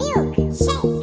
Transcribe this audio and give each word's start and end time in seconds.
Chamado 0.00 0.97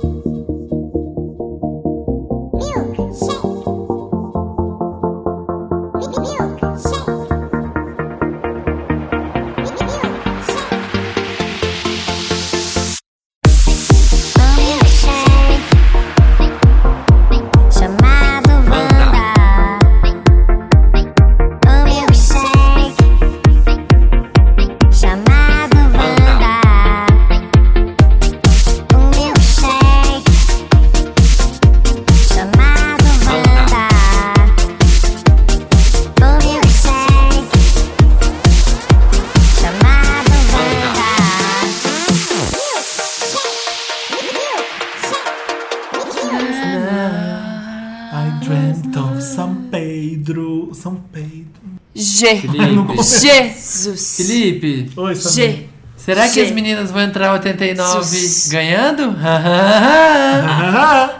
Jesus. 53.25 54.15
Felipe, 54.17 54.91
Oi, 54.95 55.15
Samir. 55.15 55.51
G. 55.51 55.67
será 55.97 56.29
que 56.29 56.39
as 56.41 56.51
meninas 56.51 56.91
vão 56.91 57.01
entrar 57.01 57.31
89 57.33 58.03
Jesus. 58.17 58.47
ganhando? 58.51 59.15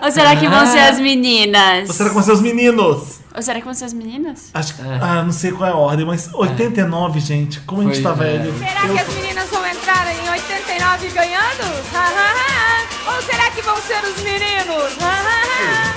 Ou 0.04 0.12
será 0.12 0.36
que 0.36 0.48
vão 0.48 0.66
ser 0.68 0.80
as 0.80 1.00
meninas? 1.02 1.90
Ou 1.90 1.96
será 1.96 2.10
com 2.12 2.22
seus 2.22 2.42
meninos? 2.42 3.20
Ou 3.36 3.42
será 3.42 3.60
que 3.60 3.66
vão 3.66 3.74
ser 3.74 3.86
as 3.86 3.94
meninas? 3.94 4.50
Acho 4.54 4.76
que. 4.76 4.82
É. 4.82 5.00
Ah, 5.02 5.24
não 5.24 5.32
sei 5.32 5.52
qual 5.52 5.70
é 5.70 5.74
a 5.74 5.76
ordem, 5.76 6.06
mas 6.06 6.30
89, 6.34 7.20
gente. 7.20 7.60
Como 7.62 7.82
a 7.82 7.86
gente 7.86 8.02
Foi, 8.02 8.16
tá 8.16 8.24
é. 8.24 8.38
velho. 8.38 8.54
Será 8.58 8.82
que 8.88 9.00
as 9.00 9.16
meninas 9.16 9.50
vão 9.50 9.68
entrar 9.68 10.08
em 10.14 10.30
89 10.30 11.10
ganhando? 11.10 11.64
Ha, 11.94 12.00
ha, 12.00 12.34
ha. 13.10 13.14
Ou 13.16 13.22
será 13.24 13.52
que 13.52 13.62
vão 13.62 13.76
ser 13.78 14.04
os 14.06 14.24
meninos? 14.24 14.94
Ha. 15.02 15.96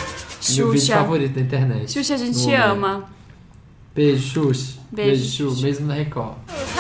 Meu 0.57 0.71
vídeo 0.71 0.81
Xuxa. 0.81 0.95
favorito 0.97 1.35
da 1.35 1.41
internet. 1.41 1.93
Xuxa, 1.93 2.15
a 2.15 2.17
gente 2.17 2.53
ama. 2.55 3.05
Beijo, 3.95 4.23
Xuxa. 4.33 4.79
Beijo, 4.93 5.21
Beijo. 5.21 5.31
Xuxa. 5.51 5.63
Mesmo 5.67 5.87
na 5.87 5.95
Record. 5.95 6.35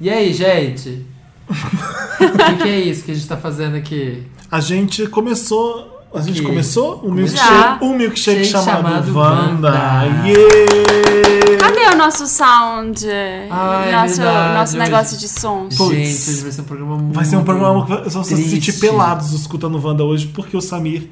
E 0.00 0.10
aí, 0.10 0.32
gente? 0.32 1.06
O 1.48 1.54
que, 1.54 2.62
que 2.62 2.68
é 2.68 2.80
isso 2.80 3.04
que 3.04 3.12
a 3.12 3.14
gente 3.14 3.28
tá 3.28 3.36
fazendo 3.36 3.76
aqui? 3.76 4.24
A 4.50 4.58
gente 4.60 5.06
começou. 5.06 6.02
A 6.12 6.20
gente 6.20 6.40
Que? 6.40 6.46
começou 6.46 7.00
um 7.06 7.12
milkshake, 7.12 7.84
um 7.84 7.96
milkshake 7.96 8.44
Shake 8.44 8.64
chamado, 8.64 8.82
chamado 9.06 9.14
Wanda. 9.16 9.68
Wanda. 9.70 10.26
Yeah! 10.26 11.58
Cadê 11.60 11.94
o 11.94 11.96
nosso 11.96 12.26
sound? 12.26 13.06
Ah, 13.48 13.84
é 13.86 13.92
nosso 13.92 14.16
verdade, 14.16 14.54
nosso 14.58 14.72
hoje- 14.76 14.78
negócio 14.84 15.16
de. 15.18 15.28
Putz. 15.76 15.94
Gente, 15.94 16.30
hoje 16.30 16.42
vai 16.42 16.52
ser 16.52 16.60
um 16.60 16.64
programa 16.64 16.96
muito 16.98 17.14
Vai 17.14 17.24
ser 17.24 17.36
um 17.36 17.44
programa 17.44 17.86
que 17.86 17.92
vocês 17.92 18.14
vão 18.14 18.24
se 18.24 18.36
sentir 18.50 18.72
pelados 18.80 19.32
escutando 19.32 19.80
Wanda 19.80 20.02
hoje, 20.04 20.26
porque 20.26 20.56
o 20.56 20.60
Samir, 20.60 21.08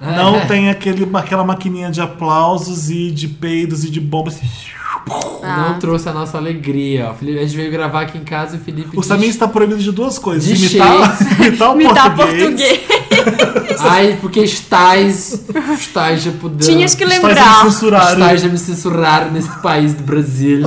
Deus, 0.00 0.12
É. 0.12 0.16
não 0.16 0.40
tem 0.46 0.70
aquele, 0.70 1.08
aquela 1.14 1.44
maquininha 1.44 1.90
de 1.90 2.00
aplausos 2.00 2.90
e 2.90 3.10
de 3.10 3.28
peidos 3.28 3.84
e 3.84 3.90
de 3.90 4.00
bombas. 4.00 4.38
Ah. 5.42 5.68
Não 5.68 5.78
trouxe 5.78 6.08
a 6.08 6.12
nossa 6.12 6.38
alegria. 6.38 7.10
ó. 7.10 7.14
Felipe, 7.14 7.38
a 7.38 7.42
gente 7.42 7.56
veio 7.56 7.70
gravar 7.70 8.02
aqui 8.02 8.16
em 8.16 8.24
casa 8.24 8.56
e 8.56 8.58
o 8.58 8.62
Felipe. 8.62 8.98
O 8.98 9.02
Samir 9.02 9.28
está 9.28 9.46
proibido 9.46 9.80
de 9.82 9.92
duas 9.92 10.18
coisas: 10.18 10.44
De 10.46 10.54
imitar, 10.66 11.18
imitar 11.38 11.72
o 11.72 11.76
Me 11.76 11.92
dá 11.92 12.08
português. 12.10 12.78
português. 12.80 13.80
Ai, 13.80 14.16
porque 14.20 14.40
estás. 14.40 15.44
Estás 15.78 16.22
já 16.22 16.32
podendo. 16.32 16.64
Tinhas 16.64 16.94
que 16.94 17.04
lembrar. 17.04 17.60
a 17.60 17.64
censurar. 17.64 18.12
Estás 18.12 18.44
a 18.44 18.48
me 18.48 18.58
censurar 18.58 19.30
neste 19.30 19.54
país 19.60 19.92
do 19.94 20.02
Brasil. 20.04 20.62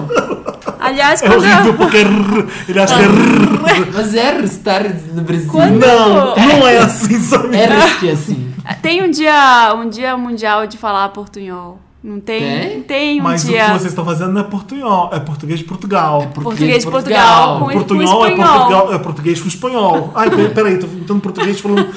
Aliás, 0.79 1.21
É 1.23 1.27
quando 1.27 1.43
horrível 1.43 1.73
porque 1.73 1.97
é 1.97 2.01
ele 2.01 2.79
acha 2.79 2.95
que 2.95 3.03
é. 3.03 3.85
Mas 3.93 4.13
é 4.13 4.39
estar 4.43 4.83
no 5.13 5.21
Brasil. 5.23 5.49
Quando- 5.49 5.79
Não, 5.79 6.35
não 6.35 6.67
é 6.67 6.77
assim, 6.77 7.19
Samir. 7.21 7.55
Era 7.59 7.89
que 7.95 8.09
assim. 8.11 8.53
Tem 8.75 9.03
um 9.03 9.09
dia, 9.11 9.73
um 9.75 9.89
dia 9.89 10.15
mundial 10.17 10.67
de 10.67 10.77
falar 10.77 11.09
portunhol. 11.09 11.79
Não 12.03 12.19
tem? 12.21 12.39
Tem? 12.39 12.81
Tem 12.83 13.19
um 13.19 13.23
Mas 13.23 13.43
o 13.43 13.47
dia. 13.47 13.65
que 13.65 13.71
vocês 13.71 13.85
estão 13.87 14.05
fazendo 14.05 14.31
não 14.31 14.39
é 14.41 14.43
portunhol, 14.43 15.09
é 15.11 15.19
português 15.19 15.59
de 15.59 15.65
Portugal. 15.65 16.27
Português 16.33 16.85
de 16.85 16.89
Portugal, 16.91 17.59
com- 17.59 17.65
Portunhol 17.73 18.25
é, 18.25 18.29
espanhol. 18.29 18.55
Portugal, 18.59 18.93
é 18.93 18.99
português 18.99 19.41
com 19.41 19.47
espanhol. 19.47 20.11
Ai, 20.15 20.29
peraí, 20.53 20.77
tô 20.77 20.87
tentando 20.87 21.19
português 21.19 21.59
falando. 21.59 21.89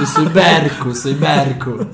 Eu 0.00 0.06
sou 0.06 0.24
ibérico, 0.24 0.94
sou 0.94 1.10
ibérico. 1.12 1.86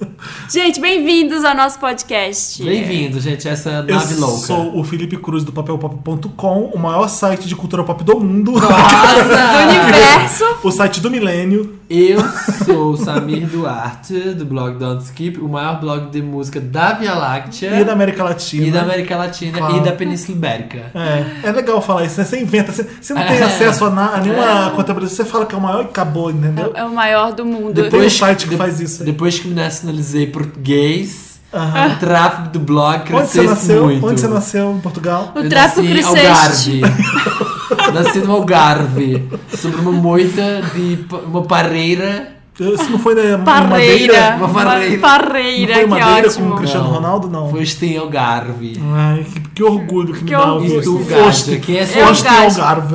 Gente, 0.48 0.80
bem-vindos 0.80 1.44
ao 1.44 1.54
nosso 1.54 1.78
podcast. 1.80 2.62
Bem-vindo, 2.62 3.20
gente, 3.20 3.46
a 3.48 3.52
essa 3.52 3.84
Eu 3.86 3.96
nave 3.96 4.14
louca. 4.14 4.46
sou 4.46 4.78
o 4.78 4.84
Felipe 4.84 5.16
Cruz 5.18 5.42
do 5.44 5.52
papelpop.com, 5.52 6.70
o 6.74 6.78
maior 6.78 7.08
site 7.08 7.46
de 7.48 7.56
cultura 7.56 7.82
pop 7.84 8.02
do 8.04 8.18
mundo. 8.20 8.52
Do 8.58 8.60
Nossa! 8.60 9.68
universo. 9.68 10.44
o 10.62 10.70
site 10.70 11.00
do 11.00 11.10
milênio. 11.10 11.77
Eu 11.91 12.21
sou 12.66 12.91
o 12.93 12.97
Samir 12.99 13.47
Duarte, 13.47 14.34
do 14.34 14.44
blog 14.44 14.76
Don't 14.78 15.03
Skip, 15.04 15.38
o 15.41 15.49
maior 15.49 15.81
blog 15.81 16.10
de 16.10 16.21
música 16.21 16.60
da 16.60 16.93
Via 16.93 17.15
Láctea 17.15 17.81
E 17.81 17.84
da 17.84 17.93
América 17.94 18.22
Latina. 18.22 18.66
e 18.66 18.71
da 18.71 18.82
América 18.82 19.16
Latina 19.16 19.56
Claro. 19.56 19.76
e 19.78 19.81
da 19.81 19.93
Península 19.93 20.37
Ibérica. 20.37 20.91
É, 20.94 21.49
é 21.49 21.50
legal 21.53 21.81
falar 21.81 22.04
isso, 22.04 22.19
né? 22.21 22.26
Você 22.26 22.41
inventa, 22.43 22.72
você, 22.72 22.87
você 23.00 23.15
não 23.15 23.22
tem 23.26 23.38
É. 23.38 23.43
acesso 23.43 23.87
a, 23.87 23.91
na, 23.91 24.06
a 24.16 24.21
nenhuma 24.21 24.71
contabilidade, 24.76 25.16
você 25.16 25.25
fala 25.25 25.47
que 25.47 25.54
é 25.54 25.59
o 25.59 25.60
maior 25.62 25.81
e 25.82 25.84
acabou, 25.87 26.31
entendeu? 26.31 26.72
É 26.75 26.84
o 26.84 26.94
maior 26.94 27.32
do 27.32 27.47
mundo. 27.47 27.88
Tem 27.88 28.00
um 28.06 28.10
site 28.10 28.47
que 28.47 28.56
faz 28.56 28.81
isso 28.81 29.03
aí. 29.03 29.06
Depois 29.06 29.38
que 29.38 29.49
me 29.49 29.55
nacionalizei 29.55 30.26
português, 30.26 31.41
Aham. 31.55 31.94
o 31.94 31.97
tráfego 31.99 32.49
do 32.50 32.59
blog 32.60 33.00
Onde 33.15 33.28
você 33.28 33.38
cresceu 33.38 33.44
nasceu? 33.49 33.84
muito. 33.84 34.06
Onde 34.06 34.20
você 34.20 34.28
nasceu? 34.28 34.72
Em 34.72 34.81
Portugal? 34.81 35.32
O 35.34 35.38
Eu 35.38 35.49
tráfico 35.49 35.81
nasci 35.82 35.91
em 35.91 35.94
cresceste. 35.94 36.84
Algarve. 36.84 37.47
nasci 37.92 38.18
no 38.20 38.32
Algarve, 38.32 39.28
sobre 39.56 39.80
uma 39.80 39.92
moita 39.92 40.62
de 40.74 41.06
uma 41.26 41.42
pareira. 41.42 42.36
Isso 42.60 42.90
não 42.90 42.98
foi 42.98 43.12
em 43.12 43.38
Parreira. 43.44 43.68
Madeira? 43.68 44.36
Uma 44.36 44.48
parreira. 44.48 44.98
Parreira, 44.98 45.74
Não 45.74 45.80
foi 45.80 45.86
Madeira 46.00 46.28
ótimo. 46.28 46.48
com 46.48 46.54
o 46.54 46.58
Cristiano 46.58 46.84
Não. 46.86 46.94
Ronaldo, 46.94 47.28
não? 47.30 47.48
Foste 47.50 47.86
em 47.86 47.96
Algarve. 47.98 48.82
Ai, 48.96 49.24
que, 49.32 49.40
que 49.54 49.62
orgulho 49.62 50.12
que, 50.12 50.24
me 50.24 50.30
Que 50.30 50.34
dá 50.34 50.54
orgulho. 50.54 50.74
ouvir 50.74 50.78
E 50.78 50.82
tu, 50.82 50.98
isso. 51.00 51.08
Gaja? 51.08 51.22
Foste, 51.22 51.58
Quem 51.60 51.76
é 51.78 51.86
foste 51.86 52.26
em? 52.26 52.36
Algarve. 52.36 52.94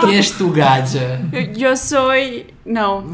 Quem 0.00 0.16
és 0.16 0.30
tu, 0.32 0.48
Gaja? 0.48 1.20
Eu, 1.32 1.68
eu 1.70 1.76
sou. 1.76 2.10
Não. 2.66 3.04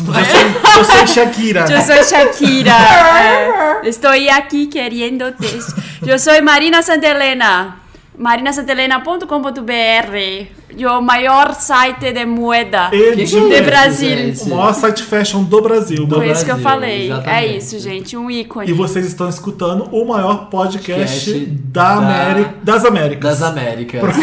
Eu 0.78 0.84
sou 0.86 1.06
Shakira. 1.06 1.66
Eu 1.70 1.80
sou 1.82 2.02
Shakira. 2.02 2.70
É, 2.72 3.88
estou 3.88 4.10
aqui 4.10 4.66
querendo 4.68 5.30
texto. 5.32 5.74
Eu 6.06 6.18
sou 6.18 6.42
Marina 6.42 6.80
Santelena. 6.82 7.76
marinasantelena.com.br 8.16 10.86
O 10.86 11.00
maior 11.00 11.54
site 11.54 12.12
de 12.12 12.24
moeda. 12.26 12.88
De, 12.90 13.02
é 13.02 13.12
De 13.14 13.22
isso, 13.22 13.38
Brasil. 13.64 14.16
gente? 14.16 14.42
o 14.42 14.48
maior 14.56 14.72
site 14.74 15.02
fashion 15.02 15.42
do 15.44 15.60
Brasil. 15.62 16.06
Do 16.06 16.16
Foi 16.16 16.30
isso 16.30 16.44
que 16.44 16.50
eu 16.50 16.58
falei. 16.58 17.02
É 17.02 17.06
exatamente. 17.12 17.56
isso, 17.58 17.78
gente. 17.78 18.16
Um 18.16 18.30
ícone. 18.30 18.70
E 18.70 18.72
vocês 18.72 19.06
estão 19.06 19.28
escutando 19.28 19.88
o 19.92 20.04
maior 20.06 20.48
podcast 20.48 21.34
da 21.46 21.94
da- 21.94 21.98
América, 21.98 22.54
das 22.62 22.84
Américas. 22.84 23.38
Das 23.38 23.42
Américas. 23.50 24.02
Das, 24.02 24.16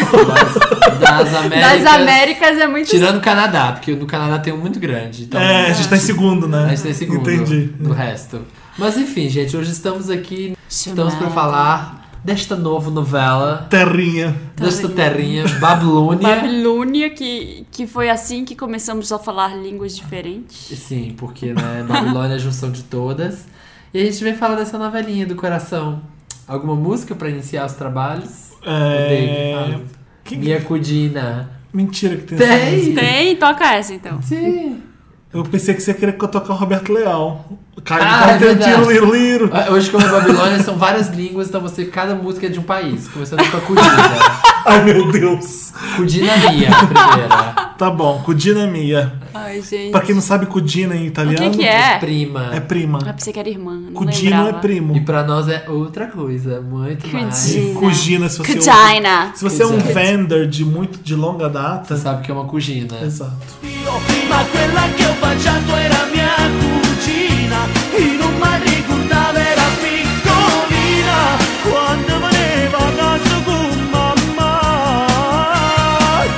das 1.00 1.34
Américas. 1.34 1.82
Das 1.82 1.94
Américas 1.94 2.58
é 2.58 2.66
muito. 2.66 2.88
Tirando 2.88 3.18
o 3.18 3.20
Canadá, 3.20 3.72
porque 3.72 3.94
no 3.94 4.06
Canadá 4.06 4.38
tem 4.38 4.52
um 4.52 4.58
muito 4.58 4.78
grande. 4.80 5.24
Então, 5.24 5.40
É, 5.40 5.70
a 5.70 5.72
gente 5.72 5.88
tá 5.88 5.96
em 5.96 6.00
segundo, 6.00 6.48
né? 6.48 6.64
a 6.64 6.68
gente 6.68 6.82
tem 6.82 6.92
segundo 6.92 7.30
Entendi. 7.30 7.70
do 7.78 7.92
resto. 7.92 8.40
Mas 8.78 8.96
enfim, 8.96 9.28
gente, 9.28 9.54
hoje 9.56 9.70
estamos 9.70 10.08
aqui, 10.08 10.56
estamos 10.68 11.14
para 11.14 11.28
falar 11.30 12.01
desta 12.24 12.54
nova 12.56 12.90
novela, 12.90 13.66
Terrinha. 13.68 14.34
desta 14.56 14.88
terrinha, 14.88 15.44
Babilônia. 15.58 16.36
Babilônia, 16.36 17.10
que, 17.10 17.66
que 17.70 17.86
foi 17.86 18.08
assim 18.10 18.44
que 18.44 18.54
começamos 18.54 19.10
a 19.12 19.18
falar 19.18 19.56
línguas 19.56 19.96
diferentes. 19.96 20.56
Sim, 20.78 21.14
porque 21.16 21.52
né, 21.52 21.84
Babilônia 21.86 22.34
é 22.34 22.36
a 22.36 22.38
junção 22.38 22.70
de 22.70 22.82
todas. 22.84 23.46
E 23.92 24.00
a 24.00 24.04
gente 24.04 24.22
vem 24.24 24.34
falar 24.34 24.54
dessa 24.54 24.78
novelinha 24.78 25.26
do 25.26 25.34
coração. 25.34 26.00
Alguma 26.48 26.74
música 26.74 27.14
para 27.14 27.28
iniciar 27.28 27.66
os 27.66 27.72
trabalhos? 27.74 28.50
É... 28.64 29.80
Que- 30.24 30.36
Minha 30.36 30.60
Cudina. 30.60 31.50
Mentira 31.72 32.16
que 32.16 32.34
tem, 32.36 32.38
Tem. 32.38 32.94
Tem, 32.94 33.36
toca 33.36 33.74
essa 33.74 33.92
então. 33.94 34.20
Sim. 34.22 34.82
Eu 35.32 35.42
pensei 35.44 35.74
que 35.74 35.80
você 35.80 35.94
queria 35.94 36.12
que 36.12 36.22
eu 36.22 36.28
tocar 36.28 36.52
Roberto 36.54 36.92
Leal. 36.92 37.44
Cai, 37.84 38.00
Ah, 38.02 38.36
cai, 38.38 38.48
é 38.50 38.54
tiro, 38.54 38.90
liro, 38.90 39.14
liro. 39.14 39.50
Hoje, 39.72 39.90
como 39.90 40.04
é 40.06 40.08
Babilônia, 40.10 40.62
são 40.62 40.76
várias 40.76 41.08
línguas, 41.08 41.48
então 41.48 41.60
você, 41.60 41.86
cada 41.86 42.14
música 42.14 42.46
é 42.46 42.50
de 42.50 42.58
um 42.58 42.62
país. 42.62 43.08
Começando 43.08 43.42
com 43.50 43.56
a 43.56 43.60
Cudina. 43.62 43.88
Ai, 44.66 44.84
meu 44.84 45.10
Deus. 45.10 45.72
Cudina 45.96 46.36
Mia, 46.50 46.70
a 46.70 46.86
primeira. 46.86 47.72
Tá 47.78 47.90
bom, 47.90 48.20
Cudina 48.22 48.66
Mia. 48.66 49.14
Ai, 49.34 49.62
gente. 49.62 49.90
Pra 49.90 50.02
quem 50.02 50.14
não 50.14 50.22
sabe, 50.22 50.44
Cudina 50.46 50.94
em 50.94 51.04
O 51.04 51.06
italiano 51.06 51.50
que 51.50 51.58
que 51.58 51.66
é? 51.66 51.98
Prima. 51.98 52.50
é 52.54 52.60
prima. 52.60 52.98
Ah, 53.04 53.12
pensei 53.14 53.32
que 53.32 53.40
era 53.40 53.48
irmã. 53.48 53.72
Não 53.74 53.92
Cudino 53.94 54.36
lembrava. 54.36 54.58
é 54.58 54.60
primo. 54.60 54.96
E 54.96 55.00
pra 55.00 55.24
nós 55.24 55.48
é 55.48 55.64
outra 55.66 56.06
coisa, 56.06 56.60
muito 56.60 57.08
mais. 57.08 57.46
Cudina. 57.46 57.80
Cugina, 57.80 58.28
se 58.28 58.38
você 58.38 58.54
Cugina. 58.54 59.32
Se 59.34 59.42
você 59.42 59.62
é 59.62 59.66
um 59.66 59.78
vendor 59.78 60.46
de 60.46 60.64
muito 60.64 60.98
de 61.02 61.14
longa 61.14 61.48
data. 61.48 61.96
Você 61.96 62.02
sabe 62.02 62.22
que 62.22 62.30
é 62.30 62.34
uma 62.34 62.44
cugina. 62.44 62.98
Exato. 63.02 63.32
Ma 64.28 64.44
quella 64.50 64.84
che 64.94 65.04
ho 65.06 65.14
baciato 65.20 65.74
era 65.76 66.06
mia 66.10 66.34
cugina 66.58 67.66
E 67.92 68.16
non 68.18 68.34
mi 68.34 68.58
ricordava 68.70 69.38
era 69.38 69.66
piccolina 69.80 71.36
Quando 71.62 72.12
veniva 72.26 72.78
a 72.78 72.92
casa 72.96 73.36
con 73.44 73.88
mamma 73.90 74.54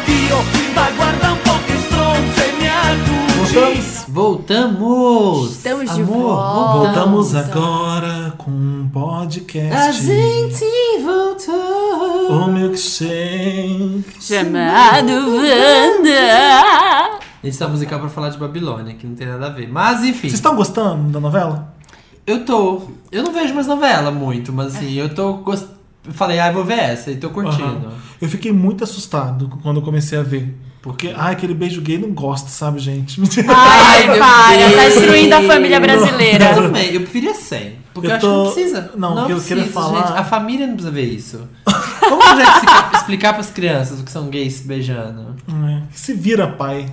Dio, 0.04 0.38
ma 0.74 0.90
guarda 0.96 1.30
un 1.30 1.40
po' 1.42 1.58
che 1.66 1.76
stronza 1.86 2.42
è 2.42 2.52
mia 2.58 2.96
cugina 3.04 3.42
Voltamos. 3.54 4.04
Voltamos! 4.08 5.50
Estamos 5.56 5.90
de 5.90 6.02
Amor, 6.02 6.16
volta. 6.16 6.78
Voltamos 6.78 7.34
agora 7.34 8.32
com 8.38 8.50
um 8.50 8.88
podcast. 8.92 9.74
A 9.74 9.90
gente 9.90 10.64
voltou! 11.02 12.30
O 12.30 12.46
milkshake. 12.48 14.04
Chamado 14.20 15.12
Wanda. 15.36 17.13
Esse 17.44 17.62
é 17.62 17.66
musical 17.66 18.00
pra 18.00 18.08
falar 18.08 18.30
de 18.30 18.38
Babilônia, 18.38 18.94
que 18.94 19.06
não 19.06 19.14
tem 19.14 19.26
nada 19.26 19.46
a 19.46 19.50
ver. 19.50 19.68
Mas 19.68 20.02
enfim, 20.02 20.22
Vocês 20.22 20.34
estão 20.34 20.56
gostando 20.56 21.10
da 21.10 21.20
novela? 21.20 21.74
eu 22.26 22.44
tô. 22.44 22.82
Eu 23.12 23.22
não 23.22 23.32
vejo 23.32 23.54
mais 23.54 23.66
novela 23.66 24.10
muito, 24.10 24.52
mas 24.52 24.74
assim, 24.76 24.94
eu 24.94 25.08
tô. 25.14 25.34
Gost... 25.34 25.66
Falei, 26.10 26.38
ah, 26.38 26.48
eu 26.48 26.54
vou 26.54 26.64
ver 26.64 26.78
essa 26.78 27.10
e 27.10 27.16
tô 27.16 27.30
curtindo. 27.30 27.64
Aham. 27.64 27.92
Eu 28.20 28.28
fiquei 28.28 28.52
muito 28.52 28.84
assustado 28.84 29.48
quando 29.62 29.76
eu 29.78 29.82
comecei 29.82 30.18
a 30.18 30.22
ver. 30.22 30.54
Porque, 30.82 31.14
ai, 31.16 31.32
aquele 31.32 31.54
beijo 31.54 31.80
gay 31.80 31.96
não 31.96 32.10
gosto, 32.10 32.48
sabe, 32.48 32.78
gente? 32.78 33.18
Ai, 33.48 34.06
meu 34.06 34.18
para. 34.18 34.58
Tá 34.58 34.66
Deus. 34.82 34.94
destruindo 34.94 35.34
a 35.34 35.42
família 35.42 35.76
Eu 35.76 35.80
brasileira. 35.80 36.54
também, 36.54 36.92
eu 36.92 37.00
preferia 37.00 37.32
100. 37.34 37.72
Porque 37.94 38.06
eu, 38.06 38.10
Eu 38.10 38.16
acho 38.16 38.20
que 38.26 38.32
não 38.32 38.44
tô- 38.44 38.52
precisa. 38.52 38.90
não, 38.96 39.12
o 39.12 39.14
que 39.14 39.32
eu 39.32 39.36
precisa, 39.36 39.54
queria 39.54 39.72
falar- 39.72 40.06
gente. 40.08 40.18
A 40.18 40.24
família 40.24 40.66
não 40.66 40.74
precisa 40.74 40.94
ver 40.94 41.04
isso. 41.04 41.48
Como 42.08 42.22
já 42.36 42.42
explicar, 42.54 42.90
explicar 42.94 43.32
pras 43.34 43.50
crianças 43.50 44.00
o 44.00 44.04
que 44.04 44.10
são 44.10 44.28
gays 44.28 44.54
se 44.54 44.64
beijando? 44.66 45.34
É, 45.48 45.82
Se 45.92 46.12
vira, 46.14 46.46
pai. 46.48 46.86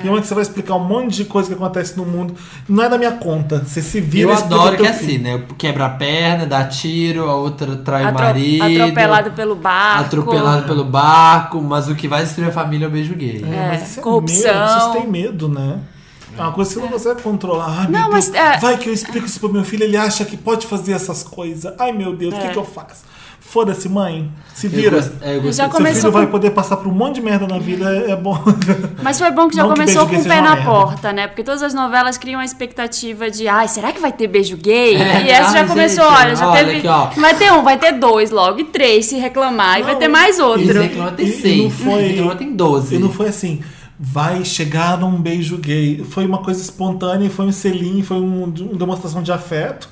Tem 0.00 0.10
uma 0.10 0.20
que 0.20 0.26
você 0.26 0.34
vai 0.34 0.42
explicar 0.42 0.74
um 0.74 0.84
monte 0.84 1.16
de 1.16 1.24
coisa 1.26 1.48
que 1.48 1.54
acontece 1.54 1.96
no 1.96 2.04
mundo. 2.06 2.34
Não 2.68 2.82
é 2.82 2.88
da 2.88 2.96
minha 2.96 3.12
conta. 3.12 3.62
Você 3.66 3.82
se 3.82 4.00
vira 4.00 4.30
eu 4.30 4.34
adoro 4.34 4.76
que 4.76 4.86
é 4.86 4.90
assim, 4.90 5.18
né? 5.18 5.42
Quebra 5.58 5.86
a 5.86 5.90
perna, 5.90 6.46
dá 6.46 6.64
tiro, 6.64 7.28
a 7.28 7.34
outra 7.36 7.76
trai 7.76 8.04
o 8.04 8.08
Atro- 8.08 8.22
marido. 8.24 8.64
atropelado 8.82 9.30
pelo 9.32 9.54
barco. 9.56 10.00
Atropelado 10.04 10.66
pelo 10.66 10.84
barco, 10.84 11.60
mas 11.62 11.88
o 11.88 11.94
que 11.94 12.08
vai 12.08 12.22
destruir 12.22 12.48
a 12.48 12.52
família 12.52 12.86
é 12.86 12.88
o 12.88 12.90
beijo 12.90 13.14
gay. 13.14 13.44
É, 13.44 13.68
mas 13.68 13.80
É, 13.82 13.84
isso 13.84 14.00
é 14.00 14.02
corrupção. 14.02 14.54
medo, 14.54 14.68
vocês 14.80 14.92
têm 14.92 15.06
medo, 15.10 15.48
né? 15.48 15.78
É 16.38 16.42
uma 16.42 16.52
coisa 16.52 16.70
que 16.70 16.76
você 16.76 16.82
não 16.84 16.92
consegue 16.92 17.22
controlar. 17.22 17.66
Ai, 17.80 17.88
meu 17.88 17.92
Não, 18.00 18.10
Deus, 18.10 18.28
mas, 18.28 18.34
é- 18.34 18.58
vai 18.58 18.76
que 18.76 18.88
eu 18.88 18.92
explico 18.92 19.26
isso 19.26 19.40
pro 19.40 19.50
meu 19.50 19.64
filho, 19.64 19.84
ele 19.84 19.96
acha 19.96 20.22
que 20.24 20.36
pode 20.36 20.66
fazer 20.66 20.92
essas 20.92 21.22
coisas. 21.22 21.72
Ai, 21.78 21.92
meu 21.92 22.14
Deus, 22.14 22.34
o 22.34 22.36
que, 22.38 22.46
É. 22.46 22.50
que 22.50 22.58
eu 22.58 22.64
faço? 22.64 23.04
Foda-se, 23.48 23.88
mãe. 23.88 24.30
Se 24.54 24.66
Eu 24.66 24.70
vira. 24.70 24.96
gost- 24.96 25.12
é, 25.22 25.30
eu 25.36 25.42
gostei 25.42 25.52
Já 25.52 25.64
Seu 25.64 25.70
começou 25.70 26.00
filho 26.00 26.12
vai 26.12 26.24
com- 26.26 26.32
poder 26.32 26.50
passar 26.50 26.76
por 26.78 26.88
um 26.88 26.92
monte 26.94 27.16
de 27.16 27.22
merda 27.22 27.46
na 27.46 27.58
vida, 27.58 27.88
é 28.08 28.16
bom. 28.16 28.36
Mas 29.02 29.18
foi 29.18 29.30
bom 29.30 29.48
que 29.48 29.54
já 29.56 29.62
Não 29.62 29.70
que 29.72 29.80
começou 29.80 30.04
beijo 30.06 30.22
com 30.22 30.26
o 30.28 30.32
pé 30.32 30.40
na 30.40 30.54
merda. 30.56 30.70
porta, 30.70 31.12
né? 31.12 31.26
Porque 31.28 31.44
todas 31.44 31.62
as 31.62 31.72
novelas 31.72 32.18
criam 32.18 32.40
a 32.40 32.44
expectativa 32.44 33.30
de, 33.30 33.46
ai, 33.48 33.68
será 33.68 33.92
que 33.92 34.00
vai 34.00 34.12
ter 34.12 34.26
beijo 34.26 34.56
gay? 34.56 34.96
É, 34.96 35.22
e 35.22 35.30
essa 35.30 35.52
já 35.52 35.60
ai, 35.60 35.66
começou, 35.68 36.04
gente, 36.04 36.20
olha, 36.20 36.36
já 36.36 36.48
olha 36.48 36.64
teve. 36.64 36.88
aqui, 36.88 37.20
vai 37.20 37.34
ter 37.34 37.52
um, 37.52 37.62
vai 37.62 37.78
ter 37.78 37.92
dois 37.92 38.30
logo, 38.30 38.58
e 38.60 38.64
três 38.64 39.06
se 39.06 39.16
reclamar, 39.16 39.78
e 39.80 39.82
vai 39.84 39.96
ter 39.96 40.08
mais 40.08 40.38
E 40.38 40.42
outro. 40.42 40.66
que 40.88 40.96
não 40.96 41.12
tem 41.12 41.26
E- 41.26 41.28
e 41.30 41.32
seis. 41.40 41.62
não 41.62 41.70
foi- 41.70 42.12
que 42.14 42.20
não 42.20 42.36
tem 42.36 42.52
doze. 42.52 42.96
E 42.96 42.98
não 42.98 43.10
foi 43.12 43.28
assim. 43.28 43.60
Vai 43.98 44.44
chegar 44.44 45.02
um 45.04 45.12
beijo 45.20 45.56
gay. 45.56 46.04
Foi 46.10 46.26
uma 46.26 46.38
coisa 46.38 46.60
espontânea, 46.60 47.30
foi 47.30 47.46
um 47.46 47.52
selinho, 47.52 48.04
foi 48.04 48.16
um- 48.18 48.44
uma 48.44 48.74
demonstração 48.76 49.22
de 49.22 49.32
afeto 49.32 49.88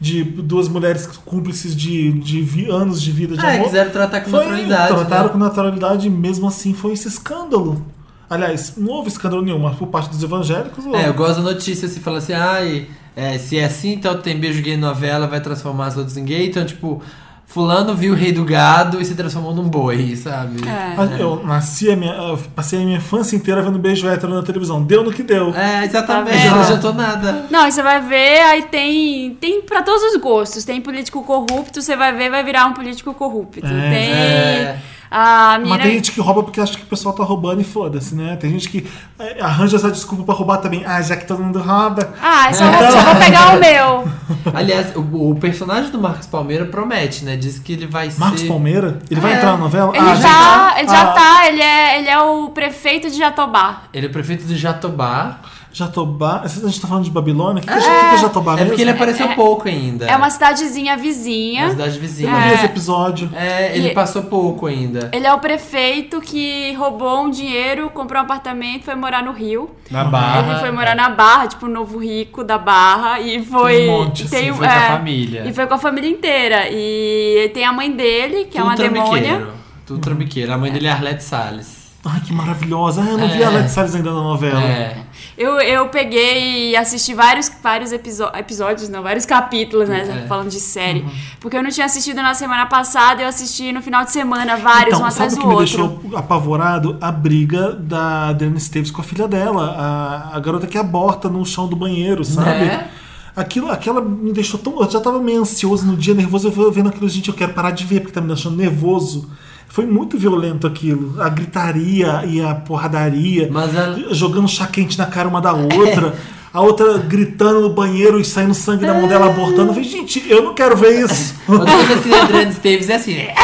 de 0.00 0.22
duas 0.24 0.68
mulheres 0.68 1.06
cúmplices 1.24 1.74
de, 1.74 2.12
de 2.12 2.70
anos 2.70 3.00
de 3.00 3.10
vida 3.10 3.36
de 3.36 3.44
Ah, 3.44 3.54
amor. 3.54 3.64
quiseram 3.66 3.90
tratar 3.90 4.20
com 4.20 4.30
Foi, 4.30 4.40
naturalidade. 4.40 4.94
Trataram 4.94 5.24
né? 5.26 5.28
com 5.30 5.38
naturalidade 5.38 6.06
e 6.06 6.10
mesmo 6.10 6.46
assim 6.48 6.74
foi 6.74 6.92
esse 6.92 7.08
escândalo. 7.08 7.84
Aliás, 8.28 8.74
não 8.76 8.88
houve 8.92 9.08
escândalo 9.08 9.40
nenhum, 9.42 9.58
mas 9.60 9.76
por 9.76 9.86
parte 9.86 10.10
dos 10.10 10.22
evangélicos. 10.22 10.84
houve. 10.84 10.98
É, 10.98 11.08
eu 11.08 11.14
gosto 11.14 11.36
da 11.36 11.52
notícia 11.52 11.88
se 11.88 12.00
fala 12.00 12.18
assim, 12.18 12.32
ai, 12.32 12.88
é, 13.14 13.38
se 13.38 13.56
é 13.56 13.64
assim, 13.64 13.92
então 13.94 14.18
tem 14.20 14.38
beijo 14.38 14.60
gay 14.62 14.74
em 14.74 14.76
novela, 14.76 15.26
vai 15.26 15.40
transformar 15.40 15.86
as 15.86 15.96
outras 15.96 16.16
em 16.16 16.24
gay. 16.24 16.48
Então, 16.48 16.64
tipo, 16.66 17.00
fulano 17.46 17.94
viu 17.94 18.12
o 18.12 18.16
rei 18.16 18.32
do 18.32 18.44
gado 18.44 19.00
e 19.00 19.04
se 19.04 19.14
transformou 19.14 19.54
num 19.54 19.68
boi, 19.68 20.14
sabe? 20.16 20.60
É. 20.68 20.94
Mas 20.96 21.18
Eu 21.18 21.42
nasci, 21.44 21.90
a 21.90 21.96
minha, 21.96 22.12
eu 22.12 22.38
passei 22.54 22.80
a 22.80 22.84
minha 22.84 22.98
infância 22.98 23.36
inteira 23.36 23.62
vendo 23.62 23.78
beijo 23.78 24.06
hétero 24.08 24.34
na 24.34 24.42
televisão. 24.42 24.82
Deu 24.82 25.02
no 25.02 25.12
que 25.12 25.22
deu. 25.22 25.54
É, 25.54 25.84
exatamente, 25.84 26.44
Tá 26.48 26.54
não 26.54 26.62
adiantou 26.62 26.92
nada. 26.92 27.46
Não, 27.50 27.70
você 27.70 27.82
vai 27.82 28.00
ver, 28.02 28.40
aí 28.42 28.62
tem. 28.64 29.34
Tem 29.40 29.62
pra 29.62 29.82
todos 29.82 30.02
os 30.02 30.20
gostos. 30.20 30.64
Tem 30.64 30.80
político 30.80 31.22
corrupto, 31.22 31.80
você 31.80 31.96
vai 31.96 32.12
ver, 32.12 32.30
vai 32.30 32.44
virar 32.44 32.66
um 32.66 32.72
político 32.74 33.14
corrupto. 33.14 33.64
É. 33.64 33.90
tem. 33.90 34.12
É. 34.12 34.78
A 35.10 35.58
menina. 35.58 35.76
Mas 35.76 35.84
tem 35.86 35.94
gente 35.96 36.12
que 36.12 36.20
rouba 36.20 36.42
porque 36.42 36.60
acha 36.60 36.76
que 36.76 36.82
o 36.82 36.86
pessoal 36.86 37.14
tá 37.14 37.22
roubando 37.24 37.60
e 37.60 37.64
foda-se, 37.64 38.14
né? 38.14 38.36
Tem 38.36 38.50
gente 38.50 38.68
que 38.68 38.86
é, 39.18 39.40
arranja 39.40 39.76
essa 39.76 39.90
desculpa 39.90 40.24
pra 40.24 40.34
roubar 40.34 40.58
também. 40.58 40.84
Ah, 40.84 41.00
já 41.02 41.16
que 41.16 41.26
todo 41.26 41.42
mundo 41.42 41.58
rouba. 41.60 42.12
Ah, 42.20 42.52
só 42.52 42.64
vou, 42.70 42.90
só 42.90 43.00
vou 43.02 43.16
pegar 43.16 43.56
o 43.56 43.60
meu. 43.60 44.08
Aliás, 44.54 44.94
o, 44.96 45.30
o 45.30 45.36
personagem 45.36 45.90
do 45.90 45.98
Marcos 45.98 46.26
Palmeira 46.26 46.64
promete, 46.66 47.24
né? 47.24 47.36
Diz 47.36 47.58
que 47.58 47.72
ele 47.72 47.86
vai 47.86 48.10
Marcos 48.18 48.40
ser. 48.40 48.48
Palmeira? 48.48 48.98
Ele 49.10 49.20
vai 49.20 49.32
É. 49.32 49.36
entrar 49.36 49.52
na 49.52 49.58
novela? 49.58 49.96
Ele, 49.96 50.08
ah, 50.08 50.14
já, 50.14 50.68
gente, 50.70 50.78
ele 50.80 50.88
já 50.88 51.02
ah, 51.02 51.12
tá, 51.12 51.48
ele 51.48 51.62
é, 51.62 51.98
ele 51.98 52.08
é 52.08 52.20
o 52.20 52.48
prefeito 52.50 53.10
de 53.10 53.16
Jatobá. 53.16 53.82
Ele 53.92 54.06
é 54.06 54.08
prefeito 54.08 54.44
de 54.44 54.56
Jatobá. 54.56 55.38
Jatobá. 55.76 56.40
A 56.42 56.48
gente 56.48 56.80
tá 56.80 56.88
falando 56.88 57.04
de 57.04 57.10
Babilônia? 57.10 57.62
O 57.62 57.66
que, 57.66 57.70
que, 57.70 57.74
é- 57.74 57.76
o 58.06 58.08
que 58.08 58.14
é 58.14 58.18
Jatobá 58.18 58.52
É 58.52 58.56
mesmo? 58.56 58.68
porque 58.70 58.80
ele 58.82 58.92
apareceu 58.92 59.26
É- 59.26 59.34
pouco 59.34 59.68
ainda. 59.68 60.06
É 60.06 60.16
uma 60.16 60.30
cidadezinha 60.30 60.96
vizinha. 60.96 61.68
cidade 61.68 61.96
Eu 61.96 62.00
vizinha. 62.00 62.34
vi 62.34 62.48
É. 62.50 62.54
esse 62.54 62.64
episódio. 62.64 63.28
É, 63.34 63.76
ele 63.76 63.88
E- 63.88 63.92
passou 63.94 64.22
pouco 64.22 64.64
ainda. 64.66 65.10
Ele 65.12 65.26
é 65.26 65.34
o 65.34 65.38
prefeito 65.38 66.18
que 66.22 66.72
roubou 66.72 67.24
um 67.24 67.30
dinheiro, 67.30 67.90
comprou 67.90 68.22
um 68.22 68.24
apartamento, 68.24 68.84
foi 68.86 68.94
morar 68.94 69.22
no 69.22 69.32
Rio. 69.32 69.68
Na 69.90 70.02
Barra. 70.04 70.50
Ele 70.52 70.60
foi 70.60 70.70
morar 70.70 70.96
na 70.96 71.10
Barra, 71.10 71.46
tipo, 71.48 71.66
o 71.66 71.68
novo 71.68 71.98
rico 71.98 72.42
da 72.42 72.56
Barra. 72.56 73.20
E 73.20 73.44
foi. 73.44 73.72
Tem 73.76 73.90
um 73.90 73.98
monte, 73.98 74.28
tem- 74.28 74.48
assim, 74.48 74.58
foi 74.58 74.66
com 74.66 74.72
a 74.72 74.80
família. 74.80 75.44
E 75.46 75.52
foi 75.52 75.66
com 75.66 75.74
a 75.74 75.78
família 75.78 76.08
inteira. 76.10 76.68
E 76.70 77.50
tem 77.52 77.66
a 77.66 77.72
mãe 77.74 77.90
dele, 77.90 78.46
que 78.46 78.56
é 78.56 78.62
Tudo 78.62 78.70
uma 78.70 78.76
demônia. 78.76 79.04
trambiqueiro. 79.04 79.52
Tudo 79.84 80.00
trambiqueiro. 80.00 80.52
A 80.54 80.56
mãe 80.56 80.72
dele 80.72 80.86
é 80.86 80.90
Arlete 80.90 81.22
Salles. 81.22 81.75
Ai, 82.08 82.20
que 82.20 82.32
maravilhosa. 82.32 83.02
Ah, 83.02 83.10
eu 83.10 83.18
não 83.18 83.28
vi 83.28 83.42
É. 83.42 83.44
a 83.44 83.48
Alex 83.48 83.72
Salles 83.72 83.94
ainda 83.94 84.10
na 84.12 84.22
novela. 84.22 84.62
É. 84.62 84.96
Eu, 85.36 85.60
eu 85.60 85.88
peguei 85.88 86.70
e 86.70 86.76
assisti 86.76 87.12
vários, 87.12 87.50
vários 87.62 87.92
episódios, 87.92 88.88
não, 88.88 89.02
vários 89.02 89.26
capítulos, 89.26 89.88
né? 89.88 90.22
É. 90.24 90.26
Falando 90.26 90.48
de 90.48 90.58
série. 90.60 91.00
Uhum. 91.00 91.10
Porque 91.40 91.56
eu 91.56 91.62
não 91.62 91.70
tinha 91.70 91.84
assistido 91.84 92.16
na 92.22 92.32
semana 92.32 92.64
passada, 92.66 93.22
eu 93.22 93.28
assisti 93.28 93.70
no 93.72 93.82
final 93.82 94.04
de 94.04 94.12
semana, 94.12 94.56
vários, 94.56 94.94
um 94.94 94.96
Então, 94.98 95.06
atrás 95.06 95.32
sabe 95.32 95.32
o 95.32 95.36
do 95.36 95.40
que 95.40 95.46
me 95.46 95.54
outro. 95.54 95.88
deixou 96.00 96.18
apavorado? 96.18 96.96
A 97.00 97.12
briga 97.12 97.72
da 97.72 98.28
Adriana 98.28 98.56
Esteves 98.56 98.90
com 98.90 99.00
a 99.02 99.04
filha 99.04 99.28
dela. 99.28 99.74
A, 99.76 100.36
a 100.36 100.40
garota 100.40 100.66
que 100.66 100.78
aborta 100.78 101.28
no 101.28 101.44
chão 101.44 101.68
do 101.68 101.76
banheiro, 101.76 102.24
sabe? 102.24 102.64
Né? 102.64 102.88
Aquilo, 103.36 103.70
aquela 103.70 104.00
me 104.00 104.32
deixou 104.32 104.58
tão. 104.58 104.80
Eu 104.80 104.90
já 104.90 105.00
tava 105.00 105.18
meio 105.20 105.42
ansioso 105.42 105.84
no 105.84 105.96
dia, 105.98 106.14
nervoso. 106.14 106.48
Eu 106.48 106.52
vou 106.52 106.72
vendo 106.72 106.88
aquilo, 106.88 107.06
gente, 107.10 107.28
eu 107.28 107.34
quero 107.34 107.52
parar 107.52 107.72
de 107.72 107.84
ver, 107.84 108.00
porque 108.00 108.12
tá 108.14 108.20
me 108.22 108.28
deixando 108.28 108.56
nervoso. 108.56 109.28
Foi 109.68 109.84
muito 109.84 110.16
violento 110.18 110.66
aquilo. 110.66 111.20
A 111.20 111.28
gritaria 111.28 112.22
e 112.26 112.40
a 112.42 112.54
porradaria. 112.54 113.48
Mas 113.52 113.74
ela- 113.74 113.96
Jogando 114.14 114.48
chá 114.48 114.66
quente 114.66 114.96
na 114.96 115.06
cara 115.06 115.28
uma 115.28 115.40
da 115.40 115.52
outra. 115.52 116.14
A 116.52 116.60
outra 116.62 116.96
gritando 116.98 117.60
no 117.60 117.70
banheiro 117.70 118.18
e 118.18 118.24
saindo 118.24 118.54
sangue 118.54 118.86
da 118.86 118.94
mão 118.94 119.06
dela 119.06 119.26
abortando. 119.26 119.68
Eu 119.70 119.74
falei, 119.74 119.84
gente, 119.88 120.24
eu 120.28 120.42
não 120.42 120.54
quero 120.54 120.74
ver 120.76 121.04
isso. 121.04 121.34
Outra 121.46 121.66
coisa 121.86 122.02
que 122.02 122.14
a 122.14 122.22
Adriana 122.22 122.50
Esteves 122.50 122.88
é 122.88 122.94
assim. 122.94 123.14
É, 123.14 123.34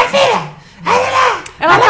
Ela 1.61 1.79
tá, 1.79 1.87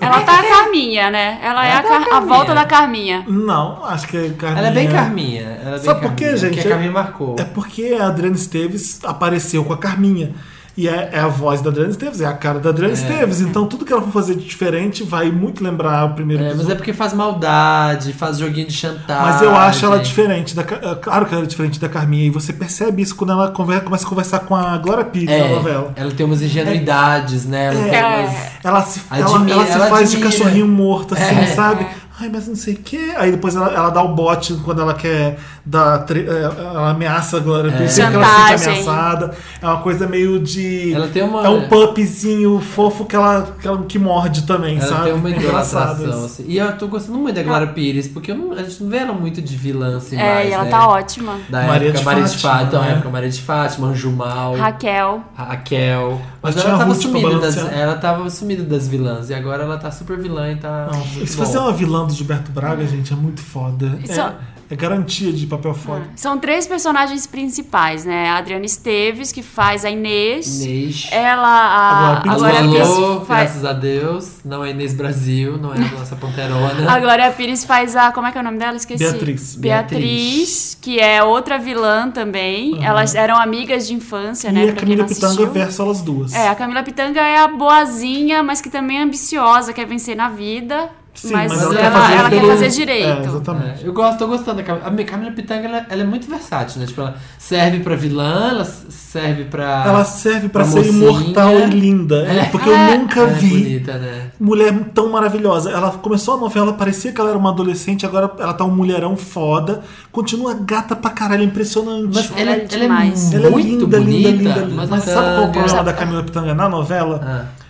ela 0.00 0.20
tá 0.22 0.40
a 0.40 0.42
Carminha, 0.42 1.10
né? 1.10 1.38
Ela 1.42 1.66
é 1.66 1.72
a, 1.72 1.82
tá 1.82 1.96
a 1.96 2.04
Car- 2.04 2.14
a 2.16 2.20
volta 2.20 2.54
da 2.54 2.64
Carminha. 2.64 3.24
Não, 3.28 3.84
acho 3.84 4.08
que 4.08 4.16
é 4.16 4.30
Carminha. 4.30 4.58
ela 4.58 4.68
é 4.68 4.70
bem 4.72 4.88
Carminha. 4.88 5.42
Ela 5.42 5.68
é 5.76 5.78
bem 5.78 5.84
Sabe 5.84 6.00
por 6.00 6.12
quê, 6.14 6.36
gente? 6.36 6.54
Porque 6.54 6.66
a 6.66 6.70
Carminha 6.70 6.90
marcou. 6.92 7.36
É 7.38 7.44
porque 7.44 7.96
a 8.00 8.06
Adriana 8.08 8.34
Esteves 8.36 9.00
apareceu 9.04 9.64
com 9.64 9.72
a 9.72 9.78
Carminha. 9.78 10.32
E 10.76 10.86
é, 10.88 11.08
é 11.12 11.18
a 11.20 11.26
voz 11.28 11.62
da 11.62 11.70
Adriana 11.70 11.90
Esteves, 11.90 12.20
é 12.20 12.26
a 12.26 12.34
cara 12.34 12.58
da 12.58 12.68
Adriana 12.68 12.92
Esteves. 12.92 13.40
Então 13.40 13.66
tudo 13.66 13.84
que 13.84 13.92
ela 13.92 14.02
for 14.02 14.10
fazer 14.12 14.34
de 14.34 14.44
diferente 14.44 15.02
vai 15.02 15.30
muito 15.30 15.64
lembrar 15.64 16.04
o 16.04 16.14
primeiro 16.14 16.44
É, 16.44 16.52
mas 16.54 16.68
é 16.68 16.74
porque 16.74 16.92
faz 16.92 17.14
maldade, 17.14 18.12
faz 18.12 18.38
joguinho 18.38 18.66
de 18.66 18.74
chantagem. 18.74 19.22
Mas 19.24 19.40
eu 19.42 19.56
acho 19.56 19.84
ela 19.86 19.98
diferente 19.98 20.54
da. 20.54 20.62
É 20.62 20.94
Claro 20.96 21.24
que 21.26 21.34
ela 21.34 21.44
é 21.44 21.46
diferente 21.46 21.80
da 21.80 21.88
Carminha. 21.88 22.24
E 22.26 22.30
você 22.30 22.52
percebe 22.52 23.00
isso 23.00 23.14
quando 23.16 23.32
ela 23.32 23.50
conver- 23.50 23.80
começa 23.82 24.04
a 24.04 24.08
conversar 24.08 24.40
com 24.40 24.54
a 24.54 24.76
Glória 24.76 25.04
Pires 25.04 25.30
É, 25.30 25.48
na 25.48 25.54
novela. 25.56 25.92
ela 25.96 26.10
tem 26.12 26.26
umas 26.26 26.42
ingenuidades, 26.42 27.46
né? 27.46 27.66
Ela 27.66 27.86
É. 27.86 28.20
umas... 28.24 28.36
Ela 28.64 28.82
se, 28.82 29.00
Admira- 29.10 29.52
ela 29.54 29.66
se 29.66 29.72
ela 29.72 29.86
faz 29.86 30.10
de 30.10 30.16
admira. 30.16 30.36
cachorrinho 30.36 30.66
morto, 30.68 31.14
assim, 31.14 31.38
É. 31.38 31.46
sabe? 31.46 31.86
Ai, 32.18 32.30
mas 32.32 32.48
não 32.48 32.54
sei 32.56 32.74
o 32.74 32.78
que. 32.78 33.10
Aí 33.16 33.30
depois 33.30 33.54
ela, 33.54 33.68
ela 33.68 33.90
dá 33.90 34.02
o 34.02 34.14
bote 34.14 34.54
quando 34.64 34.80
ela 34.80 34.94
quer 34.94 35.38
dar. 35.64 36.06
é, 36.10 36.42
Ela 36.44 36.90
ameaça 36.90 37.36
a 37.36 37.40
Glória 37.40 37.70
Pires, 37.70 37.92
sempre 37.92 38.12
que 38.12 38.16
ela 38.16 38.26
se 38.56 38.64
sente 38.64 38.70
ameaçada. 38.88 39.34
É 39.60 39.66
uma 39.66 39.78
coisa 39.82 40.06
meio 40.06 40.40
de. 40.40 40.94
Ela 40.94 41.08
tem 41.08 41.22
uma- 41.22 41.44
É 41.44 41.48
um 41.50 41.68
pupzinho 41.68 42.58
fofo 42.60 43.04
que 43.04 43.14
ela, 43.14 43.54
que 43.60 43.68
ela 43.68 43.82
que 43.84 43.98
morde 43.98 44.42
também, 44.46 44.78
Ela 44.78 44.86
sabe? 44.86 45.04
tem 45.04 45.12
uma 45.12 45.28
idolatração, 45.28 46.24
assim. 46.24 46.44
E 46.48 46.56
eu 46.58 46.72
tô 46.78 46.88
gostando 46.88 47.18
muito 47.18 47.34
da 47.36 47.42
Glória 47.42 47.66
Pires, 47.66 48.08
porque 48.08 48.32
eu 48.32 48.36
não- 48.36 48.52
a 48.52 48.62
gente 48.62 48.82
não 48.82 48.88
vê 48.90 48.96
ela 48.98 49.12
muito 49.12 49.42
de 49.42 49.54
vilã 49.56 49.98
assim 49.98 50.16
É, 50.16 50.34
mais, 50.34 50.48
e 50.48 50.52
ela 50.52 50.64
né? 50.64 50.70
tá 50.70 50.88
ótima. 50.88 51.34
Da 51.50 51.62
Maria 51.66 51.88
época 51.88 51.98
de 51.98 52.04
Maria 52.04 52.24
de 52.24 52.38
Fátima, 52.38 52.62
então, 52.68 52.80
né? 52.82 52.92
época 52.92 53.08
Maria 53.10 53.28
de 53.30 53.42
Fátima, 53.42 53.88
Anjo 53.88 54.10
Mal, 54.10 54.54
Raquel. 54.56 55.20
Raquel. 55.34 56.20
Mas, 56.42 56.54
Mas 56.54 56.64
ela 56.64 56.78
tava 56.78 56.94
sumida 56.94 57.38
das, 57.40 57.56
ela 57.72 57.94
tava 57.96 58.30
sumida 58.30 58.62
das 58.62 58.86
vilãs 58.88 59.30
e 59.30 59.34
agora 59.34 59.64
ela 59.64 59.76
tá 59.76 59.90
super 59.90 60.16
vilã 60.16 60.50
e 60.52 60.56
tá 60.56 60.88
Não, 60.92 61.26
se 61.26 61.56
é 61.56 61.60
uma 61.60 61.72
vilã 61.72 62.05
do 62.06 62.14
Gilberto 62.14 62.50
Braga, 62.50 62.86
gente, 62.86 63.12
é 63.12 63.16
muito 63.16 63.40
foda. 63.40 63.98
Isso- 64.02 64.20
É, 64.20 64.34
é 64.68 64.74
garantia 64.74 65.32
de 65.32 65.46
papel 65.46 65.72
foda. 65.74 66.02
São 66.16 66.38
três 66.38 66.66
personagens 66.66 67.24
principais, 67.26 68.04
né? 68.04 68.30
A 68.30 68.38
Adriana 68.38 68.64
Esteves, 68.66 69.30
que 69.30 69.40
faz 69.42 69.84
a 69.84 69.90
Inês. 69.90 70.64
Inês. 70.64 71.08
Ela, 71.12 71.46
a, 71.46 72.18
Agora, 72.18 72.30
a 72.30 72.34
Glória 72.36 72.60
Pires 72.68 72.88
alô, 72.88 73.20
faz, 73.20 73.40
graças 73.42 73.64
a 73.64 73.72
Deus. 73.72 74.38
Não 74.44 74.64
é 74.64 74.70
Inês 74.70 74.92
Brasil, 74.92 75.56
não 75.56 75.72
é 75.72 75.76
a 75.78 75.98
nossa 75.98 76.16
panterona. 76.16 76.90
a 76.90 76.98
Glória 76.98 77.30
Pires 77.30 77.64
faz 77.64 77.94
a. 77.94 78.10
Como 78.10 78.26
é 78.26 78.32
que 78.32 78.38
é 78.38 78.40
o 78.40 78.44
nome 78.44 78.58
dela? 78.58 78.76
Esqueci. 78.76 79.04
Beatriz. 79.04 79.54
Beatriz, 79.54 80.78
que 80.80 80.98
é 80.98 81.22
outra 81.22 81.58
vilã 81.58 82.10
também. 82.10 82.84
Elas 82.84 83.14
eram 83.14 83.36
amigas 83.36 83.86
de 83.86 83.94
infância, 83.94 84.50
né? 84.52 84.66
E 84.66 84.70
a 84.70 84.72
Camila 84.74 85.04
Pitanga 85.04 85.46
versus 85.46 85.78
elas 85.80 86.02
duas. 86.02 86.34
É, 86.34 86.48
a 86.48 86.54
Camila 86.54 86.82
Pitanga 86.82 87.20
é 87.20 87.38
a 87.38 87.48
boazinha, 87.48 88.42
mas 88.42 88.60
que 88.60 88.68
também 88.70 88.98
é 88.98 89.02
ambiciosa, 89.02 89.72
quer 89.72 89.86
vencer 89.86 90.16
na 90.16 90.28
vida. 90.28 90.90
Sim, 91.16 91.32
mas, 91.32 91.50
mas 91.50 91.62
ela, 91.62 91.74
ela 91.74 91.80
ela, 91.80 91.90
quer 91.90 91.98
fazer 92.00 92.30
quer 92.30 92.30
pelo- 92.40 92.48
fazer 92.52 92.68
direito. 92.68 93.08
É, 93.08 93.24
exatamente. 93.26 93.84
É, 93.84 93.88
eu 93.88 93.92
gosto, 93.92 94.18
tô 94.18 94.26
gostando 94.26 94.56
da 94.58 94.62
Camila. 94.62 94.86
A 94.86 95.04
Camila 95.04 95.30
Pitanga, 95.32 95.66
ela, 95.66 95.86
ela 95.88 96.02
é 96.02 96.04
muito 96.04 96.28
versátil, 96.28 96.80
né? 96.80 96.86
Tipo, 96.86 97.00
ela 97.00 97.16
serve 97.38 97.80
pra 97.80 97.96
vilã, 97.96 98.48
ela 98.50 98.64
serve 98.64 99.44
pra... 99.44 99.84
Ela 99.86 100.04
serve 100.04 100.48
pra 100.48 100.62
pra 100.62 100.70
ser 100.72 100.92
mocinha. 100.92 101.08
imortal 101.10 101.54
e 101.60 101.66
linda. 101.66 102.26
É. 102.26 102.44
Porque 102.46 102.68
eu 102.68 102.74
É. 102.76 102.98
nunca 102.98 103.20
é 103.22 103.26
vi 103.26 103.48
bonita, 103.48 103.98
né? 103.98 104.30
mulher 104.38 104.74
tão 104.94 105.10
maravilhosa. 105.10 105.70
Ela 105.70 105.90
começou 105.92 106.34
a 106.34 106.36
novela, 106.40 106.72
parecia 106.74 107.12
que 107.12 107.20
ela 107.20 107.30
era 107.30 107.38
uma 107.38 107.50
adolescente, 107.50 108.04
agora 108.04 108.30
ela 108.38 108.52
tá 108.54 108.64
um 108.64 108.70
mulherão 108.70 109.16
foda. 109.16 109.80
Continua 110.12 110.54
gata 110.54 110.94
pra 110.94 111.10
caralho, 111.10 111.42
impressionante. 111.42 112.10
Mas 112.14 112.30
Ela 112.30 112.40
ela, 112.40 112.50
é 112.50 112.54
ela 112.54 112.62
é 112.62 112.66
demais. 112.66 113.32
ela 113.32 113.46
é 113.46 113.50
muito 113.50 113.66
linda, 113.68 113.98
bonita, 113.98 114.28
linda, 114.28 114.30
linda, 114.50 114.60
linda. 114.60 114.74
mas, 114.74 114.90
Mas, 114.90 115.04
sabe 115.04 115.16
qual 115.34 115.44
é 115.44 115.48
o 115.48 115.52
problema 115.52 115.82
da 115.84 115.92
Camila 115.92 116.22
Pitanga 116.22 116.54
na 116.54 116.68
novela? 116.68 117.20
Ah. 117.24 117.65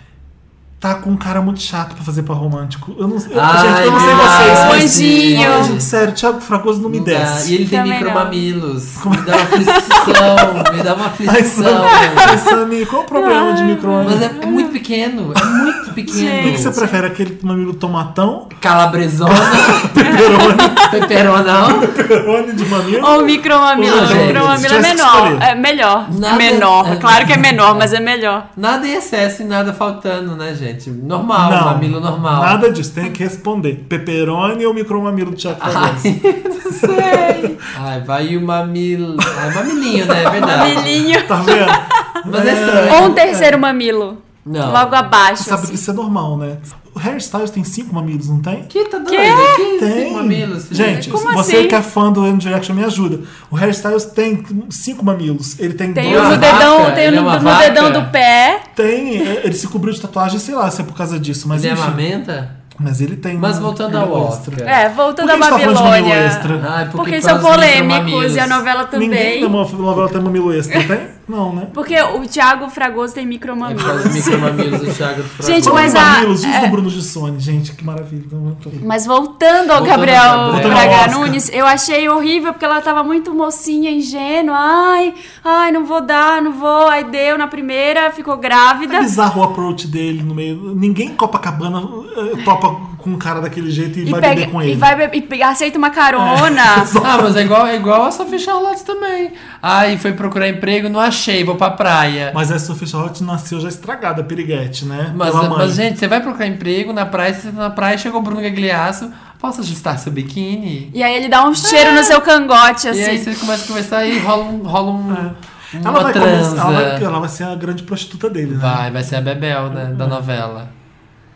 Tá 0.79 0.93
com 0.93 1.09
um 1.09 1.17
cara 1.17 1.41
muito 1.41 1.59
chato 1.59 1.95
pra 1.95 2.03
fazer 2.03 2.21
pra 2.21 2.35
romântico. 2.35 2.93
Eu 2.99 3.07
não, 3.07 3.17
eu, 3.17 3.41
Ai, 3.41 3.67
gente, 3.67 3.85
eu 3.87 3.91
não 3.91 3.99
sei 3.99 4.13
vocês, 4.13 4.59
mas. 4.69 4.83
anjinho. 4.99 5.51
Ai, 5.53 5.63
gente, 5.63 5.83
sério, 5.83 6.13
Thiago 6.13 6.39
Fragoso 6.39 6.79
não 6.83 6.89
me 6.89 6.97
Não 6.99 7.05
dá. 7.05 7.11
desce. 7.13 7.51
E 7.51 7.55
ele 7.55 7.65
tem 7.67 7.81
micromamilos. 7.81 9.03
Me 9.03 9.17
dá 9.17 9.33
uma 9.33 9.41
aflição. 9.43 10.73
me 10.75 10.83
dá 10.83 10.93
uma 10.93 11.05
aflição. 11.07 11.83
Ai, 12.15 12.37
Samir, 12.37 12.85
qual 12.87 13.01
é 13.01 13.05
o 13.05 13.07
problema 13.07 13.53
de 13.53 13.63
micro 13.63 13.89
Mas 14.05 14.21
é, 14.21 14.25
é 14.39 14.45
muito 14.45 14.71
pequeno. 14.71 15.33
É 15.35 15.43
muito 15.45 15.93
pequeno. 15.95 16.39
O 16.39 16.43
que, 16.43 16.51
que 16.51 16.57
você 16.61 16.69
prefere? 16.71 17.07
Aquele 17.07 17.39
mamilo 17.41 17.73
tomatão? 17.73 18.47
Calabresona, 18.61 19.33
Peperoni, 19.95 20.57
peperonão. 20.91 21.79
peperoni 21.87 22.53
de 22.53 22.65
mamilo? 22.65 23.07
Ou 23.07 23.23
micromamilo. 23.23 23.95
Não, 23.95 24.27
micromamilo 24.27 24.73
é 24.75 24.79
menor. 24.81 25.41
É 25.41 25.55
melhor. 25.55 26.07
Nada- 26.13 26.35
menor. 26.35 26.97
Claro 26.97 27.25
que 27.25 27.33
é 27.33 27.37
menor, 27.37 27.73
mas 27.77 27.93
é 27.93 27.99
melhor. 27.99 28.47
Nada 28.55 28.87
em 28.87 28.93
excesso 28.93 29.41
e 29.41 29.45
nada 29.45 29.73
faltando, 29.73 30.35
né, 30.35 30.53
gente? 30.53 30.66
Normal, 31.03 31.51
mamilo 31.51 31.99
normal. 31.99 32.41
Nada 32.41 32.71
disso, 32.71 32.93
tem 32.93 33.11
que 33.11 33.23
responder. 33.23 33.85
Peperoni 33.87 34.65
ou 34.65 34.73
micromamilo 34.73 35.31
do 35.31 35.37
Thiago 35.37 35.59
Fragoso? 35.59 36.01
Ai, 36.05 36.43
não 36.65 36.71
sei. 36.71 37.57
Ai, 37.77 38.01
vai 38.01 38.37
o 38.37 38.41
mamilo. 38.41 39.17
Ai, 39.37 39.53
mamilinho, 39.53 40.05
né? 40.05 40.23
É 40.23 40.29
verdade. 40.29 40.75
Mamilinho. 40.75 41.27
Tá 41.27 41.35
vendo? 41.37 42.31
Mas 42.31 42.45
é 42.45 42.53
estranho. 42.53 42.93
Ou 42.93 43.09
um 43.09 43.13
terceiro 43.13 43.59
mamilo. 43.59 44.17
Não. 44.45 44.71
Logo 44.71 44.95
abaixo. 44.95 45.43
Você 45.43 45.49
sabe 45.49 45.63
assim. 45.63 45.71
que 45.73 45.77
isso 45.77 45.91
é 45.91 45.93
normal, 45.93 46.37
né? 46.37 46.57
O 46.97 46.99
Harry 46.99 47.17
Styles 47.19 47.51
tem 47.51 47.63
cinco 47.63 47.93
mamilos, 47.93 48.27
não 48.27 48.39
tem? 48.41 48.63
Que 48.63 48.85
tá 48.85 48.97
doido? 48.97 49.11
Que 49.55 49.77
Tem. 49.77 49.91
cinco 50.05 50.13
mamilos? 50.15 50.65
Gente, 50.71 51.11
Como 51.11 51.31
você 51.31 51.57
assim? 51.57 51.67
que 51.67 51.75
é 51.75 51.81
fã 51.83 52.11
do 52.11 52.23
One 52.23 52.39
Direction, 52.39 52.73
me 52.75 52.83
ajuda. 52.83 53.19
O 53.51 53.55
Harry 53.55 53.71
Styles 53.71 54.05
tem 54.05 54.43
cinco 54.71 55.05
mamilos. 55.05 55.59
Ele 55.59 55.75
tem, 55.75 55.93
Tem 55.93 56.11
dois. 56.11 56.25
um 56.25 56.29
no 56.31 56.37
dedão, 56.37 56.79
vaca? 56.79 56.91
tem 56.93 57.03
um 57.03 57.07
Ele 57.09 57.17
é 57.17 57.21
no, 57.21 57.59
dedão 57.59 57.91
do 57.91 58.09
pé. 58.11 58.61
Tem, 58.75 59.21
é, 59.21 59.41
ele 59.43 59.53
se 59.53 59.67
cobriu 59.67 59.93
de 59.93 60.01
tatuagem, 60.01 60.39
sei 60.39 60.55
lá 60.55 60.71
se 60.71 60.81
é 60.81 60.83
por 60.83 60.97
causa 60.97 61.19
disso, 61.19 61.47
mas 61.47 61.63
Ele 61.63 61.73
enfim. 61.73 61.83
amamenta? 61.83 62.57
Mas 62.79 62.99
ele 62.99 63.15
tem. 63.15 63.37
Mas 63.37 63.59
voltando 63.59 63.95
ao 63.95 64.29
extra. 64.29 64.53
Oscar. 64.55 64.67
É, 64.67 64.89
voltando 64.89 65.29
à 65.29 65.33
a 65.33 65.35
gente 65.35 65.43
tá 65.49 65.49
falando 65.59 65.67
de 65.77 65.83
mamilo 65.83 65.89
Babilônia. 65.91 66.25
extra? 66.25 66.61
Ai, 66.67 66.85
porque, 66.85 66.97
Porque 66.97 67.15
por 67.21 67.21
são 67.21 67.39
polêmicos 67.39 68.35
e 68.35 68.39
a 68.39 68.47
novela 68.47 68.89
Ninguém 68.93 69.09
também. 69.09 69.33
tem 69.39 69.45
uma 69.45 69.63
novela 69.67 70.09
tem 70.09 70.21
mamilo 70.21 70.51
extra, 70.53 70.83
tem? 70.83 71.07
Não, 71.27 71.53
né? 71.53 71.67
Porque 71.73 71.99
o 72.01 72.21
Thiago 72.25 72.69
Fragoso 72.69 73.13
tem 73.13 73.25
É 73.25 73.27
por 73.37 73.39
causa 73.39 74.03
dos 74.07 74.13
micromamilos. 74.15 74.25
micromamilos 74.25 74.79
do 74.79 74.93
Thiago 74.93 75.23
Fragoso. 75.23 75.51
Gente, 75.51 75.69
mas 75.73 75.93
a- 75.95 75.99
mamilos, 76.01 76.43
e 76.43 76.47
os 76.47 76.55
é- 76.55 76.61
do 76.61 76.67
Bruno 76.67 76.89
Gissone, 76.89 77.39
gente, 77.39 77.73
que 77.73 77.83
maravilha. 77.83 78.23
Não, 78.31 78.39
não 78.39 78.55
tô- 78.55 78.69
Mas 78.81 79.05
voltando 79.05 79.71
ao 79.71 79.79
Voltando 79.79 79.87
Gabriel 79.87 80.23
ao 80.23 80.51
Gabriel. 80.53 80.69
Braga 80.71 81.07
Nunes, 81.17 81.49
eu 81.53 81.65
achei 81.65 82.07
horrível 82.07 82.53
porque 82.53 82.63
ela 82.65 82.79
tava 82.81 83.03
muito 83.03 83.33
mocinha, 83.33 83.91
ingênua. 83.91 84.55
Ai, 84.57 85.13
ai, 85.43 85.71
não 85.71 85.85
vou 85.85 85.99
dar, 86.01 86.41
não 86.41 86.53
vou. 86.53 86.87
Aí 86.87 87.03
deu 87.03 87.37
na 87.37 87.47
primeira, 87.47 88.09
ficou 88.11 88.35
É 88.35 88.37
grávida. 88.37 88.99
bizarro 89.01 89.41
o 89.41 89.43
approach 89.43 89.85
dele 89.87 90.23
no 90.23 90.33
meio. 90.33 90.73
Ninguém 90.75 91.09
em 91.09 91.15
Copacabana 91.15 91.81
eh, 92.15 92.43
topa 92.45 92.75
com 93.07 93.15
um 93.15 93.17
cara 93.17 93.39
daquele 93.41 93.71
jeito 93.71 93.97
e, 93.99 94.03
E, 94.07 94.11
vai 94.11 94.21
pega, 94.21 94.35
beber 94.35 94.51
com 94.51 94.61
e 94.61 94.67
ele. 94.71 94.75
vai 94.77 95.07
be- 95.07 95.27
e 95.35 95.43
aceita 95.43 95.77
uma 95.77 95.89
carona. 95.89 96.61
Ah, 97.03 97.19
mas 97.21 97.35
é 97.35 97.41
igual, 97.43 97.65
é 97.67 97.75
igual 97.75 98.03
a 98.05 98.11
Sophie 98.11 98.39
Charlotte 98.39 98.83
também. 98.83 99.31
Ai, 99.61 99.97
foi 99.97 100.11
procurar 100.13 100.47
emprego, 100.49 100.89
não 100.89 100.99
achei, 100.99 101.43
vou 101.43 101.55
pra 101.55 101.71
praia. 101.71 102.31
Mas 102.33 102.51
a 102.51 102.59
Sophie 102.59 102.87
Charlotte 102.87 103.23
nasceu 103.23 103.59
já 103.59 103.69
estragada, 103.69 104.23
piriguete, 104.23 104.85
né? 104.85 105.13
Mas, 105.15 105.33
mãe. 105.33 105.49
mas, 105.49 105.73
gente, 105.75 105.97
você 105.99 106.07
vai 106.07 106.19
procurar 106.21 106.47
emprego 106.47 106.91
na 106.93 107.05
praia, 107.05 107.33
você 107.33 107.49
tá 107.51 107.61
na 107.61 107.69
praia, 107.69 107.97
chegou 107.97 108.19
o 108.19 108.23
Bruno 108.23 108.41
Gagliasso, 108.41 109.11
posso 109.39 109.61
ajustar 109.61 109.97
seu 109.99 110.11
biquíni? 110.11 110.89
E 110.93 111.01
aí 111.03 111.15
ele 111.15 111.29
dá 111.29 111.43
um 111.47 111.53
cheiro 111.55 111.93
no 111.93 112.03
seu 112.03 112.19
cangote, 112.21 112.87
E 112.87 112.89
aí 112.89 113.15
assim. 113.15 113.33
você 113.33 113.35
começa 113.39 113.63
a 113.63 113.67
conversar 113.67 114.05
e 114.05 114.19
rola 114.19 114.43
um, 114.43 114.57
rola 114.63 114.91
um, 114.91 115.01
uma 115.01 115.35
ela, 115.83 115.99
vai 116.03 116.13
começar, 116.13 116.57
ela, 116.61 116.71
vai, 116.71 117.03
ela 117.03 117.19
vai 117.19 117.29
ser 117.29 117.43
a 117.43 117.55
grande 117.55 117.83
prostituta 117.83 118.29
dele, 118.29 118.53
né? 118.53 118.59
Vai, 118.59 118.91
vai 118.91 119.03
ser 119.03 119.17
a 119.17 119.21
Bebel 119.21 119.69
né, 119.69 119.85
da 119.97 120.07
novela. 120.07 120.69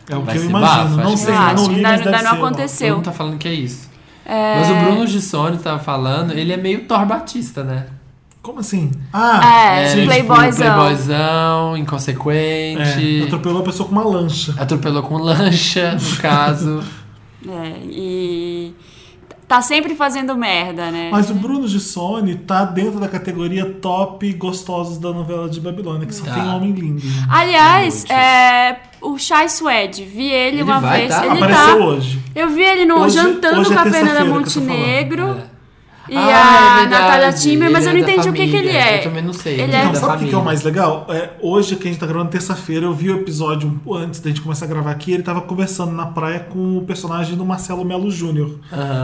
É 0.10 0.16
o 0.16 0.22
que 0.24 0.38
eu 0.38 0.44
imagino. 0.46 0.98
não 0.98 1.16
sei, 1.18 1.34
eu 1.34 1.40
não 1.40 1.68
li, 1.68 1.76
Ainda- 1.76 1.90
mas 1.90 2.00
ainda 2.00 2.12
deve 2.12 2.24
não 2.24 2.32
ser, 2.32 2.38
aconteceu. 2.38 2.88
Todo 2.88 2.96
mundo 2.98 3.06
tá 3.06 3.12
falando 3.12 3.38
que 3.38 3.48
é 3.48 3.54
isso. 3.54 3.90
Mas 4.26 4.70
o 4.70 4.76
Bruno 4.76 5.08
Gissone 5.08 5.58
tava 5.58 5.80
falando, 5.80 6.32
ele 6.34 6.54
é 6.54 6.58
meio 6.58 6.86
Thor 6.86 7.06
Batista, 7.06 7.64
né? 7.64 7.88
Como 8.42 8.60
assim? 8.60 8.90
Ah, 9.14 9.76
É, 9.82 9.88
sim. 9.90 10.06
playboyzão. 10.06 10.74
playboyzão, 10.74 11.76
É, 11.76 11.80
inconsequente. 11.80 13.24
atropelou 13.26 13.62
a 13.62 13.64
pessoa 13.66 13.88
com 13.88 13.94
uma 13.96 14.04
lancha. 14.04 14.56
Atropelou 14.58 15.04
com 15.04 15.18
lancha, 15.18 15.94
no 16.00 16.18
caso. 16.18 16.84
É, 17.48 17.74
e 17.90 18.72
tá 19.52 19.62
sempre 19.62 19.96
fazendo 19.96 20.34
merda, 20.38 20.90
né? 20.92 21.10
Mas 21.12 21.30
o 21.30 21.34
Bruno 21.34 21.68
Gissone 21.68 22.36
tá 22.36 22.64
dentro 22.64 23.02
da 23.02 23.10
categoria 23.10 23.66
top 23.66 24.32
gostosos 24.32 24.98
da 24.98 25.12
novela 25.12 25.50
de 25.50 25.60
Babilônia, 25.60 26.08
que 26.08 26.16
só 26.16 26.24
Tá. 26.24 26.36
tem 26.36 26.44
homem 26.48 26.72
lindo. 26.72 27.02
Aliás, 27.30 28.06
é, 28.10 28.78
o 29.02 29.18
Chai 29.18 29.50
Suede, 29.50 30.06
vi 30.06 30.30
ele, 30.32 30.56
Ele 30.58 30.64
uma 30.64 30.80
vai 30.80 31.02
vez. 31.02 31.14
tá? 31.14 31.26
Ele 31.26 31.36
Apareceu 31.44 31.78
tá. 31.80 31.86
hoje. 31.86 32.20
Eu 32.34 32.50
vi 32.50 32.62
ele 32.62 32.86
no 32.86 33.00
Hoje- 33.02 33.16
jantando 33.18 33.60
hoje 33.60 33.72
é 33.72 33.76
com 33.76 33.80
a 33.82 33.84
Fernanda 33.84 34.06
terça-feira 34.06 34.32
que 34.32 34.40
eu 34.40 34.44
tô 34.44 34.50
falando. 34.52 34.70
Montenegro 34.70 35.28
É. 35.28 35.51
e 36.10 36.16
Ah, 36.18 36.78
a 36.80 36.84
é 36.84 36.88
Natália 36.88 37.34
Timmer, 37.34 37.72
mas 37.72 37.86
eu 37.86 37.94
não 37.94 38.00
é 38.00 38.04
entendi 38.04 38.30
o 38.30 38.34
que, 38.34 38.48
que 38.48 38.56
ele 38.56 38.68
família. 38.70 38.80
é. 38.80 39.00
Eu 39.00 39.04
também 39.04 39.24
não 39.24 39.34
sei. 39.34 39.62
Ele 39.62 39.74
é- 39.76 39.86
Não, 39.86 39.92
da 39.94 40.00
sabe 40.00 40.14
o 40.14 40.20
que 40.20 40.26
que 40.26 40.36
é 40.36 40.38
o 40.38 40.42
família. 40.42 40.44
mais 40.44 40.64
legal? 40.64 41.06
É, 41.10 41.30
hoje, 41.42 41.76
que 41.76 41.88
a 41.88 41.92
gente 41.92 42.00
tá 42.00 42.06
gravando 42.06 42.30
terça-feira, 42.32 42.86
eu 42.86 42.94
vi 42.94 43.10
o 43.12 43.18
episódio 43.18 43.80
antes 43.94 44.20
da 44.20 44.30
gente 44.30 44.42
começar 44.42 44.66
a 44.66 44.68
gravar 44.68 44.92
aqui, 44.92 45.12
ele 45.14 45.24
tava 45.24 45.42
conversando 45.42 45.92
na 45.92 46.06
praia 46.06 46.40
com 46.40 46.78
o 46.78 46.82
personagem 46.84 47.36
do 47.36 47.46
Marcelo 47.46 47.86
Melo 47.86 48.10
Júnior. 48.12 48.60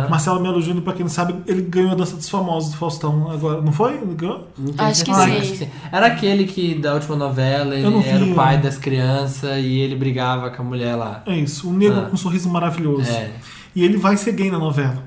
Marcelo 0.10 0.40
Melo 0.42 0.62
Júnior, 0.62 0.84
pra 0.84 0.94
quem 0.94 1.04
não 1.04 1.10
sabe, 1.12 1.36
ele 1.48 1.62
ganhou 1.62 1.92
a 1.92 1.96
dança 1.96 2.16
dos 2.16 2.30
famosos 2.30 2.72
do 2.72 2.78
Faustão 2.78 3.30
agora. 3.32 3.62
Não 3.62 3.72
foi? 3.72 3.94
Ele 3.94 4.16
ganhou? 4.16 4.48
Não 4.58 4.74
tenho 4.74 4.90
Acho 4.90 5.04
que 5.04 5.56
sim. 5.58 5.70
Era 5.92 6.08
aquele 6.08 6.46
que 6.46 6.76
da 6.76 6.94
última 6.94 7.16
novela, 7.16 7.76
não 7.78 8.00
ele 8.00 8.10
era 8.10 8.24
vi, 8.26 8.32
o 8.32 8.36
pai 8.36 8.56
né? 8.58 8.64
das 8.64 8.78
crianças 8.78 9.58
e 9.64 9.80
ele 9.80 9.96
brigava 9.96 10.50
com 10.50 10.62
a 10.62 10.66
mulher 10.66 10.96
lá. 10.96 11.22
É 11.26 11.36
isso, 11.36 11.70
um 11.70 11.74
negro 11.74 12.00
Ah. 12.00 12.06
com 12.08 12.14
um 12.14 12.18
sorriso 12.18 12.50
maravilhoso. 12.50 13.10
É. 13.12 13.30
E 13.76 13.84
ele 13.84 13.98
vai 13.98 14.18
ser 14.18 14.32
gay 14.32 14.50
na 14.50 14.58
novela. 14.58 15.04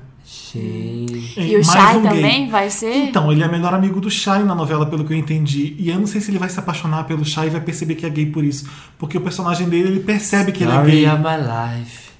Gente. 0.53 1.33
E 1.39 1.55
o 1.55 1.65
Mais 1.65 1.67
Chai 1.67 1.97
um 1.97 2.01
também 2.03 2.49
vai 2.49 2.69
ser? 2.69 2.93
Então, 2.95 3.31
ele 3.31 3.43
é 3.43 3.47
melhor 3.47 3.73
amigo 3.73 3.99
do 3.99 4.09
Shai 4.09 4.43
na 4.43 4.55
novela, 4.55 4.85
pelo 4.85 5.03
que 5.03 5.13
eu 5.13 5.17
entendi. 5.17 5.75
E 5.77 5.89
eu 5.89 5.99
não 5.99 6.07
sei 6.07 6.21
se 6.21 6.31
ele 6.31 6.37
vai 6.39 6.49
se 6.49 6.59
apaixonar 6.59 7.03
pelo 7.05 7.25
Shai 7.25 7.47
e 7.47 7.49
vai 7.49 7.61
perceber 7.61 7.95
que 7.95 8.05
é 8.05 8.09
gay 8.09 8.25
por 8.25 8.43
isso. 8.43 8.65
Porque 8.97 9.17
o 9.17 9.21
personagem 9.21 9.67
dele, 9.69 9.89
ele 9.89 9.99
percebe 9.99 10.51
que 10.51 10.63
ele 10.63 10.71
é 10.71 10.75
Story 10.75 10.91
gay. 10.91 11.07
of 11.07 11.17
my 11.19 11.79
life. 11.79 12.11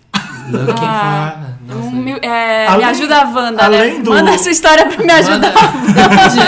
Looking 0.52 0.86
Ah, 0.86 1.36
for. 1.68 1.76
Nossa. 1.76 1.88
Um 1.96 2.08
é, 2.22 2.68
Além- 2.68 2.80
me 2.80 2.92
ajuda 2.92 3.22
a 3.22 3.26
Wanda, 3.30 3.64
além 3.64 3.94
né? 3.98 4.00
do- 4.04 4.10
Manda 4.10 4.32
essa 4.32 4.50
história 4.50 4.86
pra 4.88 4.98
me 5.04 5.12
ajudar. 5.12 5.54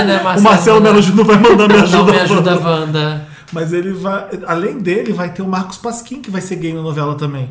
Né, 0.05 0.21
O 0.37 0.41
Marcelo 0.41 0.81
Melo 0.81 1.01
Júnior 1.01 1.25
vai 1.27 1.37
mandar 1.37 1.67
me 1.67 1.75
ajuda. 1.75 1.97
Não 1.97 2.05
me 2.05 2.19
ajuda, 2.19 2.59
Wanda. 2.59 3.27
Mas 3.53 3.71
ele 3.71 3.93
vai. 3.93 4.25
Além 4.47 4.79
dele, 4.79 5.13
vai 5.13 5.29
ter 5.29 5.43
o 5.43 5.47
Marcos 5.47 5.77
Pasquim, 5.77 6.19
que 6.21 6.31
vai 6.31 6.41
ser 6.41 6.55
gay 6.55 6.73
na 6.73 6.81
novela 6.81 7.15
também. 7.15 7.49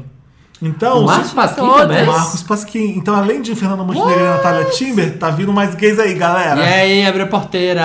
Então, 0.65 1.01
O 1.01 1.07
Marcos 1.07 1.31
se- 1.31 1.35
Pasquim 1.35 1.69
também? 1.77 2.07
Marcos 2.07 2.43
Pasquim. 2.45 2.95
Então, 2.97 3.15
além 3.17 3.43
de 3.43 3.53
Fernanda 3.57 3.83
Montenegro 3.83 4.21
e 4.21 4.29
Natália 4.29 4.65
Timber, 4.67 5.19
tá 5.19 5.29
vindo 5.29 5.53
mais 5.53 5.75
gays 5.75 5.99
aí, 5.99 6.13
E 6.13 6.15
galera. 6.15 6.63
aí, 6.63 7.05
abre 7.05 7.23
a 7.23 7.27
porteira. 7.27 7.81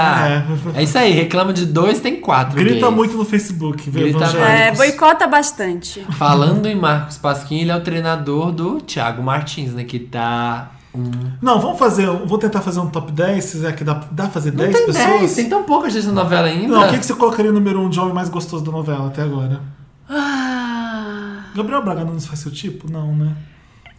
É. 0.75 0.79
É. 0.79 0.83
isso 0.83 0.95
aí, 0.97 1.11
reclama 1.11 1.51
de 1.51 1.65
dois, 1.65 1.99
tem 1.99 2.17
quatro. 2.17 2.55
Grita 2.55 2.81
gays. 2.85 2.93
muito 2.95 3.17
no 3.17 3.25
Facebook, 3.25 3.89
vê 3.89 4.01
Grita. 4.11 4.25
É, 4.37 4.71
boicota 4.75 5.25
bastante. 5.25 6.05
Falando 6.11 6.67
em 6.67 6.75
Marcos 6.75 7.17
Pasquim, 7.17 7.61
ele 7.61 7.71
é 7.71 7.75
o 7.75 7.81
treinador 7.81 8.51
do 8.51 8.79
Thiago 8.79 9.23
Martins, 9.23 9.73
né? 9.73 9.83
Que 9.83 9.97
tá. 9.97 10.71
Não, 11.41 11.59
vamos 11.59 11.77
fazer. 11.79 12.07
um- 12.09 12.25
Vou 12.25 12.37
tentar 12.37 12.61
fazer 12.61 12.79
um 12.79 12.87
top 12.87 13.11
10. 13.11 13.43
Se 13.43 13.51
quiser 13.57 13.75
que 13.75 13.83
dá, 13.83 14.01
dá 14.11 14.23
pra 14.23 14.31
fazer 14.31 14.51
Não 14.51 14.57
10 14.57 14.75
tem 14.75 14.85
pessoas? 14.87 15.07
10, 15.19 15.33
tem 15.35 15.49
tão 15.49 15.63
pouca 15.63 15.89
gente 15.89 16.05
na 16.07 16.11
novela 16.23 16.47
ainda. 16.47 16.67
Não, 16.67 16.85
o 16.87 16.89
que, 16.89 16.97
que 16.99 17.05
você 17.05 17.13
colocaria 17.13 17.51
no 17.51 17.59
número 17.59 17.79
1 17.81 17.85
um 17.85 17.89
de 17.89 17.99
homem 17.99 18.13
mais 18.13 18.29
gostoso 18.29 18.63
da 18.63 18.71
novela 18.71 19.07
até 19.07 19.21
agora? 19.21 19.61
Ah, 20.09 20.46
Gabriel 21.57 21.83
Braga 21.83 22.05
Nunes 22.05 22.27
faz 22.27 22.39
seu 22.39 22.51
tipo? 22.51 22.89
Não, 22.89 23.15
né? 23.15 23.35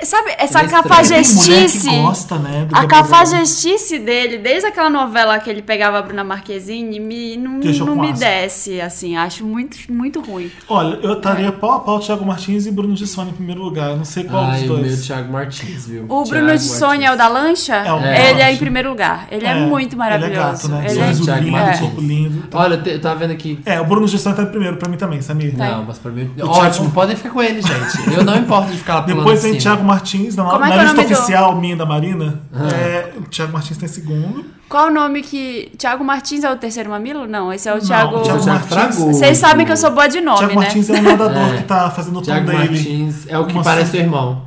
Sabe, 0.07 0.31
essa 0.39 0.61
é 0.61 0.65
estranho. 0.65 0.71
cafajestice. 0.71 1.91
Gosta, 1.91 2.39
né? 2.39 2.67
do 2.69 2.77
A 2.77 2.87
cafajestice 2.87 3.99
dele, 3.99 4.39
desde 4.39 4.67
aquela 4.67 4.89
novela 4.91 5.39
que 5.39 5.51
ele 5.51 5.63
pegava 5.63 5.99
a 5.99 6.03
Bruna 6.03 6.23
Marquezine, 6.25 7.01
me, 7.01 7.37
não, 7.37 7.55
não 7.87 7.97
me 7.97 8.13
desce, 8.13 8.81
assim. 8.81 9.17
Acho 9.17 9.45
muito, 9.45 9.77
muito 9.91 10.21
ruim. 10.21 10.51
Olha, 10.69 10.99
eu 11.03 11.15
estaria 11.15 11.51
pau 11.53 11.73
a 11.73 11.81
pau 11.81 11.99
Thiago 12.01 12.25
Martins 12.25 12.67
e 12.67 12.71
Bruno 12.71 12.95
de 12.95 13.07
Sônia 13.07 13.31
em 13.31 13.35
primeiro 13.35 13.63
lugar. 13.63 13.91
Eu 13.91 13.97
não 13.97 14.05
sei 14.05 14.25
qual 14.25 14.45
Ai, 14.45 14.61
dos 14.61 14.71
o 14.71 14.75
meu 14.75 14.83
dois. 14.85 15.07
Thiago 15.07 15.33
Martins, 15.33 15.87
viu? 15.87 16.05
O 16.05 16.07
Thiago 16.23 16.29
Bruno 16.29 16.57
de 16.59 16.63
Sônia 16.65 17.09
é 17.09 17.13
o 17.13 17.17
da 17.17 17.29
lancha? 17.29 17.75
É 17.77 17.93
o 17.93 17.99
ele 17.99 18.41
é 18.43 18.53
em 18.53 18.57
primeiro 18.57 18.89
lugar. 18.91 19.27
Ele 19.31 19.47
é, 19.47 19.51
É, 19.51 19.55
muito 19.67 19.97
maravilhoso. 19.97 20.33
Ele 20.33 20.41
é 20.41 20.45
gato, 20.45 20.69
né? 20.69 20.87
Ele 20.89 21.01
é- 21.01 21.13
Thiago 21.13 21.41
lindo, 21.45 21.53
Martins. 21.53 21.81
corpo 21.81 22.01
lindo. 22.01 22.45
Olha, 22.53 22.83
eu 22.87 23.01
tava 23.01 23.17
vendo 23.21 23.33
aqui. 23.33 23.59
É, 23.65 23.81
o 23.81 23.85
Bruno 23.85 24.07
de 24.07 24.19
Sônia 24.19 24.37
tá 24.37 24.43
em 24.45 24.47
primeiro 24.47 24.77
pra 24.77 24.89
mim 24.89 24.97
também, 24.97 25.21
Samir. 25.21 25.57
Não, 25.57 25.85
mas 25.85 25.99
pra 25.99 26.11
mim. 26.13 26.31
O 26.39 26.47
Ótimo, 26.47 26.71
Thiago- 26.71 26.91
podem 26.93 27.17
ficar 27.17 27.31
com 27.31 27.43
ele, 27.43 27.61
gente. 27.63 28.13
Eu 28.15 28.25
não 28.25 28.37
importo 28.37 28.71
de 28.71 28.79
ficar 28.79 28.95
lá 28.97 29.01
Depois 29.01 29.43
de 29.43 29.51
tem. 29.51 29.59
Thiago 29.59 29.88
Martins, 29.89 30.37
na, 30.37 30.45
Como 30.45 30.65
é 30.65 30.69
na 30.69 30.75
é 30.75 30.79
o 30.79 30.81
lista 30.83 30.97
nome 30.97 31.09
do- 31.09 31.13
oficial 31.15 31.57
minha 31.61 31.77
da 31.77 31.85
Marina. 31.87 32.41
Ah. 32.55 32.69
É, 32.73 33.13
o 33.19 33.23
Thiago 33.23 33.53
Martins 33.53 33.77
tá 33.79 33.87
em 33.87 33.89
segundo. 33.89 34.45
Qual 34.69 34.87
o 34.89 34.91
nome 34.91 35.23
que. 35.23 35.73
Thiago 35.79 36.05
Martins 36.05 36.45
é 36.45 36.53
o 36.53 36.57
terceiro 36.57 36.91
mamilo? 36.91 37.27
Não, 37.27 37.53
esse 37.53 37.69
é 37.69 37.73
o 37.73 37.79
Não, 37.79 37.83
Thiago. 37.85 38.17
o 38.19 38.23
Thiago 38.23 38.43
Thiago 38.45 38.47
Martins- 38.47 38.69
Fragoso. 38.97 39.19
Vocês 39.19 39.39
sabem 39.39 39.65
que 39.67 39.73
eu 39.73 39.77
sou 39.77 39.91
boa 39.91 40.07
de 40.09 40.21
nome, 40.21 40.39
Thiago 40.39 40.55
né? 40.55 40.61
Martins 40.67 40.91
é 40.91 40.93
o 40.93 41.03
nadador 41.03 41.49
É. 41.55 41.57
que 41.57 41.65
tá 41.65 41.91
fazendo 41.91 42.17
o 42.19 42.21
tom 42.21 42.27
Thiago 42.27 42.47
dele. 42.47 42.59
Martins 42.59 43.27
é 43.27 43.39
o 43.39 43.47
que 43.47 43.53
Uma 43.55 43.63
parece 43.65 43.97
o 43.97 44.01
irmão. 44.01 44.43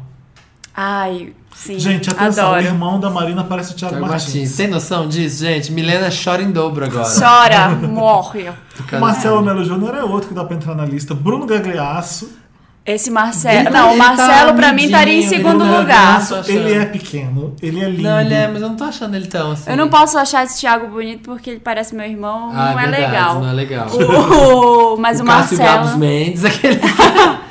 Ai, 0.76 1.34
sim. 1.54 1.78
Gente, 1.80 2.10
atenção, 2.10 2.48
adoro. 2.48 2.62
o 2.64 2.66
irmão 2.66 3.00
da 3.00 3.10
Marina 3.10 3.44
parece 3.44 3.74
o 3.74 3.76
Thiago, 3.76 3.96
Thiago 3.96 4.08
Martins. 4.10 4.34
Martins. 4.36 4.56
Tem 4.56 4.68
noção 4.68 5.08
disso, 5.08 5.44
gente? 5.44 5.72
Milena 5.72 6.10
chora 6.24 6.42
em 6.42 6.52
dobro 6.52 6.86
agora. 6.86 7.10
Chora, 7.14 7.70
morre. 7.88 8.46
O 8.94 9.00
Marcelo 9.00 9.42
Melo 9.42 9.64
Júnior 9.66 9.96
é 9.96 10.04
outro 10.04 10.30
que 10.30 10.34
dá 10.34 10.44
pra 10.46 10.56
entrar 10.56 10.76
na 10.76 10.86
lista. 10.86 11.14
Bruno 11.14 11.46
Gagliasso. 11.46 12.40
Esse 12.84 13.12
Marcelo. 13.12 13.56
Ele 13.60 13.64
tá- 13.66 13.70
não, 13.72 13.88
o 13.90 13.92
ele 13.92 14.00
tá 14.02 14.08
Marcelo 14.08 14.54
pra 14.56 14.74
mim 14.74 14.86
estaria 14.86 15.14
em 15.14 15.18
ele 15.20 15.28
segundo 15.28 15.64
não 15.64 15.76
é 15.76 15.80
lugar. 15.80 16.28
Ele 16.48 16.74
é 16.74 16.86
pequeno, 16.86 17.56
ele 17.62 17.80
é 17.80 17.88
lindo. 17.90 18.02
Não, 18.02 18.20
ele 18.20 18.34
é, 18.34 18.48
mas 18.48 18.62
eu 18.62 18.70
não 18.70 18.76
tô 18.76 18.84
achando 18.86 19.16
ele 19.16 19.28
tão 19.28 19.52
assim. 19.52 19.70
Eu 19.70 19.78
não 19.78 19.88
posso 19.88 20.18
achar 20.18 20.44
esse 20.44 20.60
Thiago 20.60 20.88
bonito 20.88 21.22
porque 21.30 21.52
ele 21.52 21.60
parece 21.60 21.94
meu 21.94 22.06
irmão, 22.08 22.50
Ah, 22.52 22.72
não 22.72 22.80
é 22.80 22.88
verdade, 22.88 23.02
legal. 23.04 23.40
Não 23.42 23.50
é 23.50 23.54
legal. 23.54 23.88
O- 23.88 24.98
mas 24.98 25.20
o, 25.20 25.24
o 25.24 25.26
Cássio 25.28 25.58
Gabos 25.60 25.76
Marcelo. 25.92 26.00
Mendes, 26.00 26.44
aquele. 26.44 26.80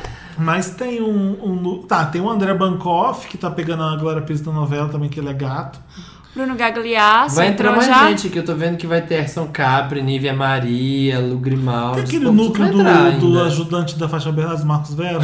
Mas 0.43 0.71
tem 0.71 1.03
um, 1.03 1.37
um- 1.43 1.83
Tá, 1.87 2.07
tem 2.07 2.21
o 2.21 2.29
André 2.31 2.55
Bancoff, 2.55 3.29
que 3.29 3.37
tá 3.37 3.51
pegando 3.51 3.83
a 3.83 3.95
Glória 3.97 4.23
Pires 4.23 4.41
da 4.41 4.51
novela 4.51 4.89
também, 4.89 5.11
que 5.11 5.21
ele 5.21 5.29
é 5.29 5.35
gato. 5.35 5.79
Bruno 6.35 6.55
Gagliasso. 6.55 7.37
Vai 7.37 7.49
entrar 7.49 7.73
mais 7.73 7.87
já. 7.87 8.09
gente, 8.09 8.29
que 8.29 8.39
eu 8.39 8.45
tô 8.45 8.55
vendo 8.55 8.77
que 8.77 8.87
vai 8.87 9.01
ter 9.03 9.17
Erson 9.17 9.49
Capri, 9.53 10.01
Nívia 10.03 10.33
Maria, 10.33 11.19
Lu 11.19 11.37
Grimaldi. 11.39 11.97
Tem 11.97 12.05
aquele 12.05 12.31
núcleo 12.31 12.71
do, 12.71 13.19
do 13.33 13.41
ajudante 13.43 13.99
da 13.99 14.09
Faixa 14.09 14.31
Bernardes, 14.31 14.65
Marcos 14.65 14.95
Vera. 14.95 15.21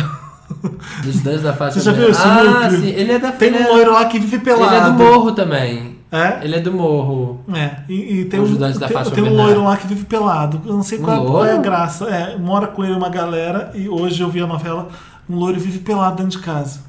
Dos 1.02 1.20
dois 1.22 1.42
da 1.42 1.52
faixa 1.52 1.78
Você 1.80 1.84
já 1.86 1.92
viu 1.92 2.08
esse 2.08 2.20
Ah, 2.22 2.70
sim. 2.70 2.88
Ele 2.88 3.12
é 3.12 3.18
da 3.18 3.32
Tem 3.32 3.48
ele 3.48 3.58
um 3.58 3.62
é- 3.62 3.68
loiro 3.68 3.92
lá 3.92 4.04
que 4.06 4.18
vive 4.18 4.38
pelado. 4.38 4.74
Ele 4.74 4.76
é 4.76 4.84
do 4.86 4.92
morro 4.94 5.32
também. 5.32 5.96
É? 6.10 6.38
Ele 6.44 6.54
é 6.56 6.60
do 6.60 6.72
morro. 6.72 7.40
É, 7.52 7.78
e, 7.88 8.20
e 8.20 8.24
tem 8.26 8.38
um, 8.38 8.44
ajudante 8.44 8.78
da 8.78 8.86
tem, 8.86 8.96
Fátima 8.96 9.14
tem 9.14 9.24
um 9.24 9.26
Bernardes. 9.28 9.54
loiro 9.56 9.68
lá 9.68 9.76
que 9.76 9.86
vive 9.88 10.04
pelado. 10.04 10.62
Eu 10.64 10.74
não 10.74 10.82
sei 10.82 10.98
Um 10.98 11.02
qual, 11.02 11.24
qual 11.26 11.44
é 11.44 11.52
a 11.52 11.56
graça. 11.56 12.04
É, 12.06 12.36
mora 12.38 12.68
com 12.68 12.84
ele 12.84 12.94
uma 12.94 13.08
galera 13.08 13.72
e 13.74 13.88
hoje 13.88 14.22
eu 14.22 14.28
vi 14.30 14.40
a 14.40 14.46
novela, 14.46 14.88
um 15.28 15.34
loiro 15.36 15.58
vive 15.58 15.80
pelado 15.80 16.16
dentro 16.22 16.38
de 16.38 16.44
casa. 16.44 16.85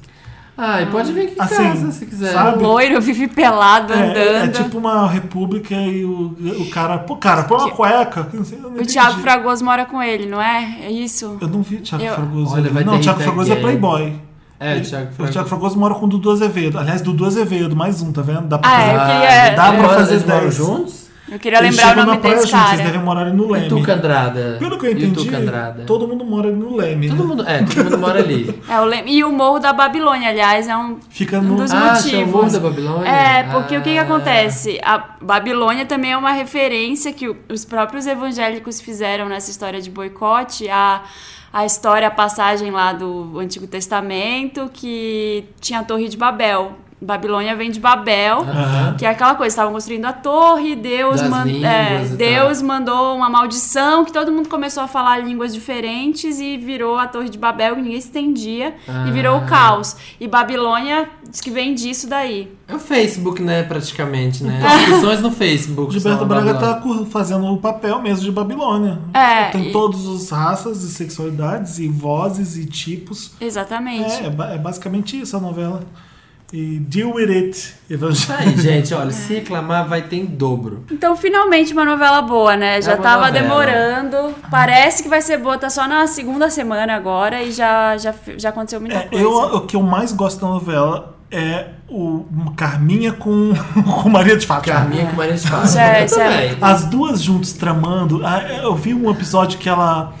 Ah, 0.60 0.82
e 0.82 0.86
pode 0.86 1.12
vir 1.12 1.26
aqui 1.26 1.34
em 1.38 1.40
Assim, 1.42 1.54
casa 1.56 1.92
se 1.92 2.04
quiser. 2.04 2.32
sabe? 2.32 2.60
Loiro 2.60 3.00
vive 3.00 3.28
pelado 3.28 3.92
É, 3.92 3.98
é 3.98 4.36
andando. 4.42 4.52
tipo 4.64 4.78
uma 4.78 5.06
república 5.08 5.72
e 5.76 6.04
o, 6.04 6.34
o 6.62 6.68
cara. 6.68 6.98
Pô, 6.98 7.14
cara, 7.16 7.44
põe 7.44 7.58
uma 7.58 7.70
cueca. 7.70 8.26
não 8.34 8.44
sei, 8.44 8.58
eu 8.58 8.62
não 8.62 8.70
O 8.70 8.74
entendi. 8.74 8.92
Thiago 8.94 9.20
Fragoso 9.20 9.64
mora 9.64 9.86
com 9.86 10.02
ele, 10.02 10.26
não 10.26 10.42
é? 10.42 10.78
É 10.82 10.90
isso? 10.90 11.38
Eu 11.40 11.46
não 11.46 11.62
vi 11.62 11.76
o 11.76 11.80
Thiago 11.80 12.02
Eu- 12.04 12.14
Fragoso. 12.14 12.54
Olha, 12.54 12.70
vai 12.72 12.82
não, 12.82 12.96
o 12.96 13.00
Thiago 13.00 13.20
Fragoso 13.20 13.52
é 13.52 13.56
playboy. 13.56 14.12
É, 14.60 14.76
o 14.78 14.82
Thiago 14.82 15.10
O 15.10 15.12
Fragoso. 15.14 15.32
Thiago 15.32 15.48
Fragoso 15.48 15.78
mora 15.78 15.94
com 15.94 16.06
o 16.06 16.08
Dudu 16.08 16.32
Azevedo. 16.32 16.76
Aliás, 16.80 17.00
Dudu 17.02 17.24
Azevedo, 17.24 17.76
mais 17.76 18.02
um, 18.02 18.10
tá 18.10 18.22
vendo? 18.22 18.48
Dá 18.48 18.58
pra 18.58 18.68
Ah, 18.68 18.82
é, 18.82 18.86
fazer. 18.86 18.98
Ah, 18.98 19.06
queria, 19.06 19.50
Dá 19.56 19.62
pra 19.68 19.78
eles 19.78 19.92
fazer 19.94 20.12
eles 20.14 20.26
moram 20.26 20.40
10. 20.40 20.54
juntos? 20.56 21.07
Eu 21.30 21.38
queria 21.38 21.58
Eles 21.58 21.76
lembrar 21.76 21.92
o 21.92 21.96
nome 22.00 22.10
na 22.12 22.18
praia 22.18 22.34
desse 22.36 22.48
juntos, 22.48 22.66
Vocês 22.66 22.78
cara. 22.80 22.90
devem 22.90 23.04
morar 23.04 23.20
ali 23.22 23.32
no 23.36 23.44
E 23.48 23.52
Leme. 23.52 23.68
Tuca 23.68 23.94
Andrada? 23.94 24.56
Pelo 24.58 24.78
que 24.78 24.86
eu 24.86 24.90
o 24.90 24.92
entendi, 24.92 25.30
todo 25.86 26.06
mundo 26.08 26.24
mora 26.24 26.48
ali 26.48 26.56
no 26.56 26.76
Leme. 26.76 27.08
Todo 27.08 27.18
né? 27.22 27.24
mundo, 27.26 27.44
é, 27.48 27.62
todo 27.64 27.84
mundo 27.84 27.98
mora 27.98 28.18
ali. 28.20 28.60
É, 28.68 28.80
o 28.80 28.84
Lem- 28.84 29.04
E 29.08 29.24
o 29.24 29.32
Morro 29.32 29.58
da 29.58 29.72
Babilônia, 29.72 30.28
aliás, 30.30 30.68
é 30.68 30.76
um 30.76 30.98
Fica 31.10 31.38
um 31.38 31.42
no. 31.42 31.56
dos 31.56 31.70
Ah, 31.70 31.80
motivos. 31.80 32.04
tinha 32.10 32.24
o 32.24 32.28
Morro 32.28 32.50
da 32.50 32.60
Babilônia? 32.60 33.08
É, 33.08 33.42
porque 33.44 33.76
o 33.76 33.82
que, 33.82 33.92
que 33.92 33.98
Ah. 33.98 34.02
acontece? 34.02 34.78
A 34.82 34.98
Babilônia 35.20 35.86
também 35.86 36.12
é 36.12 36.16
uma 36.16 36.32
referência 36.32 37.12
que 37.12 37.34
os 37.48 37.64
próprios 37.64 38.06
evangélicos 38.06 38.80
fizeram 38.80 39.28
nessa 39.28 39.50
história 39.50 39.80
de 39.80 39.90
boicote. 39.90 40.68
A, 40.68 41.02
a 41.52 41.64
história, 41.64 42.08
a 42.08 42.10
passagem 42.10 42.70
lá 42.70 42.92
do 42.92 43.38
Antigo 43.38 43.66
Testamento, 43.66 44.70
que 44.72 45.44
tinha 45.60 45.80
a 45.80 45.84
Torre 45.84 46.08
de 46.08 46.16
Babel. 46.16 46.72
Babilônia 47.00 47.54
vem 47.54 47.70
de 47.70 47.78
Babel, 47.78 48.40
Aham. 48.40 48.96
que 48.98 49.06
é 49.06 49.08
aquela 49.08 49.34
coisa, 49.36 49.52
estavam 49.52 49.72
construindo 49.72 50.04
a 50.06 50.12
torre, 50.12 50.74
Deus, 50.74 51.22
man- 51.22 51.46
é, 51.48 52.04
e 52.04 52.08
Deus 52.16 52.60
mandou 52.60 53.14
uma 53.16 53.30
maldição, 53.30 54.04
que 54.04 54.12
todo 54.12 54.32
mundo 54.32 54.48
começou 54.48 54.82
a 54.82 54.88
falar 54.88 55.18
línguas 55.18 55.54
diferentes 55.54 56.40
e 56.40 56.56
virou 56.56 56.98
a 56.98 57.06
Torre 57.06 57.28
de 57.28 57.38
Babel, 57.38 57.76
que 57.76 57.82
ninguém 57.82 58.00
se 58.00 58.08
entendia, 58.08 58.74
e 59.06 59.10
virou 59.12 59.36
Ah. 59.36 59.38
o 59.38 59.46
caos. 59.46 59.96
E 60.18 60.26
Babilônia 60.26 61.08
diz 61.30 61.40
que 61.40 61.50
vem 61.50 61.72
disso 61.74 62.08
daí. 62.08 62.52
É 62.66 62.74
o 62.74 62.78
Facebook, 62.78 63.40
né, 63.40 63.62
praticamente, 63.62 64.42
né? 64.44 64.60
Discussões 64.86 65.20
no 65.20 65.30
Facebook. 65.30 65.92
Gilberto 65.92 66.18
são 66.18 66.28
Braga 66.28 66.54
tá 66.54 66.82
fazendo 67.10 67.46
o 67.46 67.58
papel 67.58 68.02
mesmo 68.02 68.24
de 68.24 68.30
Babilônia. 68.32 68.98
É, 69.14 69.50
Tem 69.50 69.68
e- 69.68 69.72
todas 69.72 70.04
as 70.06 70.30
raças 70.30 70.82
e 70.82 70.90
sexualidades 70.90 71.78
e 71.78 71.88
vozes 71.88 72.56
e 72.56 72.66
tipos. 72.66 73.32
Exatamente. 73.40 74.10
É, 74.22 74.26
é 74.26 74.54
é 74.54 74.58
basicamente 74.58 75.18
isso 75.20 75.36
a 75.36 75.40
novela. 75.40 75.82
E 76.50 76.78
deal 76.78 77.12
with 77.14 77.30
it. 77.30 77.74
Aí, 78.38 78.56
gente, 78.56 78.94
olha, 78.94 79.10
se 79.10 79.34
reclamar 79.34 79.86
vai 79.86 80.00
ter 80.02 80.16
em 80.16 80.24
dobro. 80.24 80.82
Então, 80.90 81.14
finalmente 81.14 81.74
uma 81.74 81.84
novela 81.84 82.22
boa, 82.22 82.56
né? 82.56 82.80
Já 82.80 82.94
uma 82.94 83.02
tava 83.02 83.26
novela. 83.26 83.42
demorando. 83.42 84.34
Parece 84.50 85.02
que 85.02 85.08
vai 85.10 85.20
ser 85.20 85.36
boa, 85.38 85.58
tá 85.58 85.68
só 85.68 85.86
na 85.86 86.06
segunda 86.06 86.48
semana 86.48 86.94
agora 86.94 87.42
e 87.42 87.52
já, 87.52 87.96
já, 87.98 88.14
já 88.38 88.48
aconteceu 88.48 88.80
muita 88.80 88.96
É, 88.96 89.00
coisa. 89.02 89.22
eu, 89.24 89.30
o 89.56 89.60
que 89.66 89.76
eu 89.76 89.82
mais 89.82 90.10
gosto 90.12 90.40
da 90.40 90.46
novela 90.48 91.14
é 91.30 91.66
o 91.86 92.24
Carminha 92.56 93.12
com, 93.12 93.52
com 94.02 94.08
Maria 94.08 94.36
de 94.36 94.46
Fátima. 94.46 94.74
Carminha 94.76 95.04
com 95.06 95.16
Maria 95.16 95.34
de 95.34 95.46
Fátima. 95.46 95.82
É- 95.82 96.06
é-. 96.46 96.56
As 96.62 96.84
duas 96.86 97.20
juntos 97.22 97.52
tramando. 97.52 98.22
ah, 98.24 98.42
Eu 98.62 98.74
vi 98.74 98.94
um 98.94 99.10
episódio 99.10 99.58
que 99.58 99.68
ela. 99.68 100.14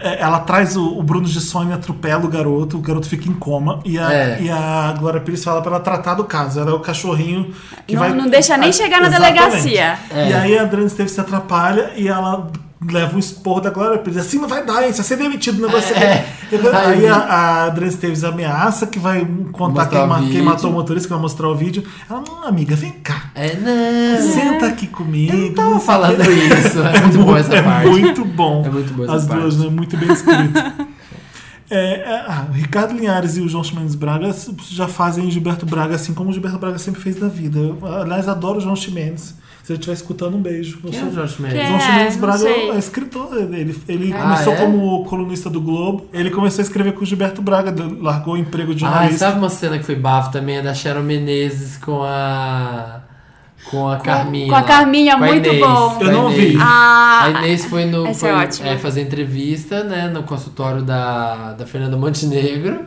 É, 0.00 0.20
Ela 0.22 0.40
traz 0.40 0.76
o, 0.76 0.98
o 0.98 1.02
Bruno 1.02 1.26
de 1.26 1.40
Sônia, 1.40 1.76
atropela 1.76 2.24
o 2.24 2.28
garoto, 2.28 2.76
o 2.76 2.80
garoto 2.80 3.08
fica 3.08 3.28
em 3.28 3.34
coma 3.34 3.80
e 3.84 3.98
a, 3.98 4.12
É. 4.12 4.38
e 4.42 4.50
a 4.50 4.94
Glória 4.98 5.20
Pires 5.20 5.42
fala 5.44 5.60
pra 5.62 5.72
ela 5.72 5.80
tratar 5.80 6.14
do 6.14 6.24
caso. 6.24 6.60
Ela 6.60 6.70
é 6.70 6.74
o 6.74 6.80
cachorrinho 6.80 7.52
que 7.86 7.94
Não- 7.94 8.00
vai. 8.02 8.12
não 8.12 8.28
deixa 8.28 8.56
nem 8.56 8.70
Ah, 8.70 8.72
chegar 8.72 9.00
na 9.00 9.08
exatamente. 9.08 9.34
delegacia. 9.38 9.98
É. 10.10 10.28
E 10.30 10.32
aí 10.34 10.58
a 10.58 10.62
Adriana 10.62 10.86
Esteves 10.86 11.12
se 11.12 11.20
atrapalha 11.20 11.92
e 11.96 12.08
ela 12.08 12.48
leva 12.90 13.16
um 13.16 13.18
esporro 13.18 13.60
da 13.60 13.70
Glória 13.70 13.98
Pires. 13.98 14.18
Assim 14.18 14.38
não 14.38 14.48
vai 14.48 14.64
dar, 14.64 14.82
hein? 14.84 14.92
Você 14.92 14.98
vai 14.98 15.06
ser 15.06 15.16
demitido, 15.16 15.60
não 15.60 15.68
vai 15.68 15.82
ser. 15.82 15.94
É. 15.96 16.26
Aí 16.74 17.06
a, 17.06 17.16
a 17.16 17.64
Adriana 17.64 17.92
Esteves 17.92 18.22
ameaça 18.24 18.86
que 18.86 18.98
vai 18.98 19.26
contar 19.52 19.86
quem, 19.86 20.06
ma- 20.06 20.20
quem 20.20 20.42
matou 20.42 20.70
o 20.70 20.72
motorista, 20.72 21.08
que 21.08 21.12
vai 21.14 21.20
mostrar 21.22 21.48
o 21.48 21.54
vídeo. 21.54 21.82
Ela, 22.08 22.22
não, 22.26 22.44
amiga, 22.46 22.76
vem 22.76 22.92
cá. 22.92 23.30
É, 23.34 23.54
não. 23.56 24.32
Senta 24.32 24.66
aqui 24.66 24.86
comigo. 24.86 25.34
Eu 25.34 25.38
não 25.48 25.54
tava 25.54 25.80
falando 25.80 26.20
isso. 26.22 26.78
É 26.80 27.00
muito 27.00 27.18
boa 27.24 27.38
essa 27.38 27.54
é 27.54 27.62
parte. 27.62 27.88
muito 27.88 28.24
bom. 28.24 28.62
É 28.64 28.70
muito 28.70 29.02
essa 29.04 29.14
As 29.14 29.26
parte. 29.26 29.40
duas, 29.40 29.56
né? 29.58 29.68
Muito 29.68 29.96
bem 29.96 30.12
escrito. 30.12 30.86
É, 31.68 31.94
é, 31.94 32.24
ah, 32.28 32.46
Ricardo 32.52 32.94
Linhares 32.96 33.36
e 33.36 33.40
o 33.40 33.48
João 33.48 33.64
Chimenez 33.64 33.96
Braga 33.96 34.32
já 34.70 34.86
fazem 34.86 35.28
Gilberto 35.28 35.66
Braga 35.66 35.96
assim 35.96 36.14
como 36.14 36.30
o 36.30 36.32
Gilberto 36.32 36.58
Braga 36.60 36.78
sempre 36.78 37.00
fez 37.00 37.16
da 37.16 37.26
vida. 37.26 37.58
Eu, 37.58 37.78
aliás, 38.02 38.28
adoro 38.28 38.58
o 38.58 38.60
João 38.60 38.76
Chimenez. 38.76 39.34
Se 39.66 39.72
ele 39.72 39.78
estiver 39.80 39.94
escutando, 39.94 40.36
um 40.36 40.40
beijo. 40.40 40.78
Eu 40.84 40.90
Quem 40.90 40.98
é 41.00 41.02
sou- 41.02 41.10
o 41.10 41.14
Jorge 41.14 41.34
Quem 41.38 41.42
Mendes? 41.46 41.66
João 41.66 41.80
É, 41.80 42.10
não 42.10 42.20
Braga 42.20 42.48
é 42.48 42.78
escritor. 42.78 43.36
Ele, 43.52 43.76
ele 43.88 44.12
Ah, 44.12 44.22
começou 44.22 44.52
é? 44.52 44.56
como 44.58 45.04
colunista 45.06 45.50
do 45.50 45.60
Globo. 45.60 46.06
Ele 46.12 46.30
começou 46.30 46.62
a 46.62 46.64
escrever 46.64 46.92
com 46.92 47.02
o 47.02 47.04
Gilberto 47.04 47.42
Braga, 47.42 47.74
largou 48.00 48.34
o 48.34 48.36
emprego 48.36 48.72
de 48.72 48.84
Ah, 48.84 48.88
jornalista. 48.90 49.18
sabe 49.18 49.38
uma 49.40 49.48
cena 49.48 49.76
que 49.76 49.84
foi 49.84 49.96
bafo 49.96 50.30
também? 50.30 50.58
É 50.58 50.62
da 50.62 50.72
Sharon 50.72 51.02
Menezes 51.02 51.78
com 51.78 52.00
a. 52.04 53.00
Com 53.68 53.88
a 53.88 53.96
Carminha. 53.96 54.48
com 54.48 54.54
a. 54.54 54.62
Carminha, 54.62 55.18
Com 55.18 55.24
a 55.24 55.26
muito 55.26 55.48
Inês, 55.48 55.60
bom. 55.66 55.98
Eu 56.00 56.12
não 56.12 56.28
vi. 56.28 56.56
Ah, 56.60 57.24
A 57.24 57.30
Inês 57.30 57.64
foi, 57.64 57.86
no, 57.86 58.14
foi 58.14 58.28
é 58.28 58.34
ótima. 58.34 58.68
é, 58.68 58.78
fazer 58.78 59.00
entrevista 59.02 59.82
né, 59.82 60.06
no 60.06 60.22
consultório 60.22 60.82
da, 60.82 61.54
da 61.54 61.66
Fernanda 61.66 61.96
Montenegro. 61.96 62.84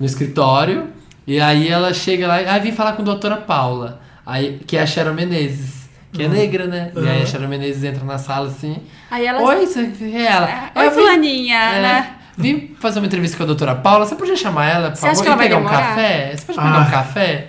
no 0.00 0.06
escritório. 0.06 0.84
E 1.26 1.38
aí 1.38 1.68
ela 1.68 1.92
chega 1.92 2.26
lá 2.26 2.40
e 2.40 2.48
ah, 2.48 2.58
vim 2.58 2.72
falar 2.72 2.92
com 2.94 3.02
a 3.02 3.04
doutora 3.04 3.36
Paula, 3.36 4.00
aí, 4.24 4.60
que 4.66 4.78
é 4.78 4.80
a 4.82 4.86
Sharon 4.86 5.12
Menezes, 5.12 5.85
que 6.12 6.22
é 6.22 6.28
negra, 6.28 6.66
né? 6.66 6.92
E 6.94 7.08
aí 7.08 7.22
a 7.22 7.26
Sharon 7.26 7.48
Menezes 7.48 7.84
entra 7.84 8.04
na 8.04 8.18
sala 8.18 8.48
assim. 8.48 8.76
Aí 9.10 9.26
ela. 9.26 9.40
Oi, 9.42 9.66
você 9.66 9.80
é 10.02 10.22
ela. 10.24 10.70
Oi, 10.74 10.86
Eu 10.86 10.90
vim- 10.90 10.96
fulaninha, 11.00 11.56
é, 11.58 11.82
né? 11.82 12.10
Vim 12.38 12.74
fazer 12.80 12.98
uma 13.00 13.06
entrevista 13.06 13.36
com 13.36 13.42
a 13.42 13.46
doutora 13.46 13.74
Paula. 13.74 14.04
Você 14.06 14.14
podia 14.14 14.36
chamar 14.36 14.66
ela, 14.66 14.90
por 14.90 14.96
Você 14.98 15.06
acha 15.06 15.16
favor, 15.16 15.22
que 15.24 15.28
ela 15.28 15.34
e 15.34 15.38
vai 15.38 15.48
pegar 15.48 15.58
um 15.58 15.64
café? 15.88 16.32
Você 16.36 16.44
pode 16.46 16.58
pegar 16.58 16.76
Ah. 16.76 16.80
um 16.86 16.90
café? 16.90 17.48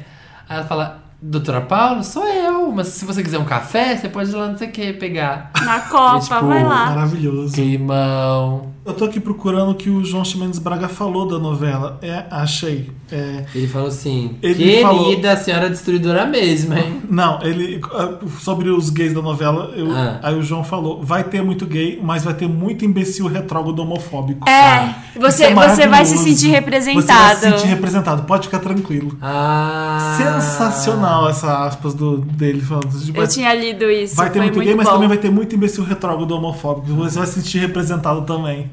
Aí 0.50 0.58
ela 0.58 0.66
fala, 0.66 1.04
doutora 1.22 1.60
Paula, 1.62 2.04
sou 2.04 2.26
eu. 2.26 2.72
Mas 2.72 2.88
se 2.88 3.04
você 3.06 3.22
quiser 3.22 3.38
um 3.38 3.44
café, 3.46 3.98
você 3.98 4.08
pode 4.08 4.30
ir 4.30 4.36
lá 4.36 4.48
não 4.48 4.58
sei 4.58 4.70
o 4.70 4.72
que 4.72 4.94
pegar. 4.94 5.52
Na 5.64 5.82
Copa, 5.82 6.20
tipo, 6.22 6.46
vai 6.48 6.64
lá. 6.64 6.86
Maravilhoso. 6.92 7.54
Climão. 7.54 8.74
Eu 8.88 8.94
tô 8.94 9.04
aqui 9.04 9.20
procurando 9.20 9.72
o 9.72 9.76
que 9.76 9.90
o 9.90 10.02
João 10.06 10.24
Chimenez 10.24 10.58
Braga 10.60 10.88
falou 10.88 11.28
da 11.28 11.38
novela. 11.38 12.00
É, 12.02 12.24
achei. 12.32 12.90
É, 13.12 13.46
Ele 13.54 13.68
falou 13.68 13.88
assim, 13.90 14.38
Ele 14.42 14.56
querida, 14.56 14.82
falou- 14.88 15.32
a 15.34 15.38
senhora 15.38 15.70
destruidora 15.70 16.26
mesmo, 16.26 16.74
hein? 16.74 17.02
não, 17.10 17.42
ele. 17.42 17.80
ah, 17.94 18.16
Sobre 18.40 18.70
os 18.70 18.90
gays 18.90 19.14
da 19.14 19.22
novela, 19.22 19.72
eu- 19.76 19.92
Ah. 19.94 20.20
aí 20.24 20.36
o 20.36 20.42
João 20.42 20.64
falou: 20.64 21.02
vai 21.04 21.24
ter 21.24 21.42
muito 21.42 21.66
gay, 21.66 22.00
mas 22.02 22.24
vai 22.24 22.34
ter 22.34 22.48
muito 22.48 22.84
imbecil 22.86 23.28
retrógrado 23.28 23.80
homofóbico. 23.80 24.48
É, 24.50 24.94
você, 25.20 25.50
Isso 25.50 25.60
é 25.60 25.70
você 25.70 25.88
vai 25.88 26.06
se 26.06 26.18
sentir 26.18 26.36
Você 26.36 26.52
vai 26.52 26.60
representado. 26.60 27.36
se 27.40 27.50
sentir 27.50 27.68
representado, 27.68 28.24
pode 28.24 28.48
ficar 28.48 28.60
tranquilo. 28.60 29.18
Ah. 29.22 30.16
Sensacional 30.18 31.30
essa 31.30 31.66
aspas 31.66 31.94
do, 31.94 32.18
dele 32.20 32.62
falando. 32.62 32.90
tipo, 33.04 33.20
Eu 33.20 33.28
tinha 33.28 33.54
lido 33.54 33.90
isso. 33.90 34.16
vai 34.16 34.28
ter 34.30 34.34
foi 34.40 34.42
muito, 34.44 34.56
muito 34.56 34.68
gay, 34.68 34.76
mas 34.76 34.86
bom. 34.88 34.94
também 34.94 35.08
vai 35.10 35.18
ter 35.18 35.30
muito 35.32 35.56
imbecil 35.56 35.84
retrógrado 35.84 36.32
homofóbico. 36.32 36.88
Você 36.96 37.18
vai 37.20 37.28
se 37.28 37.42
sentir 37.42 37.60
representado 37.60 38.22
também. 38.24 38.70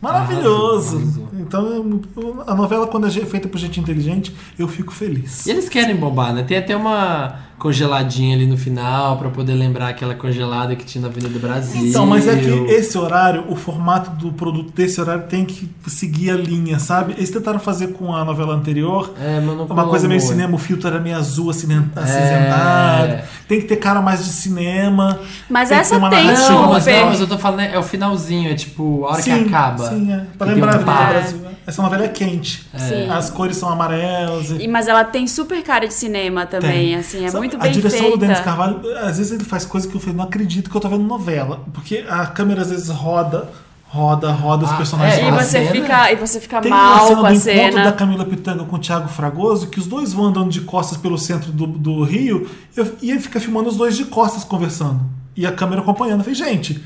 Maravilhoso. 0.00 0.96
Arrasou, 0.96 1.22
arrasou. 1.24 1.40
Então, 1.40 2.00
a 2.46 2.54
novela, 2.54 2.86
quando 2.86 3.06
é 3.06 3.10
feita 3.10 3.48
por 3.48 3.58
gente 3.58 3.80
inteligente, 3.80 4.34
eu 4.58 4.68
fico 4.68 4.92
feliz. 4.92 5.46
E 5.46 5.50
eles 5.50 5.68
querem 5.68 5.96
bombar, 5.96 6.34
né? 6.34 6.42
Tem 6.42 6.58
até 6.58 6.76
uma 6.76 7.40
congeladinha 7.58 8.36
ali 8.36 8.46
no 8.46 8.56
final 8.56 9.16
pra 9.16 9.30
poder 9.30 9.54
lembrar 9.54 9.88
aquela 9.88 10.14
congelada 10.14 10.76
que 10.76 10.84
tinha 10.84 11.02
na 11.02 11.08
Avenida 11.08 11.38
Brasil. 11.38 11.86
Então, 11.86 12.06
mas 12.06 12.28
é 12.28 12.36
que 12.36 12.48
esse 12.72 12.96
horário, 12.98 13.44
o 13.48 13.56
formato 13.56 14.10
do 14.10 14.32
produto 14.32 14.72
desse 14.74 15.00
horário 15.00 15.24
tem 15.24 15.44
que 15.44 15.68
seguir 15.86 16.30
a 16.30 16.36
linha, 16.36 16.78
sabe? 16.78 17.14
Eles 17.16 17.30
tentaram 17.30 17.58
fazer 17.58 17.88
com 17.88 18.14
a 18.14 18.24
novela 18.24 18.54
anterior. 18.54 19.14
É, 19.20 19.40
mas 19.40 19.56
não 19.56 19.64
Uma 19.66 19.86
coisa 19.88 20.06
meio 20.06 20.20
cinema, 20.20 20.54
o 20.54 20.58
filtro 20.58 20.88
era 20.88 21.00
meio 21.00 21.16
azul, 21.16 21.50
É. 21.50 21.54
acinzentado. 22.02 23.22
Tem 23.48 23.60
que 23.60 23.66
ter 23.66 23.76
cara 23.76 24.00
mais 24.00 24.24
de 24.24 24.30
cinema. 24.32 25.20
Mas 25.48 25.68
tem 25.68 25.78
essa 25.78 25.90
tem, 26.10 26.24
Não, 26.26 26.68
mas, 26.72 26.86
não, 26.86 27.06
mas 27.06 27.20
eu 27.20 27.26
tô 27.26 27.38
falando, 27.38 27.58
né, 27.58 27.70
é 27.72 27.78
o 27.78 27.82
finalzinho, 27.82 28.50
é 28.50 28.54
tipo, 28.54 29.04
a 29.06 29.12
hora 29.12 29.22
que 29.22 29.30
acaba. 29.30 29.88
Sim, 29.88 30.12
é. 30.12 30.24
Pra 30.36 30.46
lembrar 30.48 30.74
a 30.74 30.78
um 30.78 30.82
Avenida. 30.82 31.10
Brasil. 31.12 31.38
né? 31.38 31.46
Essa 31.66 31.82
novela 31.82 32.04
é 32.04 32.08
quente. 32.08 32.64
Sim. 32.76 33.08
As 33.10 33.28
cores 33.30 33.56
são 33.56 33.68
amarelas. 33.68 34.50
e- 34.50 34.62
E- 34.64 34.68
Mas 34.68 34.86
ela 34.86 35.02
tem 35.04 35.26
super 35.26 35.62
cara 35.62 35.86
de 35.88 35.94
cinema 35.94 36.46
também, 36.46 36.70
Tem. 36.70 36.94
assim, 36.96 37.24
é 37.24 37.28
Sabe, 37.28 37.45
muito 37.48 37.56
A 37.56 37.64
bem 37.64 37.72
direção 37.72 37.98
feita. 38.00 38.16
do 38.16 38.20
Denis 38.20 38.40
Carvalho, 38.40 38.80
às 38.98 39.18
vezes 39.18 39.32
ele 39.32 39.44
faz 39.44 39.64
coisas 39.64 39.90
que 39.90 39.96
eu 39.96 40.00
falei, 40.00 40.16
não 40.16 40.24
acredito 40.24 40.70
que 40.70 40.76
eu 40.76 40.80
tô 40.80 40.88
vendo 40.88 41.04
novela. 41.04 41.64
Porque 41.72 42.04
a 42.08 42.26
câmera 42.26 42.62
às 42.62 42.70
vezes 42.70 42.88
roda, 42.88 43.50
roda, 43.88 44.30
roda, 44.32 44.64
os 44.64 44.70
Ah, 44.72 44.76
personagens 44.76 45.14
é, 45.18 45.20
E 45.20 45.24
rodam. 45.24 45.38
a 45.38 45.42
você, 45.42 45.50
cena- 45.58 45.70
fica, 45.70 46.12
e 46.12 46.16
você 46.16 46.40
fica 46.40 46.60
Tem 46.60 46.70
mal 46.70 46.98
cena 47.06 47.14
com 47.16 47.20
do 47.22 47.26
a 47.26 47.30
encontro 47.32 47.52
cena. 47.52 47.84
da 47.84 47.92
Camila 47.92 48.24
Pitanga 48.24 48.64
com 48.64 48.76
o 48.76 48.78
Thiago 48.78 49.08
Fragoso, 49.08 49.68
que 49.68 49.78
os 49.78 49.86
dois 49.86 50.12
vão 50.12 50.26
andando 50.26 50.50
de 50.50 50.60
costas 50.62 50.98
pelo 50.98 51.16
centro 51.16 51.52
do, 51.52 51.66
do 51.66 52.02
Rio, 52.02 52.48
eu- 52.76 52.96
e 53.00 53.10
ele 53.10 53.20
fica 53.20 53.38
filmando 53.40 53.68
os 53.68 53.76
dois 53.76 53.96
de 53.96 54.04
costas 54.06 54.44
conversando. 54.44 55.00
E 55.36 55.46
a 55.46 55.52
câmera 55.52 55.82
acompanhando. 55.82 56.20
Eu 56.20 56.24
falei, 56.24 56.34
gente, 56.34 56.82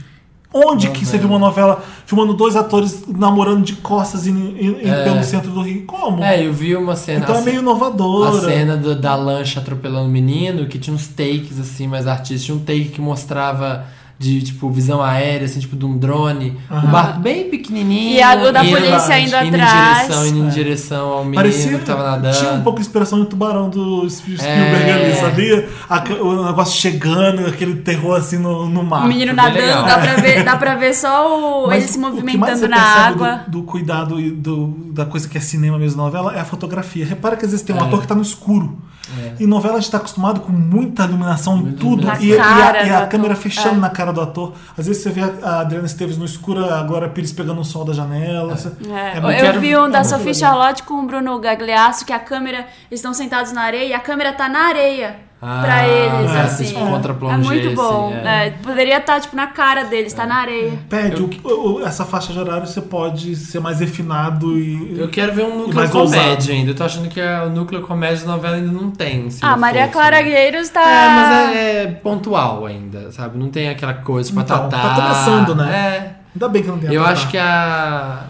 onde 0.52 0.90
que 0.90 1.06
você 1.06 1.16
viu 1.18 1.28
uma 1.28 1.38
novela 1.38 1.82
filmando 2.06 2.34
dois 2.34 2.56
atores 2.56 3.04
namorando 3.08 3.62
de 3.64 3.74
costas 3.76 4.26
e, 4.26 4.30
e- 4.30 4.80
e 4.84 4.88
É. 4.88 5.04
pelo 5.04 5.22
centro 5.22 5.50
do 5.52 5.62
Rio? 5.62 5.84
Como? 5.86 6.22
É, 6.24 6.44
eu 6.44 6.52
vi 6.52 6.74
uma 6.74 6.96
cena. 6.96 7.20
então 7.20 7.36
é 7.36 7.38
a 7.38 7.42
meio 7.42 7.60
inovadora. 7.60 8.30
A 8.30 8.40
cena 8.40 8.76
do- 8.76 8.94
da 8.98 9.14
lancha 9.14 9.60
atropelando 9.60 10.06
o 10.08 10.10
menino, 10.10 10.66
que 10.66 10.78
tinha 10.78 10.94
uns 10.94 11.06
takes 11.06 11.58
assim, 11.60 11.86
mais 11.86 12.06
artísticos. 12.06 12.44
Tinha 12.44 12.56
um 12.56 12.60
take 12.60 12.88
que 12.90 13.00
mostrava 13.00 13.84
de, 14.20 14.42
tipo, 14.42 14.68
visão 14.68 15.00
aérea, 15.00 15.46
assim, 15.46 15.60
tipo, 15.60 15.74
de 15.74 15.86
um 15.86 15.96
drone. 15.96 16.54
Um 16.70 16.88
barco 16.88 17.20
bem 17.20 17.48
pequenininho. 17.48 18.16
E 18.16 18.22
a 18.22 18.34
o 18.34 18.52
da 18.52 18.62
indo- 18.62 18.76
polícia 18.76 19.18
indo 19.18 19.28
indo 19.28 19.56
atrás. 19.56 20.02
Em 20.02 20.02
direção, 20.04 20.26
indo 20.26 20.38
em 20.44 20.48
direção 20.50 21.08
ao 21.08 21.18
menino 21.24 21.34
Parecia 21.36 21.78
que 21.78 21.84
tava 21.86 22.02
nadando. 22.10 22.36
Tinha 22.36 22.52
um 22.52 22.60
pouco 22.60 22.80
de 22.80 22.84
inspiração 22.84 23.18
no 23.18 23.24
tubarão 23.24 23.70
do 23.70 24.06
Spielberg 24.10 24.44
É. 24.46 24.92
ali, 24.92 25.14
sabia? 25.16 25.68
A- 25.88 26.04
o 26.22 26.44
negócio 26.44 26.78
chegando, 26.78 27.46
aquele 27.46 27.76
terror 27.76 28.18
assim 28.18 28.36
no, 28.36 28.68
no 28.68 28.84
mar. 28.84 29.06
O 29.06 29.08
menino 29.08 29.32
nadando, 29.32 29.86
dá 29.86 29.98
pra, 29.98 30.14
ver, 30.16 30.44
dá 30.44 30.56
pra 30.58 30.74
ver 30.74 30.92
só 30.94 31.64
o, 31.64 31.66
Mas 31.72 31.84
ele 31.84 31.86
se 31.90 31.92
o 31.92 31.94
que 31.94 31.98
mais 32.02 32.14
movimentando 32.14 32.58
você 32.58 32.68
na 32.68 32.76
água. 32.78 33.44
Do, 33.48 33.60
do 33.60 33.62
cuidado 33.62 34.20
e 34.20 34.30
do, 34.30 34.66
da 34.92 35.06
coisa 35.06 35.26
que 35.26 35.38
é 35.38 35.40
cinema 35.40 35.78
mesmo, 35.78 35.96
novela, 36.02 36.36
é 36.36 36.40
a 36.40 36.44
fotografia. 36.44 37.06
Repara 37.06 37.36
que 37.36 37.46
às 37.46 37.52
vezes 37.52 37.64
tem 37.64 37.74
um 37.74 37.78
É. 37.78 37.84
ator 37.84 38.02
que 38.02 38.06
tá 38.06 38.14
no 38.14 38.20
escuro. 38.20 38.76
É. 39.18 39.42
Em 39.42 39.46
novela 39.46 39.76
a 39.76 39.80
gente 39.80 39.90
tá 39.90 39.96
acostumado 39.98 40.40
com 40.40 40.52
muita 40.52 41.04
iluminação 41.04 41.58
em 41.58 41.72
tudo. 41.72 42.06
E, 42.20 42.28
e 42.28 42.38
a, 42.38 42.84
e 42.86 42.90
a 42.90 42.96
ator. 42.98 43.08
câmera 43.08 43.34
fechando 43.34 43.76
É. 43.76 43.78
na 43.80 43.90
cara 43.90 44.12
do 44.12 44.20
ator. 44.20 44.52
Às 44.78 44.86
vezes 44.86 45.02
você 45.02 45.10
vê 45.10 45.20
a 45.42 45.60
Adriana 45.60 45.86
Esteves 45.86 46.16
no 46.16 46.24
escuro, 46.24 46.64
a 46.64 46.82
Glória 46.82 47.08
Pires 47.08 47.32
pegando 47.32 47.60
o 47.60 47.64
sol 47.64 47.84
da 47.84 47.92
janela. 47.92 48.54
É, 48.54 49.16
é 49.16 49.20
muito- 49.20 49.36
eu 49.36 49.44
quero- 49.44 49.60
vi 49.60 49.76
um 49.76 49.86
é 49.86 49.90
da 49.90 50.04
Sophie 50.04 50.26
legal. 50.32 50.34
Charlotte 50.34 50.82
com 50.82 50.94
o 50.94 51.06
Bruno 51.06 51.38
Gagliasso, 51.38 52.04
que 52.04 52.12
a 52.12 52.18
câmera, 52.18 52.58
eles 52.90 53.00
estão 53.00 53.12
sentados 53.14 53.52
na 53.52 53.62
areia 53.62 53.86
e 53.86 53.92
a 53.92 54.00
câmera 54.00 54.32
tá 54.32 54.48
na 54.48 54.60
areia 54.68 55.16
Ah, 55.42 55.62
pra 55.64 55.88
eles, 55.88 56.30
é, 56.32 56.40
assim. 56.42 56.76
É 56.76 57.36
muito 57.38 57.74
bom. 57.74 58.08
assim, 58.14 58.28
é. 58.28 58.46
É, 58.46 58.50
poderia 58.62 58.98
estar, 58.98 59.18
tipo, 59.20 59.34
na 59.34 59.46
cara 59.46 59.84
deles, 59.84 60.12
tá 60.12 60.26
na 60.26 60.34
areia. 60.36 60.72
Pede 60.88 61.22
o- 61.22 61.30
o- 61.78 61.82
essa 61.86 62.04
faixa 62.04 62.30
de 62.32 62.38
horário, 62.38 62.66
você 62.66 62.82
pode 62.82 63.34
ser 63.36 63.58
mais 63.58 63.80
refinado 63.80 64.58
e. 64.58 64.98
Eu 64.98 65.08
quero 65.08 65.32
ver 65.32 65.44
um 65.44 65.56
núcleo 65.66 65.88
comédia 65.90 65.98
ousado. 66.00 66.52
ainda. 66.52 66.70
Eu 66.72 66.74
tô 66.74 66.84
achando 66.84 67.08
que 67.08 67.20
a- 67.20 67.44
o 67.44 67.50
núcleo 67.50 67.80
comédia 67.82 68.26
da 68.26 68.32
novela 68.32 68.56
ainda 68.56 68.70
não 68.70 68.90
tem. 68.90 69.30
se 69.30 69.42
Ah, 69.42 69.56
Maria 69.56 69.82
fosse, 69.82 69.92
Clara 69.94 70.16
né? 70.16 70.22
Gueiros 70.24 70.68
tá... 70.68 70.80
É, 70.82 71.08
mas 71.08 71.56
é, 71.56 71.82
é 71.82 71.86
pontual 71.86 72.66
ainda, 72.66 73.10
sabe? 73.10 73.38
Não 73.38 73.48
tem 73.48 73.70
aquela 73.70 73.94
coisa, 73.94 74.28
tipo, 74.28 74.40
Então, 74.42 74.68
tá 74.68 74.78
Tatá. 74.78 74.94
começando, 75.02 75.54
né? 75.54 75.72
É. 75.74 76.16
Ainda 76.34 76.48
bem 76.48 76.62
que 76.62 76.68
não 76.68 76.78
tem 76.78 76.90
a 76.90 76.92
Eu 76.92 77.04
acho 77.04 77.28
que 77.28 77.38
a. 77.38 78.24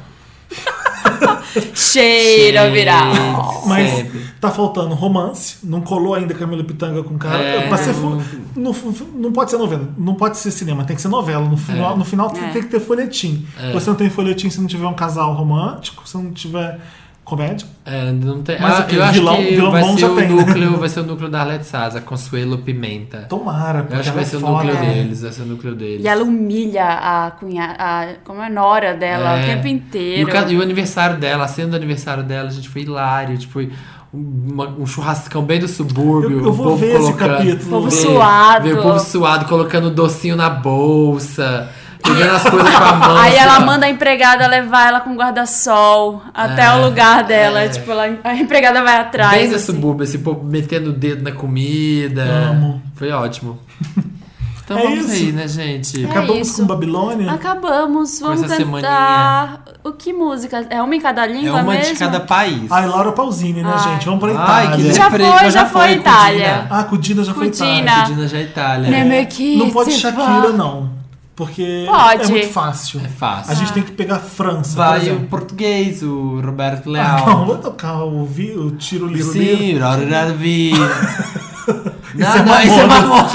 Cheira 1.74 2.64
Gente, 2.66 2.72
viral. 2.74 3.62
Mas 3.66 3.90
sempre. 3.90 4.20
tá 4.40 4.50
faltando 4.50 4.94
romance, 4.94 5.56
não 5.62 5.80
colou 5.80 6.14
ainda 6.14 6.32
Camila 6.34 6.62
Pitanga 6.64 7.02
com 7.02 7.18
cara. 7.18 7.42
É, 7.42 7.68
Pra 7.68 7.76
ser 7.76 7.94
fu- 7.94 8.22
no 8.56 8.74
não 9.14 9.32
pode 9.32 9.50
ser 9.50 9.58
novela, 9.58 9.88
não 9.98 10.14
pode 10.14 10.38
ser 10.38 10.50
cinema, 10.50 10.84
tem 10.84 10.94
que 10.96 11.02
ser 11.02 11.08
novela. 11.08 11.44
No 11.48 11.56
final, 11.56 11.94
É. 11.94 11.96
no 11.96 12.04
final 12.04 12.30
tem, 12.30 12.44
É. 12.44 12.48
tem 12.50 12.62
que 12.62 12.68
ter 12.68 12.80
folhetim. 12.80 13.46
É. 13.58 13.72
Você 13.72 13.90
não 13.90 13.96
tem 13.96 14.08
folhetim, 14.10 14.48
se 14.50 14.60
não 14.60 14.66
tiver 14.66 14.86
um 14.86 14.94
casal 14.94 15.32
romântico, 15.34 16.08
se 16.08 16.16
não 16.16 16.30
tiver 16.32 16.78
comédia. 17.30 17.66
É, 17.86 18.12
não 18.12 18.42
tem. 18.42 18.60
Mas 18.60 18.80
ah, 18.80 18.86
o 18.86 18.94
eu 18.94 19.02
acho 19.02 19.12
Vilão- 19.14 19.36
que 19.36 19.42
vilão 19.54 19.70
vai 19.70 19.82
bom 19.82 19.92
ser, 19.94 19.98
já 20.00 20.06
o 20.10 20.16
tem, 20.16 20.28
né? 20.28 20.34
núcleo, 20.34 20.76
vai 20.76 20.88
ser 20.88 21.00
o 21.00 21.04
núcleo 21.04 21.28
da 21.30 21.40
Arlete 21.40 21.64
Saza, 21.66 22.00
Consuelo 22.00 22.58
Pimenta. 22.58 23.20
Tomara, 23.28 23.80
porque 23.80 23.94
Eu 23.94 24.00
acho 24.00 24.10
que 24.10 24.16
vai 24.16 24.24
ser 24.26 24.36
é 24.36 24.38
o 24.38 24.42
núcleo 24.42 24.74
né? 24.74 24.80
deles, 24.94 25.22
vai 25.22 25.32
ser 25.32 25.42
o 25.42 25.46
núcleo 25.46 25.74
deles. 25.74 26.04
E 26.04 26.08
ela 26.08 26.22
humilha 26.22 26.84
a 26.84 27.30
cunhada, 27.30 27.74
a, 27.78 28.06
como 28.24 28.42
é 28.42 28.46
a 28.46 28.50
nora 28.50 28.92
dela 28.94 29.38
É. 29.38 29.42
o 29.42 29.46
tempo 29.46 29.66
E 29.66 29.70
inteiro. 29.70 30.28
o, 30.28 30.32
ca- 30.32 30.46
e 30.50 30.56
o 30.56 30.62
aniversário 30.62 31.16
dela, 31.16 31.44
a 31.44 31.48
cena 31.48 31.68
do 31.70 31.76
aniversário 31.76 32.22
dela, 32.22 32.50
gente, 32.50 32.68
foi 32.68 32.82
hilário. 32.82 33.38
Tipo, 33.38 33.52
foi 33.54 33.70
um, 34.12 34.52
uma- 34.52 34.68
um 34.68 34.84
churrascão 34.86 35.42
bem 35.42 35.60
do 35.60 35.68
subúrbio. 35.68 36.38
Eu- 36.40 36.44
eu 36.44 36.50
o 36.50 36.52
vou 36.52 36.64
povo 36.66 36.76
ver 36.78 36.88
esse 36.96 36.98
colocando- 37.12 37.36
capítulo. 37.36 37.70
Povo 37.70 37.90
Ver- 37.90 37.96
suado. 37.96 38.64
Ver 38.64 38.78
o 38.78 38.82
povo 38.82 38.98
suado, 39.00 39.44
colocando 39.46 39.90
docinho 39.90 40.34
na 40.36 40.50
bolsa, 40.50 41.68
pegando 42.02 42.36
as 42.36 42.42
coisas 42.48 42.70
com 42.74 42.82
a 42.84 42.92
mão. 42.94 43.16
Aí 43.16 43.30
assim, 43.32 43.38
ela 43.38 43.58
ó. 43.58 43.60
manda 43.66 43.86
a 43.86 43.90
empregada 43.90 44.46
levar 44.46 44.88
ela 44.88 45.00
com 45.00 45.14
guarda-sol 45.14 46.22
até 46.34 46.64
É, 46.66 46.72
o 46.74 46.84
lugar 46.84 47.24
dela. 47.24 47.60
é. 47.60 47.68
Tipo, 47.68 47.90
ela, 47.90 48.18
a 48.24 48.34
empregada 48.34 48.82
vai 48.82 48.96
atrás. 48.98 49.50
Do 49.50 49.56
assim. 49.56 49.66
subúrbio, 49.66 50.04
esse 50.04 50.18
povo 50.18 50.44
metendo 50.44 50.90
o 50.90 50.92
dedo 50.92 51.22
na 51.22 51.32
comida. 51.32 52.22
Amo. 52.22 52.82
Foi 52.94 53.10
ótimo. 53.10 53.58
Então 54.62 54.78
É 54.78 54.82
vamos 54.84 55.06
isso. 55.06 55.12
aí, 55.14 55.32
né, 55.32 55.48
gente? 55.48 56.04
É 56.04 56.08
Acabamos 56.08 56.46
isso. 56.46 56.60
com 56.60 56.66
Babilônia. 56.68 57.32
Acabamos, 57.32 58.20
vamos 58.20 58.44
essa 58.44 58.64
cantar. 58.64 59.64
O 59.82 59.90
que 59.90 60.12
música? 60.12 60.64
É 60.70 60.80
uma 60.80 60.94
em 60.94 61.00
cada 61.00 61.24
É 61.24 61.26
língua 61.26 61.60
uma 61.60 61.72
mesmo? 61.72 61.92
de 61.92 61.98
cada 61.98 62.20
país. 62.20 62.70
Ai, 62.70 62.86
Laura 62.86 63.10
Pausini, 63.10 63.64
né, 63.64 63.72
Ai. 63.72 63.78
gente? 63.94 64.04
Vamos 64.06 64.20
pra 64.20 64.28
Ai, 64.28 64.66
Itália. 64.66 64.76
que 64.86 64.94
Já 64.94 65.10
foi, 65.10 65.18
mas 65.28 65.52
já 65.54 65.66
foi 65.66 65.88
com 65.88 66.00
Itália. 66.00 66.38
Dina. 66.48 66.66
Ah, 66.70 66.84
com 66.84 66.96
Dina 66.96 67.24
já 67.24 67.34
foi 67.34 67.48
Com 67.50 67.52
Itália. 67.52 67.74
Dina. 67.80 68.02
Dina 68.04 68.28
já 68.28 68.38
é 68.38 68.42
Itália. 68.42 69.26
Quis 69.26 69.58
Não 69.58 69.70
pode 69.70 69.90
Shakira, 69.90 70.50
não. 70.52 70.88
Porque 71.40 71.86
Pode. 71.88 72.24
é 72.24 72.28
muito 72.28 72.48
fácil. 72.52 73.00
É 73.02 73.08
fácil. 73.08 73.50
A 73.50 73.54
gente 73.54 73.72
tem 73.72 73.82
que 73.82 73.92
pegar 73.92 74.18
França, 74.18 74.74
por 74.76 74.84
Vai 74.84 75.10
o 75.10 75.20
português, 75.26 76.02
o 76.02 76.38
Roberto 76.44 76.86
Ah, 76.88 76.92
Leal. 76.92 77.26
não, 77.26 77.46
vou 77.46 77.56
tocar 77.56 78.02
o, 78.04 78.26
vi, 78.26 78.50
o 78.50 78.72
tiro 78.72 79.06
liro. 79.06 79.32
Sim, 79.32 79.78
Rora 79.78 80.26
Vi. 80.34 80.72
Não, 82.14 82.26
é 82.36 82.42
não, 82.42 82.60
isso 82.60 82.80
é 82.80 82.86
Mamonas. 82.86 83.32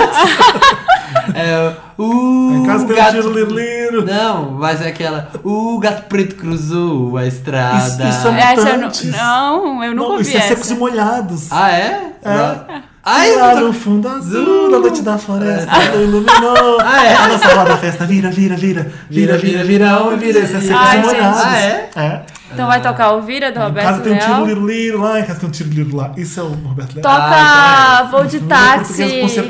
É, 1.34 1.74
o 1.98 2.52
Em 2.54 2.66
casa 2.66 2.86
tem 2.86 2.94
o 2.94 2.98
gato... 3.00 3.12
tiro 3.14 3.34
liro 3.34 3.56
liro. 3.56 4.06
Não, 4.06 4.52
mas 4.52 4.82
é 4.82 4.90
aquela. 4.90 5.30
O 5.44 5.80
gato 5.80 6.04
preto 6.08 6.36
cruzou 6.36 7.18
a 7.18 7.26
estrada. 7.26 7.78
Isso- 7.88 8.10
isso 8.10 8.28
é 8.28 8.40
Essa 8.54 8.70
eu 8.70 8.78
não, 8.78 8.92
não, 9.18 9.84
eu 9.84 9.92
nunca 9.96 10.08
Não, 10.08 10.12
ouvi 10.18 10.22
isso 10.24 10.36
é 10.36 10.40
essa. 10.40 10.48
secos 10.50 10.70
e 10.70 10.76
molhados. 10.76 11.48
Ah, 11.52 11.72
é? 11.72 12.12
É. 12.24 12.82
Ai, 13.08 13.36
Lá 13.36 13.54
no 13.62 13.72
fundo 13.72 14.08
azul, 14.10 14.72
na 14.72 14.80
noite 14.80 15.02
da 15.04 15.16
floresta, 15.18 15.72
iluminou. 15.94 16.80
Ah, 16.84 17.06
é? 17.06 17.16
A 17.16 17.28
nossa 17.28 17.48
roda 17.54 17.70
da 17.70 17.78
festa, 17.78 18.04
vira, 18.06 18.32
vira, 18.32 18.56
vira, 18.56 18.92
vira, 19.10 19.38
vira, 19.38 19.64
vira, 19.64 20.18
vira. 20.18 20.40
Isso 20.40 20.56
é 20.58 20.62
secos 20.62 21.06
molhados. 21.14 21.42
Ah, 21.44 21.58
é? 21.60 21.90
É. 21.96 22.22
Então 22.54 22.68
vai 22.68 22.82
tocar 22.82 23.12
o 23.14 23.22
Vira 23.22 23.52
do 23.52 23.60
Em 23.60 23.64
Roberto 23.64 23.86
casa 23.86 24.02
tem 24.02 24.14
um 24.14 24.18
tiro 24.18 24.32
Leal? 24.32 24.46
liro 24.46 24.68
liro 24.68 25.02
lá, 25.02 25.20
em 25.20 25.24
casa 25.26 25.40
tem 25.40 25.50
um 25.50 25.52
tiro 25.52 25.70
liro 25.70 25.96
lá. 25.96 26.14
Isso 26.16 26.40
é 26.40 26.44
o 26.44 26.48
Roberto 26.48 26.96
Leal. 26.96 27.04
Toca 27.04 27.36
Ah, 27.36 28.08
Voo 28.10 28.26
de 28.26 28.38
Em 28.38 28.40
Táxi, 28.42 29.04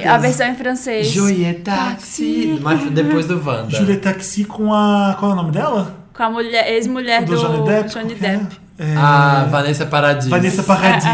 a 0.08 0.18
versão 0.18 0.48
em 0.48 0.56
francês. 0.56 1.08
Joie 1.08 1.54
Taxi. 1.64 2.60
Mas 2.62 2.82
depois 2.92 3.26
do 3.28 3.42
Wanda. 3.46 3.70
Julia 3.70 3.98
Taxi 4.00 4.44
com 4.46 4.74
a. 4.74 5.16
Qual 5.20 5.32
é 5.32 5.34
o 5.34 5.38
nome 5.38 5.52
dela? 5.52 5.96
Com 6.14 6.24
a 6.24 6.30
mulher, 6.30 6.72
ex-mulher 6.74 7.24
do, 7.26 7.36
Do 7.36 7.42
Johnny 7.42 7.64
Depp? 7.68 7.90
Johnny 7.94 8.14
é? 8.14 8.16
Depp. 8.16 8.46
É, 8.80 8.94
Ah, 8.98 9.48
Vanessa 9.52 9.86
Paradis. 9.86 10.28
Vanessa 10.28 10.64
Paradis. 10.64 11.06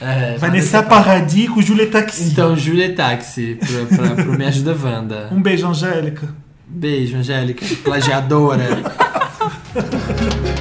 É, 0.00 0.36
Vanessa 0.38 0.82
Paradis 0.82 1.48
com 1.48 1.62
Julia 1.62 1.86
Taxi. 1.86 2.24
Então, 2.24 2.56
Julie 2.56 2.90
Taxi, 2.90 3.58
pro, 3.58 3.86
pra, 3.86 4.14
pro 4.14 4.38
Me 4.38 4.44
Ajuda 4.46 4.76
Wanda. 4.82 5.28
Um 5.32 5.40
beijo, 5.40 5.66
Angélica. 5.66 6.28
Beijo, 6.66 7.16
Angélica, 7.16 7.64
plagiadora. 7.82 8.66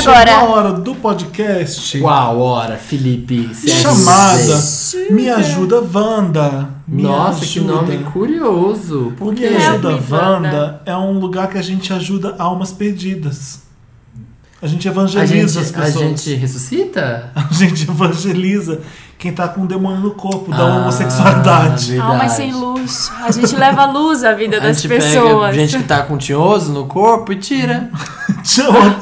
E 0.00 0.02
Chegou 0.02 0.14
a 0.14 0.20
agora? 0.22 0.44
hora 0.50 0.72
do 0.72 0.94
podcast. 0.94 2.00
Uau, 2.00 2.38
hora, 2.40 2.76
Felipe. 2.78 3.50
Chamada 3.54 4.58
Me 5.10 5.28
Ajuda 5.28 5.82
Wanda. 5.92 6.68
Me 6.88 7.02
Nossa, 7.02 7.40
que 7.44 7.58
ajuda. 7.58 7.74
nome 7.74 7.98
curioso. 8.04 9.12
Por 9.18 9.32
Me 9.34 9.38
quê? 9.40 9.46
Ajuda 9.46 9.88
me, 9.90 9.94
Wanda 10.10 10.16
Wanda. 10.16 10.82
é 10.86 10.96
um 10.96 11.18
lugar 11.18 11.48
que 11.48 11.58
a 11.58 11.62
gente 11.62 11.92
ajuda 11.92 12.34
almas 12.38 12.72
perdidas. 12.72 13.60
A 14.62 14.66
gente 14.66 14.86
A 14.88 14.90
evangeliza 14.90 15.34
gente, 15.34 15.58
as 15.58 15.74
a 15.74 15.84
pessoas. 15.84 16.04
gente 16.22 16.34
ressuscita? 16.34 17.30
A 17.36 17.52
gente 17.54 17.88
evangeliza 17.88 18.80
quem 19.18 19.32
tá 19.32 19.48
com 19.48 19.62
um 19.62 19.66
demônio 19.66 20.00
no 20.00 20.10
corpo 20.12 20.50
da 20.50 20.58
Ah, 20.58 20.76
homossexualidade. 20.78 21.92
verdade. 21.92 21.98
Almas 22.12 22.32
sem 22.32 22.52
luz. 22.52 23.10
A 23.22 23.30
gente 23.30 23.54
leva 23.56 23.86
luz 23.86 24.22
à 24.24 24.32
vida 24.34 24.58
A 24.58 24.60
das 24.60 24.80
gente 24.82 24.88
pessoas. 24.88 25.50
pega 25.50 25.52
gente 25.66 25.78
que 25.78 25.84
tá 25.84 26.02
com 26.02 26.16
tinhoso 26.18 26.72
no 26.72 26.86
corpo 26.86 27.32
e 27.32 27.36
tira. 27.36 27.90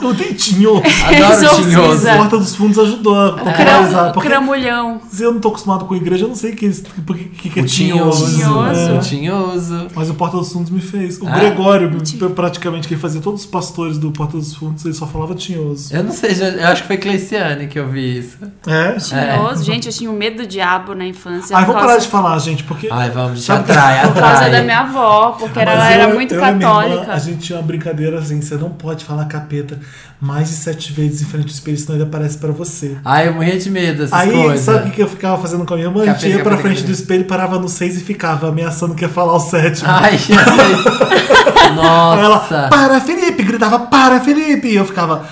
o 0.03 0.13
dentinho. 0.15 0.77
Adoro 1.07 1.57
tinhoso. 1.65 2.09
A 2.09 2.17
Porta 2.17 2.39
dos 2.39 2.55
Fundos 2.55 2.79
ajudou 2.79 3.15
a 3.19 3.33
popularizar. 3.33 3.89
Cram, 3.91 4.13
Porque 4.13 4.29
cramulhão. 4.29 5.01
se 5.11 5.23
eu 5.23 5.33
não 5.33 5.41
tô 5.41 5.49
acostumado 5.49 5.85
com 5.87 5.95
igreja, 5.95 6.25
eu 6.25 6.29
não 6.29 6.35
sei 6.37 6.53
o 6.53 6.57
que, 6.57 6.69
que, 6.71 7.25
que, 7.29 7.51
que 7.51 7.61
é 7.61 7.63
O 7.63 7.67
tinhoso. 7.67 8.27
tinhoso. 8.37 8.39
Tinhoso. 8.39 8.81
É. 8.81 8.93
O 8.93 9.01
tinhoso. 9.01 9.87
Mas 9.95 10.11
o 10.11 10.15
Porta 10.15 10.37
dos 10.37 10.53
Fundos 10.53 10.71
me 10.71 10.81
fez. 10.81 11.19
O 11.21 11.27
Ah. 11.27 11.33
Gregório, 11.39 11.91
praticamente, 12.35 12.89
que 12.89 12.97
fazia 12.97 13.21
todos 13.21 13.41
os 13.43 13.47
pastores 13.47 13.99
do 13.99 14.11
Porta 14.11 14.37
dos 14.37 14.55
Fundos, 14.55 14.85
ele 14.85 14.95
só 14.95 15.07
falava 15.07 15.35
tinhoso. 15.35 15.95
Eu 15.95 16.05
não 16.05 16.13
sei, 16.13 16.35
já- 16.35 16.49
eu 16.49 16.69
acho 16.69 16.83
que 16.83 16.89
foi 16.89 16.97
Cleiciane 16.97 17.67
que 17.69 17.79
eu 17.79 17.89
vi 17.89 18.19
isso. 18.19 18.39
É? 18.67 18.93
Tinhoso. 18.93 19.65
Gente, 19.65 19.87
eu 19.89 19.93
tinha 19.93 20.11
um 20.11 20.15
medo 20.17 20.43
do 20.43 20.47
diabo 20.47 20.95
na 20.95 21.07
infância. 21.07 21.57
Ai, 21.57 21.63
vamos 21.65 21.75
causa- 21.81 21.87
parar 21.89 22.01
de 22.01 22.09
falar, 22.09 22.39
gente, 22.39 22.65
porque. 22.65 22.89
Ai, 22.91 23.11
vamos, 23.11 23.41
te 23.41 23.47
Sabe- 23.47 23.71
atrai, 23.71 24.03
Por 24.09 24.15
causa 24.15 24.35
atrai. 24.35 24.51
da 24.51 24.63
minha 24.63 24.81
avó, 24.81 25.37
porque 25.39 25.59
ela 25.59 25.77
Mas 25.77 25.93
era 25.93 26.05
eu- 26.05 26.15
muito 26.15 26.35
eu 26.35 26.41
minha 26.41 26.51
irmã, 26.51 26.61
católica. 26.67 27.13
a 27.13 27.19
gente 27.19 27.39
tinha 27.39 27.59
uma 27.59 27.65
brincadeira 27.67 28.19
assim: 28.19 28.41
você 28.41 28.57
não 28.57 28.71
pode 28.71 29.05
falar 29.05 29.25
capeta 29.40 29.79
mais 30.20 30.48
de 30.48 30.55
sete 30.57 30.92
vezes 30.92 31.22
em 31.22 31.24
frente 31.24 31.44
ao 31.44 31.51
espelho, 31.51 31.79
senão 31.79 31.94
ele 31.94 32.05
aparece 32.05 32.38
pra 32.38 32.51
você. 32.53 32.96
Ai, 33.05 33.29
eu 33.29 33.35
morria 33.35 33.59
de 33.59 33.70
medo 33.70 33.98
dessas 33.98 34.12
Aí, 34.12 34.31
coisas. 34.33 34.61
sabe 34.61 34.88
o 34.88 34.92
que 34.92 35.03
eu 35.03 35.09
ficava 35.09 35.40
fazendo 35.40 35.64
com 35.64 35.74
a 35.74 35.77
minha 35.77 35.88
irmã? 35.88 36.03
A 36.03 36.07
gente 36.07 36.14
Capeta, 36.16 36.37
ia 36.38 36.42
pra 36.42 36.57
frente 36.57 36.77
capeta. 36.83 36.87
do 36.87 36.92
espelho, 36.92 37.24
parava 37.24 37.59
no 37.59 37.68
seis 37.68 37.96
e 37.96 38.01
ficava 38.01 38.48
ameaçando 38.48 38.94
que 38.94 39.05
ia 39.05 39.09
falar 39.09 39.35
o 39.35 39.40
sétimo. 39.40 39.88
Ai, 39.90 40.18
ai. 40.31 41.68
Aí 41.68 41.74
Nossa. 41.74 42.55
ela, 42.55 42.68
para 42.68 43.01
Felipe, 43.01 43.42
gritava, 43.42 43.79
para 43.81 44.20
Felipe! 44.20 44.68
E 44.68 44.77
eu 44.77 44.85
ficava, 44.85 45.24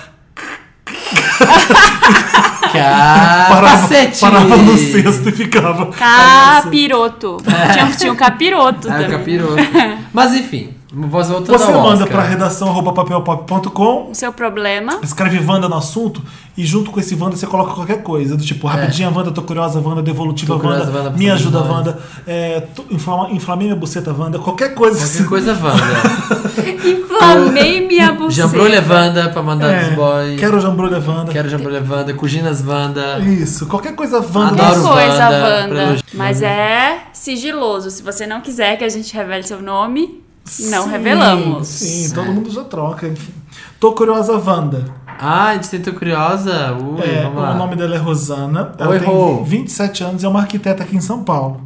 Cacete. 2.71 4.19
parava 4.19 4.57
no 4.57 4.77
sexto 4.77 5.29
e 5.29 5.31
ficava. 5.31 5.87
Capiroto. 5.91 7.37
Tinha, 7.73 7.87
tinha 7.97 8.11
um 8.13 8.15
capiroto 8.15 8.87
o 8.87 8.91
também. 8.91 9.09
capiroto. 9.09 9.55
Mas 10.13 10.33
enfim, 10.33 10.73
voltando 11.05 11.57
Você 11.57 11.71
ao 11.71 11.81
manda 11.83 12.07
pra 12.07 12.23
redação 12.23 12.73
papelpop.com, 12.83 14.09
O 14.11 14.15
seu 14.15 14.31
problema. 14.33 14.99
escreve 15.03 15.39
Wanda 15.45 15.69
no 15.69 15.75
assunto 15.75 16.21
e 16.57 16.65
junto 16.65 16.89
com 16.91 16.99
esse 16.99 17.13
Wanda 17.15 17.35
você 17.35 17.45
coloca 17.45 17.73
qualquer 17.73 18.01
coisa. 18.01 18.35
Do 18.35 18.43
tipo, 18.43 18.65
rapidinha 18.67 19.09
Wanda, 19.09 19.31
tô 19.31 19.41
curiosa 19.43 19.79
Wanda, 19.79 20.01
devolutiva 20.01 20.55
É. 20.55 20.59
Curiosa, 20.59 20.85
Wanda, 20.85 20.97
Wanda, 21.03 21.09
me 21.11 21.29
ajuda 21.29 21.59
nós. 21.59 21.69
Wanda, 21.69 21.99
é, 22.25 22.61
tô- 22.75 22.85
inflama- 22.89 23.29
inflamei 23.31 23.67
minha 23.67 23.79
buceta 23.79 24.11
Wanda, 24.13 24.39
qualquer 24.39 24.73
coisa. 24.73 24.97
Qualquer 25.05 25.27
coisa, 25.27 25.53
Wanda. 25.53 26.57
Inflamei 26.87 27.87
minha 27.87 28.11
buceta. 28.13 28.47
Jambrulha 28.47 28.83
Wanda 28.87 29.29
pra 29.29 29.41
mandar 29.43 29.71
É, 29.71 29.89
boys. 29.91 30.39
Quero 30.39 30.59
jambrulha 30.59 30.99
Wanda. 31.05 31.31
Quero 31.31 31.49
jambrulha 31.49 31.83
Wanda. 31.87 32.13
Cuginas 32.13 32.65
Wanda. 32.65 33.19
Isso, 33.19 33.65
qualquer 33.67 33.95
coisa 33.95 34.17
Wanda. 34.17 34.55
Qualquer 34.55 34.63
Adoro 34.63 34.87
coisa, 34.93 35.23
Wanda, 35.29 35.83
Wanda. 35.83 35.97
Mas 36.13 36.41
é 36.41 36.99
sigiloso. 37.13 37.89
Se 37.91 38.01
você 38.01 38.25
não 38.25 38.41
quiser 38.41 38.77
que 38.77 38.83
a 38.83 38.89
gente 38.89 39.13
revele 39.15 39.43
seu 39.43 39.61
nome, 39.61 40.23
não 40.69 40.83
Sim, 40.85 40.89
revelamos. 40.89 41.67
Sim, 41.67 42.13
todo 42.13 42.31
mundo 42.31 42.49
já 42.51 42.63
troca, 42.63 43.07
enfim. 43.07 43.33
Tô 43.79 43.91
curiosa 43.93 44.33
Wanda. 44.33 44.85
Ah, 45.19 45.53
gente 45.53 45.69
tentou 45.69 45.93
curiosa. 45.93 46.73
Ui, 46.73 47.01
É, 47.03 47.23
vamos 47.23 47.41
lá. 47.41 47.51
o 47.53 47.57
nome 47.57 47.75
dela 47.75 47.95
é 47.95 47.97
Rosana. 47.97 48.71
Ela 48.77 48.89
Oi, 48.91 48.99
tem 48.99 49.07
Rô. 49.07 49.43
27 49.43 50.03
anos 50.03 50.23
e 50.23 50.25
é 50.25 50.29
uma 50.29 50.39
arquiteta 50.41 50.83
aqui 50.83 50.95
em 50.95 51.01
São 51.01 51.23
Paulo. 51.23 51.61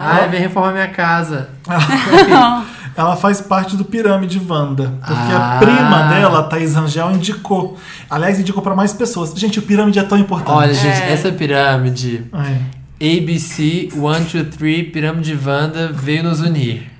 Ai, 0.00 0.28
vem 0.28 0.40
reformar 0.40 0.72
minha 0.72 0.88
casa. 0.88 1.50
Ela 2.96 3.16
faz 3.16 3.40
parte 3.40 3.76
do 3.76 3.84
Pirâmide 3.84 4.40
Wanda. 4.48 4.92
Porque 5.04 5.32
Ah. 5.32 5.56
a 5.56 5.58
prima 5.58 6.02
dela, 6.14 6.40
a 6.40 6.42
Thaís 6.44 6.74
Rangel, 6.74 7.10
indicou. 7.12 7.76
Aliás, 8.08 8.38
indicou 8.38 8.62
pra 8.62 8.74
mais 8.74 8.92
pessoas. 8.92 9.32
Gente, 9.34 9.58
o 9.58 9.62
Pirâmide 9.62 9.98
é 9.98 10.02
tão 10.04 10.16
importante. 10.16 10.52
Olha, 10.56 10.72
gente, 10.74 11.02
essa 11.02 11.32
pirâmide. 11.32 12.24
É. 12.32 13.14
ABC 13.20 13.88
1, 13.94 14.00
2, 14.00 14.48
3, 14.56 14.92
Pirâmide 14.92 15.36
Wanda 15.44 15.90
veio 15.92 16.22
nos 16.22 16.40
unir. 16.40 16.90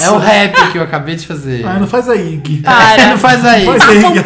É 0.00 0.10
o 0.10 0.18
rap 0.18 0.72
que 0.72 0.78
eu 0.78 0.82
acabei 0.82 1.16
de 1.16 1.26
fazer. 1.26 1.64
Ai, 1.66 1.78
não 1.78 1.86
faz 1.86 2.08
a 2.08 2.16
Ig. 2.16 2.62
Para. 2.62 3.06
Não 3.08 3.18
faz 3.18 3.44
aí. 3.44 3.64
Faz 3.66 3.82
a 3.88 3.94
Ig. 3.94 4.22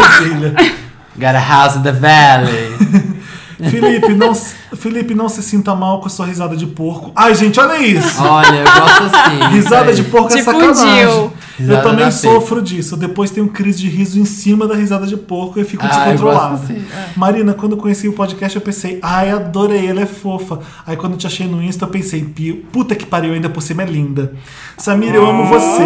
Got 1.16 1.34
a 1.34 1.40
house 1.40 1.76
in 1.76 1.82
the 1.82 1.92
valley. 1.92 3.16
Felipe, 3.58 4.14
não, 4.14 4.34
se- 4.34 4.54
Felipe, 4.76 5.14
não 5.14 5.28
se 5.28 5.42
sinta 5.42 5.74
mal 5.74 6.00
com 6.00 6.06
a 6.06 6.10
sua 6.10 6.26
risada 6.26 6.56
de 6.56 6.66
porco. 6.66 7.10
Ai, 7.16 7.34
gente, 7.34 7.58
olha 7.58 7.76
isso. 7.84 8.22
Olha, 8.22 8.54
eu 8.56 8.64
gosto 8.64 9.02
assim. 9.16 9.38
Risada 9.54 9.92
de 9.92 10.04
porco 10.04 10.28
é 10.32 10.42
sacanagem. 10.42 11.30
Eu 11.60 11.82
também 11.82 12.04
sofro 12.12 12.62
disso. 12.62 12.94
Eu 12.94 12.98
depois 12.98 13.32
tenho 13.32 13.48
crise 13.48 13.78
de 13.80 13.88
riso 13.88 14.20
em 14.20 14.24
cima 14.24 14.66
da 14.68 14.76
risada 14.76 15.06
de 15.08 15.16
porco 15.16 15.58
e 15.58 15.64
fico 15.64 15.84
Ah, 15.84 16.12
gosto 16.14 16.54
assim, 16.64 16.84
é. 16.94 17.08
Marina, 17.16 17.52
quando 17.52 17.72
eu 17.72 17.78
conheci 17.78 18.06
o 18.06 18.12
podcast, 18.12 18.54
eu 18.54 18.62
pensei, 18.62 19.00
ai, 19.02 19.30
adorei, 19.30 19.88
ela 19.88 20.02
é 20.02 20.06
fofa. 20.06 20.60
Aí 20.86 20.96
quando 20.96 21.14
eu 21.14 21.18
te 21.18 21.26
achei 21.26 21.48
no 21.48 21.60
Insta, 21.60 21.84
eu 21.84 21.88
pensei, 21.88 22.22
"Pi- 22.24 22.64
puta 22.72 22.94
que 22.94 23.04
pariu, 23.04 23.32
ainda 23.34 23.48
por 23.48 23.60
cima 23.60 23.82
é 23.82 23.86
linda. 23.86 24.34
Samir, 24.76 25.12
eu 25.14 25.28
amo 25.28 25.46
você. 25.46 25.82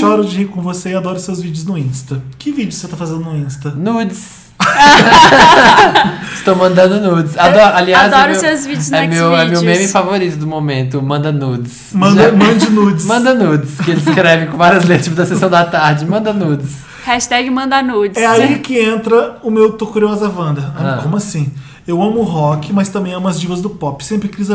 Choro 0.00 0.24
de 0.24 0.38
rir 0.38 0.46
com 0.46 0.62
você 0.62 0.92
e 0.92 0.94
adoro 0.94 1.18
seus 1.18 1.42
vídeos 1.42 1.66
no 1.66 1.76
Insta. 1.76 2.22
Que 2.38 2.50
vídeo 2.50 2.72
você 2.72 2.88
tá 2.88 2.96
fazendo 2.96 3.20
no 3.20 3.36
Insta? 3.36 3.70
Nudes. 3.72 4.43
Estou 6.34 6.56
mandando 6.56 7.00
nudes. 7.00 7.38
Adoro, 7.38 7.74
aliás, 7.74 8.12
Adoro 8.12 8.28
é 8.28 8.32
meu, 8.32 8.40
seus 8.40 8.66
vídeos 8.66 8.92
é 8.92 9.06
meu, 9.06 9.34
é 9.34 9.46
meu 9.46 9.62
meme 9.62 9.88
favorito 9.88 10.36
do 10.36 10.46
momento. 10.46 11.00
Manda 11.00 11.32
nudes. 11.32 11.90
Manda, 11.92 12.24
Já- 12.24 12.32
mande 12.32 12.70
nudes. 12.70 13.06
Manda 13.06 13.34
nudes. 13.34 13.80
Que 13.80 13.92
ele 13.92 14.00
escreve 14.00 14.46
com 14.46 14.58
várias 14.58 14.84
letras, 14.84 15.04
tipo 15.04 15.16
da 15.16 15.24
sessão 15.24 15.48
da 15.48 15.64
tarde. 15.64 16.04
Manda 16.04 16.32
nudes. 16.32 16.82
Hashtag 17.04 17.48
manda 17.50 17.82
nudes. 17.82 18.16
É 18.16 18.26
aí 18.26 18.58
que 18.58 18.78
entra 18.78 19.38
o 19.42 19.50
meu 19.50 19.72
Tô 19.72 19.86
Curiosa 19.86 20.28
Wanda. 20.28 20.72
Ah. 20.76 21.00
Como 21.02 21.16
assim? 21.16 21.52
Eu 21.86 22.02
amo 22.02 22.22
rock, 22.22 22.72
mas 22.72 22.88
também 22.88 23.12
amo 23.12 23.28
as 23.28 23.38
divas 23.38 23.60
do 23.60 23.68
pop. 23.70 24.02
Sempre 24.04 24.28
quis, 24.28 24.48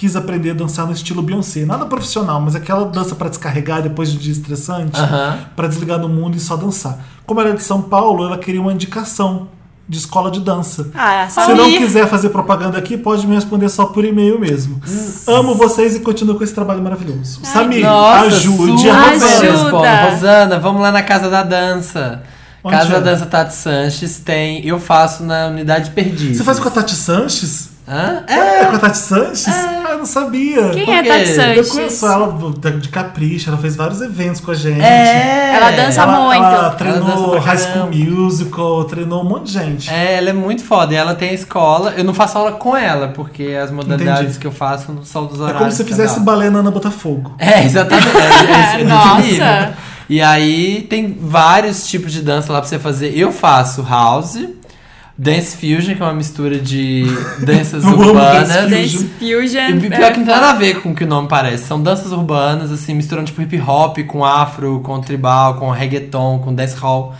quis 0.00 0.16
aprender 0.16 0.52
a 0.52 0.54
dançar 0.54 0.86
no 0.86 0.92
estilo 0.92 1.20
Beyoncé. 1.20 1.66
Nada 1.66 1.84
profissional, 1.84 2.40
mas 2.40 2.56
aquela 2.56 2.86
dança 2.86 3.14
pra 3.14 3.28
descarregar 3.28 3.82
depois 3.82 4.10
de 4.10 4.16
um 4.16 4.18
dia 4.20 4.32
estressante, 4.32 4.98
pra 5.54 5.68
desligar 5.68 5.98
do 5.98 6.08
mundo 6.08 6.38
e 6.38 6.40
só 6.40 6.56
dançar. 6.56 6.98
Como 7.26 7.38
ela 7.38 7.50
é 7.50 7.52
de 7.52 7.62
São 7.62 7.82
Paulo, 7.82 8.24
ela 8.24 8.38
queria 8.38 8.62
uma 8.62 8.72
indicação 8.72 9.48
de 9.86 9.98
escola 9.98 10.30
de 10.30 10.40
dança. 10.40 10.88
Ah, 10.94 11.26
Se 11.28 11.34
Samir. 11.34 11.56
não 11.56 11.70
quiser 11.70 12.08
fazer 12.08 12.30
propaganda 12.30 12.78
aqui, 12.78 12.96
pode 12.96 13.26
me 13.26 13.34
responder 13.34 13.68
só 13.68 13.84
por 13.84 14.02
e-mail 14.02 14.40
mesmo. 14.40 14.80
Amo 15.26 15.54
vocês 15.54 15.94
e 15.94 16.00
continuo 16.00 16.36
com 16.36 16.44
esse 16.44 16.54
trabalho 16.54 16.80
maravilhoso. 16.80 17.40
Samir, 17.42 17.86
ajude 17.86 18.78
super 18.80 18.90
a 18.90 19.04
Ajuda. 19.10 19.52
Rosana. 19.52 20.10
Rosana, 20.10 20.58
vamos 20.58 20.80
lá 20.80 20.90
na 20.90 21.02
Casa 21.02 21.28
da 21.28 21.42
Dança. 21.42 22.22
Onde 22.64 22.74
Casa 22.74 22.88
é? 22.88 22.92
da 22.92 23.00
Dança 23.00 23.26
Tati 23.26 23.54
Sanches 23.54 24.18
tem. 24.18 24.66
Eu 24.66 24.80
faço 24.80 25.24
na 25.24 25.48
unidade 25.48 25.90
perdida. 25.90 26.34
Você 26.38 26.42
faz 26.44 26.58
com 26.58 26.68
a 26.68 26.70
Tati 26.70 26.94
Sanches? 26.94 27.68
Hã? 27.90 28.22
É, 28.28 28.66
com 28.66 28.76
a 28.76 28.78
Tati 28.78 28.98
Sanches? 28.98 29.48
Ah, 29.48 29.88
eu 29.90 29.98
não 29.98 30.06
sabia. 30.06 30.68
Quem 30.70 30.84
Por 30.84 30.94
é 30.94 31.02
quê? 31.02 31.08
Tati 31.08 31.28
Eu 31.30 31.34
Sanches? 31.34 31.70
conheço 31.72 32.06
ela 32.06 32.38
de 32.80 32.88
Capricho, 32.88 33.48
ela 33.50 33.58
fez 33.58 33.74
vários 33.74 34.00
eventos 34.00 34.40
com 34.40 34.52
a 34.52 34.54
gente. 34.54 34.80
É. 34.80 35.54
Ela 35.56 35.70
dança 35.72 36.02
Ela, 36.02 36.20
muito. 36.20 36.36
ela 36.44 36.54
Ela 36.56 36.70
treinou 36.70 37.04
dança 37.04 37.28
pra 37.30 37.40
High 37.40 37.58
School. 37.58 37.90
Musical, 37.92 38.84
treinou 38.84 39.22
um 39.22 39.28
monte 39.28 39.46
de 39.46 39.52
gente. 39.54 39.90
É, 39.90 40.18
ela 40.18 40.30
é 40.30 40.32
muito 40.32 40.62
foda. 40.62 40.94
E 40.94 40.96
ela 40.96 41.14
tem 41.16 41.30
a 41.30 41.34
escola. 41.34 41.92
Eu 41.96 42.04
não 42.04 42.14
faço 42.14 42.38
aula 42.38 42.52
com 42.52 42.76
ela, 42.76 43.08
porque 43.08 43.58
as 43.60 43.70
modalidades 43.72 44.20
Entendi. 44.22 44.38
que 44.38 44.46
eu 44.46 44.52
faço 44.52 44.92
não 44.92 45.02
são 45.04 45.26
dos 45.26 45.38
É 45.40 45.42
horários. 45.42 45.58
como 45.60 45.72
se 45.72 45.84
fizesse 45.84 46.20
balé 46.20 46.48
na 46.48 46.60
Ana 46.60 46.70
Botafogo. 46.70 47.34
É, 47.38 47.64
exatamente. 47.64 48.06
É, 48.16 48.76
é, 48.78 48.80
é 48.82 48.84
Nossa. 48.84 49.74
E 50.08 50.20
aí 50.20 50.86
tem 50.90 51.16
vários 51.20 51.86
tipos 51.88 52.12
de 52.12 52.20
dança 52.22 52.52
lá 52.52 52.60
pra 52.60 52.68
você 52.68 52.78
fazer. 52.78 53.16
Eu 53.16 53.30
faço 53.32 53.82
house, 53.88 54.38
dance 55.22 55.54
fusion, 55.56 55.94
que 55.94 56.02
é 56.02 56.04
uma 56.04 56.14
mistura 56.14 56.58
de 56.58 57.04
danças 57.44 57.84
urbanas. 57.84 58.48
dance 58.48 58.70
Dance 58.70 59.10
Fusion. 59.18 59.76
E 59.76 59.90
pior 59.90 60.00
é, 60.02 60.10
que 60.12 60.18
não 60.20 60.26
tem 60.26 60.34
nada 60.34 60.50
a 60.50 60.54
ver 60.54 60.80
com 60.80 60.92
o 60.92 60.94
que 60.94 61.04
o 61.04 61.06
nome 61.06 61.28
parece. 61.28 61.64
São 61.64 61.80
danças 61.82 62.10
urbanas, 62.10 62.72
assim, 62.72 62.94
misturando 62.94 63.26
tipo 63.26 63.42
hip 63.42 63.60
hop 63.60 63.98
com 64.06 64.24
afro, 64.24 64.80
com 64.80 64.98
tribal, 65.00 65.54
com 65.56 65.70
reggaeton, 65.70 66.38
com 66.38 66.54
dancehall. 66.54 67.14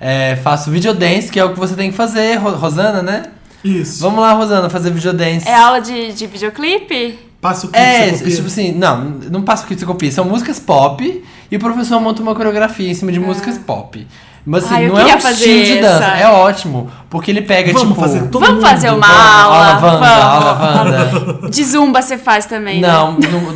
É, 0.00 0.36
faço 0.36 0.70
videodance, 0.70 1.30
que 1.30 1.40
é 1.40 1.44
o 1.44 1.52
que 1.52 1.58
você 1.58 1.74
tem 1.74 1.90
que 1.90 1.96
fazer, 1.96 2.36
Ro- 2.36 2.54
Rosana, 2.56 3.02
né? 3.02 3.24
Isso. 3.64 4.00
Vamos 4.00 4.20
lá, 4.20 4.32
Rosana, 4.32 4.70
fazer 4.70 4.90
videodance. 4.90 5.46
é 5.48 5.54
aula 5.54 5.80
de, 5.80 6.12
de 6.12 6.26
videoclipe? 6.26 7.18
Passa 7.40 7.66
o 7.66 7.70
que 7.70 7.78
É, 7.78 8.06
você 8.10 8.18
copia. 8.18 8.36
tipo 8.36 8.46
assim, 8.46 8.72
não, 8.72 9.04
não 9.30 9.42
passa 9.42 9.64
o 9.64 9.66
que 9.66 9.74
você 9.74 9.84
copia. 9.84 10.10
São 10.12 10.24
músicas 10.24 10.58
pop 10.60 11.24
e 11.50 11.56
o 11.56 11.58
professor 11.58 12.00
monta 12.00 12.22
uma 12.22 12.34
coreografia 12.34 12.88
em 12.88 12.94
cima 12.94 13.10
de 13.10 13.18
músicas 13.18 13.58
pop. 13.58 14.06
Mas 14.46 14.64
assim, 14.64 14.82
eu 14.84 14.88
não 14.94 15.00
é 15.00 15.14
um 15.14 15.18
estilo 15.18 15.64
de 15.64 15.80
dança, 15.80 16.04
essa. 16.04 16.16
é 16.16 16.28
ótimo. 16.28 16.90
Porque 17.10 17.30
ele 17.30 17.42
pega, 17.42 17.72
Vamos 17.72 17.88
tipo. 17.88 18.00
fazer 18.00 18.20
todo 18.28 18.40
Vamos 18.44 18.54
mundo. 18.62 18.66
fazer 18.70 18.90
uma 18.90 19.06
aula. 19.06 19.56
aula 19.56 19.74
Wanda, 19.74 19.80
vamos. 19.80 20.08
aula 20.08 20.74
Wanda. 21.34 21.48
De 21.50 21.64
zumba 21.64 22.00
você 22.02 22.16
faz 22.18 22.46
também, 22.46 22.80
né? 22.80 22.88
Não, 22.88 23.12
não- 23.12 23.54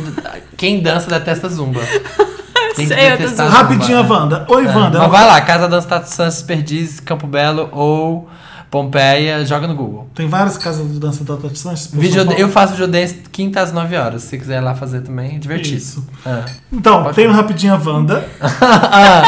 quem 0.55 0.81
dança 0.81 1.09
detesta 1.09 1.49
zumba. 1.49 1.81
Tem 2.75 2.87
que 2.87 2.93
Sei, 2.93 3.09
detestar 3.11 3.47
zoando. 3.49 3.51
Rapidinho, 3.63 3.97
zumba. 4.01 4.13
Wanda. 4.19 4.45
Oi, 4.49 4.65
É, 4.65 4.67
Wanda. 4.75 4.99
Mas 4.99 5.11
vai 5.11 5.25
lá, 5.25 5.41
Casa 5.41 5.67
Dança 5.67 5.87
Tato 5.87 6.09
Santos, 6.09 6.41
Perdiz, 6.41 6.99
Campo 6.99 7.25
Belo 7.25 7.69
ou 7.71 8.27
Pompeia, 8.69 9.45
joga 9.45 9.65
no 9.67 9.73
Google. 9.75 10.09
Tem 10.13 10.27
várias 10.27 10.57
casas 10.57 10.91
de 10.91 10.99
dança 10.99 11.23
da 11.23 11.37
Tati 11.37 11.57
Sanches. 11.57 11.87
Paulo. 11.87 12.33
eu 12.37 12.49
faço 12.49 12.73
videodance 12.73 13.21
quinta 13.31 13.61
às 13.61 13.71
9 13.71 13.95
horas. 13.95 14.23
Se 14.23 14.29
você 14.29 14.37
quiser 14.37 14.57
ir 14.57 14.61
lá 14.65 14.75
fazer 14.75 14.99
também, 15.01 15.35
é 15.37 15.39
divertido. 15.39 15.77
Isso. 15.77 16.05
Ah. 16.25 16.43
Então, 16.73 17.03
Pode 17.03 17.15
tem 17.15 17.27
o 17.27 17.31
Rapidinho 17.31 17.73
a 17.73 17.77
Wanda. 17.77 18.27
Ah. 18.51 19.23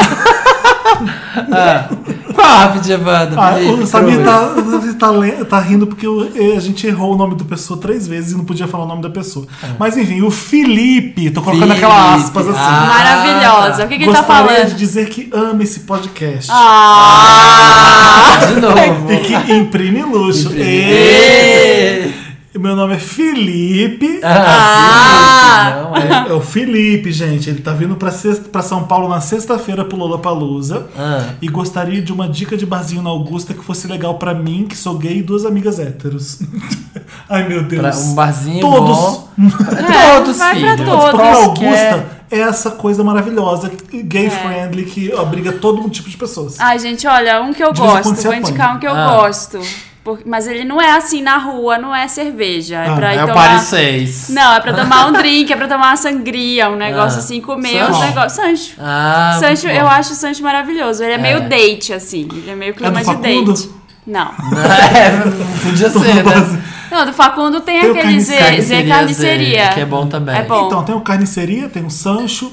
Qual 2.34 2.46
a 2.46 2.56
rapidinha, 2.64 2.98
Wanda? 2.98 3.34
Ah, 3.36 3.54
Felipe 3.54 3.82
o 3.82 3.86
Samir 3.86 4.14
Cruz? 4.14 4.26
tá, 4.26 4.42
o 4.56 4.70
Samir 4.70 4.94
tá, 4.94 5.10
le- 5.10 5.44
tá 5.44 5.58
rindo 5.60 5.86
porque 5.86 6.06
eh, 6.06 6.56
a 6.56 6.60
gente 6.60 6.86
errou 6.86 7.14
o 7.14 7.16
nome 7.16 7.34
da 7.34 7.44
pessoa 7.44 7.80
três 7.80 8.06
vezes 8.06 8.32
e 8.32 8.36
não 8.36 8.44
podia 8.44 8.66
falar 8.68 8.84
o 8.84 8.88
nome 8.88 9.02
da 9.02 9.10
pessoa. 9.10 9.46
Mas 9.78 9.96
enfim, 9.96 10.22
o 10.22 10.30
Felipe, 10.30 11.30
tô 11.30 11.40
colocando 11.42 11.68
Felipe. 11.68 11.84
aquela 11.84 12.14
aspas 12.14 12.48
assim. 12.48 12.58
Ah. 12.60 12.86
Maravilhosa. 12.98 13.84
O 13.84 13.88
que, 13.88 13.96
que 13.98 14.04
ele 14.04 14.12
tá 14.12 14.18
Gostaria 14.22 14.46
falando? 14.54 14.68
de 14.68 14.74
dizer 14.76 15.08
que 15.08 15.28
ama 15.32 15.62
esse 15.62 15.80
podcast. 15.80 16.50
Ah! 16.52 18.38
De 18.54 18.60
novo. 18.60 19.12
E 19.12 19.16
que 19.18 19.52
imprime 19.52 20.02
luxo. 20.02 20.48
Imprime. 20.48 20.64
E... 20.64 22.27
Meu 22.54 22.74
nome 22.74 22.94
é 22.94 22.98
Felipe. 22.98 24.20
Ah, 24.24 25.70
Felipe, 25.70 25.82
não 25.84 25.96
é. 25.96 26.28
É 26.28 26.32
o 26.32 26.40
Felipe, 26.40 27.12
gente. 27.12 27.48
Ele 27.50 27.60
tá 27.60 27.72
vindo 27.72 27.94
pra, 27.94 28.10
sexta, 28.10 28.48
pra 28.48 28.62
São 28.62 28.84
Paulo 28.84 29.08
na 29.08 29.20
sexta-feira 29.20 29.84
pro 29.84 29.96
Lollapalooza. 29.96 30.88
Ah. 30.98 31.34
E 31.40 31.46
gostaria 31.48 32.00
de 32.02 32.12
uma 32.12 32.28
dica 32.28 32.56
de 32.56 32.66
barzinho 32.66 33.00
na 33.02 33.10
Augusta 33.10 33.54
que 33.54 33.62
fosse 33.62 33.86
legal 33.86 34.14
pra 34.18 34.34
mim, 34.34 34.66
que 34.68 34.76
sou 34.76 34.96
gay 34.98 35.18
e 35.18 35.22
duas 35.22 35.44
amigas 35.44 35.78
héteros. 35.78 36.40
Ai, 37.28 37.46
meu 37.46 37.62
Deus. 37.62 37.80
Pra 37.82 37.96
um 37.96 38.14
barzinho 38.14 38.60
Todos. 38.60 38.96
bom. 38.96 39.28
É, 39.78 40.14
Todos, 40.18 40.36
vai 40.38 40.54
filho. 40.56 40.76
pra 40.76 40.84
todos. 40.84 41.10
Porque 41.10 41.22
a 41.22 41.34
Augusta 41.36 42.06
Quer- 42.30 42.38
é 42.38 42.40
essa 42.40 42.70
coisa 42.72 43.04
maravilhosa, 43.04 43.70
gay-friendly, 43.92 44.84
que 44.84 45.12
abriga 45.12 45.52
todo 45.52 45.80
um 45.80 45.88
tipo 45.88 46.10
de 46.10 46.16
pessoas. 46.16 46.58
Ai, 46.58 46.78
gente, 46.78 47.06
olha, 47.06 47.40
um 47.42 47.52
que 47.52 47.62
eu 47.62 47.72
gosto. 47.72 48.02
Vou 48.04 48.12
apanha. 48.32 48.40
indicar 48.40 48.76
um 48.76 48.80
que 48.80 48.86
eu 48.86 48.94
Ah. 48.94 49.16
gosto. 49.18 49.60
Por- 50.08 50.20
mas 50.24 50.46
ele 50.48 50.64
não 50.64 50.80
é 50.80 50.92
assim 50.96 51.20
na 51.20 51.36
rua, 51.36 51.76
não 51.76 51.94
é 51.94 52.08
cerveja. 52.08 52.76
É 52.76 52.88
Ah, 52.88 52.94
pra 52.96 53.14
ir 53.14 53.18
É 53.18 53.24
o 53.24 53.28
tomar... 53.28 53.42
Paris 53.48 53.62
6. 53.64 54.28
Não, 54.30 54.54
é 54.54 54.60
pra 54.60 54.72
tomar 54.72 55.06
um 55.08 55.12
drink, 55.20 55.52
é 55.52 55.56
pra 55.56 55.68
tomar 55.68 55.88
uma 55.88 55.96
sangria, 55.96 56.70
um 56.70 56.76
negócio 56.76 57.18
Ah. 57.18 57.22
assim, 57.22 57.42
comer 57.42 57.78
Sancho? 57.78 57.90
uns 57.90 58.00
negócios. 58.00 58.32
Sancho. 58.32 58.74
Ah, 58.80 59.36
Sancho, 59.38 59.68
eu 59.68 59.86
acho 59.86 60.12
o 60.14 60.16
Sancho 60.16 60.42
maravilhoso. 60.42 61.02
Ele 61.02 61.12
é, 61.12 61.16
É. 61.16 61.18
meio 61.18 61.46
date, 61.46 61.92
assim. 61.92 62.26
Ele 62.32 62.50
é 62.50 62.54
meio 62.54 62.72
clima 62.72 63.02
do 63.02 63.04
de 63.04 63.16
date. 63.16 63.70
Não. 64.06 64.30
É, 64.96 65.60
podia 65.62 65.90
ser, 65.90 66.24
né? 66.24 66.62
Não, 66.90 67.04
do 67.04 67.12
Facundo 67.12 67.60
tem, 67.60 67.78
Tem 67.82 67.90
aquele 67.90 68.18
Z, 68.18 68.62
Z 68.62 68.82
Carniceria. 68.84 69.68
Que 69.74 69.80
é 69.80 69.84
bom 69.84 70.06
também. 70.06 70.34
É 70.38 70.42
bom. 70.44 70.68
Então, 70.68 70.82
tem 70.84 70.94
o 70.94 71.02
Carniceria, 71.02 71.68
tem 71.68 71.84
o 71.84 71.90
Sancho. 71.90 72.50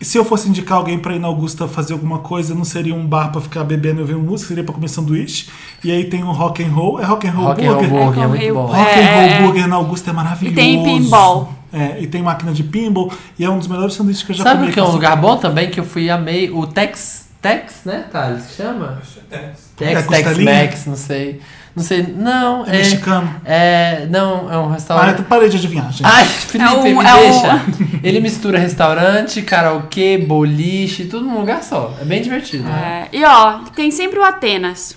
Se 0.00 0.16
eu 0.16 0.24
fosse 0.24 0.48
indicar 0.48 0.78
alguém 0.78 0.98
pra 0.98 1.14
ir 1.14 1.18
na 1.18 1.26
Augusta 1.26 1.66
fazer 1.66 1.92
alguma 1.92 2.18
coisa, 2.20 2.54
não 2.54 2.64
seria 2.64 2.94
um 2.94 3.04
bar 3.04 3.32
pra 3.32 3.40
ficar 3.40 3.64
bebendo 3.64 3.98
e 3.98 4.02
ouvir 4.02 4.14
música, 4.16 4.48
seria 4.48 4.62
pra 4.62 4.72
comer 4.72 4.88
sanduíche. 4.88 5.48
E 5.82 5.90
aí 5.90 6.04
tem 6.04 6.22
o 6.22 6.30
Rock 6.30 6.62
and 6.62 6.68
Roll. 6.70 7.00
É 7.00 7.04
Rock 7.04 7.26
and 7.26 7.32
Roll 7.32 7.46
Rock 7.48 7.64
and 7.66 7.70
Roll 7.72 7.80
Burger? 7.80 7.90
Burger 7.90 8.20
é 8.20 8.24
É, 8.24 8.28
muito 8.28 8.54
bom. 8.54 8.66
Rock 8.66 8.78
É, 8.78 9.02
and 9.02 9.14
Roll 9.14 9.22
é. 9.24 9.42
Burger 9.42 9.68
na 9.68 9.76
Augusta 9.76 10.10
é 10.10 10.12
maravilhoso. 10.12 10.52
E 10.60 10.62
tem 10.62 10.82
pinball. 10.84 11.52
É, 11.72 12.00
e 12.00 12.06
tem 12.06 12.22
máquina 12.22 12.52
de 12.52 12.62
pinball. 12.62 13.12
E 13.38 13.44
é 13.44 13.50
um 13.50 13.58
dos 13.58 13.66
melhores 13.66 13.94
sanduíches 13.94 14.22
que 14.22 14.30
eu 14.32 14.36
já 14.36 14.44
Sabe 14.44 14.60
comi. 14.60 14.70
o 14.70 14.74
que 14.74 14.78
é 14.80 14.84
um 14.84 14.90
lugar 14.92 15.16
bom 15.16 15.36
também 15.36 15.68
que 15.68 15.80
eu 15.80 15.84
fui 15.84 16.04
e 16.04 16.10
amei? 16.10 16.48
O 16.50 16.66
Tex. 16.66 17.26
Tex, 17.42 17.82
né, 17.84 18.04
Thales? 18.10 18.44
Chama? 18.56 19.00
É 19.30 19.36
Tex, 19.36 19.72
Tex, 19.76 20.06
costelinha? 20.06 20.62
Max, 20.64 20.86
não 20.86 20.96
sei. 20.96 21.40
Não 21.78 21.84
sei. 21.84 22.02
Não, 22.16 22.64
É 22.66 22.72
mexicano? 22.72 23.34
É. 23.44 24.06
Não, 24.10 24.52
é 24.52 24.58
um 24.58 24.68
Ah, 24.68 24.72
restaurante. 24.74 25.18
eu 25.18 25.24
parei 25.24 25.48
de 25.48 25.56
adivinhar, 25.56 25.90
gente. 25.90 26.04
Ai, 26.04 26.24
Felipe, 26.26 26.70
É 26.70 26.74
um- 26.74 26.82
me 26.82 26.90
é 26.90 27.14
um- 27.14 27.18
deixa. 27.20 27.62
Ele 28.02 28.20
mistura 28.20 28.58
restaurante, 28.58 29.42
karaokê, 29.42 30.18
boliche, 30.18 31.04
tudo 31.06 31.24
num 31.26 31.38
lugar 31.40 31.62
só. 31.62 31.94
É 32.00 32.04
bem 32.04 32.20
divertido. 32.22 32.68
É, 32.68 33.08
e 33.12 33.24
ó, 33.24 33.58
tem 33.74 33.90
sempre 33.90 34.18
o 34.18 34.24
Atenas. 34.24 34.96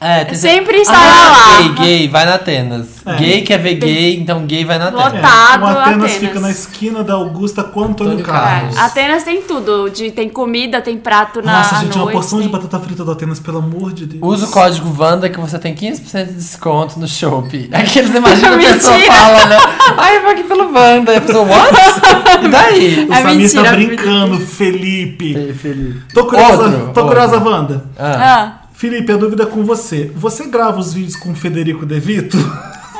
É, 0.00 0.24
tem 0.24 0.34
Sempre 0.34 0.78
estará 0.78 0.98
ah, 1.00 1.30
lá. 1.30 1.60
Gay, 1.62 1.68
gay, 1.86 2.08
vai 2.08 2.26
na 2.26 2.34
Atenas. 2.34 2.88
É. 3.06 3.14
Gay 3.16 3.42
quer 3.42 3.58
ver 3.58 3.74
gay, 3.74 4.16
então 4.20 4.44
gay 4.44 4.64
vai 4.64 4.76
na 4.78 4.88
Atenas. 4.88 5.04
Lotado. 5.14 5.22
Lotado, 5.22 5.62
o 5.62 5.66
Atenas, 5.66 5.86
Atenas. 5.86 6.12
fica 6.16 6.40
na 6.40 6.50
esquina 6.50 7.02
da 7.04 7.14
Augusta 7.14 7.64
com 7.64 7.84
Antônio 7.84 8.22
Carlos. 8.22 8.76
É, 8.76 8.80
Atenas 8.80 9.22
tem 9.22 9.40
tudo. 9.42 9.88
De, 9.88 10.10
tem 10.10 10.28
comida, 10.28 10.82
tem 10.82 10.98
prato 10.98 11.40
na 11.40 11.58
Nossa, 11.58 11.76
gente, 11.76 11.92
é 11.92 11.94
uma 11.94 12.04
noite, 12.04 12.12
porção 12.14 12.38
de 12.40 12.48
tem- 12.48 12.52
batata 12.52 12.80
frita 12.80 13.04
do 13.04 13.12
Atenas, 13.12 13.40
pelo 13.40 13.58
amor 13.58 13.92
de 13.92 14.04
Deus. 14.06 14.20
Usa 14.22 14.46
o 14.46 14.50
código 14.50 14.90
VANDA 14.90 15.28
que 15.30 15.40
você 15.40 15.58
tem 15.58 15.74
15% 15.74 16.26
de 16.26 16.32
desconto 16.34 16.98
no 16.98 17.06
Shopee. 17.08 17.70
Aqueles 17.72 18.14
imaginam 18.14 18.54
a 18.54 18.56
Mentira. 18.56 18.74
pessoa 18.74 18.98
fala, 19.00 19.46
né? 19.46 19.56
Ai, 19.96 20.16
eu 20.16 20.22
vou 20.22 20.30
aqui 20.32 20.42
pelo 20.44 20.72
VANDA. 20.72 21.12
E 21.14 21.16
a 21.16 21.20
pessoa, 21.20 21.44
what? 21.46 21.74
E 22.44 22.48
daí? 22.48 23.06
O 23.08 23.12
É 23.12 23.22
Samir 23.22 23.36
mentira, 23.36 23.64
tá 23.64 23.72
brincando, 23.72 24.38
Felipe. 24.40 25.54
Felipe. 25.54 26.02
Tô 26.12 26.26
curiosa, 26.26 26.62
Outro, 26.64 26.78
tô 26.80 26.86
outro. 26.86 27.06
curiosa, 27.06 27.38
Wanda. 27.38 27.84
Ah. 27.98 28.16
Ah, 28.18 28.63
Felipe, 28.74 29.12
a 29.12 29.16
dúvida 29.16 29.44
é 29.44 29.46
com 29.46 29.62
você. 29.64 30.10
Você 30.16 30.46
grava 30.46 30.78
os 30.78 30.92
vídeos 30.92 31.16
com 31.16 31.30
o 31.30 31.34
Federico 31.34 31.86
De 31.86 31.98
Vito? 32.00 32.36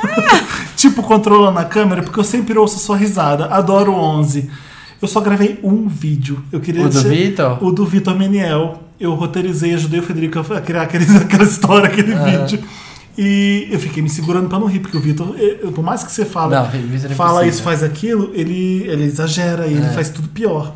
tipo, 0.75 1.03
controlando 1.03 1.59
a 1.59 1.65
câmera? 1.65 2.01
Porque 2.01 2.19
eu 2.19 2.23
sempre 2.23 2.57
ouço 2.57 2.79
sua 2.79 2.97
risada. 2.97 3.45
Adoro 3.47 3.91
o 3.91 3.95
11. 3.95 4.49
Eu 5.01 5.07
só 5.07 5.19
gravei 5.19 5.59
um 5.61 5.87
vídeo. 5.87 6.41
Eu 6.51 6.59
queria 6.59 6.85
O 6.85 6.89
do 6.89 7.01
Vitor? 7.01 7.63
O 7.63 7.71
do 7.71 7.85
Vitor 7.85 8.17
Meniel. 8.17 8.81
Eu 8.99 9.13
roteirizei, 9.13 9.73
ajudei 9.73 9.99
o 9.99 10.03
Federico 10.03 10.39
a 10.39 10.61
criar 10.61 10.83
aquele, 10.83 11.05
aquela 11.17 11.43
história, 11.43 11.87
aquele 11.87 12.13
Ah. 12.13 12.23
vídeo. 12.23 12.59
E 13.17 13.67
eu 13.71 13.79
fiquei 13.79 14.01
me 14.03 14.09
segurando 14.09 14.49
pra 14.49 14.59
não 14.59 14.67
rir, 14.67 14.79
porque 14.79 14.97
o 14.97 14.99
Vitor, 15.01 15.35
eh, 15.37 15.67
por 15.73 15.83
mais 15.83 16.03
que 16.03 16.11
você 16.11 16.25
fala, 16.25 16.69
Não, 16.73 17.05
é 17.05 17.13
fala 17.15 17.47
isso, 17.47 17.63
faz 17.63 17.81
aquilo, 17.81 18.31
ele, 18.33 18.83
ele 18.87 19.03
exagera 19.05 19.67
e 19.67 19.73
ele 19.73 19.85
É. 19.85 19.89
faz 19.89 20.09
tudo 20.09 20.27
pior. 20.29 20.73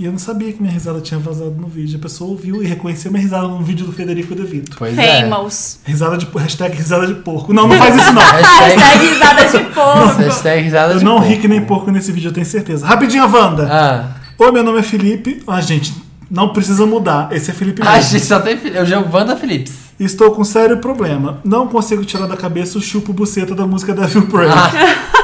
E 0.00 0.06
eu 0.06 0.12
não 0.12 0.18
sabia 0.18 0.50
que 0.50 0.62
minha 0.62 0.72
risada 0.72 0.98
tinha 1.02 1.20
vazado 1.20 1.50
no 1.60 1.66
vídeo. 1.68 1.98
A 1.98 2.00
pessoa 2.02 2.30
ouviu 2.30 2.62
e 2.62 2.66
reconheceu 2.66 3.10
minha 3.12 3.22
risada 3.22 3.46
no 3.46 3.62
vídeo 3.62 3.84
do 3.84 3.92
Federico 3.92 4.34
De 4.34 4.44
Vito. 4.44 4.74
Pois 4.78 4.96
é. 4.96 5.20
famous. 5.28 5.78
Risada 5.84 6.16
de 6.16 6.24
hashtag 6.24 6.74
risada 6.74 7.06
de 7.06 7.16
porco. 7.16 7.52
Não, 7.52 7.68
não 7.68 7.76
faz 7.76 7.94
isso 7.96 8.10
não. 8.14 8.22
Hashtag, 8.24 8.80
Hashtag 8.80 9.06
risada 9.06 9.44
de 9.58 9.74
porco. 9.74 10.22
hashtag 10.22 10.62
risada 10.62 10.92
Eu 10.94 10.98
de 11.00 11.04
não 11.04 11.16
porco. 11.16 11.28
ri 11.28 11.36
que 11.36 11.46
nem 11.48 11.60
porco 11.60 11.90
nesse 11.90 12.12
vídeo, 12.12 12.28
eu 12.28 12.32
tenho 12.32 12.46
certeza. 12.46 12.86
Rapidinho, 12.86 13.24
Wanda. 13.30 13.68
Ah. 13.70 14.08
Oi, 14.38 14.50
meu 14.50 14.62
nome 14.64 14.78
é 14.78 14.82
Felipe. 14.82 15.42
Ah, 15.46 15.60
gente, 15.60 15.92
não 16.30 16.48
precisa 16.48 16.86
mudar. 16.86 17.28
Esse 17.30 17.50
é 17.50 17.52
Felipe 17.52 17.82
A 17.82 17.92
mesmo. 17.96 18.10
gente 18.12 18.24
só 18.24 18.40
tem. 18.40 18.58
Eu 18.72 18.86
já 18.86 19.00
Wanda 19.00 19.36
Phillips. 19.36 19.90
Estou 20.00 20.30
com 20.30 20.40
um 20.40 20.44
sério 20.46 20.78
problema. 20.78 21.40
Não 21.44 21.66
consigo 21.66 22.02
tirar 22.06 22.26
da 22.26 22.38
cabeça 22.38 22.78
o 22.78 22.80
chupo 22.80 23.12
buceta 23.12 23.54
da 23.54 23.66
música 23.66 23.92
Devil 23.92 24.26
Pray. 24.28 24.48
Ah. 24.48 25.10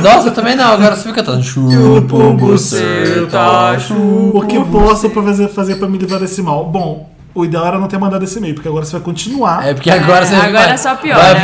Nossa, 0.00 0.28
eu 0.28 0.32
também 0.34 0.54
não. 0.56 0.72
Agora 0.72 0.94
você 0.96 1.02
fica 1.02 1.14
cantando. 1.22 1.42
Chupa 1.42 2.16
buceta, 2.34 3.78
chupa. 3.80 4.38
O 4.38 4.46
que 4.46 4.58
posso 4.64 5.10
pra 5.10 5.22
fazer, 5.22 5.48
fazer 5.48 5.76
pra 5.76 5.88
me 5.88 5.98
livrar 5.98 6.20
desse 6.20 6.42
mal? 6.42 6.64
Bom, 6.66 7.10
o 7.34 7.44
ideal 7.44 7.66
era 7.66 7.78
não 7.78 7.88
ter 7.88 7.98
mandado 7.98 8.24
esse 8.24 8.38
e-mail, 8.38 8.54
porque 8.54 8.68
agora 8.68 8.84
você 8.84 8.92
vai 8.92 9.00
continuar. 9.00 9.66
É 9.66 9.74
porque 9.74 9.90
agora 9.90 10.24
É, 10.24 10.26
você 10.26 10.34
agora 10.34 10.52
vai, 10.52 10.70
é 10.72 10.76
só 10.76 10.94
pior, 10.96 11.16
Vai 11.18 11.34
né? 11.34 11.40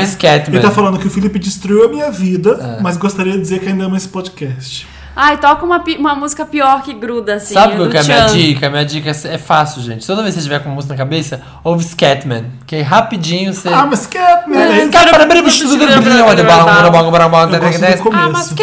Ele 0.49 0.61
tá 0.61 0.71
falando 0.71 0.99
que 0.99 1.07
o 1.07 1.11
Felipe 1.11 1.39
destruiu 1.39 1.85
a 1.85 1.89
minha 1.89 2.11
vida, 2.11 2.77
É. 2.79 2.83
mas 2.83 2.97
gostaria 2.97 3.33
de 3.33 3.41
dizer 3.41 3.61
que 3.61 3.69
ainda 3.69 3.85
ama 3.85 3.97
esse 3.97 4.09
podcast. 4.09 4.87
Ai, 5.20 5.37
toca 5.38 5.64
uma, 5.66 5.83
uma 5.98 6.14
música 6.14 6.46
pior 6.46 6.81
que 6.83 6.94
gruda, 6.94 7.35
assim. 7.35 7.52
Sabe 7.52 7.74
qual 7.76 7.88
que 7.88 7.96
é 7.96 8.00
a 8.00 8.04
minha 8.04 8.26
dica? 8.26 8.66
A 8.68 8.70
minha 8.70 8.85
dica 8.85 9.11
é 9.11 9.37
fácil, 9.37 9.83
gente. 9.83 10.07
Toda 10.07 10.22
vez 10.22 10.33
que 10.37 10.40
você 10.40 10.44
tiver 10.46 10.61
com 10.62 10.70
música 10.70 10.94
na 10.94 10.98
cabeça, 10.98 11.40
ouve 11.64 11.83
Scatman. 11.83 12.44
Que 12.64 12.76
aí 12.76 12.83
rapidinho 12.83 13.52
você. 13.52 13.68
Ah, 13.68 13.85
mas 13.90 14.07
Catman! 14.07 14.57
É, 14.57 14.85
Eu 17.57 17.68
gosto 17.68 17.96
do 17.96 18.04
começo. 18.04 18.54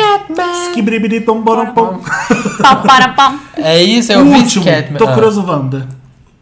Skibribidi 0.70 1.20
tom 1.22 1.42
borom 1.42 1.74
pom. 1.74 2.00
Pam, 2.62 2.76
para, 2.84 3.10
pam. 3.10 3.36
É 3.58 3.84
isso, 3.84 4.14
eu 4.14 4.20
O 4.20 4.26
ouvi 4.28 4.40
último, 4.40 4.64
Scatman. 4.64 4.98
tô 4.98 5.10
Ah. 5.10 5.14
curioso, 5.14 5.46
Wanda. 5.46 5.88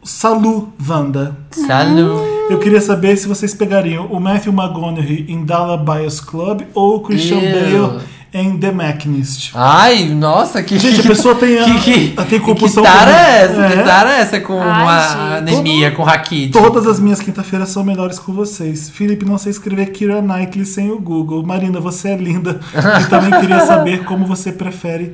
Salu, 0.04 0.72
Wanda. 0.88 1.36
Salu. 1.50 2.22
Eu 2.52 2.60
queria 2.60 2.82
saber 2.82 3.16
se 3.18 3.28
vocês 3.28 3.54
pegariam 3.56 4.06
o 4.08 4.20
Matthew 4.20 4.52
McConaughey 4.54 5.26
em 5.30 5.44
Dallas 5.44 5.82
Buyers 5.82 6.20
Club 6.20 6.62
ou 6.76 6.98
o 6.98 7.00
Christian. 7.00 7.40
Bale 7.40 8.00
em 8.34 8.58
The 8.58 8.72
Machinist. 8.72 9.52
Ai, 9.54 10.06
nossa, 10.06 10.64
que. 10.64 10.80
Gente, 10.80 11.02
a 11.02 11.04
pessoa 11.04 11.36
tem 11.36 11.60
a- 11.60 11.64
que, 11.66 11.80
que, 11.82 12.14
a- 12.18 12.24
tem 12.26 12.40
compulsão 12.40 12.84
Que 12.84 12.90
tara 12.90 13.12
por- 13.12 13.20
é 13.20 13.42
essa? 13.44 13.62
É. 13.66 13.70
Que 13.78 13.84
tara 13.84 14.10
é 14.12 14.20
essa 14.22 14.40
com 14.40 14.60
Ai, 14.62 15.38
anemia, 15.38 15.92
com 15.92 16.02
raquite? 16.04 16.52
Todas 16.52 16.88
as 16.88 17.00
minhas 17.00 17.20
quinta-feiras 17.22 17.70
são 17.70 17.84
melhores 17.84 18.18
com 18.18 18.34
vocês. 18.34 18.90
Felipe, 18.90 19.24
não 19.26 19.38
sei 19.38 19.52
escrever 19.52 19.92
Kira 19.92 20.22
Knightley 20.22 20.66
sem 20.66 20.90
o 20.92 21.00
Google. 21.00 21.46
Marina, 21.46 21.80
você 21.80 22.10
é 22.10 22.16
linda. 22.18 22.60
E 23.02 23.06
também 23.06 23.40
queria 23.40 23.60
saber 23.68 24.04
como 24.04 24.26
você 24.26 24.52
prefere 24.52 25.14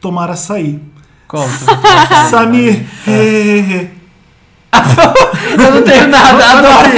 tomar 0.00 0.30
açaí. 0.30 0.80
Conta. 1.26 1.48
Samir, 2.30 2.84
he. 3.06 3.88
Eu 5.60 5.70
não 5.74 5.82
tenho 5.82 6.06
nada, 6.08 6.44
adoro. 6.58 6.88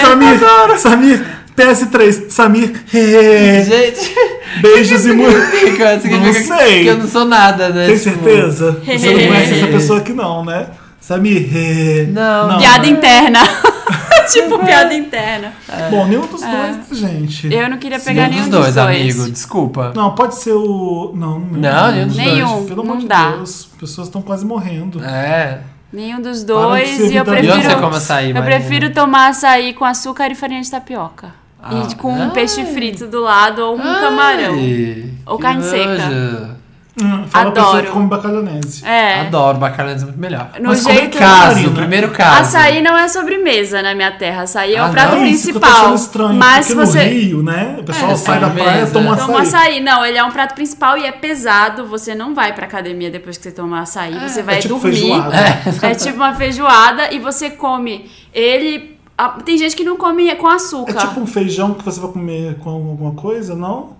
Samir, 0.00 0.78
Samir, 0.78 1.26
PS3, 1.56 2.30
Samir. 2.30 2.72
Gente, 2.90 4.14
beijos 4.60 5.06
e 5.06 5.12
muito. 5.12 5.38
significa, 5.40 6.00
significa 6.00 6.50
Não 6.50 6.58
sei. 6.58 6.82
que 6.82 6.86
eu 6.88 6.98
não 6.98 7.08
sou 7.08 7.24
nada, 7.24 7.68
né? 7.70 7.86
Tem 7.86 7.98
Tipo, 7.98 8.10
certeza? 8.24 8.72
Você 8.84 9.10
não 9.12 9.26
conhece 9.28 9.54
essa 9.54 9.66
pessoa 9.72 9.98
aqui 9.98 10.12
não, 10.12 10.44
né? 10.44 10.66
Samir, 11.00 11.56
he. 11.56 12.06
Não. 12.12 12.58
Piada 12.58 12.86
interna. 12.86 13.40
tipo, 14.30 14.58
piada 14.58 14.92
interna. 14.92 15.52
Bom, 15.90 16.06
nenhum 16.06 16.26
dos 16.26 16.40
dois, 16.40 16.50
né, 16.52 16.82
gente? 16.92 17.52
Eu 17.54 17.70
não 17.70 17.78
queria 17.78 17.98
pegar 17.98 18.22
Nenhum 18.28 18.30
nenhum 18.30 18.50
dos 18.50 18.60
dois, 18.60 18.74
dois. 18.74 18.86
amigo, 19.16 19.30
desculpa. 19.30 19.92
Não, 19.94 20.14
pode 20.14 20.34
ser 20.34 20.52
o. 20.52 21.12
Não, 21.14 21.38
Não, 21.38 21.92
nenhum 21.92 22.06
dos 22.08 22.16
dois. 22.16 22.26
Nenhum. 22.28 22.64
Pelo 22.66 22.82
amor 22.82 22.96
não 22.96 23.00
de. 23.00 23.06
Deus, 23.08 23.68
as 23.72 23.80
pessoas 23.80 24.08
estão 24.08 24.20
quase 24.20 24.44
morrendo. 24.44 25.02
É. 25.02 25.60
Nenhum 25.90 26.20
dos 26.20 26.42
dois. 26.44 26.98
E 26.98 27.16
eu 27.16 27.24
prefiro. 27.24 27.52
Eu 27.54 28.10
Marina? 28.10 28.42
prefiro 28.42 28.90
tomar 28.92 29.28
açaí 29.28 29.72
com 29.72 29.86
açúcar 29.86 30.30
e 30.30 30.34
farinha 30.34 30.60
de 30.60 30.70
tapioca. 30.70 31.32
Ah. 31.62 31.86
E 31.90 31.94
com 31.96 32.12
um 32.12 32.22
Ai. 32.24 32.30
peixe 32.30 32.64
frito 32.66 33.06
do 33.06 33.20
lado 33.20 33.60
ou 33.60 33.76
um 33.76 33.82
Ai, 33.82 34.00
camarão. 34.00 34.56
que 34.56 35.14
carne 35.40 35.62
seca. 35.64 36.58
Hum, 37.00 37.24
fala 37.28 37.50
Adoro. 37.50 37.86
que 37.86 37.92
come 37.92 38.08
bacalhonese. 38.08 38.84
É. 38.84 39.20
Adoro, 39.20 39.56
bacalhau 39.58 39.92
é 39.94 39.98
muito 40.00 40.18
melhor. 40.18 40.50
No 40.60 40.70
Mas 40.70 40.82
como 40.82 40.92
é 40.94 40.98
jeito. 40.98 41.10
que 41.12 41.18
é? 41.18 41.20
Caso, 41.20 41.54
Marina? 41.54 41.70
primeiro 41.76 42.10
caso. 42.10 42.40
Açaí 42.40 42.82
não 42.82 42.98
é 42.98 43.06
sobremesa 43.06 43.80
na 43.82 43.94
minha 43.94 44.10
terra. 44.10 44.42
Açaí 44.42 44.74
é 44.74 44.78
Ah, 44.80 44.86
o 44.88 44.90
prato 44.90 45.14
não? 45.14 45.22
É 45.22 45.28
isso 45.28 45.44
que 45.44 45.50
eu 45.56 45.60
tô 45.60 45.60
principal. 45.60 45.84
achando 45.84 45.96
estranho. 45.96 46.34
mas 46.34 46.66
porque 46.66 46.80
você. 46.86 47.04
no 47.04 47.10
Rio, 47.10 47.42
né? 47.44 47.76
O 47.78 47.84
pessoal 47.84 48.10
É, 48.10 48.16
sai 48.16 48.40
da 48.40 48.46
sobremesa. 48.48 48.72
praia 48.72 48.88
e 48.88 48.90
toma 48.92 49.12
açaí. 49.14 49.26
Toma 49.26 49.40
açaí. 49.42 49.80
Não, 49.80 50.04
ele 50.04 50.18
é 50.18 50.24
um 50.24 50.30
prato 50.32 50.54
principal 50.56 50.98
e 50.98 51.04
é 51.06 51.12
pesado. 51.12 51.86
Você 51.86 52.16
não 52.16 52.34
vai 52.34 52.52
pra 52.52 52.66
academia 52.66 53.12
depois 53.12 53.36
que 53.36 53.44
você 53.44 53.52
tomar 53.52 53.82
açaí. 53.82 54.18
Você 54.28 54.42
vai 54.42 54.56
é 54.56 54.58
tipo 54.58 54.74
dormir. 54.74 54.96
feijoada. 54.96 55.36
É 55.82 55.94
tipo 55.94 56.16
uma 56.16 56.34
feijoada 56.34 57.12
e 57.14 57.20
você 57.20 57.50
come 57.50 58.10
ele. 58.34 58.97
A- 59.18 59.28
Tem 59.44 59.58
gente 59.58 59.74
que 59.76 59.84
não 59.84 59.96
come 59.96 60.34
com 60.36 60.48
É 60.50 60.54
açúcar. 60.54 60.94
tipo 61.08 61.20
um 61.20 61.26
feijão 61.26 61.74
que 61.74 61.84
você 61.84 61.98
vai 62.00 62.10
comer 62.12 62.56
com 62.60 62.70
alguma 62.70 63.12
coisa, 63.12 63.54
não? 63.54 63.96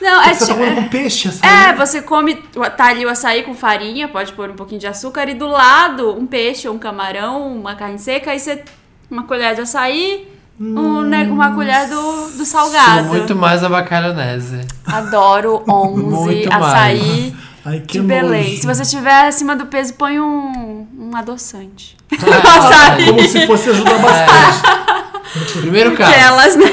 Não, 0.00 0.22
é 0.22 0.32
você 0.34 0.40
tá 0.40 0.46
tipo. 0.46 0.58
comendo 0.58 0.82
com 0.82 0.88
peixe, 0.88 1.28
açaí? 1.28 1.50
É, 1.50 1.74
você 1.74 2.02
come, 2.02 2.34
tá 2.76 2.86
ali 2.86 3.04
o 3.04 3.08
açaí 3.08 3.42
com 3.42 3.52
farinha, 3.54 4.06
pode 4.08 4.32
pôr 4.32 4.50
um 4.50 4.54
pouquinho 4.54 4.80
de 4.80 4.86
açúcar, 4.86 5.28
e 5.28 5.34
do 5.34 5.48
lado 5.48 6.12
um 6.16 6.24
peixe, 6.26 6.68
ou 6.68 6.74
um 6.74 6.78
camarão, 6.78 7.52
uma 7.56 7.74
carne 7.74 7.98
seca, 7.98 8.30
aí 8.30 8.38
você. 8.38 8.62
Uma 9.10 9.22
colher 9.24 9.54
de 9.56 9.62
açaí, 9.62 10.28
um 10.60 11.00
ne- 11.00 11.24
uma 11.30 11.52
colher 11.54 11.88
do, 11.88 12.30
do 12.36 12.44
salgado. 12.44 13.04
Sou 13.04 13.14
muito 13.14 13.34
mais 13.34 13.64
a 13.64 13.68
bacalhonese. 13.68 14.60
Adoro 14.86 15.64
11 15.68 16.02
Muito 16.04 16.52
açaí 16.52 17.34
Ai, 17.64 17.80
que 17.80 17.98
de 18.00 18.06
Belém. 18.06 18.50
nojo. 18.50 18.60
Se 18.60 18.66
você 18.66 18.82
estiver 18.82 19.26
acima 19.26 19.56
do 19.56 19.66
peso, 19.66 19.94
põe 19.94 20.20
um, 20.20 20.86
um 20.96 21.16
adoçante. 21.16 21.96
Açaí. 22.12 23.06
Como 23.06 23.22
se 23.28 23.46
fosse 23.46 23.70
ajudar 23.70 23.98
bastante. 23.98 25.52
Primeiro 25.60 25.94
caso. 25.96 26.10
Aquelas, 26.10 26.56
né? 26.56 26.64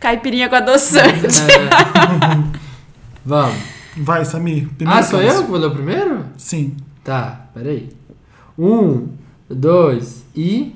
Caipirinha 0.00 0.48
com 0.48 0.56
adoçante. 0.56 1.26
É. 1.42 2.60
Vamos. 3.24 3.56
Vai, 3.96 4.24
Samir. 4.24 4.68
primeiro 4.76 5.00
Ah, 5.00 5.02
sou 5.02 5.20
caso. 5.20 5.36
eu 5.36 5.42
que 5.44 5.50
vou 5.50 5.58
ler 5.60 5.66
o 5.66 5.70
primeiro? 5.72 6.24
Sim. 6.36 6.76
Tá, 7.04 7.46
peraí. 7.54 7.90
Um, 8.58 9.08
dois 9.48 10.24
e. 10.34 10.74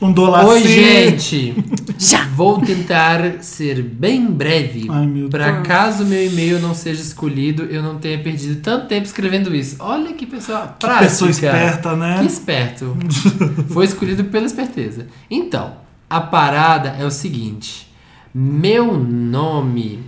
Um 0.00 0.12
dólar 0.12 0.46
Oi, 0.46 0.62
gente! 0.62 1.54
Já. 1.98 2.24
Vou 2.28 2.58
tentar 2.62 3.42
ser 3.42 3.82
bem 3.82 4.26
breve. 4.30 4.86
Ai, 4.88 5.06
meu 5.06 5.28
Pra 5.28 5.50
Deus. 5.50 5.66
caso 5.68 6.06
meu 6.06 6.24
e-mail 6.26 6.58
não 6.58 6.74
seja 6.74 7.02
escolhido, 7.02 7.64
eu 7.64 7.82
não 7.82 7.98
tenha 7.98 8.18
perdido 8.18 8.62
tanto 8.62 8.86
tempo 8.86 9.04
escrevendo 9.04 9.54
isso. 9.54 9.76
Olha 9.78 10.14
que 10.14 10.24
pessoa 10.24 10.68
Que 10.68 10.86
prática. 10.86 11.04
pessoa 11.04 11.30
esperta, 11.30 11.94
né? 11.96 12.18
Que 12.20 12.26
esperto. 12.26 12.96
Foi 13.68 13.84
escolhido 13.84 14.24
pela 14.24 14.46
esperteza. 14.46 15.06
Então, 15.30 15.74
a 16.08 16.20
parada 16.20 16.96
é 16.98 17.04
o 17.04 17.10
seguinte. 17.10 17.86
Meu 18.34 18.96
nome 18.96 19.98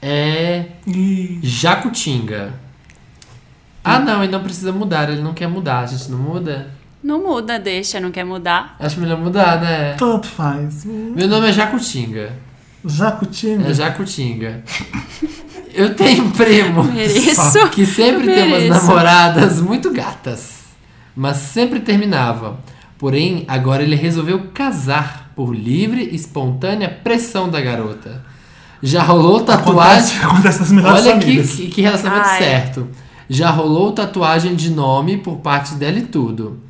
é 0.00 0.66
Jacutinga. 1.42 2.54
Ah, 3.82 3.98
não, 3.98 4.22
ele 4.22 4.32
não 4.32 4.42
precisa 4.42 4.72
mudar. 4.72 5.10
Ele 5.10 5.20
não 5.20 5.34
quer 5.34 5.48
mudar. 5.48 5.80
A 5.80 5.86
gente 5.86 6.10
não 6.10 6.18
muda? 6.18 6.70
Não 7.04 7.22
muda, 7.22 7.58
deixa, 7.58 8.00
não 8.00 8.10
quer 8.10 8.24
mudar. 8.24 8.76
Acho 8.80 8.98
melhor 8.98 9.18
mudar, 9.18 9.60
né? 9.60 9.92
tanto 9.92 10.26
faz. 10.26 10.86
Meu 10.86 11.28
nome 11.28 11.50
é 11.50 11.52
Jacutinga. 11.52 12.32
Jacutinga. 12.82 13.68
É 13.68 13.74
Jacutinga. 13.74 14.64
Eu 15.74 15.94
tenho 15.94 16.24
um 16.24 16.30
primo 16.30 16.82
Mereço. 16.90 17.68
que 17.68 17.84
sempre 17.84 18.32
tem 18.32 18.46
umas 18.46 18.64
namoradas 18.64 19.60
muito 19.60 19.92
gatas, 19.92 20.62
mas 21.14 21.36
sempre 21.36 21.80
terminava. 21.80 22.58
Porém, 22.96 23.44
agora 23.48 23.82
ele 23.82 23.96
resolveu 23.96 24.48
casar 24.54 25.30
por 25.36 25.54
livre 25.54 26.08
e 26.10 26.14
espontânea 26.14 26.88
pressão 26.88 27.50
da 27.50 27.60
garota. 27.60 28.24
Já 28.82 29.02
rolou 29.02 29.40
tatuagem. 29.42 30.20
Acontece, 30.22 30.62
acontece 30.62 31.08
Olha 31.08 31.18
que, 31.18 31.42
que, 31.42 31.68
que 31.68 31.82
relacionamento 31.82 32.28
Ai. 32.30 32.38
certo. 32.38 32.88
Já 33.28 33.50
rolou 33.50 33.92
tatuagem 33.92 34.54
de 34.54 34.70
nome 34.70 35.18
por 35.18 35.36
parte 35.36 35.74
dela 35.74 35.98
e 35.98 36.02
tudo. 36.02 36.64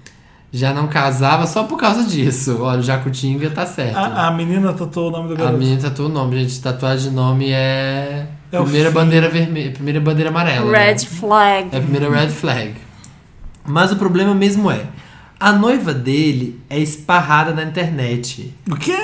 Já 0.57 0.73
não 0.73 0.87
casava 0.87 1.49
só 1.49 1.65
por 1.65 1.77
causa 1.77 2.05
disso. 2.05 2.59
Olha, 2.61 2.79
o 2.79 2.83
Jacutinga 2.83 3.51
tá 3.51 3.67
certo. 3.67 3.97
A, 3.97 4.29
a 4.29 4.31
menina 4.31 4.73
tatuou 4.73 5.09
o 5.09 5.11
nome 5.11 5.29
do 5.31 5.35
A 5.35 5.37
garoto. 5.37 5.59
minha 5.59 5.77
tatuou 5.77 6.09
o 6.09 6.13
nome, 6.13 6.39
gente. 6.39 6.61
Tatuagem 6.63 7.11
de 7.11 7.17
nome 7.17 7.51
é. 7.51 8.29
É 8.53 8.61
o 8.61 8.63
primeira 8.63 8.89
fim. 8.91 8.95
bandeira 8.95 9.29
vermelha. 9.29 9.73
Primeira 9.73 9.99
bandeira 10.01 10.31
amarela. 10.31 10.71
né? 10.71 10.79
Red 10.93 10.99
flag. 11.07 11.69
É 11.73 11.79
a 11.79 11.81
primeira 11.81 12.09
red 12.09 12.29
flag. 12.31 12.75
Mas 13.67 13.91
o 13.91 13.97
problema 13.97 14.33
mesmo 14.33 14.71
é. 14.71 14.87
A 15.41 15.51
noiva 15.53 15.93
dele 15.93 16.61
é 16.71 16.79
esparrada 16.79 17.53
na 17.53 17.65
internet. 17.65 18.55
O 18.71 18.77
quê? 18.77 18.97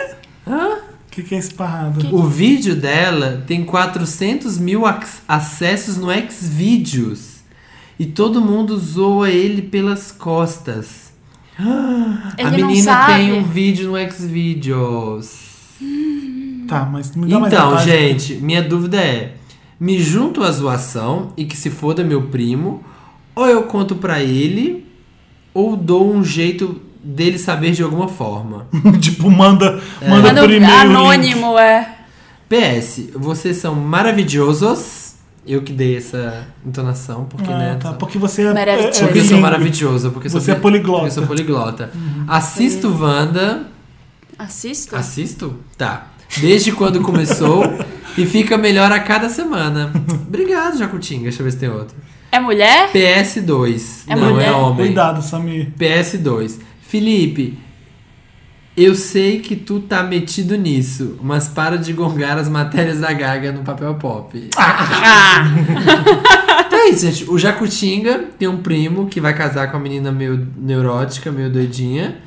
Hã? 0.46 0.74
O 0.76 1.11
que, 1.11 1.24
que 1.24 1.34
é 1.34 1.38
esparrado? 1.38 2.14
O 2.14 2.22
vídeo 2.28 2.76
dela 2.76 3.42
tem 3.44 3.64
400 3.64 4.57
mil 4.57 4.86
ac- 4.86 5.18
acessos 5.26 5.96
no 5.96 6.07
Xvideos. 6.12 7.40
E 7.98 8.07
todo 8.07 8.40
mundo 8.40 8.78
zoa 8.78 9.28
ele 9.28 9.62
pelas 9.62 10.12
costas. 10.12 11.09
Ele 12.38 12.48
a 12.48 12.50
menina 12.66 13.06
tem 13.06 13.32
um 13.32 13.42
vídeo 13.44 13.90
no 13.92 14.11
Xvideos. 14.12 15.50
Tá, 16.68 16.84
mas 16.84 17.14
me 17.16 17.26
dá 17.28 17.38
mais 17.40 17.52
Então, 17.52 17.70
detalhes. 17.76 17.82
gente, 17.92 18.34
minha 18.36 18.62
dúvida 18.62 18.96
é: 18.98 19.34
me 19.78 20.00
junto 20.00 20.42
à 20.42 20.50
zoação 20.50 21.32
e 21.36 21.44
que 21.44 21.56
se 21.56 21.70
foda 21.70 22.04
meu 22.04 22.22
primo, 22.22 22.82
ou 23.34 23.46
eu 23.46 23.62
conto 23.64 23.96
pra 23.96 24.20
ele, 24.20 24.86
ou 25.52 25.76
dou 25.76 26.12
um 26.14 26.22
jeito 26.22 26.80
dele 27.02 27.38
saber 27.38 27.72
de 27.72 27.82
alguma 27.82 28.08
forma. 28.08 28.66
tipo, 29.00 29.30
manda, 29.30 29.80
manda 30.06 30.28
Manda 30.28 30.40
por 30.42 30.50
e-mail. 30.50 30.72
o 30.72 30.74
link. 30.74 30.80
anônimo, 30.80 31.58
é. 31.58 31.96
PS, 32.48 33.11
vocês 33.14 33.56
são 33.56 33.74
maravilhosos. 33.74 35.09
Eu 35.47 35.62
que 35.62 35.72
dei 35.72 35.97
essa 35.97 36.47
entonação, 36.64 37.24
porque, 37.24 37.51
Ah, 37.51 37.59
né? 37.59 37.78
tá, 37.80 37.93
porque 37.95 38.18
você 38.18 38.43
é, 38.43 38.47
é, 38.47 38.53
Maravilhoso. 38.55 38.99
é 39.03 39.07
Porque 39.07 39.18
eu 39.18 39.24
sou 39.24 39.38
maravilhoso. 39.38 40.11
Porque 40.11 40.26
eu 40.26 40.30
sou 40.30 40.41
Você 40.41 40.53
é 40.53 40.55
poliglota. 40.55 40.99
porque 41.01 41.09
Eu 41.09 41.14
sou 41.14 41.26
poliglota. 41.26 41.91
Assisto 42.28 42.88
Wanda. 43.01 43.66
Assisto? 44.38 44.95
Assisto? 44.97 45.57
Tá. 45.76 46.07
Desde 46.38 46.72
quando 46.72 47.01
começou 47.01 47.62
e 48.16 48.24
fica 48.26 48.57
melhor 48.59 48.93
a 48.93 49.01
cada 49.01 49.28
semana. 49.28 49.91
Obrigado, 50.26 50.78
Jacutinga. 50.78 51.24
Deixa 51.24 51.41
eu 51.41 51.45
ver 51.45 51.53
se 51.53 51.59
tem 51.59 51.68
outro. 51.70 51.97
É 52.30 52.38
mulher? 52.38 52.91
PS2. 52.93 54.05
É 54.07 54.14
não, 54.14 54.30
mulher? 54.34 54.49
é 54.49 54.53
homem. 54.53 54.86
Cuidado, 54.86 55.22
Samir. 55.22 55.72
PS2. 55.78 56.59
Felipe, 56.82 57.59
eu 58.84 58.94
sei 58.94 59.40
que 59.40 59.56
tu 59.56 59.80
tá 59.80 60.02
metido 60.02 60.56
nisso, 60.56 61.18
mas 61.22 61.48
para 61.48 61.76
de 61.76 61.92
gongar 61.92 62.38
as 62.38 62.48
matérias 62.48 63.00
da 63.00 63.12
Gaga 63.12 63.52
no 63.52 63.62
papel 63.62 63.94
pop. 63.94 64.48
Ah, 64.56 65.44
Então 66.66 66.78
é 66.78 66.88
isso, 66.90 67.06
gente. 67.06 67.30
O 67.30 67.38
Jacutinga 67.38 68.26
tem 68.38 68.48
um 68.48 68.58
primo 68.58 69.06
que 69.06 69.20
vai 69.20 69.34
casar 69.34 69.70
com 69.70 69.76
uma 69.76 69.82
menina 69.82 70.10
meio 70.12 70.46
neurótica, 70.56 71.30
meio 71.30 71.50
doidinha. 71.50 72.18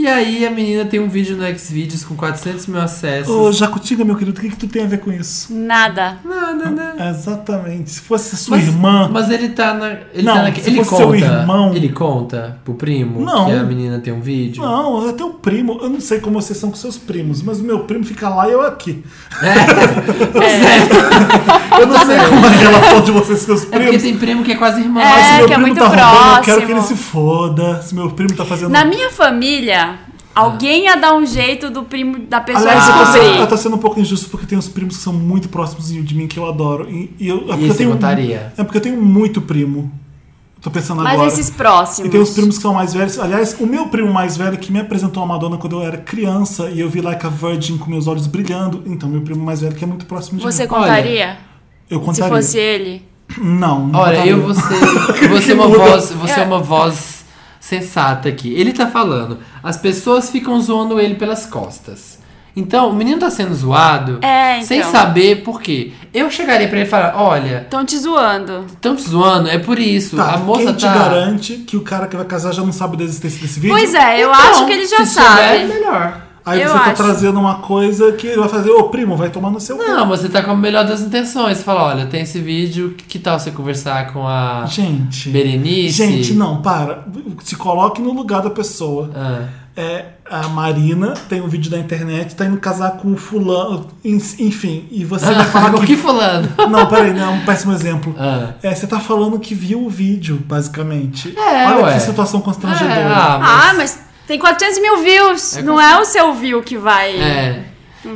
E 0.00 0.06
aí 0.06 0.46
a 0.46 0.50
menina 0.50 0.86
tem 0.86 0.98
um 0.98 1.10
vídeo 1.10 1.36
no 1.36 1.44
Xvideos 1.58 2.02
com 2.04 2.16
400 2.16 2.66
mil 2.68 2.80
acessos. 2.80 3.28
Ô, 3.30 3.52
Jacutinga, 3.52 4.02
meu 4.02 4.16
querido, 4.16 4.38
o 4.38 4.40
que, 4.42 4.48
que 4.48 4.56
tu 4.56 4.66
tem 4.66 4.84
a 4.84 4.86
ver 4.86 4.98
com 5.00 5.12
isso? 5.12 5.52
Nada. 5.54 6.16
Nada, 6.24 6.70
né? 6.70 7.10
Exatamente. 7.10 7.90
Se 7.90 8.00
fosse 8.00 8.34
sua 8.34 8.56
Mas- 8.56 8.66
irmã. 8.66 9.10
Mas 9.12 9.28
ele 9.30 9.50
tá 9.50 9.74
na. 9.74 9.88
Ele 10.14 10.22
Não, 10.22 10.34
tá 10.36 10.42
na, 10.44 10.54
se 10.54 10.70
ele 10.70 10.76
fosse 10.78 10.88
conta. 10.90 11.02
seu 11.02 11.14
irmão- 11.16 11.74
Ele 11.74 11.90
conta 11.90 12.58
pro 12.64 12.72
primo 12.72 13.20
Não. 13.20 13.44
que 13.44 13.52
a 13.52 13.62
menina 13.62 13.98
tem 13.98 14.10
um 14.10 14.22
vídeo. 14.22 14.62
Não, 14.62 15.06
até 15.06 15.22
o 15.22 15.34
primo. 15.34 15.78
Eu 15.82 15.90
não 15.90 16.00
sei 16.00 16.18
como 16.18 16.40
vocês 16.40 16.58
são 16.58 16.70
com 16.70 16.76
seus 16.76 16.96
primos, 16.96 17.42
mas 17.42 17.60
o 17.60 17.62
meu 17.64 17.80
primo 17.80 18.02
fica 18.02 18.30
lá 18.30 18.48
e 18.48 18.52
eu 18.52 18.62
aqui. 18.62 19.04
Eu 21.80 21.86
não 21.86 21.98
sei 22.04 22.18
como 22.28 22.44
é 22.44 22.48
a 22.48 22.52
relação 22.52 23.00
de 23.02 23.10
vocês 23.10 23.40
com 23.40 23.46
seus 23.56 23.62
É 23.64 23.66
porque 23.66 23.78
primos. 23.84 24.02
tem 24.02 24.16
primo 24.18 24.42
que 24.44 24.52
é 24.52 24.56
quase 24.56 24.80
irmão. 24.80 25.02
É, 25.02 25.08
Mas 25.08 25.26
se 25.26 25.32
meu 25.36 25.46
que 25.46 25.52
é 25.52 25.56
primo 25.56 25.66
muito 25.66 25.78
tá 25.78 25.86
roubando, 25.86 26.36
eu 26.38 26.42
quero 26.42 26.60
que 26.60 26.66
próximo. 26.66 26.76
ele 26.76 26.80
se 26.86 26.94
foda. 26.96 27.82
Se 27.82 27.94
meu 27.94 28.10
primo 28.10 28.34
tá 28.34 28.44
fazendo. 28.44 28.70
Na 28.70 28.84
minha 28.84 29.10
família, 29.10 29.89
alguém 30.34 30.84
ia 30.84 30.96
dar 30.96 31.14
um 31.14 31.24
jeito 31.26 31.70
do 31.70 31.82
primo 31.84 32.18
da 32.20 32.40
pessoa 32.40 32.70
Aliás, 32.70 32.88
eu 32.88 33.04
descobrir. 33.04 33.40
eu 33.40 33.46
tô 33.46 33.56
sendo 33.56 33.76
um 33.76 33.78
pouco 33.78 34.00
injusto 34.00 34.28
porque 34.30 34.46
tem 34.46 34.56
uns 34.58 34.68
primos 34.68 34.96
que 34.96 35.02
são 35.02 35.12
muito 35.12 35.48
próximos 35.48 35.88
de 35.88 36.14
mim 36.14 36.26
que 36.26 36.38
eu 36.38 36.48
adoro. 36.48 36.88
E, 36.90 37.14
e 37.18 37.28
eu, 37.28 37.38
é 37.38 37.40
porque 37.46 37.64
eu 37.64 37.68
você 37.68 37.78
tenho, 37.78 37.90
contaria? 37.92 38.52
É 38.56 38.64
porque 38.64 38.78
eu 38.78 38.82
tenho 38.82 39.00
muito 39.00 39.40
primo. 39.42 39.90
Tô 40.60 40.70
pensando 40.70 41.02
Mas 41.02 41.14
agora. 41.14 41.28
esses 41.28 41.48
próximos. 41.48 42.06
E 42.08 42.10
tem 42.10 42.20
uns 42.20 42.30
primos 42.30 42.56
que 42.56 42.62
são 42.62 42.74
mais 42.74 42.92
velhos. 42.92 43.18
Aliás, 43.18 43.56
o 43.58 43.66
meu 43.66 43.86
primo 43.88 44.12
mais 44.12 44.36
velho 44.36 44.58
que 44.58 44.70
me 44.70 44.78
apresentou 44.78 45.22
a 45.22 45.26
Madonna 45.26 45.56
quando 45.56 45.80
eu 45.80 45.82
era 45.82 45.96
criança 45.96 46.68
e 46.68 46.80
eu 46.80 46.90
vi 46.90 47.00
Like 47.00 47.24
a 47.26 47.30
Virgin 47.30 47.78
com 47.78 47.88
meus 47.90 48.06
olhos 48.06 48.26
brilhando. 48.26 48.82
Então, 48.84 49.08
meu 49.08 49.22
primo 49.22 49.42
mais 49.42 49.62
velho 49.62 49.74
que 49.74 49.82
é 49.82 49.86
muito 49.86 50.04
próximo 50.04 50.38
de 50.38 50.44
Você 50.44 50.64
mim. 50.64 50.68
contaria? 50.68 51.38
Eu 51.88 51.98
Se 52.00 52.04
contaria. 52.04 52.28
fosse 52.36 52.58
ele? 52.58 53.02
Não, 53.38 53.86
não 53.86 54.00
Olha, 54.00 54.12
contaria. 54.16 54.32
eu 54.32 54.42
vou 54.42 54.52
ser, 54.54 55.22
eu 55.22 55.28
vou 55.30 55.40
ser 55.40 55.52
uma 55.54 55.66
voz, 55.68 56.12
vou 56.12 56.28
ser 56.28 56.40
uma 56.42 56.58
voz 56.58 57.19
sensata 57.60 58.28
aqui. 58.28 58.52
Ele 58.54 58.72
tá 58.72 58.86
falando, 58.88 59.38
as 59.62 59.76
pessoas 59.76 60.30
ficam 60.30 60.58
zoando 60.60 60.98
ele 60.98 61.14
pelas 61.14 61.46
costas. 61.46 62.18
Então, 62.56 62.90
o 62.90 62.92
menino 62.92 63.20
tá 63.20 63.30
sendo 63.30 63.54
zoado 63.54 64.18
É, 64.22 64.56
então. 64.56 64.66
sem 64.66 64.82
saber 64.82 65.44
por 65.44 65.62
quê. 65.62 65.92
Eu 66.12 66.28
chegaria 66.28 66.66
pra 66.66 66.78
ele 66.78 66.86
e 66.86 66.90
falar, 66.90 67.14
olha, 67.16 67.60
Estão 67.62 67.84
te 67.84 67.96
zoando. 67.96 68.66
estão 68.66 68.96
te 68.96 69.08
zoando, 69.08 69.48
é 69.48 69.56
por 69.58 69.78
isso. 69.78 70.16
Tá, 70.16 70.32
a 70.34 70.36
moça 70.38 70.64
quem 70.64 70.74
te 70.74 70.84
tá... 70.84 70.92
garante 70.92 71.52
que 71.58 71.76
o 71.76 71.82
cara 71.82 72.08
que 72.08 72.16
vai 72.16 72.24
casar 72.24 72.52
já 72.52 72.62
não 72.62 72.72
sabe 72.72 72.96
da 72.96 73.04
existência 73.04 73.40
desse 73.40 73.60
vídeo? 73.60 73.76
Pois 73.76 73.94
é, 73.94 74.20
eu 74.24 74.30
Então, 74.32 74.50
acho 74.50 74.66
que 74.66 74.72
ele 74.72 74.84
já 74.86 75.06
se 75.06 75.14
sabe. 75.14 75.60
souber, 75.60 75.68
melhor. 75.68 76.26
Aí 76.50 76.62
eu 76.62 76.68
você 76.68 76.74
tá 76.74 76.84
acho. 76.84 76.94
trazendo 77.02 77.38
uma 77.40 77.56
coisa 77.56 78.12
que 78.12 78.26
ele 78.26 78.38
vai 78.40 78.48
fazer, 78.48 78.70
ô 78.70 78.84
primo, 78.84 79.16
vai 79.16 79.30
tomar 79.30 79.50
no 79.50 79.60
seu 79.60 79.76
cu. 79.76 79.82
Não, 79.84 80.06
você 80.08 80.28
tá 80.28 80.42
com 80.42 80.50
a 80.52 80.56
melhor 80.56 80.84
das 80.86 81.00
intenções. 81.00 81.58
Você 81.58 81.64
fala, 81.64 81.84
olha, 81.84 82.06
tem 82.06 82.22
esse 82.22 82.38
vídeo, 82.40 82.94
que 83.08 83.18
tal 83.18 83.38
você 83.38 83.50
conversar 83.50 84.12
com 84.12 84.26
a 84.26 84.64
Gente. 84.66 85.28
Berenice? 85.30 85.96
Gente, 86.06 86.32
não, 86.34 86.60
para. 86.62 87.04
Se 87.42 87.56
coloque 87.56 88.00
no 88.02 88.12
lugar 88.12 88.42
da 88.42 88.50
pessoa. 88.50 89.10
Ah, 89.14 89.44
É, 89.76 90.04
a 90.28 90.48
Marina 90.48 91.14
tem 91.28 91.40
um 91.40 91.46
vídeo 91.48 91.70
da 91.70 91.78
internet, 91.78 92.34
tá 92.34 92.44
indo 92.44 92.56
casar 92.58 92.92
com 92.98 93.12
o 93.12 93.16
fulano, 93.16 93.86
en- 94.04 94.16
enfim, 94.40 94.86
e 94.90 95.04
você 95.04 95.32
vai 95.32 95.44
falar 95.46 95.72
que. 95.80 95.86
que 95.86 95.96
fulano? 95.96 96.48
Não, 96.68 96.86
peraí, 96.86 97.14
não, 97.14 97.22
é 97.22 97.28
um 97.28 97.44
péssimo 97.44 97.72
exemplo. 97.72 98.14
Ah. 98.18 98.50
É, 98.62 98.74
você 98.74 98.86
tá 98.86 98.98
falando 99.00 99.38
que 99.38 99.54
viu 99.54 99.82
o 99.84 99.88
vídeo, 99.88 100.42
basicamente. 100.46 101.34
É, 101.38 101.66
Olha 101.68 101.84
ué. 101.84 101.94
que 101.94 102.00
situação 102.00 102.40
constrangedora. 102.40 102.90
É, 103.00 103.06
ah, 103.06 103.68
Ah, 103.70 103.74
mas 103.74 103.98
tem 104.30 104.38
400 104.38 104.80
mil 104.80 104.96
views. 105.02 105.56
É 105.56 105.62
não 105.62 105.80
é 105.80 106.00
o 106.00 106.04
seu 106.04 106.32
view 106.34 106.62
que 106.62 106.78
vai. 106.78 107.10
É. 107.10 107.62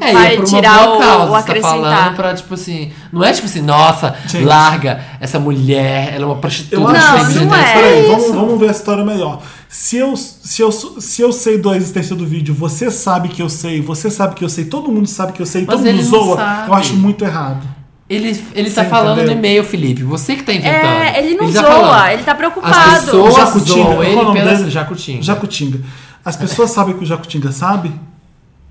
É, 0.00 0.12
Vai 0.14 0.30
e 0.30 0.32
é 0.32 0.36
por 0.36 0.38
uma 0.38 0.46
tirar 0.46 0.84
boa 0.84 0.96
o- 0.96 0.98
causa, 0.98 1.16
o 1.24 1.26
você 1.26 1.32
tá 1.32 1.38
acrescentar. 1.40 1.80
falando 1.82 2.16
pra, 2.16 2.34
tipo 2.34 2.54
assim, 2.54 2.90
não 3.12 3.22
é 3.22 3.32
tipo 3.32 3.46
assim, 3.46 3.60
nossa, 3.60 4.14
Gente. 4.26 4.42
larga 4.44 4.98
essa 5.20 5.38
mulher, 5.38 6.14
ela 6.14 6.22
é 6.22 6.26
uma 6.26 6.36
prostituta. 6.36 6.76
Eu 6.76 6.80
Não, 6.80 6.90
acho 6.94 7.44
não 7.44 7.54
é. 7.54 7.72
Peraí, 7.74 8.06
vamos, 8.06 8.30
vamos 8.34 8.58
ver 8.60 8.68
a 8.68 8.70
história 8.70 9.04
melhor. 9.04 9.42
Se 9.68 9.98
eu, 9.98 10.16
se, 10.16 10.62
eu, 10.62 10.72
se 10.72 11.20
eu 11.20 11.30
sei 11.32 11.58
da 11.58 11.76
existência 11.76 12.16
do 12.16 12.24
vídeo, 12.24 12.54
você 12.54 12.90
sabe 12.90 13.28
que 13.28 13.42
eu 13.42 13.48
sei, 13.50 13.82
você 13.82 14.08
sabe 14.10 14.34
que 14.36 14.42
eu 14.44 14.48
sei, 14.48 14.64
todo 14.64 14.90
mundo 14.90 15.06
sabe 15.06 15.32
que 15.34 15.42
eu 15.42 15.46
sei, 15.46 15.66
Mas 15.66 15.74
todo 15.76 15.78
mundo 15.80 15.88
ele 15.88 16.02
não 16.02 16.08
zoa, 16.10 16.36
sabe. 16.36 16.68
eu 16.70 16.74
acho 16.74 16.94
muito 16.96 17.22
errado. 17.22 17.62
Ele, 18.08 18.42
ele 18.54 18.70
tá 18.70 18.84
Você 18.84 18.88
falando 18.88 19.16
entendeu? 19.18 19.34
no 19.34 19.38
e-mail, 19.40 19.64
Felipe, 19.64 20.02
você 20.02 20.36
que 20.36 20.42
tá 20.44 20.52
inventando. 20.52 20.74
É, 20.84 21.18
ele 21.18 21.34
não 21.36 21.52
tá 21.52 21.60
zoa, 21.60 21.70
falando. 21.70 22.08
ele 22.10 22.22
tá 22.22 22.34
preocupado. 22.34 22.74
As 22.74 23.04
pessoas 23.04 23.34
Jacutinga, 23.34 23.74
zoam 23.82 24.02
é 24.02 24.10
ele 24.12 24.32
dele? 24.32 24.70
Jacutinga. 24.70 25.22
Jacutinga. 25.22 25.80
As 26.24 26.36
pessoas 26.36 26.70
sabem 26.70 26.96
que 26.96 27.02
o 27.02 27.06
Jacutinga 27.06 27.52
sabe? 27.52 27.92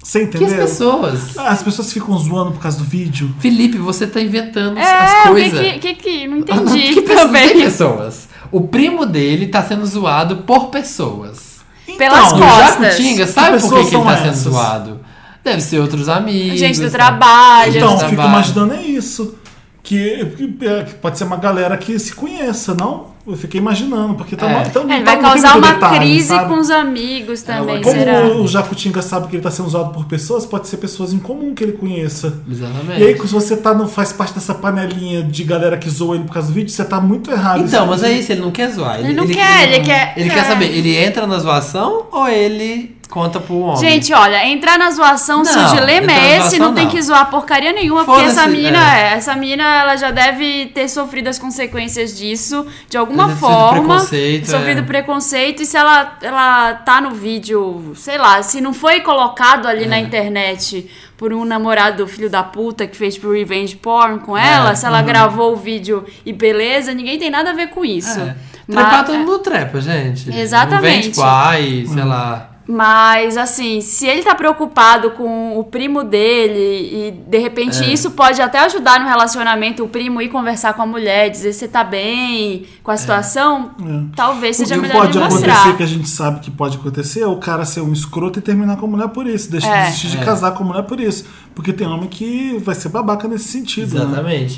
Você 0.03 0.25
Que 0.27 0.35
as 0.37 0.41
entendeu? 0.43 0.65
pessoas? 0.65 1.37
As 1.37 1.63
pessoas 1.63 1.93
ficam 1.93 2.17
zoando 2.17 2.51
por 2.51 2.59
causa 2.61 2.77
do 2.77 2.83
vídeo. 2.83 3.33
Felipe, 3.39 3.77
você 3.77 4.05
tá 4.05 4.19
inventando 4.19 4.77
É, 4.77 4.83
as 4.83 5.25
o 5.27 5.31
coisas. 5.31 5.59
que, 5.59 5.79
que 5.79 5.93
que- 5.95 6.27
Não 6.27 6.43
Ah, 6.49 6.55
não, 6.55 6.63
entendi 6.77 6.93
que 6.95 7.01
pessoas? 7.03 7.31
Tem 7.31 7.41
também. 7.49 7.63
pessoas. 7.63 8.27
O 8.51 8.61
primo 8.67 9.05
dele 9.05 9.47
tá 9.47 9.63
sendo 9.63 9.85
zoado 9.85 10.37
por 10.37 10.67
pessoas. 10.67 11.53
Pelas 11.97 12.31
Então, 12.33 12.37
o 12.37 12.41
costas. 12.41 12.79
Jacutinga, 12.97 13.27
sabe 13.27 13.47
por 13.51 13.61
pessoas 13.61 13.83
que, 13.85 13.89
que 13.91 13.95
ele 13.95 14.03
tá 14.05 14.17
sendo 14.17 14.27
essas? 14.29 14.43
zoado? 14.43 14.99
Deve 15.43 15.61
ser 15.61 15.79
outros 15.79 16.09
amigos. 16.09 16.59
Gente 16.59 16.77
do 16.79 16.83
né? 16.85 16.89
trabalho. 16.89 17.75
Então, 17.77 17.89
Gente 17.91 17.99
fico 17.99 18.11
trabalho. 18.15 18.29
imaginando 18.29 18.73
é 18.73 18.81
isso. 18.81 19.35
Que, 19.81 20.25
que- 20.37 20.65
é, 20.65 20.83
que 20.83 20.93
pode 20.95 21.17
ser 21.17 21.23
uma 21.25 21.35
galera 21.37 21.77
que 21.77 21.97
se 21.99 22.13
conheça, 22.13 22.73
não? 22.73 23.12
Eu 23.25 23.37
fiquei 23.37 23.59
imaginando, 23.61 24.15
porque 24.15 24.35
tá, 24.35 24.49
É. 24.49 24.63
tá, 24.65 24.81
É, 24.81 24.83
ele 24.83 25.03
tá- 25.05 25.11
vai 25.11 25.15
não 25.15 25.21
causar 25.29 25.57
uma 25.57 25.71
detalhe, 25.71 25.97
crise 25.99 26.27
sabe? 26.27 26.49
com 26.49 26.59
os 26.59 26.69
amigos 26.69 27.41
também, 27.41 27.75
ué. 27.77 27.81
Como 27.81 27.95
será? 27.95 28.25
o 28.27 28.47
Jacutinga 28.47 29.01
sabe 29.01 29.27
que 29.27 29.35
ele 29.37 29.43
tá 29.43 29.49
sendo 29.49 29.67
usado 29.67 29.93
por 29.93 30.03
pessoas, 30.05 30.45
pode 30.45 30.67
ser 30.67 30.75
pessoas 30.75 31.13
em 31.13 31.19
comum 31.19 31.55
que 31.55 31.63
ele 31.63 31.71
conheça. 31.71 32.41
Exatamente. 32.51 33.01
E 33.01 33.07
aí, 33.07 33.17
se 33.17 33.27
você 33.27 33.55
tá 33.55 33.73
no, 33.73 33.87
faz 33.87 34.11
parte 34.11 34.33
dessa 34.33 34.53
panelinha 34.53 35.23
de 35.23 35.43
galera 35.45 35.77
que 35.77 35.89
zoa 35.89 36.15
ele 36.15 36.25
por 36.25 36.33
causa 36.33 36.49
do 36.49 36.53
vídeo, 36.53 36.69
você 36.69 36.83
tá 36.83 36.99
muito 36.99 37.31
errado. 37.31 37.61
Então, 37.61 37.87
mas 37.87 38.03
é 38.03 38.11
isso, 38.11 38.29
ele 38.33 38.41
não 38.41 38.51
quer 38.51 38.69
zoar. 38.71 38.99
Ele 38.99 39.13
não 39.13 39.25
quer, 39.25 39.69
ele 39.71 39.79
quer- 39.85 40.13
Ele 40.17 40.29
é. 40.29 40.33
quer 40.33 40.43
saber, 40.43 40.65
ele 40.65 40.93
entra 40.95 41.25
na 41.25 41.39
zoação 41.39 42.07
ou 42.11 42.27
ele 42.27 42.97
conta 43.09 43.39
pro 43.39 43.55
homem? 43.59 43.77
Gente, 43.77 44.11
olha, 44.11 44.43
entrar 44.49 44.75
na 44.79 44.89
zoação, 44.89 45.45
se 45.45 45.55
Não, 45.55 45.71
o 45.71 45.75
dilema 45.75 46.11
é 46.11 46.29
esse, 46.37 46.49
zoação, 46.49 46.59
não 46.59 46.73
tem 46.73 46.85
não. 46.85 46.91
que 46.91 46.99
zoar 46.99 47.29
porcaria 47.29 47.71
nenhuma, 47.71 48.03
porque 48.03 48.23
essa 48.23 48.47
mina, 48.47 48.97
é. 48.97 49.13
essa 49.13 49.35
mina, 49.35 49.63
ela 49.81 49.95
já 49.95 50.09
deve 50.09 50.65
ter 50.73 50.89
sofrido 50.89 51.27
as 51.27 51.37
consequências 51.37 52.17
disso, 52.17 52.65
de 52.89 52.97
alguma 52.97 53.12
Sofrido 53.15 53.39
forma. 53.39 53.71
preconceito, 53.81 54.45
sofrido 54.49 54.79
é. 54.79 54.83
preconceito, 54.83 55.61
e 55.61 55.65
se 55.65 55.77
ela, 55.77 56.17
ela 56.21 56.73
tá 56.75 56.99
no 57.01 57.11
vídeo, 57.11 57.93
sei 57.95 58.17
lá, 58.17 58.41
se 58.43 58.59
não 58.61 58.73
foi 58.73 59.01
colocado 59.01 59.67
ali 59.67 59.83
É. 59.83 59.87
na 59.87 59.99
internet 59.99 60.89
por 61.17 61.31
um 61.33 61.45
namorado 61.45 61.97
do 61.97 62.07
filho 62.07 62.29
da 62.29 62.43
puta 62.43 62.85
que 62.87 62.95
fez 62.97 63.17
pro 63.17 63.31
revenge 63.33 63.75
porn 63.75 64.19
com 64.19 64.37
É, 64.37 64.53
ela, 64.53 64.75
se 64.75 64.85
ela 64.85 64.99
uhum. 64.99 65.05
gravou 65.05 65.53
o 65.53 65.55
vídeo 65.55 66.05
e 66.25 66.33
beleza, 66.33 66.93
ninguém 66.93 67.17
tem 67.17 67.29
nada 67.29 67.51
a 67.51 67.53
ver 67.53 67.67
com 67.67 67.85
isso. 67.85 68.19
É. 68.19 68.35
Mas- 68.67 68.77
Trepar 68.87 69.05
todo 69.05 69.17
mundo 69.19 69.39
trepa, 69.39 69.81
gente. 69.81 70.33
Exatamente. 70.33 70.75
Não 70.75 70.81
vem, 70.81 71.01
tipo, 71.01 71.21
ai, 71.21 71.85
sei 71.87 72.03
lá. 72.03 72.49
Mas, 72.65 73.35
assim, 73.37 73.81
se 73.81 74.07
ele 74.07 74.23
tá 74.23 74.33
preocupado 74.33 75.11
com 75.11 75.59
o 75.59 75.65
primo 75.65 76.01
dele 76.03 77.07
e 77.09 77.11
de 77.11 77.37
repente 77.37 77.83
É. 77.83 77.87
isso 77.91 78.11
pode 78.11 78.41
até 78.41 78.59
ajudar 78.59 79.01
no 79.01 79.05
relacionamento, 79.07 79.83
o 79.83 79.87
primo 79.89 80.21
ir 80.21 80.29
conversar 80.29 80.73
com 80.73 80.81
a 80.81 80.85
mulher, 80.85 81.29
dizer 81.29 81.51
se 81.51 81.67
tá 81.67 81.83
bem 81.83 82.65
com 82.81 82.89
a 82.91 82.95
situação, 82.95 83.71
É. 83.81 84.15
talvez 84.15 84.55
seja 84.57 84.75
que 84.75 84.81
melhor 84.81 84.95
pode 85.01 85.17
ele 85.17 85.25
acontecer, 85.25 85.47
mostrar. 85.47 85.75
que 85.77 85.83
a 85.83 85.87
gente 85.87 86.07
sabe 86.09 86.39
que 86.39 86.49
pode 86.49 86.77
acontecer, 86.77 87.19
é 87.21 87.27
o 87.27 87.35
cara 87.37 87.65
ser 87.65 87.81
um 87.81 87.91
escroto 87.91 88.39
e 88.39 88.41
terminar 88.41 88.77
com 88.77 88.85
a 88.85 88.89
mulher 88.89 89.09
por 89.09 89.27
isso. 89.27 89.51
Deixa 89.51 89.67
É. 89.67 89.79
de 89.81 89.85
desistir 89.87 90.07
de 90.11 90.17
É. 90.17 90.23
casar 90.23 90.51
com 90.51 90.63
a 90.63 90.67
mulher 90.67 90.83
por 90.83 91.01
isso. 91.01 91.25
Porque 91.53 91.73
tem 91.73 91.85
homem 91.85 92.07
que 92.07 92.57
vai 92.59 92.75
ser 92.75 92.87
babaca 92.89 93.27
nesse 93.27 93.49
sentido. 93.49 93.93
Né? 94.07 94.53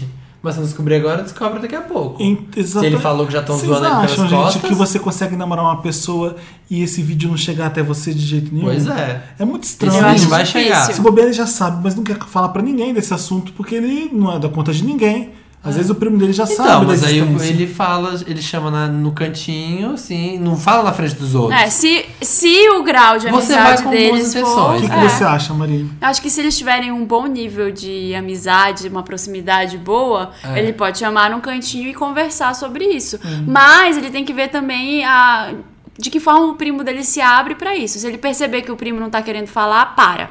Mas 0.45 0.53
se 0.53 0.59
não 0.59 0.67
descobrir 0.67 0.95
agora, 0.97 1.23
descobre 1.23 1.59
daqui 1.59 1.73
a 1.75 1.81
pouco. 1.81 2.21
Em- 2.21 2.47
Se 2.63 2.85
ele 2.85 2.99
falou 2.99 3.25
que 3.25 3.33
já 3.33 3.39
estão 3.39 3.57
zoando 3.57 3.83
ele 3.83 3.95
pelas 3.95 4.11
acham, 4.11 4.27
gente, 4.27 4.39
costas. 4.39 4.61
que 4.69 4.75
você 4.75 4.99
consegue 4.99 5.35
namorar 5.35 5.65
uma 5.65 5.81
pessoa 5.81 6.35
e 6.69 6.83
esse 6.83 7.01
vídeo 7.01 7.27
não 7.29 7.35
chegar 7.35 7.65
até 7.65 7.81
você 7.81 8.13
de 8.13 8.23
jeito 8.23 8.53
nenhum? 8.53 8.65
Pois 8.67 8.85
é. 8.87 9.23
É 9.39 9.43
muito 9.43 9.63
Esse 9.63 9.71
estranho. 9.73 9.95
Eu 9.95 10.13
vídeo 10.13 10.29
vai 10.29 10.45
chegar. 10.45 10.85
Se 10.93 11.01
bobear, 11.01 11.25
ele 11.25 11.33
já 11.33 11.47
sabe, 11.47 11.83
mas 11.83 11.95
não 11.95 12.03
quer 12.03 12.19
falar 12.27 12.49
pra 12.49 12.61
ninguém 12.61 12.93
desse 12.93 13.11
assunto 13.11 13.53
porque 13.53 13.73
ele 13.73 14.09
não 14.13 14.35
é 14.35 14.37
da 14.39 14.47
conta 14.47 14.71
de 14.71 14.83
ninguém. 14.83 15.31
Às 15.65 15.75
vezes 15.75 15.89
o 15.89 15.95
primo 15.95 16.17
dele 16.17 16.31
já 16.31 16.43
Então, 16.43 16.55
sabe 16.55 16.85
mas 16.85 17.01
da 17.01 17.07
aí 17.07 17.17
ele 17.19 17.65
fala, 17.67 18.13
ele 18.27 18.41
chama 18.41 18.69
na- 18.69 18.87
no 18.87 19.11
cantinho, 19.11 19.93
assim, 19.93 20.37
não 20.37 20.55
fala 20.55 20.83
na 20.83 20.93
frente 20.93 21.15
dos 21.15 21.33
outros. 21.33 21.59
É, 21.59 21.69
se, 21.69 22.05
se 22.21 22.69
o 22.69 22.83
grau 22.83 23.17
de 23.17 23.27
Você 23.29 23.53
amizade 23.53 23.63
vai 23.63 23.77
com 23.77 23.83
boas 23.89 24.33
deles 24.33 24.33
for... 24.35 24.75
O 24.75 24.81
que, 24.81 24.87
que 24.87 24.93
é. 24.93 25.09
você 25.09 25.23
acha, 25.23 25.53
Maria? 25.53 25.85
Acho 26.01 26.21
que 26.21 26.29
se 26.29 26.39
eles 26.41 26.57
tiverem 26.57 26.91
um 26.91 27.03
bom 27.05 27.25
nível 27.25 27.71
de 27.71 28.13
amizade, 28.15 28.87
uma 28.87 29.03
proximidade 29.03 29.77
boa, 29.77 30.31
É. 30.43 30.59
ele 30.59 30.71
pode 30.73 30.99
chamar 30.99 31.29
num 31.31 31.39
cantinho 31.41 31.89
e 31.89 31.93
conversar 31.93 32.53
sobre 32.55 32.85
isso. 32.85 33.19
Hum. 33.25 33.45
Mas 33.47 33.97
ele 33.97 34.09
tem 34.11 34.23
que 34.23 34.33
ver 34.33 34.49
também 34.49 35.03
a 35.03 35.53
de 35.97 36.09
que 36.09 36.19
forma 36.19 36.47
o 36.47 36.55
primo 36.55 36.83
dele 36.83 37.03
se 37.05 37.21
abre 37.21 37.55
pra 37.55 37.75
isso. 37.75 37.97
Se 37.97 38.05
ele 38.05 38.17
perceber 38.17 38.61
que 38.63 38.71
o 38.71 38.75
primo 38.75 38.99
não 38.99 39.09
tá 39.09 39.21
querendo 39.21 39.47
falar, 39.47 39.95
para. 39.95 40.29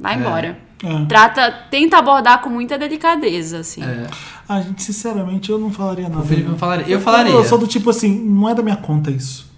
Vai 0.00 0.14
embora. 0.16 0.58
É. 0.84 1.04
Trata, 1.06 1.50
tenta 1.70 1.96
abordar 1.98 2.40
com 2.42 2.50
muita 2.50 2.76
delicadeza, 2.78 3.58
assim. 3.58 3.82
É. 3.82 4.06
Ah, 4.48 4.60
gente, 4.60 4.82
sinceramente, 4.82 5.48
eu 5.50 5.58
não 5.58 5.70
falaria 5.70 6.08
nada. 6.08 6.22
O 6.22 6.26
Felipe 6.26 6.48
não 6.48 6.58
falaria. 6.58 6.86
Eu 6.86 6.92
Eu 6.98 7.00
falaria. 7.00 7.44
sou 7.44 7.56
do 7.58 7.66
tipo 7.66 7.88
assim, 7.90 8.18
não 8.18 8.48
é 8.48 8.54
da 8.54 8.62
minha 8.62 8.76
conta 8.76 9.10
isso. 9.10 9.50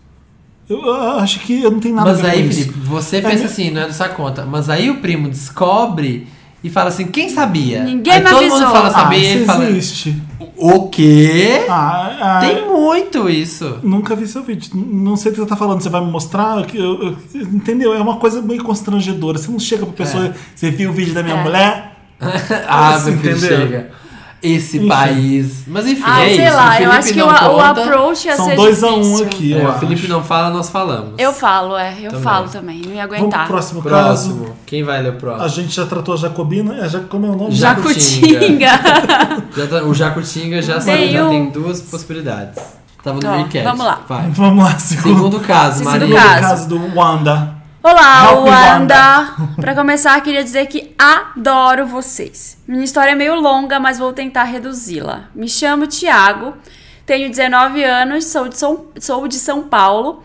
Eu, 0.68 0.84
eu 0.84 1.18
acho 1.18 1.40
que 1.40 1.62
eu 1.62 1.70
não 1.70 1.80
tenho 1.80 1.94
nada 1.94 2.10
Mas 2.10 2.20
a 2.20 2.22
ver 2.22 2.30
aí, 2.30 2.42
com 2.42 2.48
isso. 2.50 2.60
Felipe, 2.60 2.78
você 2.80 3.16
É 3.16 3.20
pensa 3.22 3.38
mi- 3.38 3.44
assim, 3.44 3.70
não 3.70 3.82
é 3.82 3.86
da 3.86 3.92
sua 3.92 4.08
conta. 4.10 4.44
Mas 4.44 4.68
aí 4.70 4.90
o 4.90 5.00
primo 5.00 5.28
descobre 5.28 6.26
e 6.62 6.70
fala 6.70 6.88
assim, 6.88 7.06
quem 7.06 7.28
sabia? 7.28 7.82
Ninguém 7.84 8.12
aí 8.14 8.22
me 8.22 8.28
todo 8.30 8.38
avisou. 8.38 8.58
mundo 8.60 8.70
fala 8.70 8.88
Ah, 8.88 8.90
saber 8.90 9.16
e 9.18 9.20
isso 9.24 9.32
ele 9.38 9.44
fala. 9.46 9.64
existe. 9.70 10.22
O, 10.56 10.88
quê? 10.88 11.64
Ah, 11.68 12.16
ah, 12.20 12.40
Tem 12.40 12.64
muito 12.66 13.28
isso. 13.28 13.78
Nunca 13.82 14.14
vi 14.14 14.26
seu 14.26 14.42
vídeo. 14.42 14.70
Não 14.74 15.16
sei 15.16 15.30
o 15.32 15.34
que 15.34 15.40
você 15.40 15.46
tá 15.48 15.56
falando. 15.56 15.80
Você 15.82 15.88
vai 15.88 16.00
me 16.04 16.10
mostrar? 16.10 16.64
Que 16.66 16.78
eu- 16.78 17.02
eu- 17.02 17.16
entendeu? 17.52 17.92
É 17.92 18.00
uma 18.00 18.16
coisa 18.16 18.40
meio 18.40 18.62
constrangedora. 18.62 19.36
Você 19.38 19.50
não 19.50 19.58
chega 19.58 19.84
pra 19.84 19.94
pessoa. 20.04 20.32
Você 20.54 20.70
viu 20.70 20.90
o 20.90 20.92
vídeo 20.92 21.12
da 21.14 21.22
minha 21.22 21.36
É. 21.36 21.42
mulher? 21.42 21.96
ah, 22.68 22.98
Você 22.98 23.12
filho, 23.16 23.36
entendeu? 23.36 23.58
chega. 23.58 23.90
Esse 24.46 24.76
Enfim. 24.76 24.88
país. 24.88 25.64
Mas 25.66 25.86
enfim, 25.86 26.02
Ah, 26.04 26.22
é 26.22 26.34
sei 26.34 26.46
isso. 26.46 26.54
lá, 26.56 26.64
o 26.64 26.68
eu 26.68 26.76
Felipe 26.76 26.96
acho 26.96 27.08
que 27.08 27.18
não 27.18 27.26
o, 27.28 27.30
o 27.30 27.50
conta. 27.56 27.68
approach 27.82 28.26
ia 28.26 28.36
São 28.36 28.44
ser 28.44 28.56
2 28.56 28.84
a 28.84 28.86
1 28.92 29.00
difícil. 29.00 29.24
aqui. 29.26 29.54
É, 29.54 29.68
o 29.68 29.72
Felipe 29.78 30.06
não 30.08 30.22
fala, 30.22 30.50
nós 30.50 30.68
falamos. 30.68 31.14
Eu 31.16 31.32
falo, 31.32 31.76
é, 31.78 31.94
eu 31.98 32.10
Também. 32.10 32.22
falo 32.22 32.48
também, 32.50 32.82
não 32.84 32.92
ia 32.94 33.06
Vamos 33.06 33.16
aguentar. 33.16 33.40
pro 33.46 33.54
próximo, 33.54 33.82
caso. 33.82 33.94
Próximo. 34.34 34.56
Quem 34.66 34.82
vai 34.84 35.02
ler 35.02 35.12
o 35.12 35.16
A 35.16 35.16
próximo? 35.16 35.48
gente 35.48 35.74
já 35.74 35.86
tratou 35.86 36.12
a 36.14 36.16
Jacobina. 36.18 36.76
É, 36.84 36.88
já, 36.88 37.00
como 37.00 37.24
é 37.26 37.30
o 37.30 37.36
nome? 37.36 37.52
Já- 37.52 37.74
Jacutinga. 37.74 38.68
Já 39.56 39.66
tá- 39.66 39.82
o 39.84 39.94
Jacutinga 39.94 40.60
já, 40.60 40.78
Tem 40.80 41.12
já 41.12 41.24
um. 41.24 41.30
tem 41.30 41.50
duas 41.50 41.80
possibilidades. 41.80 42.62
Tava 43.02 43.20
no 43.20 43.28
Ó, 43.30 43.38
enquete. 43.40 43.64
vamos 43.64 43.84
lá. 43.84 44.00
Vai. 44.08 44.30
Vamos 44.30 44.64
lá, 44.64 44.78
segundo, 44.78 45.14
Segundo 45.16 45.40
caso, 45.40 45.84
Maria. 45.84 46.00
segundo 46.06 46.16
caso. 46.22 46.40
caso 46.40 46.68
do 46.68 46.96
Wanda. 46.98 47.53
Olá, 47.86 48.30
Help 48.30 48.46
Wanda! 48.46 49.34
Pra 49.56 49.74
começar, 49.74 50.18
queria 50.22 50.42
dizer 50.42 50.64
que 50.68 50.94
adoro 50.98 51.86
vocês. 51.86 52.56
Minha 52.66 52.82
história 52.82 53.10
é 53.10 53.14
meio 53.14 53.34
longa, 53.34 53.78
mas 53.78 53.98
vou 53.98 54.10
tentar 54.10 54.44
reduzi-la. 54.44 55.24
Me 55.34 55.46
chamo 55.46 55.86
Tiago, 55.86 56.54
tenho 57.04 57.28
19 57.28 57.84
anos, 57.84 58.24
sou 58.24 58.48
de, 58.48 58.56
São, 58.56 58.86
sou 58.98 59.28
de 59.28 59.34
São 59.34 59.64
Paulo, 59.64 60.22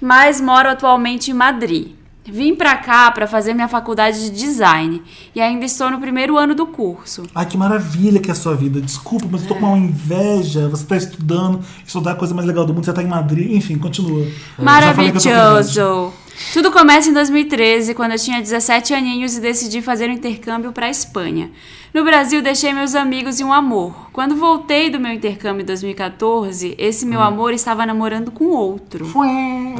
mas 0.00 0.40
moro 0.40 0.68
atualmente 0.68 1.32
em 1.32 1.34
Madrid. 1.34 1.96
Vim 2.24 2.54
pra 2.54 2.76
cá 2.76 3.10
pra 3.10 3.26
fazer 3.26 3.54
minha 3.54 3.66
faculdade 3.66 4.30
de 4.30 4.30
design 4.30 5.02
e 5.34 5.40
ainda 5.40 5.64
estou 5.64 5.90
no 5.90 5.98
primeiro 5.98 6.38
ano 6.38 6.54
do 6.54 6.64
curso. 6.64 7.24
Ai, 7.34 7.44
que 7.44 7.56
maravilha 7.56 8.20
que 8.20 8.30
é 8.30 8.32
a 8.32 8.36
sua 8.36 8.54
vida. 8.54 8.80
Desculpa, 8.80 9.26
mas 9.28 9.42
eu 9.42 9.48
tô 9.48 9.56
com 9.56 9.66
uma 9.66 9.78
inveja. 9.78 10.68
Você 10.68 10.86
tá 10.86 10.96
estudando, 10.96 11.60
estudar 11.84 12.12
a 12.12 12.14
coisa 12.14 12.32
mais 12.32 12.46
legal 12.46 12.64
do 12.64 12.72
mundo, 12.72 12.84
você 12.84 12.92
tá 12.92 13.02
em 13.02 13.08
Madrid. 13.08 13.50
Enfim, 13.50 13.78
continua. 13.78 14.24
Maravilhoso! 14.56 16.12
Tudo 16.52 16.72
começa 16.72 17.08
em 17.08 17.12
2013, 17.12 17.94
quando 17.94 18.10
eu 18.12 18.18
tinha 18.18 18.40
17 18.40 18.92
aninhos 18.92 19.36
e 19.36 19.40
decidi 19.40 19.80
fazer 19.80 20.10
um 20.10 20.12
intercâmbio 20.12 20.72
para 20.72 20.86
a 20.86 20.90
Espanha. 20.90 21.48
No 21.94 22.02
Brasil, 22.02 22.42
deixei 22.42 22.72
meus 22.72 22.96
amigos 22.96 23.38
e 23.38 23.44
um 23.44 23.52
amor. 23.52 24.10
Quando 24.12 24.34
voltei 24.34 24.90
do 24.90 24.98
meu 24.98 25.12
intercâmbio 25.12 25.62
em 25.62 25.66
2014, 25.66 26.74
esse 26.76 27.06
meu 27.06 27.20
amor 27.20 27.52
estava 27.52 27.86
namorando 27.86 28.32
com 28.32 28.46
outro. 28.46 29.06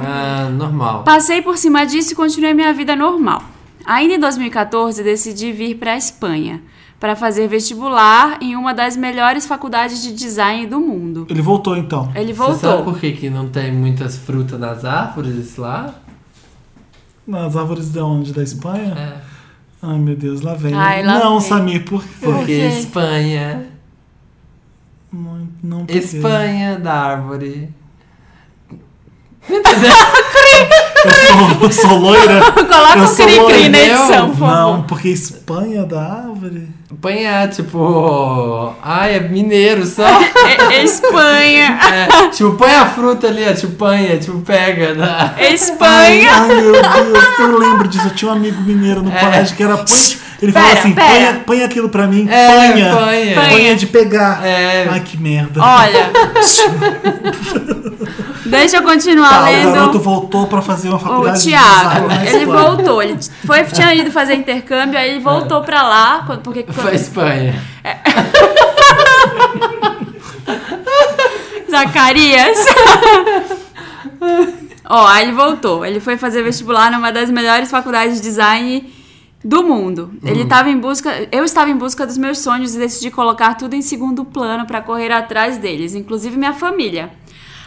Ah, 0.00 0.48
normal. 0.48 1.02
Passei 1.02 1.42
por 1.42 1.58
cima 1.58 1.84
disso 1.84 2.12
e 2.12 2.16
continuei 2.16 2.54
minha 2.54 2.72
vida 2.72 2.94
normal. 2.94 3.42
Ainda 3.84 4.14
em 4.14 4.20
2014, 4.20 5.02
decidi 5.02 5.50
vir 5.50 5.74
para 5.76 5.94
a 5.94 5.96
Espanha 5.96 6.62
para 7.00 7.16
fazer 7.16 7.48
vestibular 7.48 8.38
em 8.42 8.54
uma 8.54 8.72
das 8.74 8.96
melhores 8.96 9.46
faculdades 9.46 10.02
de 10.02 10.12
design 10.12 10.66
do 10.66 10.78
mundo. 10.78 11.26
Ele 11.30 11.42
voltou 11.42 11.76
então. 11.76 12.12
Ele 12.14 12.32
Você 12.32 12.60
sabe 12.60 12.74
voltou. 12.76 12.92
por 12.92 13.00
que, 13.00 13.12
que 13.12 13.30
não 13.30 13.48
tem 13.48 13.72
muitas 13.72 14.16
frutas 14.16 14.60
nas 14.60 14.84
árvores 14.84 15.56
lá? 15.56 15.94
Nas 17.30 17.54
árvores 17.56 17.90
de 17.90 18.00
onde? 18.00 18.32
Da 18.32 18.42
Espanha? 18.42 18.92
É. 18.98 19.20
Ai, 19.80 19.98
meu 19.98 20.16
Deus, 20.16 20.40
lá 20.40 20.54
vem. 20.54 20.74
Ai, 20.74 21.04
lá 21.04 21.20
não, 21.20 21.38
vem. 21.38 21.48
Samir, 21.48 21.84
por 21.84 22.02
quê? 22.02 22.08
Porque? 22.20 22.52
Espanha. 22.52 23.68
Não, 25.12 25.48
não? 25.62 25.86
Espanha 25.88 26.76
da 26.80 26.92
árvore. 26.92 27.72
Eu 31.04 31.10
sou, 31.12 31.62
eu 31.62 31.72
sou 31.72 31.98
loira. 31.98 32.40
Coloca 32.52 32.98
Eu 32.98 33.04
o 33.04 33.06
sou 33.06 33.26
cri-cri 33.26 33.68
na 33.68 33.78
edição, 33.78 34.30
por 34.30 34.38
favor. 34.38 34.54
Não, 34.54 34.82
porque 34.82 35.08
Espanha 35.08 35.84
da 35.84 36.00
árvore. 36.02 36.68
Espanha, 36.92 37.48
tipo. 37.48 38.72
Ai, 38.82 39.14
é 39.16 39.20
mineiro 39.20 39.86
só. 39.86 40.04
É- 40.06 40.82
Espanha. 40.82 41.78
É, 41.90 42.28
tipo, 42.28 42.52
põe 42.52 42.70
a 42.74 42.86
fruta 42.86 43.26
ali, 43.28 43.44
ó, 43.48 43.52
tipo, 43.54 43.72
panha, 43.74 44.16
tipo, 44.18 44.38
pega. 44.40 44.94
Na... 44.94 45.34
Ai, 45.36 45.54
Espanha. 45.54 46.28
ai, 46.32 46.48
meu 46.60 46.72
Deus, 46.72 47.38
eu 47.38 47.58
lembro 47.58 47.88
disso. 47.88 48.06
Eu 48.06 48.14
tinha 48.14 48.30
um 48.30 48.34
amigo 48.34 48.60
mineiro 48.62 49.02
no 49.02 49.10
É. 49.12 49.18
colégio 49.18 49.56
que 49.56 49.62
era. 49.62 49.76
põe- 49.76 49.86
Ele 50.42 50.52
Pera, 50.52 50.72
assim: 50.72 50.92
pera. 50.94 51.32
põe, 51.32 51.42
põe 51.58 51.62
aquilo 51.64 51.90
pra 51.90 52.06
mim, 52.06 52.26
É, 52.30 52.70
panha. 52.72 52.96
panha. 52.96 53.34
Panha 53.34 53.76
de 53.76 53.86
pegar. 53.86 54.42
É. 54.46 54.88
Ai, 54.90 55.00
que 55.00 55.18
merda. 55.18 55.60
Olha. 55.62 56.10
Deixa 58.46 58.78
eu 58.78 58.82
continuar 58.82 59.28
Tá, 59.28 59.40
o 59.42 59.44
lendo. 59.44 59.72
garoto 59.72 59.98
voltou 60.00 60.46
pra 60.46 60.62
fazer 60.62 60.88
uma 60.88 60.96
O 60.96 61.00
faculdade 61.00 61.44
design 61.44 62.06
na 62.08 62.24
ele 62.26 62.38
Espanha. 62.38 62.46
voltou, 62.46 63.02
ele 63.02 63.18
foi, 63.46 63.62
tinha 63.64 63.94
ido 63.94 64.10
fazer 64.10 64.34
intercâmbio, 64.34 64.98
aí 64.98 65.10
ele 65.10 65.20
voltou 65.20 65.60
pra 65.62 65.82
lá, 65.82 66.22
quando- 66.26 66.40
porque 66.40 66.64
Foi 66.72 66.94
Espanha. 66.94 67.54
Zacarias. 71.70 72.58
Ó, 74.88 75.06
aí 75.06 75.22
ele 75.24 75.32
voltou. 75.32 75.84
Ele 75.86 76.00
foi 76.00 76.16
fazer 76.16 76.42
vestibular 76.42 76.90
numa 76.90 77.12
das 77.12 77.30
melhores 77.30 77.70
faculdades 77.70 78.16
de 78.16 78.22
design 78.22 78.92
do 79.44 79.62
mundo. 79.62 80.12
Ele 80.22 80.42
estava 80.42 80.68
em 80.68 80.78
busca, 80.78 81.28
eu 81.32 81.44
estava 81.44 81.70
em 81.70 81.76
busca 81.76 82.06
dos 82.06 82.18
meus 82.18 82.38
sonhos 82.38 82.74
e 82.74 82.78
decidi 82.78 83.10
colocar 83.10 83.54
tudo 83.54 83.74
em 83.74 83.82
segundo 83.82 84.24
plano 84.24 84.66
para 84.66 84.82
correr 84.82 85.10
atrás 85.10 85.56
deles, 85.56 85.94
inclusive 85.94 86.36
minha 86.36 86.52
família. 86.52 87.10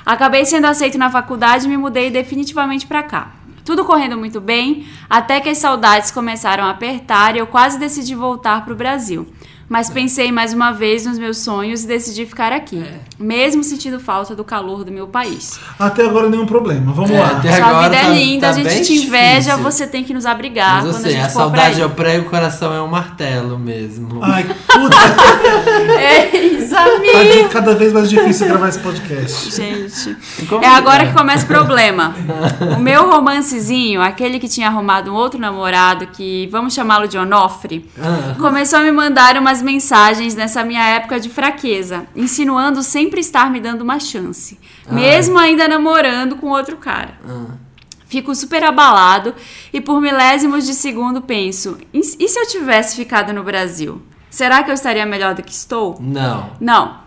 Acabei 0.05 0.45
sendo 0.45 0.65
aceito 0.65 0.97
na 0.97 1.09
faculdade 1.09 1.65
e 1.65 1.69
me 1.69 1.77
mudei 1.77 2.11
definitivamente 2.11 2.85
para 2.85 3.03
cá. 3.03 3.31
Tudo 3.63 3.85
correndo 3.85 4.17
muito 4.17 4.41
bem, 4.41 4.85
até 5.09 5.39
que 5.39 5.47
as 5.47 5.57
saudades 5.57 6.11
começaram 6.11 6.65
a 6.65 6.69
apertar 6.69 7.35
e 7.35 7.39
eu 7.39 7.47
quase 7.47 7.79
decidi 7.79 8.13
voltar 8.13 8.63
para 8.65 8.73
o 8.73 8.75
Brasil. 8.75 9.25
Mas 9.73 9.89
pensei 9.89 10.31
mais 10.31 10.53
uma 10.53 10.71
vez 10.71 11.03
nos 11.03 11.17
meus 11.17 11.39
sonhos 11.39 11.83
e 11.83 11.87
decidi 11.87 12.27
ficar 12.27 12.51
aqui, 12.51 12.85
mesmo 13.17 13.63
sentindo 13.63 13.99
falta 13.99 14.35
do 14.35 14.43
calor 14.43 14.83
do 14.83 14.91
meu 14.91 15.07
país. 15.07 15.59
Até 15.79 16.05
agora 16.05 16.29
nenhum 16.29 16.45
problema. 16.45 16.93
Vamos 16.93 17.09
É, 17.09 17.19
lá. 17.19 17.29
até 17.31 17.55
Sua 17.55 17.65
agora 17.65 17.83
vida 17.89 17.95
é 17.95 18.01
tá- 18.03 18.09
linda, 18.09 18.41
tá 18.41 18.49
a 18.51 18.53
gente 18.53 18.83
te 18.85 18.93
inveja, 19.07 19.39
difícil. 19.39 19.57
você 19.63 19.87
tem 19.87 20.03
que 20.03 20.13
nos 20.13 20.27
abrigar 20.27 20.83
Mas 20.83 20.91
quando 20.93 21.01
você, 21.01 21.07
a 21.07 21.11
gente 21.11 21.21
a 21.25 21.29
saudade 21.29 21.81
é 21.81 21.85
o 21.87 21.89
prego, 21.89 22.27
o 22.27 22.29
coração 22.29 22.71
é 22.71 22.79
um 22.83 22.87
martelo 22.87 23.57
mesmo. 23.57 24.19
Ai, 24.23 24.43
puta, 24.71 24.95
É 25.99 26.37
isso, 26.37 26.69
tá 26.69 26.83
amigo. 26.83 27.43
de- 27.43 27.49
cada 27.49 27.73
vez 27.73 27.91
mais 27.91 28.11
difícil 28.11 28.45
gravar 28.47 28.69
esse 28.69 28.77
podcast. 28.79 29.55
Gente, 29.55 30.15
Como 30.47 30.63
é 30.63 30.67
agora 30.67 31.01
é? 31.01 31.07
que 31.07 31.13
começa 31.13 31.45
o 31.45 31.47
problema. 31.47 32.13
O 32.77 32.79
meu 32.79 33.09
romancezinho, 33.09 34.01
aquele 34.03 34.37
que 34.39 34.47
tinha 34.47 34.67
arrumado 34.67 35.09
um 35.11 35.15
outro 35.15 35.39
namorado, 35.39 36.05
que 36.07 36.47
vamos 36.51 36.75
chamá-lo 36.75 37.07
de 37.07 37.17
Onofre, 37.17 37.89
Ah. 37.99 38.35
começou 38.39 38.77
a 38.77 38.83
me 38.83 38.91
mandar 38.91 39.35
umas 39.37 39.62
mensagens 39.63 40.35
nessa 40.35 40.63
minha 40.63 40.83
época 40.83 41.19
de 41.19 41.29
fraqueza, 41.29 42.05
insinuando 42.15 42.83
sempre 42.83 43.19
estar 43.19 43.49
me 43.49 43.59
dando 43.59 43.81
uma 43.81 43.99
chance, 43.99 44.59
mesmo 44.91 45.37
ainda 45.39 45.67
namorando 45.67 46.35
com 46.35 46.47
outro 46.49 46.77
cara. 46.77 47.17
Ah. 47.27 47.55
Fico 48.05 48.35
super 48.35 48.63
abalado 48.63 49.33
e 49.73 49.81
por 49.81 49.99
milésimos 49.99 50.67
de 50.67 50.73
segundo 50.75 51.21
penso: 51.21 51.77
e 51.91 51.99
e 51.99 52.29
se 52.29 52.39
eu 52.39 52.47
tivesse 52.47 52.95
ficado 52.95 53.33
no 53.33 53.43
Brasil? 53.43 54.01
Será 54.33 54.63
que 54.63 54.71
eu 54.71 54.73
estaria 54.73 55.05
melhor 55.05 55.35
do 55.35 55.43
que 55.43 55.51
estou? 55.51 55.95
Não. 55.99 56.49
Não. 56.59 57.01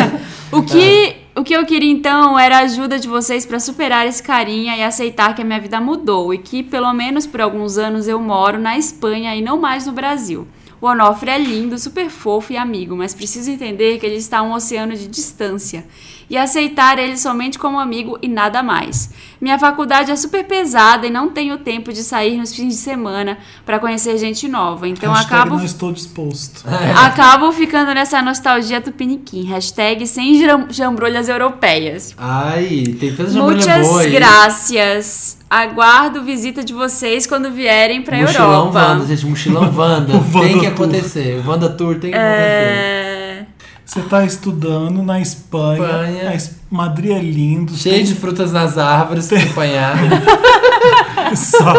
o, 0.50 0.62
que, 0.62 1.16
o 1.36 1.44
que 1.44 1.54
eu 1.54 1.66
queria 1.66 1.92
então 1.92 2.38
era 2.38 2.56
a 2.56 2.60
ajuda 2.60 2.98
de 2.98 3.06
vocês 3.06 3.44
para 3.44 3.60
superar 3.60 4.06
esse 4.06 4.22
carinha 4.22 4.74
e 4.74 4.82
aceitar 4.82 5.34
que 5.34 5.42
a 5.42 5.44
minha 5.44 5.60
vida 5.60 5.78
mudou 5.82 6.32
e 6.32 6.38
que, 6.38 6.62
pelo 6.62 6.90
menos 6.94 7.26
por 7.26 7.42
alguns 7.42 7.76
anos, 7.76 8.08
eu 8.08 8.18
moro 8.18 8.58
na 8.58 8.78
Espanha 8.78 9.36
e 9.36 9.42
não 9.42 9.60
mais 9.60 9.86
no 9.86 9.92
Brasil. 9.92 10.48
O 10.82 10.86
Onofre 10.88 11.30
é 11.30 11.38
lindo, 11.38 11.78
super 11.78 12.10
fofo 12.10 12.52
e 12.52 12.56
amigo, 12.56 12.96
mas 12.96 13.14
preciso 13.14 13.52
entender 13.52 14.00
que 14.00 14.04
ele 14.04 14.16
está 14.16 14.38
a 14.38 14.42
um 14.42 14.52
oceano 14.52 14.96
de 14.96 15.06
distância 15.06 15.86
e 16.32 16.38
aceitar 16.38 16.98
ele 16.98 17.18
somente 17.18 17.58
como 17.58 17.78
amigo 17.78 18.18
e 18.22 18.26
nada 18.26 18.62
mais. 18.62 19.10
Minha 19.38 19.58
faculdade 19.58 20.10
é 20.10 20.16
super 20.16 20.42
pesada 20.44 21.06
e 21.06 21.10
não 21.10 21.28
tenho 21.28 21.58
tempo 21.58 21.92
de 21.92 22.02
sair 22.02 22.38
nos 22.38 22.54
fins 22.54 22.68
de 22.74 22.80
semana 22.80 23.36
para 23.66 23.78
conhecer 23.78 24.16
gente 24.16 24.48
nova, 24.48 24.88
então 24.88 25.12
Hashtag 25.12 25.34
acabo 25.34 25.56
não 25.56 25.64
estou 25.64 25.92
disposto. 25.92 26.64
Acabo 26.96 27.52
ficando 27.52 27.92
nessa 27.92 28.22
nostalgia 28.22 28.80
tupiniquim. 28.80 29.44
Hashtag 29.44 30.06
sem 30.06 30.40
jam- 30.40 30.68
jambrolhas 30.70 31.28
europeias. 31.28 32.14
Ai, 32.16 32.82
tem 32.98 33.14
tanta 33.14 33.30
jambrolha 33.30 33.56
Muitas 33.56 33.86
boa 33.88 34.00
aí. 34.00 34.10
graças. 34.12 35.36
Aguardo 35.50 36.22
visita 36.22 36.64
de 36.64 36.72
vocês 36.72 37.26
quando 37.26 37.50
vierem 37.50 38.00
pra 38.00 38.16
Mochilão 38.18 38.44
Europa. 38.68 38.78
Wanda, 38.78 39.06
gente, 39.06 39.26
mochilão 39.26 39.70
Wanda. 39.76 40.12
Tem 40.40 40.58
que 40.60 40.66
acontecer. 40.66 41.42
O 41.44 41.50
Wanda 41.50 41.68
Tour 41.68 41.98
tem 41.98 42.10
que 42.10 42.16
acontecer. 42.16 42.22
É... 42.38 43.21
Você 43.84 44.00
tá 44.02 44.24
estudando 44.24 45.02
na 45.02 45.20
Espanha. 45.20 45.82
Espanha. 45.82 46.30
A 46.30 46.34
Es- 46.34 46.56
Madrid 46.70 47.10
é 47.10 47.18
lindo. 47.20 47.74
Cheio 47.76 48.02
de 48.04 48.14
frutas 48.14 48.52
nas 48.52 48.78
árvores 48.78 49.28
pra 49.28 49.42
apanhar. 49.42 49.96
Só. 51.36 51.74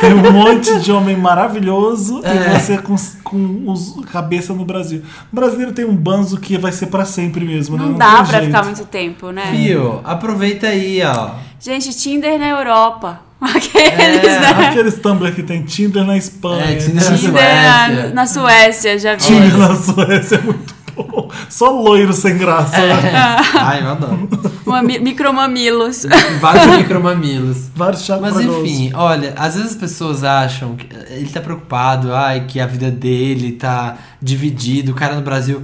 Tem 0.00 0.14
um 0.14 0.32
monte 0.32 0.78
de 0.80 0.90
homem 0.92 1.16
maravilhoso 1.16 2.20
É. 2.24 2.56
e 2.56 2.58
você 2.60 2.78
com, 2.78 2.96
com 3.22 3.64
os 3.70 3.96
cabeça 4.10 4.52
no 4.54 4.64
Brasil. 4.64 5.02
O 5.32 5.36
brasileiro 5.36 5.72
tem 5.72 5.84
um 5.84 5.94
banzo 5.96 6.38
que 6.38 6.56
vai 6.58 6.72
ser 6.72 6.86
pra 6.86 7.04
sempre 7.04 7.44
mesmo, 7.44 7.76
né? 7.76 7.84
Não, 7.84 7.92
dá 7.94 8.06
tem 8.06 8.14
pra 8.16 8.38
jeito. 8.38 8.44
ficar 8.46 8.64
muito 8.64 8.84
tempo, 8.86 9.30
né? 9.30 9.46
Fio, 9.52 10.00
aproveita 10.04 10.68
aí, 10.68 11.02
ó. 11.02 11.30
Gente, 11.60 11.90
Tinder 11.94 12.38
na 12.38 12.48
Europa. 12.48 13.20
Aqueles, 13.40 14.24
É. 14.24 14.40
né? 14.40 14.68
Aqueles 14.68 14.94
Tumblr 14.98 15.34
que 15.34 15.42
tem 15.42 15.62
Tinder 15.62 16.04
na 16.04 16.16
Espanha. 16.16 16.64
É, 16.72 16.74
Tinder 16.76 17.10
na 17.10 17.16
Tinder 17.16 17.32
na, 17.32 17.86
Suécia. 17.86 18.14
na 18.14 18.26
Suécia, 18.26 18.98
já 18.98 19.14
vi. 19.14 19.22
Tinder 19.22 19.56
na 19.56 19.76
Suécia 19.76 20.36
é 20.36 20.40
muito 20.42 20.74
bom. 20.74 20.79
Só 21.48 21.70
loiro 21.70 22.12
sem 22.12 22.36
graça. 22.38 22.76
né? 22.78 23.12
Ai, 23.58 23.82
eu 23.82 23.90
adoro. 23.90 24.28
Mami- 24.66 24.98
Micromamilos. 25.00 26.06
Vários 26.40 26.76
micromamilos. 26.76 27.68
Vários 27.74 28.08
Mas 28.08 28.40
enfim, 28.40 28.92
olha, 28.94 29.34
às 29.36 29.54
vezes 29.56 29.70
as 29.72 29.76
pessoas 29.76 30.22
acham 30.24 30.76
que 30.76 30.86
ele 31.10 31.28
tá 31.28 31.40
preocupado, 31.40 32.14
ai, 32.14 32.44
que 32.46 32.60
a 32.60 32.66
vida 32.66 32.90
dele 32.90 33.52
tá 33.52 33.96
dividido, 34.20 34.92
o 34.92 34.94
cara 34.94 35.14
no 35.14 35.22
Brasil. 35.22 35.62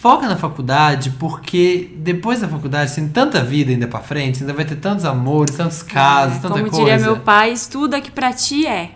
Foca 0.00 0.28
na 0.28 0.36
faculdade, 0.36 1.10
porque 1.18 1.90
depois 1.96 2.40
da 2.40 2.46
faculdade 2.46 2.94
tem 2.94 3.08
tanta 3.08 3.42
vida 3.42 3.72
ainda 3.72 3.88
pra 3.88 3.98
frente, 3.98 4.40
ainda 4.42 4.52
vai 4.54 4.64
ter 4.64 4.76
tantos 4.76 5.04
amores, 5.04 5.56
tantos 5.56 5.82
casos, 5.82 6.36
tanta 6.38 6.54
Como 6.54 6.70
coisa. 6.70 6.76
diria 6.78 6.98
meu 6.98 7.16
pai, 7.16 7.50
estuda 7.52 8.00
que 8.00 8.08
pra 8.10 8.32
ti 8.32 8.64
é. 8.64 8.90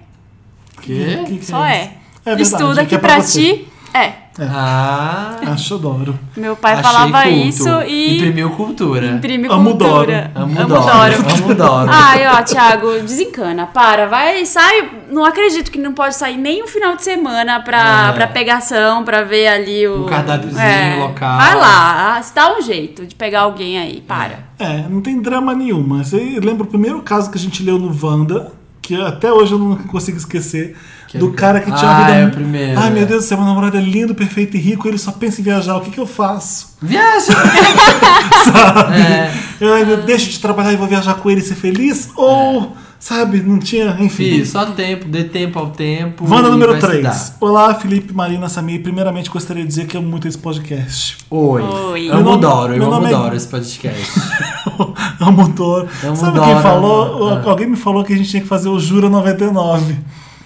Quê? 0.81 1.25
Que 1.27 1.39
que 1.39 1.47
Só 1.47 1.65
é 1.65 1.77
é. 1.77 1.97
É 2.25 2.37
verdade, 2.37 2.43
estuda 2.43 2.81
é 2.83 2.85
que 2.85 2.91
que 2.91 2.95
é 2.95 2.99
pra 2.99 3.17
pra 3.17 3.25
ti 3.25 3.67
é. 3.93 4.13
Ah, 4.41 5.37
Acho 5.53 5.75
adoro. 5.75 6.19
Meu 6.37 6.57
pai 6.57 6.73
achei 6.73 6.85
falava 6.85 7.23
culto. 7.23 7.39
isso 7.49 7.69
e 7.83 8.17
Imprimiu 8.17 8.51
cultura. 8.51 9.07
imprime 9.07 9.47
Amo 9.49 9.77
cultura. 9.77 10.31
Amo 10.35 10.45
Amo 10.61 10.69
Doro. 10.69 10.83
Doro. 10.83 11.35
Amo 11.45 11.55
Doro. 11.55 11.91
Ai, 11.93 12.27
ó, 12.27 12.43
Thiago, 12.43 12.93
desencana, 13.01 13.67
para, 13.67 14.07
vai, 14.07 14.45
sai. 14.47 14.91
Não 15.11 15.25
acredito 15.25 15.71
que 15.71 15.79
não 15.79 15.93
pode 15.93 16.15
sair 16.17 16.37
nem 16.39 16.63
um 16.63 16.67
final 16.67 16.97
de 16.97 17.03
semana 17.05 17.61
pra, 17.61 18.09
É. 18.09 18.13
pra 18.13 18.27
pegação, 18.27 19.05
pra 19.05 19.23
ver 19.23 19.49
ali 19.49 19.87
o. 19.87 20.05
Um 20.05 20.07
cardápiozinho 20.07 21.01
local. 21.01 21.37
Vai 21.37 21.55
lá, 21.55 22.23
dá 22.35 22.57
um 22.57 22.63
jeito 22.63 23.05
de 23.07 23.15
pegar 23.15 23.41
alguém 23.43 23.79
aí, 23.79 24.01
para. 24.01 24.39
É, 24.59 24.85
não 24.89 25.01
tem 25.03 25.21
drama 25.21 25.55
nenhuma. 25.55 26.05
Você 26.05 26.39
lembra 26.43 26.63
o 26.65 26.67
primeiro 26.67 27.03
caso 27.03 27.31
que 27.31 27.37
a 27.37 27.41
gente 27.41 27.63
leu 27.63 27.79
no 27.79 27.95
Wanda, 28.03 28.53
que 28.97 29.03
até 29.03 29.33
hoje 29.33 29.53
eu 29.53 29.59
não 29.59 29.77
consigo 29.77 30.19
esquecer, 30.19 30.77
Que 31.09 31.19
do 31.19 31.31
é 31.31 31.35
cara 31.35 31.61
que 31.61 31.71
tinha 31.73 31.91
Ah, 31.91 31.99
uma 31.99 32.07
vida. 32.07 32.19
é 32.19 32.27
o 32.27 32.31
primeiro, 32.31 32.81
Ai, 32.81 32.91
meu 32.91 33.03
é. 33.03 33.07
Deus 33.07 33.25
do 33.25 33.29
céu, 33.29 33.39
meu 33.39 33.47
namorado 33.47 33.77
é 33.77 33.81
lindo, 33.81 34.15
perfeito 34.15 34.57
e 34.57 34.61
rico, 34.61 34.87
ele 34.89 34.99
só 34.99 35.13
pensa 35.13 35.41
em 35.41 35.45
viajar. 35.45 35.77
O 35.77 35.81
que, 35.81 35.91
que 35.91 36.01
eu 36.01 36.07
faço? 36.07 36.77
Viaja! 36.81 37.33
Sabe? 38.45 38.97
É. 39.01 39.33
Eu, 39.61 39.69
eu 39.79 39.97
deixo 40.03 40.31
de 40.31 40.41
trabalhar 40.41 40.73
e 40.73 40.77
vou 40.77 40.87
viajar 40.89 41.15
com 41.15 41.31
ele 41.31 41.41
e 41.41 41.45
ser 41.45 41.55
feliz? 41.55 42.11
Ou, 42.17 42.77
sabe, 43.03 43.43
não 43.43 43.59
tinha, 43.59 43.97
enfim. 43.99 44.09
Fih, 44.39 44.47
só 44.47 44.65
tempo, 44.67 45.07
dê 45.09 45.25
tempo 45.25 45.59
ao 45.59 45.71
tempo. 45.71 46.25
Wanda 46.29 46.49
e 46.49 46.51
número 46.53 46.71
vai 46.73 46.81
se 46.81 46.87
3. 46.87 47.03
dar. 47.03 47.37
Olá, 47.41 47.75
Felipe, 47.75 48.13
Marina, 48.15 48.49
Samir. 48.49 48.81
Primeiramente, 48.81 49.29
gostaria 49.29 49.63
de 49.65 49.69
dizer 49.69 49.87
que 49.87 49.97
amo 49.97 50.09
muito 50.09 50.29
esse 50.29 50.39
podcast. 50.39 51.19
Oi. 51.29 51.63
Oi. 51.63 52.09
Amo 52.09 52.15
Meu 52.17 52.25
nome- 52.25 52.41
Doro, 52.43 52.73
eu 52.75 52.79
meu 52.79 52.87
amo 52.87 52.97
nome 53.01 53.13
é- 53.13 53.17
Doro 53.17 53.35
esse 53.37 53.49
podcast. 53.49 54.21
amo 55.21 55.49
Doro. 55.49 55.89
Amo 56.05 56.17
Sabe 56.17 56.37
Doro, 56.39 56.47
quem 56.53 56.63
falou? 56.63 57.29
amo- 57.29 57.41
ah. 57.47 57.51
Alguém 57.51 57.67
me 57.67 57.77
falou 57.77 58.05
que 58.05 58.13
a 58.13 58.17
gente 58.17 58.31
tinha 58.31 58.43
que 58.43 58.49
fazer 58.49 58.69
o 58.69 58.79
Jura 58.79 59.09
99. 59.11 59.97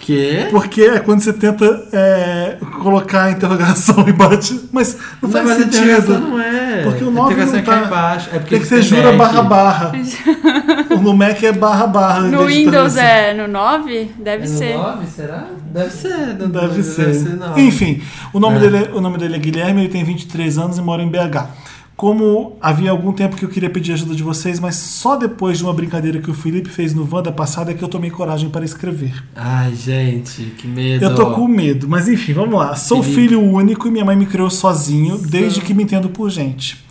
Quê? 0.00 0.46
Porque 0.52 0.82
é 0.82 0.98
quando 1.00 1.20
você 1.20 1.32
tenta 1.32 1.64
é, 1.92 2.58
colocar 2.80 3.24
a 3.24 3.30
interrogação 3.32 3.96
embaixo. 4.08 4.68
Mas 4.72 4.96
não 5.20 5.28
faz 5.28 5.44
mas 5.46 5.60
a 5.60 5.64
interrogação 5.64 6.14
sentido. 6.14 6.28
não 6.30 6.40
é. 6.40 6.55
Porque 6.90 7.04
o 7.04 7.08
A 7.08 7.10
9 7.10 7.32
interrogação 7.34 7.52
não 7.52 7.72
é 7.72 7.80
tá. 7.80 7.86
embaixo. 7.86 8.28
É 8.32 8.38
porque 8.38 8.50
Tem 8.50 8.60
que 8.60 8.66
você 8.66 8.76
ser 8.76 8.82
jura 8.82 9.12
Mac. 9.12 9.18
barra 9.18 9.42
barra. 9.42 9.92
no 11.02 11.14
Mac 11.14 11.42
é 11.42 11.52
barra 11.52 11.86
barra. 11.86 12.20
No 12.22 12.46
Windows 12.46 12.96
é 12.96 13.34
no 13.34 13.48
9? 13.48 14.10
Deve 14.18 14.44
É 14.44 14.48
no 14.48 14.58
ser. 14.58 14.74
9, 14.76 15.06
será? 15.06 15.44
Deve 15.72 15.90
ser. 15.90 16.36
não- 16.38 16.48
Deve 16.48 16.82
ser. 16.82 17.36
não. 17.36 17.58
Enfim, 17.58 18.02
o 18.32 18.40
nome, 18.40 18.56
É. 18.56 18.60
dele, 18.60 18.76
é- 18.78 18.90
o 18.94 19.00
nome 19.00 19.18
dele 19.18 19.36
é 19.36 19.38
Guilherme, 19.38 19.82
ele 19.82 19.88
tem 19.90 20.04
23 20.04 20.58
anos 20.58 20.78
e 20.78 20.82
mora 20.82 21.02
em 21.02 21.08
BH. 21.08 21.46
Como 21.96 22.58
havia 22.60 22.90
algum 22.90 23.10
tempo 23.10 23.36
que 23.36 23.44
eu 23.44 23.48
queria 23.48 23.70
pedir 23.70 23.94
ajuda 23.94 24.14
de 24.14 24.22
vocês, 24.22 24.60
mas 24.60 24.76
só 24.76 25.16
depois 25.16 25.56
de 25.56 25.64
uma 25.64 25.72
brincadeira 25.72 26.20
que 26.20 26.30
o 26.30 26.34
Felipe 26.34 26.68
fez 26.68 26.92
no 26.92 27.08
Wanda 27.10 27.32
passada 27.32 27.70
é 27.70 27.74
que 27.74 27.82
eu 27.82 27.88
tomei 27.88 28.10
coragem 28.10 28.50
para 28.50 28.66
escrever. 28.66 29.24
Ai, 29.34 29.74
gente, 29.74 30.42
que 30.58 30.66
medo. 30.66 31.02
Eu 31.02 31.14
tô 31.14 31.30
com 31.30 31.48
medo, 31.48 31.88
mas 31.88 32.06
enfim, 32.06 32.34
vamos 32.34 32.54
lá. 32.54 32.76
Sou 32.76 33.02
Felipe. 33.02 33.20
filho 33.20 33.40
único 33.42 33.88
e 33.88 33.90
minha 33.90 34.04
mãe 34.04 34.14
me 34.14 34.26
criou 34.26 34.50
sozinho 34.50 35.16
desde 35.16 35.62
que 35.62 35.72
me 35.72 35.84
entendo 35.84 36.10
por 36.10 36.28
gente. 36.28 36.84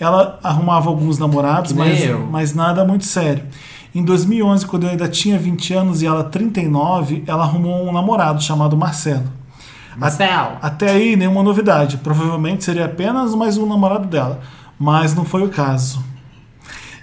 Ela 0.00 0.38
arrumava 0.42 0.88
alguns 0.88 1.18
namorados, 1.18 1.72
mas, 1.72 2.00
mas 2.30 2.54
nada 2.54 2.82
muito 2.82 3.04
sério. 3.04 3.44
Em 3.94 4.02
2011, 4.02 4.66
quando 4.66 4.84
eu 4.84 4.90
ainda 4.90 5.08
tinha 5.08 5.38
20 5.38 5.74
anos 5.74 6.02
e 6.02 6.06
ela 6.06 6.24
39, 6.24 7.24
ela 7.26 7.44
arrumou 7.44 7.86
um 7.86 7.92
namorado 7.92 8.42
chamado 8.42 8.76
Marcelo. 8.76 9.24
Marcel. 9.96 10.58
Até 10.60 10.90
aí, 10.90 11.16
nenhuma 11.16 11.42
novidade. 11.42 11.96
Provavelmente 11.98 12.64
seria 12.64 12.84
apenas 12.84 13.34
mais 13.34 13.56
um 13.56 13.66
namorado 13.66 14.06
dela. 14.06 14.40
Mas 14.78 15.14
não 15.14 15.24
foi 15.24 15.42
o 15.42 15.48
caso. 15.48 16.04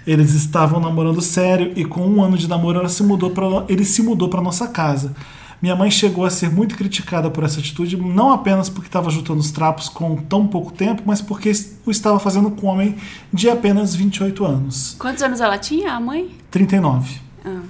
Eles 0.06 0.34
estavam 0.34 0.78
namorando 0.78 1.20
sério 1.20 1.72
e 1.74 1.84
com 1.84 2.06
um 2.06 2.22
ano 2.22 2.36
de 2.36 2.46
namoro 2.46 2.78
ela 2.78 2.88
se 2.88 3.02
mudou 3.02 3.30
pra, 3.30 3.44
ele 3.68 3.84
se 3.84 4.02
mudou 4.02 4.28
para 4.28 4.40
nossa 4.40 4.68
casa. 4.68 5.14
Minha 5.62 5.74
mãe 5.74 5.90
chegou 5.90 6.26
a 6.26 6.30
ser 6.30 6.50
muito 6.50 6.76
criticada 6.76 7.30
por 7.30 7.42
essa 7.42 7.58
atitude, 7.58 7.96
não 7.96 8.32
apenas 8.32 8.68
porque 8.68 8.86
estava 8.86 9.08
juntando 9.08 9.40
os 9.40 9.50
trapos 9.50 9.88
com 9.88 10.16
tão 10.16 10.46
pouco 10.46 10.70
tempo, 10.70 11.02
mas 11.06 11.22
porque 11.22 11.50
o 11.86 11.90
estava 11.90 12.18
fazendo 12.18 12.50
com 12.50 12.66
um 12.66 12.70
homem 12.70 12.96
de 13.32 13.48
apenas 13.48 13.94
28 13.94 14.44
anos. 14.44 14.94
Quantos 14.98 15.22
anos 15.22 15.40
ela 15.40 15.56
tinha, 15.56 15.94
a 15.94 16.00
mãe? 16.00 16.32
39. 16.50 17.18
Ah. 17.42 17.62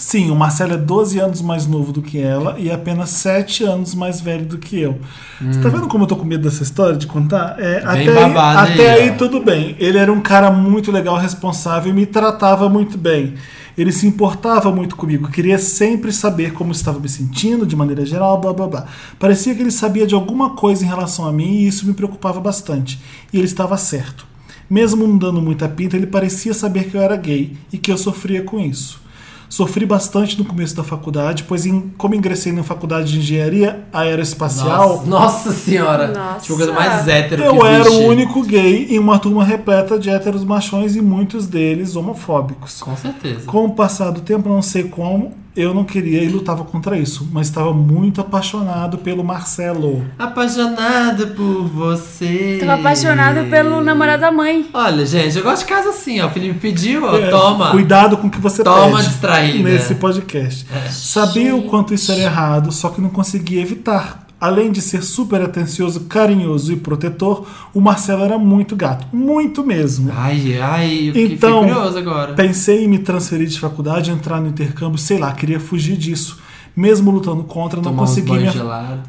Sim, 0.00 0.30
o 0.30 0.34
Marcelo 0.34 0.72
é 0.72 0.76
12 0.78 1.18
anos 1.18 1.42
mais 1.42 1.66
novo 1.66 1.92
do 1.92 2.00
que 2.00 2.18
ela 2.18 2.58
e 2.58 2.70
apenas 2.70 3.10
7 3.10 3.64
anos 3.64 3.94
mais 3.94 4.18
velho 4.18 4.46
do 4.46 4.56
que 4.56 4.80
eu. 4.80 4.98
Você 5.42 5.60
tá 5.60 5.68
vendo 5.68 5.88
como 5.88 6.04
eu 6.04 6.08
tô 6.08 6.16
com 6.16 6.24
medo 6.24 6.42
dessa 6.42 6.62
história 6.62 6.96
de 6.96 7.06
contar? 7.06 7.56
É, 7.58 7.80
Vem 7.80 7.86
até 7.86 8.08
aí, 8.08 8.14
babado 8.14 8.72
até 8.72 8.92
aí, 8.92 9.10
tudo 9.18 9.40
bem. 9.40 9.76
Ele 9.78 9.98
era 9.98 10.10
um 10.10 10.22
cara 10.22 10.50
muito 10.50 10.90
legal, 10.90 11.18
responsável 11.18 11.92
e 11.92 11.94
me 11.94 12.06
tratava 12.06 12.66
muito 12.66 12.96
bem. 12.96 13.34
Ele 13.76 13.92
se 13.92 14.06
importava 14.06 14.72
muito 14.72 14.96
comigo, 14.96 15.28
queria 15.28 15.58
sempre 15.58 16.12
saber 16.12 16.54
como 16.54 16.70
eu 16.70 16.74
estava 16.74 16.98
me 16.98 17.08
sentindo, 17.08 17.66
de 17.66 17.76
maneira 17.76 18.04
geral, 18.06 18.40
blá 18.40 18.54
blá 18.54 18.66
blá. 18.66 18.86
Parecia 19.18 19.54
que 19.54 19.60
ele 19.60 19.70
sabia 19.70 20.06
de 20.06 20.14
alguma 20.14 20.56
coisa 20.56 20.82
em 20.82 20.88
relação 20.88 21.26
a 21.26 21.32
mim 21.32 21.56
e 21.58 21.68
isso 21.68 21.86
me 21.86 21.92
preocupava 21.92 22.40
bastante. 22.40 22.98
E 23.30 23.36
ele 23.36 23.46
estava 23.46 23.76
certo. 23.76 24.26
Mesmo 24.68 25.06
não 25.06 25.18
dando 25.18 25.42
muita 25.42 25.68
pinta, 25.68 25.94
ele 25.94 26.06
parecia 26.06 26.54
saber 26.54 26.84
que 26.84 26.96
eu 26.96 27.02
era 27.02 27.16
gay 27.16 27.54
e 27.70 27.76
que 27.76 27.92
eu 27.92 27.98
sofria 27.98 28.42
com 28.42 28.58
isso. 28.58 29.09
Sofri 29.50 29.84
bastante 29.84 30.38
no 30.38 30.44
começo 30.44 30.76
da 30.76 30.84
faculdade, 30.84 31.42
pois 31.42 31.66
em- 31.66 31.90
como 31.98 32.14
ingressei 32.14 32.52
na 32.52 32.62
faculdade 32.62 33.12
de 33.12 33.18
engenharia 33.18 33.80
aeroespacial, 33.92 34.88
Nossa, 35.04 35.06
nossa 35.06 35.52
senhora. 35.52 36.08
Nossa. 36.12 36.40
Tipo, 36.40 36.56
coisa 36.56 36.72
mais 36.72 37.08
hétero 37.08 37.42
que 37.42 37.48
eu 37.48 37.66
era 37.66 37.90
o 37.90 38.06
único 38.06 38.42
gay 38.44 38.86
em 38.90 38.98
uma 38.98 39.18
turma 39.18 39.44
repleta 39.44 39.98
de 39.98 40.08
héteros 40.08 40.44
machões 40.44 40.94
e 40.94 41.02
muitos 41.02 41.46
deles 41.46 41.96
homofóbicos. 41.96 42.80
Com 42.80 42.96
certeza. 42.96 43.40
Com 43.46 43.64
o 43.66 43.70
passar 43.74 44.10
do 44.12 44.20
tempo, 44.20 44.48
não 44.48 44.62
sei 44.62 44.84
como, 44.84 45.32
eu 45.56 45.74
não 45.74 45.84
queria 45.84 46.22
e 46.22 46.28
lutava 46.28 46.64
contra 46.64 46.96
isso, 46.98 47.28
mas 47.32 47.48
estava 47.48 47.72
muito 47.72 48.20
apaixonado 48.20 48.98
pelo 48.98 49.24
Marcelo. 49.24 50.04
Apaixonado 50.18 51.28
por 51.28 51.64
você. 51.66 52.58
Tava 52.60 52.74
apaixonado 52.74 53.48
pelo 53.50 53.80
namorado 53.82 54.20
da 54.20 54.32
mãe. 54.32 54.68
Olha, 54.72 55.04
gente, 55.04 55.36
eu 55.36 55.42
gosto 55.42 55.62
de 55.62 55.68
casa 55.72 55.90
assim, 55.90 56.20
ó. 56.20 56.26
O 56.26 56.30
Felipe 56.30 56.58
pediu, 56.58 57.04
ó. 57.04 57.16
É, 57.16 57.28
toma. 57.30 57.70
Cuidado 57.70 58.16
com 58.16 58.26
o 58.28 58.30
que 58.30 58.40
você 58.40 58.62
Toma 58.62 58.96
pede 58.98 59.08
distraída. 59.08 59.68
nesse 59.68 59.94
podcast. 59.96 60.66
Sabia 60.90 61.54
o 61.54 61.62
quanto 61.62 61.92
isso 61.94 62.10
era 62.12 62.22
errado, 62.22 62.72
só 62.72 62.88
que 62.88 63.00
não 63.00 63.10
conseguia 63.10 63.60
evitar. 63.62 64.26
Além 64.40 64.72
de 64.72 64.80
ser 64.80 65.02
super 65.02 65.42
atencioso, 65.42 66.00
carinhoso 66.06 66.72
e 66.72 66.76
protetor, 66.76 67.46
o 67.74 67.80
Marcelo 67.80 68.24
era 68.24 68.38
muito 68.38 68.74
gato. 68.74 69.06
Muito 69.12 69.62
mesmo. 69.62 70.10
Ai, 70.14 70.58
ai, 70.58 71.08
eu 71.08 71.12
fiquei 71.12 71.34
Então, 71.34 71.60
curioso 71.60 71.98
agora. 71.98 72.32
Pensei 72.32 72.84
em 72.84 72.88
me 72.88 72.98
transferir 72.98 73.46
de 73.48 73.60
faculdade, 73.60 74.10
entrar 74.10 74.40
no 74.40 74.48
intercâmbio, 74.48 74.98
sei 74.98 75.18
lá, 75.18 75.30
queria 75.32 75.60
fugir 75.60 75.96
disso. 75.96 76.38
Mesmo 76.74 77.10
lutando 77.10 77.42
contra, 77.42 77.76
não 77.78 77.90
Tomar 77.90 77.98
consegui, 77.98 78.32
me, 78.32 78.46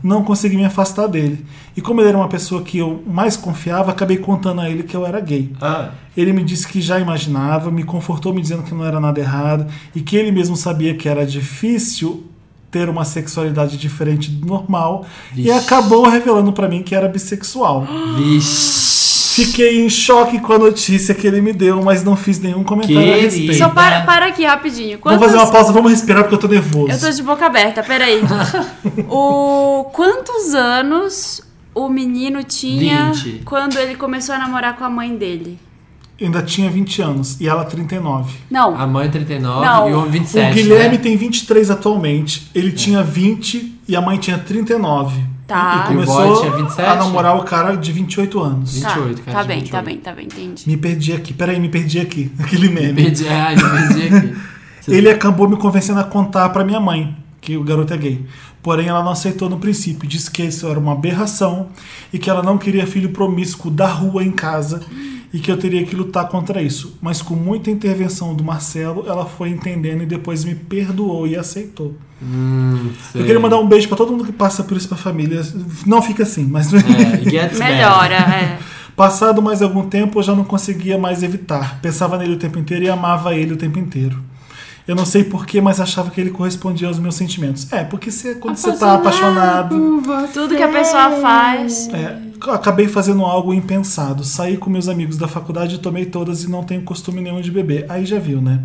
não 0.03 0.23
consegui 0.23 0.57
me 0.57 0.65
afastar 0.65 1.07
dele. 1.07 1.45
E 1.77 1.79
como 1.79 2.01
ele 2.01 2.09
era 2.09 2.17
uma 2.17 2.27
pessoa 2.27 2.63
que 2.63 2.79
eu 2.79 3.01
mais 3.07 3.37
confiava, 3.37 3.91
acabei 3.91 4.17
contando 4.17 4.59
a 4.61 4.69
ele 4.69 4.83
que 4.83 4.95
eu 4.97 5.05
era 5.05 5.19
gay. 5.21 5.53
Ah, 5.61 5.91
Ele 6.17 6.33
me 6.33 6.43
disse 6.43 6.67
que 6.67 6.81
já 6.81 6.99
imaginava, 6.99 7.71
me 7.71 7.83
confortou 7.83 8.33
me 8.33 8.41
dizendo 8.41 8.63
que 8.63 8.73
não 8.73 8.83
era 8.83 8.99
nada 8.99 9.19
errado 9.19 9.67
e 9.95 10.01
que 10.01 10.17
ele 10.17 10.31
mesmo 10.31 10.57
sabia 10.57 10.95
que 10.95 11.07
era 11.07 11.25
difícil 11.25 12.30
ter 12.71 12.87
uma 12.89 13.03
sexualidade 13.03 13.77
diferente 13.77 14.31
do 14.31 14.47
normal 14.47 15.05
e 15.33 15.43
Vixe. 15.43 15.51
acabou 15.51 16.07
revelando 16.07 16.53
pra 16.53 16.67
mim 16.67 16.81
que 16.81 16.95
era 16.95 17.07
bissexual. 17.07 17.85
vixe. 18.17 18.91
Fiquei 19.31 19.85
em 19.85 19.89
choque 19.89 20.39
com 20.39 20.53
a 20.53 20.57
notícia 20.57 21.15
que 21.15 21.25
ele 21.25 21.41
me 21.41 21.53
deu, 21.53 21.81
mas 21.81 22.03
não 22.03 22.17
fiz 22.17 22.37
nenhum 22.39 22.65
comentário 22.65 22.99
a 22.99 23.03
Querida. 23.03 23.23
respeito. 23.23 23.57
Só 23.57 23.69
para, 23.69 24.01
para 24.01 24.25
aqui 24.25 24.43
rapidinho. 24.43 24.99
Vamos 25.01 25.19
Quantos... 25.19 25.25
fazer 25.25 25.37
uma 25.37 25.51
pausa, 25.51 25.71
vamos 25.71 25.91
respirar 25.91 26.23
porque 26.23 26.35
eu 26.35 26.39
tô 26.39 26.47
nervoso. 26.47 26.91
Eu 26.91 26.99
tô 26.99 27.09
de 27.09 27.23
boca 27.23 27.45
aberta, 27.45 27.81
peraí. 27.81 28.21
o... 29.09 29.85
Quantos 29.93 30.53
anos 30.53 31.41
o 31.73 31.87
menino 31.87 32.43
tinha 32.43 33.13
20. 33.13 33.43
quando 33.45 33.77
ele 33.77 33.95
começou 33.95 34.35
a 34.35 34.37
namorar 34.37 34.75
com 34.75 34.83
a 34.83 34.89
mãe 34.89 35.15
dele? 35.15 35.57
Ainda 36.21 36.41
tinha 36.43 36.69
20 36.69 37.01
anos 37.01 37.41
e 37.41 37.47
ela 37.47 37.65
39. 37.65 38.31
Não. 38.49 38.79
A 38.79 38.85
mãe 38.85 39.09
39 39.09 39.65
Não. 39.65 39.89
e 39.89 39.93
o 39.93 39.97
homem 39.99 40.11
27. 40.11 40.51
o 40.51 40.53
Guilherme 40.53 40.97
né? 40.97 41.03
tem 41.03 41.17
23 41.17 41.71
atualmente. 41.71 42.49
Ele 42.53 42.71
tinha 42.71 43.01
20 43.01 43.79
e 43.87 43.95
a 43.95 44.01
mãe 44.01 44.17
tinha 44.17 44.37
39. 44.37 45.19
Tá. 45.47 45.73
E 45.75 45.79
E 45.79 45.81
o 45.81 45.87
começou 45.95 46.27
boy 46.27 46.39
tinha 46.41 46.51
27? 46.51 46.81
a 46.89 46.95
namorar 46.95 47.35
o 47.37 47.43
cara 47.43 47.75
de 47.75 47.91
28 47.91 48.39
anos. 48.39 48.73
28, 48.75 49.17
tá, 49.17 49.23
cara, 49.23 49.37
tá 49.37 49.41
de 49.41 49.47
bem, 49.47 49.57
28. 49.59 49.71
tá 49.71 49.81
bem, 49.81 49.97
tá 49.97 50.13
bem, 50.13 50.25
entendi. 50.25 50.63
Me 50.69 50.77
perdi 50.77 51.13
aqui. 51.13 51.33
Peraí, 51.33 51.59
me 51.59 51.69
perdi 51.69 51.99
aqui. 51.99 52.31
Aquele 52.39 52.69
meme. 52.69 53.03
Perdi, 53.03 53.27
ai, 53.27 53.55
me 53.55 53.61
perdi 53.63 54.15
aqui. 54.15 54.35
Ele 54.87 55.09
acabou 55.09 55.49
me 55.49 55.57
convencendo 55.57 55.99
a 55.99 56.03
contar 56.03 56.49
pra 56.49 56.63
minha 56.63 56.79
mãe. 56.79 57.15
que 57.41 57.57
o 57.57 57.63
garoto 57.63 57.93
é 57.93 57.97
gay. 57.97 58.25
Porém, 58.61 58.87
ela 58.87 59.03
não 59.03 59.11
aceitou 59.11 59.49
no 59.49 59.57
princípio, 59.57 60.07
disse 60.07 60.29
que 60.29 60.43
isso 60.43 60.67
era 60.67 60.77
uma 60.79 60.91
aberração 60.91 61.69
e 62.13 62.19
que 62.19 62.29
ela 62.29 62.43
não 62.43 62.59
queria 62.59 62.85
filho 62.85 63.09
promíscuo 63.09 63.71
da 63.71 63.87
rua 63.87 64.23
em 64.23 64.31
casa 64.31 64.81
e 65.33 65.39
que 65.39 65.51
eu 65.51 65.57
teria 65.57 65.83
que 65.85 65.95
lutar 65.95 66.27
contra 66.27 66.61
isso. 66.61 66.97
Mas 67.01 67.21
com 67.21 67.35
muita 67.35 67.71
intervenção 67.71 68.35
do 68.35 68.43
Marcelo, 68.43 69.05
ela 69.07 69.25
foi 69.25 69.49
entendendo 69.49 70.03
e 70.03 70.05
depois 70.05 70.43
me 70.43 70.55
perdoou 70.55 71.27
e 71.27 71.35
aceitou. 71.35 71.95
Hum. 72.21 72.89
Eu 73.15 73.25
queria 73.25 73.39
mandar 73.39 73.57
um 73.57 73.67
beijo 73.67 73.87
pra 73.87 73.97
todo 73.97 74.11
mundo 74.11 74.25
que 74.25 74.31
passa 74.31 74.63
por 74.63 74.75
isso 74.75 74.87
pra 74.87 74.97
família. 74.97 75.41
Não 75.85 76.01
fica 76.01 76.23
assim, 76.23 76.45
mas 76.45 76.71
É, 76.73 77.53
Melhora, 77.57 78.15
é. 78.15 78.59
Passado 78.95 79.41
mais 79.41 79.61
algum 79.61 79.87
tempo, 79.87 80.19
eu 80.19 80.23
já 80.23 80.35
não 80.35 80.43
conseguia 80.43 80.97
mais 80.97 81.23
evitar. 81.23 81.79
Pensava 81.81 82.17
nele 82.17 82.33
o 82.33 82.37
tempo 82.37 82.59
inteiro 82.59 82.85
e 82.85 82.89
amava 82.89 83.33
ele 83.33 83.53
o 83.53 83.57
tempo 83.57 83.79
inteiro. 83.79 84.21
Eu 84.87 84.95
não 84.95 85.05
sei 85.05 85.23
porquê, 85.23 85.61
mas 85.61 85.79
achava 85.79 86.09
que 86.09 86.19
ele 86.19 86.31
correspondia 86.31 86.87
aos 86.87 86.99
meus 86.99 87.15
sentimentos. 87.15 87.71
É, 87.71 87.83
porque 87.83 88.11
você, 88.11 88.35
quando 88.35 88.57
você 88.57 88.73
tá 88.73 88.95
apaixonado. 88.95 90.01
Tudo 90.33 90.55
que 90.55 90.63
a 90.63 90.69
pessoa 90.69 91.11
faz. 91.21 91.87
É, 91.89 92.17
acabei 92.51 92.87
fazendo 92.87 93.23
algo 93.23 93.53
impensado. 93.53 94.23
Saí 94.23 94.57
com 94.57 94.69
meus 94.69 94.87
amigos 94.87 95.17
da 95.17 95.27
faculdade, 95.27 95.79
tomei 95.79 96.05
todas 96.05 96.43
e 96.43 96.49
não 96.49 96.63
tenho 96.63 96.81
costume 96.81 97.21
nenhum 97.21 97.41
de 97.41 97.51
beber. 97.51 97.85
Aí 97.89 98.05
já 98.05 98.19
viu, 98.19 98.41
né? 98.41 98.59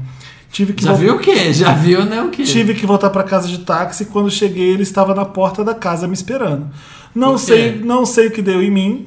Tive 0.51 0.73
que 0.73 0.85
Já 0.85 0.93
viu 0.93 1.17
o 1.17 1.19
quê? 1.19 1.53
Já 1.53 1.75
viu, 1.75 2.05
né? 2.05 2.23
O 2.23 2.31
quê? 2.31 2.45
Tive 2.45 2.73
que 2.73 2.87
voltar 2.87 3.11
para 3.11 3.23
casa 3.23 3.47
de 3.47 3.59
táxi. 3.59 4.07
Quando 4.07 4.31
cheguei, 4.31 4.71
ele 4.71 4.85
estava 4.85 5.15
na 5.15 5.25
porta 5.25 5.63
da 5.63 5.75
casa 5.75 6.07
me 6.07 6.15
esperando. 6.15 6.69
Não 7.15 7.37
sei, 7.37 7.81
não 7.83 8.07
sei 8.07 8.29
o 8.29 8.31
que 8.31 8.43
deu 8.43 8.63
em 8.63 8.71
mim, 8.71 9.07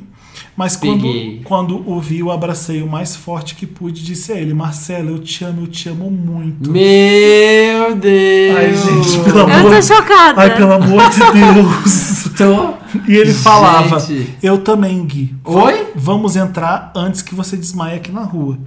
mas 0.60 0.76
quando, 0.76 1.04
Peguei. 1.04 1.42
quando 1.46 1.90
o 1.90 2.02
vi, 2.02 2.20
eu 2.20 2.30
abracei 2.30 2.84
o 2.84 2.86
mais 2.86 3.16
forte 3.16 3.56
que 3.56 3.66
pude 3.66 4.04
disse 4.04 4.34
a 4.34 4.36
ele: 4.36 4.54
Marcelo, 4.54 5.12
eu 5.12 5.20
te 5.20 5.46
amo, 5.46 5.62
eu 5.62 5.68
te 5.68 5.88
amo 5.88 6.12
muito. 6.12 6.70
Meu 6.70 7.96
Deus! 7.96 8.58
Ai, 8.58 8.76
gente, 8.76 9.24
pelo 9.24 9.40
Eu 9.40 9.44
amor 9.46 9.72
tô 9.72 9.82
chocada. 9.82 10.42
Ai, 10.42 10.58
pelo 10.58 10.74
amor 10.74 11.02
de 11.12 11.20
Deus. 11.20 12.30
Tô... 12.38 12.74
E 13.10 13.16
ele 13.16 13.34
falava: 13.34 14.02
Gente. 14.02 14.36
Eu 14.44 14.58
também, 14.58 15.06
Gui. 15.06 15.34
Oi? 15.46 15.88
Vamos 15.96 16.36
entrar 16.36 16.92
antes 16.94 17.22
que 17.22 17.34
você 17.34 17.56
desmaie 17.56 17.96
aqui 17.96 18.12
na 18.12 18.24
rua. 18.24 18.58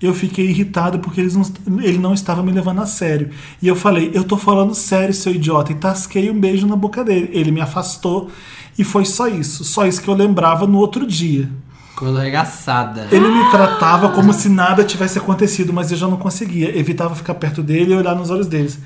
Eu 0.00 0.14
fiquei 0.14 0.46
irritado 0.48 1.00
porque 1.00 1.20
eles 1.20 1.34
não- 1.34 1.80
ele 1.82 1.98
não 1.98 2.14
estava 2.14 2.42
me 2.42 2.52
levando 2.52 2.80
a 2.80 2.86
sério. 2.86 3.30
E 3.60 3.66
eu 3.66 3.74
falei, 3.74 4.10
eu 4.14 4.22
tô 4.24 4.36
falando 4.36 4.74
sério, 4.74 5.12
seu 5.12 5.32
idiota. 5.34 5.72
E 5.72 5.74
tasquei 5.74 6.30
um 6.30 6.38
beijo 6.38 6.66
na 6.66 6.76
boca 6.76 7.02
dele. 7.02 7.30
Ele 7.32 7.50
me 7.50 7.60
afastou 7.60 8.30
e 8.78 8.84
foi 8.84 9.04
só 9.04 9.26
isso. 9.26 9.64
Só 9.64 9.86
isso 9.86 10.00
que 10.00 10.08
eu 10.08 10.14
lembrava 10.14 10.66
no 10.66 10.78
outro 10.78 11.04
dia. 11.06 11.48
Quando 11.96 12.18
arregaçada. 12.20 13.08
Ele 13.10 13.26
me 13.26 13.50
tratava 13.50 14.10
como 14.10 14.32
se 14.32 14.48
nada 14.48 14.84
tivesse 14.84 15.18
acontecido, 15.18 15.72
mas 15.72 15.90
eu 15.90 15.98
já 15.98 16.06
não 16.06 16.16
conseguia. 16.16 16.78
Evitava 16.78 17.16
ficar 17.16 17.34
perto 17.34 17.60
dele 17.60 17.92
e 17.92 17.96
olhar 17.96 18.14
nos 18.14 18.30
olhos 18.30 18.46
deles. 18.46 18.78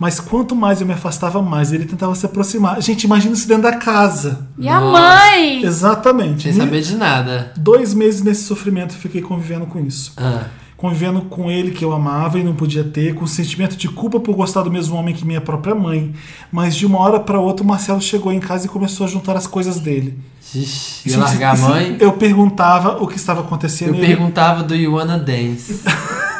Mas 0.00 0.18
quanto 0.18 0.56
mais 0.56 0.80
eu 0.80 0.86
me 0.86 0.94
afastava, 0.94 1.42
mais 1.42 1.72
ele 1.74 1.84
tentava 1.84 2.14
se 2.14 2.24
aproximar. 2.24 2.80
Gente, 2.80 3.04
imagina 3.04 3.34
isso 3.34 3.46
dentro 3.46 3.64
da 3.64 3.76
casa. 3.76 4.48
E 4.58 4.66
a 4.66 4.80
mãe? 4.80 5.62
Exatamente. 5.62 6.44
Sem 6.44 6.54
saber 6.54 6.80
de 6.80 6.96
nada. 6.96 7.52
Dois 7.54 7.92
meses 7.92 8.22
nesse 8.22 8.44
sofrimento 8.44 8.94
eu 8.94 8.98
fiquei 8.98 9.20
convivendo 9.20 9.66
com 9.66 9.78
isso. 9.78 10.14
Ah. 10.16 10.44
Convivendo 10.74 11.20
com 11.22 11.50
ele 11.50 11.72
que 11.72 11.84
eu 11.84 11.92
amava 11.92 12.38
e 12.38 12.42
não 12.42 12.54
podia 12.54 12.82
ter, 12.82 13.14
com 13.14 13.24
o 13.26 13.28
sentimento 13.28 13.76
de 13.76 13.86
culpa 13.88 14.18
por 14.18 14.34
gostar 14.34 14.62
do 14.62 14.70
mesmo 14.70 14.96
homem 14.96 15.14
que 15.14 15.26
minha 15.26 15.40
própria 15.42 15.74
mãe. 15.74 16.14
Mas 16.50 16.74
de 16.74 16.86
uma 16.86 16.98
hora 16.98 17.20
para 17.20 17.38
outra 17.38 17.62
o 17.62 17.68
Marcelo 17.68 18.00
chegou 18.00 18.32
em 18.32 18.40
casa 18.40 18.64
e 18.64 18.68
começou 18.70 19.06
a 19.06 19.10
juntar 19.10 19.36
as 19.36 19.46
coisas 19.46 19.78
dele. 19.78 20.18
Ixi, 20.54 21.10
E 21.10 21.12
ia 21.12 21.18
largar 21.18 21.54
a 21.54 21.58
mãe? 21.58 21.98
Eu 22.00 22.12
perguntava 22.14 23.02
o 23.02 23.06
que 23.06 23.16
estava 23.16 23.42
acontecendo. 23.42 23.88
Eu 23.90 23.94
e 23.96 23.98
ele- 23.98 24.06
perguntava 24.06 24.62
do 24.62 24.74
You 24.74 24.94
Wanna 24.94 25.18
Dance. 25.18 25.82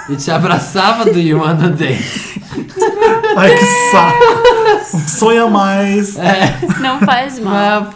E 0.08 0.16
te 0.16 0.30
abraçava 0.30 1.04
do 1.04 1.20
You 1.20 1.40
Wanna 1.40 1.68
Dance. 1.68 2.39
Ai, 3.36 3.56
que 3.56 3.64
saco! 3.90 4.96
Um 4.96 5.08
sonho 5.08 5.46
a 5.46 5.50
mais. 5.50 6.16
É. 6.18 6.58
Não 6.80 6.98
faz 7.00 7.38
mal. 7.38 7.92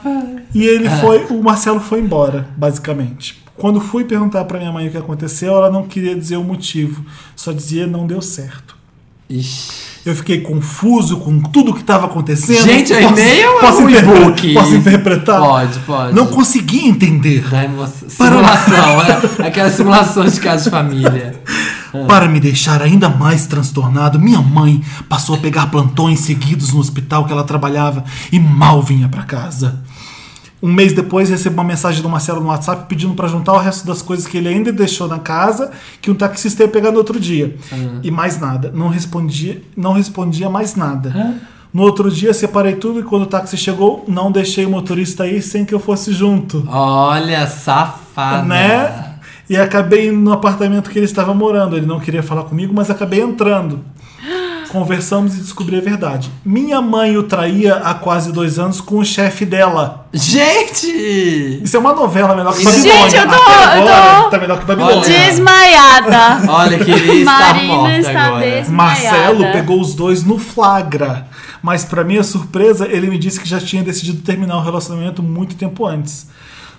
E 0.54 0.64
ele 0.64 0.88
foi, 1.00 1.26
o 1.30 1.42
Marcelo 1.42 1.80
foi 1.80 2.00
embora, 2.00 2.46
basicamente. 2.56 3.42
Quando 3.56 3.80
fui 3.80 4.04
perguntar 4.04 4.44
pra 4.44 4.58
minha 4.58 4.72
mãe 4.72 4.88
o 4.88 4.90
que 4.90 4.96
aconteceu, 4.98 5.54
ela 5.54 5.70
não 5.70 5.84
queria 5.84 6.14
dizer 6.14 6.36
o 6.36 6.44
motivo, 6.44 7.04
só 7.36 7.52
dizia 7.52 7.86
não 7.86 8.06
deu 8.06 8.20
certo. 8.20 8.76
Ixi. 9.30 9.94
Eu 10.04 10.14
fiquei 10.14 10.42
confuso 10.42 11.16
com 11.18 11.40
tudo 11.40 11.72
que 11.72 11.80
estava 11.80 12.04
acontecendo. 12.06 12.62
Gente, 12.62 12.92
é 12.92 13.00
Posso- 13.00 13.14
e-mail 13.14 13.50
ou 13.52 13.58
é 13.58 13.60
posso 13.62 13.82
um 13.82 13.88
interpre- 13.90 14.16
e-book? 14.20 14.54
Posso 14.54 14.74
interpretar? 14.74 15.40
Pode, 15.40 15.78
pode. 15.80 16.14
Não 16.14 16.26
consegui 16.26 16.86
entender. 16.86 17.48
Da 17.48 17.64
emoção. 17.64 18.08
Simulação, 18.10 19.00
é. 19.02 19.46
Aquelas 19.46 19.72
simulações 19.72 20.34
de 20.34 20.40
casa 20.40 20.64
de 20.64 20.70
família. 20.70 21.34
Para 22.06 22.28
me 22.28 22.40
deixar 22.40 22.82
ainda 22.82 23.08
mais 23.08 23.46
transtornado, 23.46 24.18
minha 24.18 24.40
mãe 24.40 24.82
passou 25.08 25.36
a 25.36 25.38
pegar 25.38 25.66
plantões 25.66 26.20
seguidos 26.20 26.72
no 26.72 26.80
hospital 26.80 27.24
que 27.24 27.32
ela 27.32 27.44
trabalhava 27.44 28.04
e 28.32 28.38
mal 28.38 28.82
vinha 28.82 29.08
pra 29.08 29.22
casa. 29.22 29.82
Um 30.62 30.72
mês 30.72 30.94
depois, 30.94 31.28
recebo 31.28 31.56
uma 31.56 31.64
mensagem 31.64 32.00
do 32.00 32.08
Marcelo 32.08 32.40
no 32.40 32.46
WhatsApp 32.48 32.86
pedindo 32.88 33.12
pra 33.12 33.28
juntar 33.28 33.52
o 33.52 33.58
resto 33.58 33.86
das 33.86 34.00
coisas 34.00 34.26
que 34.26 34.38
ele 34.38 34.48
ainda 34.48 34.72
deixou 34.72 35.06
na 35.06 35.18
casa, 35.18 35.70
que 36.00 36.10
um 36.10 36.14
taxista 36.14 36.62
ia 36.62 36.68
pegar 36.68 36.90
no 36.90 36.96
outro 36.96 37.20
dia. 37.20 37.54
E 38.02 38.10
mais 38.10 38.40
nada. 38.40 38.72
Não 38.74 38.88
respondia, 38.88 39.60
não 39.76 39.92
respondia 39.92 40.48
mais 40.48 40.74
nada. 40.74 41.36
No 41.72 41.82
outro 41.82 42.10
dia, 42.10 42.32
separei 42.32 42.76
tudo 42.76 43.00
e 43.00 43.02
quando 43.02 43.24
o 43.24 43.26
táxi 43.26 43.56
chegou, 43.56 44.04
não 44.08 44.32
deixei 44.32 44.64
o 44.64 44.70
motorista 44.70 45.26
ir 45.26 45.42
sem 45.42 45.64
que 45.64 45.74
eu 45.74 45.80
fosse 45.80 46.12
junto. 46.12 46.64
Olha, 46.68 47.46
safada. 47.46 48.44
Né? 48.44 49.13
E 49.48 49.56
acabei 49.56 50.08
indo 50.08 50.18
no 50.20 50.32
apartamento 50.32 50.90
que 50.90 50.98
ele 50.98 51.06
estava 51.06 51.34
morando. 51.34 51.76
Ele 51.76 51.86
não 51.86 52.00
queria 52.00 52.22
falar 52.22 52.44
comigo, 52.44 52.72
mas 52.74 52.90
acabei 52.90 53.20
entrando. 53.20 53.84
Conversamos 54.70 55.34
e 55.36 55.40
descobri 55.40 55.76
a 55.78 55.80
verdade. 55.80 56.30
Minha 56.44 56.80
mãe 56.82 57.16
o 57.16 57.22
traía 57.22 57.76
há 57.76 57.94
quase 57.94 58.32
dois 58.32 58.58
anos 58.58 58.80
com 58.80 58.98
o 58.98 59.04
chefe 59.04 59.44
dela. 59.46 60.06
Gente! 60.12 61.60
Isso 61.62 61.76
é 61.76 61.78
uma 61.80 61.92
novela 61.92 62.34
melhor 62.34 62.52
que 62.56 62.64
Gente, 62.64 62.82
Babilônia. 62.88 63.18
eu 63.20 63.28
tô- 63.28 63.34
Até 63.34 63.78
eu 63.78 63.82
agora, 63.82 64.22
tô- 64.24 64.30
tá 64.30 64.38
melhor 64.38 64.58
que 64.58 64.64
Babilônia. 64.64 65.00
Desmaiada. 65.02 66.50
Olha, 66.50 66.78
queria 66.84 67.14
estar 67.14 67.54
Marina 67.54 67.74
morta 67.74 67.98
está 67.98 68.26
agora. 68.26 68.40
des- 68.50 68.68
Marcelo 68.68 69.28
Desmaiada. 69.34 69.52
pegou 69.58 69.80
os 69.80 69.94
dois 69.94 70.24
no 70.24 70.38
flagra. 70.38 71.26
Mas 71.62 71.84
pra 71.84 72.02
minha 72.02 72.22
surpresa, 72.24 72.86
ele 72.90 73.06
me 73.08 73.16
disse 73.18 73.38
que 73.40 73.48
já 73.48 73.60
tinha 73.60 73.82
decidido 73.82 74.22
terminar 74.22 74.56
o 74.56 74.62
relacionamento 74.62 75.22
muito 75.22 75.54
tempo 75.54 75.86
antes. 75.86 76.26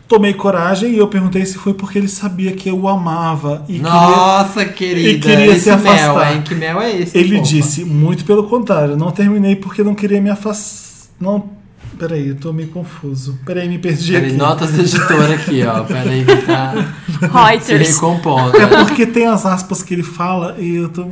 Tomei 0.08 0.34
coragem 0.36 0.92
e 0.94 0.98
eu 1.00 1.08
perguntei 1.08 1.44
se 1.46 1.58
foi 1.58 1.74
porque 1.74 1.98
ele 1.98 2.08
sabia 2.08 2.52
que 2.52 2.70
eu 2.70 2.80
o 2.80 2.88
amava 2.88 3.66
e 3.68 3.74
queria 3.80 3.90
Nossa, 3.90 4.64
querida. 4.66 5.10
e 5.10 5.20
queria 5.20 5.48
esse 5.48 5.62
se 5.62 5.70
afastar. 5.72 6.14
mel, 6.16 6.34
hein? 6.36 6.42
Que 6.44 6.54
mel 6.56 6.80
é 6.80 6.96
esse? 6.96 7.18
Ele 7.18 7.40
disse, 7.40 7.84
muito 7.84 8.24
pelo 8.24 8.44
contrário, 8.44 8.96
não 8.96 9.10
terminei 9.12 9.56
porque 9.56 9.84
não 9.84 9.96
queria 9.96 10.22
me 10.22 10.30
afastar. 10.30 11.10
Não. 11.20 11.50
Peraí, 11.98 12.28
eu 12.30 12.36
tô 12.36 12.52
meio 12.54 12.68
confuso. 12.70 13.40
Peraí, 13.46 13.68
me 13.70 13.80
perdi 13.80 14.12
Peraí, 14.12 14.28
aqui. 14.30 14.38
notas 14.38 14.72
do 14.74 14.82
editor 14.82 15.32
aqui, 15.32 15.64
ó. 15.64 15.84
Peraí, 15.86 16.26
que 16.26 16.36
tá 16.46 16.74
se 17.62 17.72
Reuters. 17.72 17.96
recompondo. 17.96 18.58
É 18.58 18.68
porque 18.68 19.06
tem 19.08 19.26
as 19.26 19.46
aspas 19.46 19.82
que 19.82 19.94
ele 19.94 20.04
fala 20.04 20.56
e 20.60 20.76
eu 20.76 20.90
tô. 20.90 21.08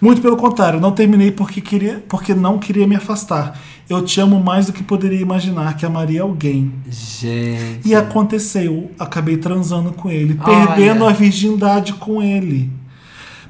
Muito 0.00 0.20
pelo 0.20 0.36
contrário, 0.36 0.80
não 0.80 0.92
terminei 0.92 1.30
porque, 1.30 1.60
queria, 1.60 2.02
porque 2.08 2.34
não 2.34 2.58
queria 2.58 2.86
me 2.86 2.96
afastar. 2.96 3.58
Eu 3.88 4.02
te 4.02 4.20
amo 4.20 4.42
mais 4.42 4.66
do 4.66 4.72
que 4.72 4.82
poderia 4.82 5.20
imaginar 5.20 5.76
que 5.76 5.86
amaria 5.86 6.22
alguém. 6.22 6.72
Gente. 6.90 7.86
E 7.88 7.94
aconteceu, 7.94 8.90
acabei 8.98 9.36
transando 9.36 9.92
com 9.92 10.10
ele, 10.10 10.38
Olha. 10.42 10.66
perdendo 10.66 11.04
a 11.06 11.12
virgindade 11.12 11.92
com 11.94 12.20
ele. 12.22 12.70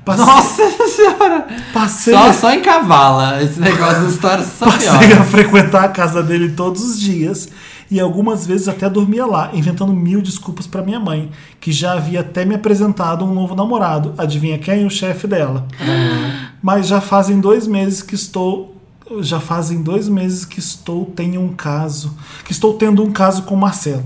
Passei, 0.04 0.24
Nossa 0.24 0.88
senhora! 0.88 1.46
passei, 1.72 2.14
Só, 2.14 2.32
só 2.32 2.54
encavala. 2.54 3.42
Esse 3.42 3.58
negócio 3.58 4.02
da 4.02 4.08
história 4.08 4.44
só 4.44 4.66
Passei 4.66 4.88
a 4.90 4.98
piora. 4.98 5.24
frequentar 5.24 5.84
a 5.84 5.88
casa 5.88 6.22
dele 6.22 6.50
todos 6.50 6.84
os 6.84 7.00
dias 7.00 7.48
e 7.90 7.98
algumas 7.98 8.46
vezes 8.46 8.68
até 8.68 8.88
dormia 8.88 9.26
lá, 9.26 9.50
inventando 9.52 9.92
mil 9.92 10.20
desculpas 10.22 10.66
pra 10.66 10.82
minha 10.82 11.00
mãe, 11.00 11.30
que 11.60 11.72
já 11.72 11.94
havia 11.94 12.20
até 12.20 12.44
me 12.44 12.54
apresentado 12.54 13.24
um 13.24 13.34
novo 13.34 13.56
namorado. 13.56 14.14
Adivinha 14.18 14.58
quem? 14.58 14.84
O 14.86 14.90
chefe 14.90 15.26
dela. 15.26 15.66
Mas 16.62 16.86
já 16.86 17.00
fazem 17.00 17.40
dois 17.40 17.66
meses 17.66 18.00
que 18.02 18.14
estou. 18.14 18.75
Já 19.20 19.40
fazem 19.40 19.82
dois 19.82 20.08
meses 20.08 20.44
que 20.44 20.58
estou 20.58 21.06
tenho 21.06 21.40
um 21.40 21.52
caso. 21.52 22.16
Que 22.44 22.52
estou 22.52 22.74
tendo 22.74 23.02
um 23.02 23.10
caso 23.10 23.42
com 23.42 23.54
o 23.54 23.58
Marcelo. 23.58 24.04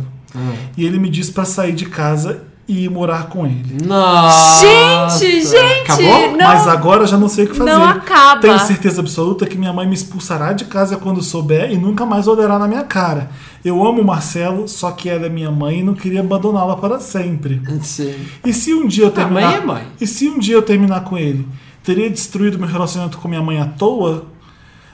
E 0.76 0.84
ele 0.84 0.98
me 0.98 1.08
disse 1.08 1.32
pra 1.32 1.44
sair 1.44 1.72
de 1.72 1.86
casa 1.86 2.42
e 2.68 2.84
ir 2.84 2.88
morar 2.88 3.26
com 3.26 3.44
ele. 3.44 3.84
Nossa. 3.84 5.18
Gente, 5.18 5.44
gente, 5.44 5.80
Acabou? 5.90 6.30
não. 6.36 6.46
Mas 6.46 6.68
agora 6.68 7.04
já 7.04 7.18
não 7.18 7.28
sei 7.28 7.46
o 7.46 7.48
que 7.48 7.56
fazer. 7.56 7.70
Não 7.70 7.82
acaba. 7.82 8.40
Tenho 8.40 8.60
certeza 8.60 9.00
absoluta 9.00 9.44
que 9.44 9.58
minha 9.58 9.72
mãe 9.72 9.88
me 9.88 9.94
expulsará 9.94 10.52
de 10.52 10.66
casa 10.66 10.96
quando 10.96 11.20
souber 11.20 11.72
e 11.72 11.76
nunca 11.76 12.06
mais 12.06 12.28
olhará 12.28 12.60
na 12.60 12.68
minha 12.68 12.84
cara. 12.84 13.30
Eu 13.64 13.84
amo 13.84 14.02
o 14.02 14.04
Marcelo, 14.04 14.68
só 14.68 14.92
que 14.92 15.08
ela 15.08 15.26
é 15.26 15.28
minha 15.28 15.50
mãe 15.50 15.80
e 15.80 15.82
não 15.82 15.94
queria 15.94 16.20
abandoná-la 16.20 16.76
para 16.76 17.00
sempre. 17.00 17.60
Gente. 17.68 18.16
E 18.46 18.52
se 18.52 18.72
um 18.72 18.86
dia 18.86 19.06
eu 19.06 19.10
terminar, 19.10 19.50
mãe 19.50 19.54
é 19.56 19.66
mãe. 19.66 19.86
E 20.00 20.06
se 20.06 20.28
um 20.28 20.38
dia 20.38 20.54
eu 20.54 20.62
terminar 20.62 21.02
com 21.02 21.18
ele, 21.18 21.48
teria 21.82 22.08
destruído 22.08 22.56
meu 22.56 22.68
relacionamento 22.68 23.18
com 23.18 23.26
minha 23.26 23.42
mãe 23.42 23.60
à 23.60 23.64
toa? 23.66 24.26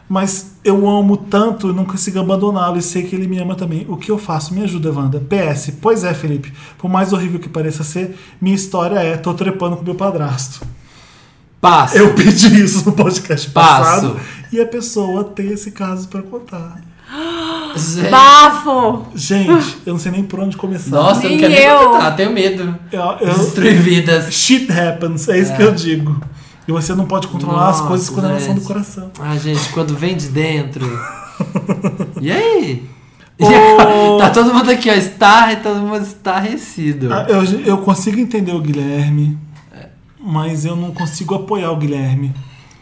Mas 0.08 0.52
eu 0.62 0.88
amo 0.88 1.16
tanto 1.16 1.70
e 1.70 1.72
não 1.72 1.84
consigo 1.84 2.20
abandoná-lo 2.20 2.78
e 2.78 2.82
sei 2.82 3.02
que 3.02 3.16
ele 3.16 3.26
me 3.26 3.38
ama 3.38 3.56
também. 3.56 3.84
O 3.88 3.96
que 3.96 4.10
eu 4.10 4.16
faço? 4.18 4.54
Me 4.54 4.62
ajuda, 4.62 4.92
Wanda. 4.92 5.20
PS, 5.20 5.72
pois 5.80 6.04
é, 6.04 6.14
Felipe. 6.14 6.52
Por 6.78 6.88
mais 6.88 7.12
horrível 7.12 7.40
que 7.40 7.48
pareça 7.48 7.82
ser, 7.82 8.16
minha 8.40 8.54
história 8.54 8.98
é: 9.00 9.16
tô 9.16 9.34
trepando 9.34 9.76
com 9.76 9.82
meu 9.84 9.96
padrasto. 9.96 10.64
Passo. 11.60 11.96
Eu 11.96 12.14
pedi 12.14 12.62
isso 12.62 12.84
no 12.86 12.92
podcast 12.92 13.50
Passo. 13.50 13.82
passado 14.10 14.20
e 14.52 14.60
a 14.60 14.66
pessoa 14.66 15.24
tem 15.24 15.48
esse 15.50 15.72
caso 15.72 16.06
pra 16.06 16.22
contar. 16.22 16.80
Gente, 17.76 18.10
Bafo! 18.10 19.06
Gente, 19.14 19.78
eu 19.84 19.92
não 19.94 19.98
sei 20.00 20.12
nem 20.12 20.22
por 20.24 20.40
onde 20.40 20.56
começar. 20.56 20.90
Nossa, 20.90 21.24
eu 21.26 21.30
Nem 21.30 21.40
não 21.40 21.48
quero 21.48 21.52
nem 21.54 21.64
eu. 21.64 21.90
contar, 21.90 22.10
tenho 22.12 22.32
medo. 22.32 22.78
Eu- 22.92 23.00
eu- 23.20 23.34
Destruir 23.38 23.80
vidas. 23.80 24.32
shit 24.32 24.70
happens, 24.72 25.28
é 25.28 25.38
isso 25.38 25.54
que 25.56 25.62
eu 25.62 25.72
digo. 25.72 26.20
E 26.66 26.72
você 26.72 26.94
não 26.94 27.06
pode 27.06 27.28
controlar 27.28 27.68
as 27.68 27.76
Nossa, 27.76 27.88
coisas 27.88 28.10
quando 28.10 28.26
elas 28.26 28.42
são 28.42 28.54
do 28.54 28.60
coração. 28.62 29.10
Ah, 29.20 29.36
gente, 29.36 29.68
quando 29.70 29.94
vem 29.96 30.16
de 30.16 30.28
dentro. 30.28 30.86
E 32.20 32.32
aí? 32.32 32.88
Tá 34.18 34.30
todo 34.30 34.54
mundo 34.54 34.70
aqui, 34.70 34.88
ó, 34.88 34.94
está 34.94 35.52
e 35.52 35.56
todo 35.56 35.80
mundo 35.80 36.02
estarrecido. 36.02 37.12
Ah, 37.12 37.26
Eu, 37.28 37.44
eu 37.60 37.78
consigo 37.78 38.18
entender 38.18 38.52
o 38.52 38.60
Guilherme, 38.60 39.36
mas 40.18 40.64
eu 40.64 40.74
não 40.74 40.92
consigo 40.92 41.34
apoiar 41.34 41.70
o 41.70 41.76
Guilherme. 41.76 42.34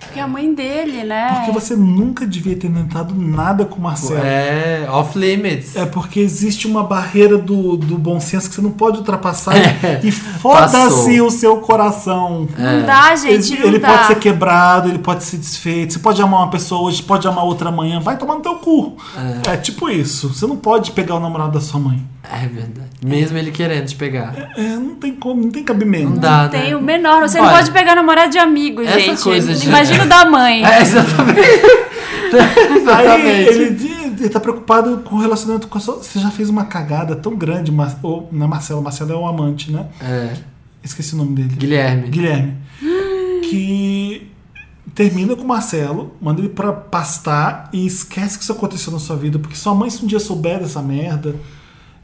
Porque 0.04 0.18
é 0.18 0.22
a 0.22 0.28
mãe 0.28 0.54
dele, 0.54 1.04
né? 1.04 1.34
Porque 1.36 1.52
você 1.52 1.74
nunca 1.74 2.26
devia 2.26 2.56
ter 2.56 2.70
tentado 2.70 3.14
nada 3.14 3.64
com 3.64 3.78
o 3.78 3.82
Marcelo. 3.82 4.20
É, 4.22 4.86
off 4.90 5.18
limits. 5.18 5.74
É 5.76 5.86
porque 5.86 6.20
existe 6.20 6.66
uma 6.66 6.84
barreira 6.84 7.36
do, 7.36 7.76
do 7.76 7.98
bom 7.98 8.20
senso 8.20 8.48
que 8.48 8.54
você 8.54 8.62
não 8.62 8.70
pode 8.70 8.98
ultrapassar. 8.98 9.56
É. 9.56 10.00
E 10.04 10.10
foda-se 10.10 11.20
o 11.20 11.30
seu 11.30 11.58
coração. 11.58 12.46
Não 12.58 12.84
dá, 12.84 13.16
gente, 13.16 13.52
ele 13.54 13.60
não 13.60 13.68
ele 13.68 13.78
dá. 13.78 13.88
pode 13.88 14.06
ser 14.08 14.14
quebrado, 14.16 14.88
ele 14.88 14.98
pode 14.98 15.24
ser 15.24 15.38
desfeito. 15.38 15.94
Você 15.94 15.98
pode 15.98 16.20
amar 16.20 16.40
uma 16.40 16.50
pessoa 16.50 16.82
hoje, 16.82 17.02
pode 17.02 17.26
amar 17.26 17.44
outra 17.44 17.70
amanhã. 17.70 18.00
Vai 18.00 18.18
tomar 18.18 18.34
no 18.34 18.40
teu 18.40 18.56
cu. 18.56 18.96
É. 19.46 19.56
tipo 19.56 19.88
isso. 19.88 20.28
Você 20.34 20.46
não 20.46 20.56
pode 20.56 20.90
pegar 20.90 21.14
o 21.14 21.20
namorado 21.20 21.52
da 21.52 21.60
sua 21.60 21.80
mãe. 21.80 22.13
É 22.32 22.46
verdade. 22.46 22.88
Mesmo 23.04 23.36
ele 23.38 23.50
querendo 23.50 23.86
te 23.86 23.94
pegar. 23.96 24.52
É, 24.56 24.62
não 24.76 24.94
tem 24.94 25.14
como, 25.14 25.42
não 25.42 25.50
tem 25.50 25.62
cabimento. 25.62 26.10
Não 26.10 26.16
dá, 26.18 26.48
Tem 26.48 26.70
né? 26.70 26.76
o 26.76 26.80
menor. 26.82 27.20
Você 27.22 27.38
não 27.38 27.46
Olha, 27.46 27.56
pode 27.58 27.70
pegar 27.70 27.94
namorado 27.94 28.30
de 28.32 28.38
amigo, 28.38 28.80
essa 28.82 28.98
gente. 28.98 29.22
coisa 29.22 29.54
de- 29.54 29.66
Imagina 29.68 30.04
o 30.04 30.08
da 30.08 30.24
mãe. 30.24 30.64
É, 30.64 30.80
exatamente. 30.82 31.40
Aí 32.34 32.76
exatamente. 32.78 33.48
ele, 33.50 34.14
ele 34.18 34.28
tá 34.28 34.40
preocupado 34.40 34.98
com 35.04 35.16
o 35.16 35.20
relacionamento 35.20 35.68
com 35.68 35.78
a 35.78 35.80
sua. 35.80 35.96
Você 36.02 36.18
já 36.18 36.30
fez 36.30 36.48
uma 36.48 36.64
cagada 36.64 37.14
tão 37.14 37.36
grande, 37.36 37.70
Mar... 37.70 37.96
ou, 38.02 38.28
não 38.32 38.46
é 38.46 38.48
Marcelo, 38.48 38.82
Marcelo 38.82 39.12
é 39.12 39.16
um 39.16 39.26
amante, 39.26 39.70
né? 39.70 39.86
É, 40.00 40.32
Esqueci 40.82 41.14
o 41.14 41.18
nome 41.18 41.34
dele. 41.36 41.54
Guilherme. 41.56 42.08
Guilherme. 42.08 42.54
Que 43.48 44.30
termina 44.94 45.34
com 45.36 45.42
o 45.42 45.46
Marcelo, 45.48 46.14
manda 46.20 46.40
ele 46.40 46.48
pra 46.48 46.72
pastar 46.72 47.68
e 47.72 47.86
esquece 47.86 48.36
que 48.38 48.44
isso 48.44 48.52
aconteceu 48.52 48.92
na 48.92 48.98
sua 48.98 49.16
vida, 49.16 49.38
porque 49.38 49.56
sua 49.56 49.74
mãe, 49.74 49.90
se 49.90 50.04
um 50.04 50.06
dia 50.06 50.20
souber 50.20 50.58
dessa 50.60 50.82
merda. 50.82 51.34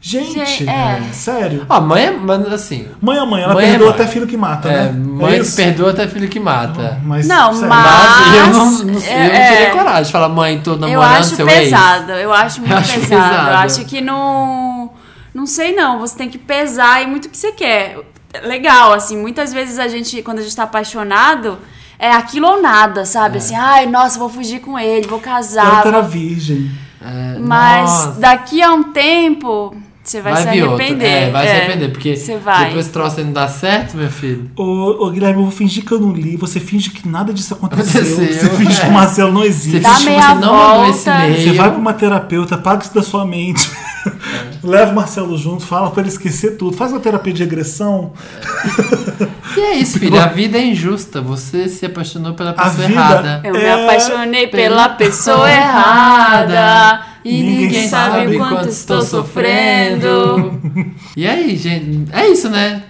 Gente, 0.03 0.33
Gente, 0.33 0.67
é. 0.67 1.03
sério. 1.13 1.67
Ó, 1.69 1.79
mãe 1.79 2.05
é, 2.07 2.11
mas 2.11 2.51
assim. 2.51 2.89
Mãe 3.03 3.19
é 3.19 3.27
mãe, 3.27 3.43
ela 3.43 3.53
Mãe 3.53 3.67
é 3.67 3.71
perdoa 3.73 3.89
mãe. 3.91 3.95
até 4.01 4.07
filho 4.07 4.27
que 4.27 4.37
mata, 4.37 4.69
É, 4.71 4.85
né? 4.85 4.93
mãe 4.93 5.35
é 5.39 5.45
perdoa 5.45 5.91
até 5.91 6.09
filho 6.09 6.27
que 6.27 6.41
mata. 6.41 6.99
Mas, 7.05 7.29
Não, 7.29 7.53
sério. 7.53 7.69
mas- 7.69 7.85
Mas 7.85 8.35
eu 8.37 8.47
não, 8.47 8.71
não- 8.71 8.79
eu 8.81 8.87
não 8.87 8.99
é- 9.01 9.49
teria 9.51 9.67
é. 9.67 9.71
coragem 9.71 10.05
de 10.05 10.13
falar, 10.13 10.29
mãe, 10.31 10.59
tô 10.61 10.73
Eu 10.73 10.79
namorando 10.79 11.13
acho 11.19 11.37
seu 11.37 11.45
pesado, 11.47 12.13
eu 12.13 12.33
acho 12.33 12.61
muito 12.61 12.73
Eu 12.73 12.79
acho 12.79 12.93
pesado. 12.95 13.09
pesado. 13.31 13.51
Eu 13.51 13.57
acho 13.59 13.85
que 13.85 14.01
não. 14.01 14.91
Não 15.35 15.45
sei 15.47 15.75
não, 15.77 15.99
você 16.01 16.17
tem 16.17 16.31
que 16.31 16.39
pesar 16.39 17.03
e 17.03 17.07
muito 17.07 17.27
o 17.27 17.29
que 17.29 17.37
você 17.37 17.53
quer. 17.53 17.99
Legal, 18.43 18.95
assim, 18.95 19.19
muitas 19.19 19.53
vezes 19.53 19.79
a 19.79 19.87
gente, 19.87 20.23
quando 20.23 20.39
a 20.39 20.43
gente 20.43 20.57
tá 20.57 20.63
apaixonado, 20.63 21.59
é 21.99 22.11
aquilo 22.11 22.49
ou 22.49 22.63
nada, 22.63 23.05
sabe? 23.05 23.37
Assim, 23.37 23.55
ai, 23.55 23.85
nossa, 23.85 24.19
vou 24.19 24.31
fugir 24.31 24.61
com 24.61 24.79
ele, 24.79 25.07
vou 25.07 25.19
Eu 25.19 25.23
casar. 25.23 25.87
era 25.87 26.01
vou- 26.01 26.11
virgem. 26.11 26.57
ex. 26.57 26.71
É, 27.03 27.39
Mas 27.39 27.91
nossa. 27.91 28.21
daqui 28.21 28.63
a 28.63 28.73
um 28.73 28.83
tempo, 28.93 29.75
você 30.11 30.21
vai, 30.21 30.43
se 30.43 30.51
vir 30.51 30.63
outro. 30.65 30.77
arrepender. 30.77 31.07
É, 31.07 31.31
vai 31.31 31.47
se 31.47 31.53
É, 31.53 31.57
arrepender, 31.61 31.89
porque 31.93 32.17
você 32.17 32.37
vai. 32.37 32.65
depois 32.67 32.85
esse 32.87 32.93
troço 32.93 33.19
aí 33.19 33.25
não 33.25 33.33
dá 33.33 33.47
certo, 33.49 33.97
meu 33.97 34.11
filho. 34.11 34.51
Ô, 34.57 35.07
ô, 35.07 35.11
Guilherme, 35.11 35.39
eu 35.39 35.45
vou 35.45 35.53
fingir 35.53 35.85
que 35.85 35.93
eu 35.93 36.01
não 36.01 36.13
li. 36.13 36.37
Você 36.37 36.59
finge 36.61 36.91
que 36.91 37.09
nada 37.09 37.33
disso 37.33 37.55
aconteceu. 37.55 38.01
Aconteceu, 38.01 38.27
Você 38.51 38.51
finge 38.57 38.79
é. 38.79 38.85
que 38.85 38.89
o 38.89 38.93
Marcelo 38.93 39.33
não 39.33 39.43
Você 39.43 39.49
existe. 39.49 39.81
Dá 39.81 39.91
finge 39.91 40.05
que 40.05 40.11
meia 40.11 40.29
você 40.35 40.35
não 40.41 40.55
mandou 40.55 40.91
esse 40.91 41.05
volta. 41.11 41.27
e-mail. 41.27 41.43
Você 41.43 41.53
vai 41.53 41.71
pra 41.71 41.79
uma 41.79 41.93
terapeuta, 41.95 42.59
paga 42.59 42.83
isso 42.83 42.95
da 42.95 43.03
sua 43.03 43.25
mente. 43.25 43.71
Leva 44.63 44.93
o 44.93 44.95
Marcelo 44.95 45.37
junto, 45.39 45.65
fala 45.65 45.91
pra 45.91 46.01
ele 46.01 46.11
esquecer 46.11 46.57
tudo. 46.57 46.77
Faz 46.77 46.91
uma 46.93 47.01
terapia 47.01 47.33
de 47.33 47.43
regressão. 47.45 48.13
E 49.57 49.61
é 49.61 49.75
isso, 49.75 49.99
filho. 49.99 50.19
A 50.21 50.27
vida 50.27 50.57
é 50.57 50.65
injusta. 50.65 51.21
Você 51.21 51.69
se 51.69 51.85
apaixonou 51.85 52.35
pela 52.35 52.53
pessoa 52.53 52.85
errada. 52.85 53.41
Eu 53.43 53.53
me 53.53 53.61
É, 53.61 53.73
apaixonei 53.85 54.47
pela 54.47 54.61
pela 54.85 54.89
pessoa 54.91 55.51
errada. 55.51 57.01
E 57.25 57.43
Ninguém 57.43 57.61
ninguém, 57.67 57.89
sabe 57.89 58.37
quanto 58.37 58.69
estou 58.69 59.03
sofrendo. 59.03 60.59
e 61.17 61.27
aí, 61.27 61.57
gente? 61.57 62.11
É 62.13 62.29
isso, 62.29 62.49
né? 62.49 62.83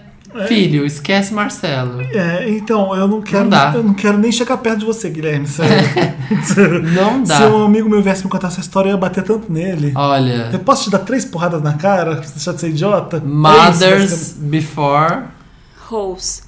Filho, 0.47 0.87
esquece 0.87 1.35
Marcelo. 1.35 2.01
É, 2.01 2.49
então, 2.49 2.95
eu 2.95 3.09
não 3.09 3.20
quero. 3.20 3.43
Não 3.45 3.51
dá. 3.51 3.72
eu 3.74 3.83
não 3.83 3.95
quero 3.95 4.16
nem 4.16 4.31
chegar 4.31 4.57
perto 4.59 4.78
de 4.78 4.85
você, 4.85 5.11
Guilherme. 5.11 5.47
Não 6.95 7.24
dá. 7.24 7.37
Se 7.37 7.43
um 7.45 7.64
amigo 7.64 7.89
meu 7.89 8.01
viesse 8.01 8.22
me 8.24 8.31
contar 8.31 8.47
essa 8.49 8.61
história, 8.61 8.91
eu 8.91 8.93
ia 8.93 8.97
bater 8.97 9.24
tanto 9.24 9.53
nele. 9.53 9.89
Eu 9.89 10.01
Olha, 10.01 10.61
posso 10.64 10.85
te 10.85 10.91
dar 10.91 11.01
três 11.01 11.24
porradas 11.24 11.61
na 11.61 11.72
cara? 11.74 12.16
pra 12.16 12.28
deixar 12.31 12.53
de 12.53 12.61
ser 12.61 12.68
idiota? 12.68 13.16
É 13.16 13.18
isso, 13.18 13.26
mothers 13.28 14.33
before. 14.39 15.24
Rose. 15.89 16.43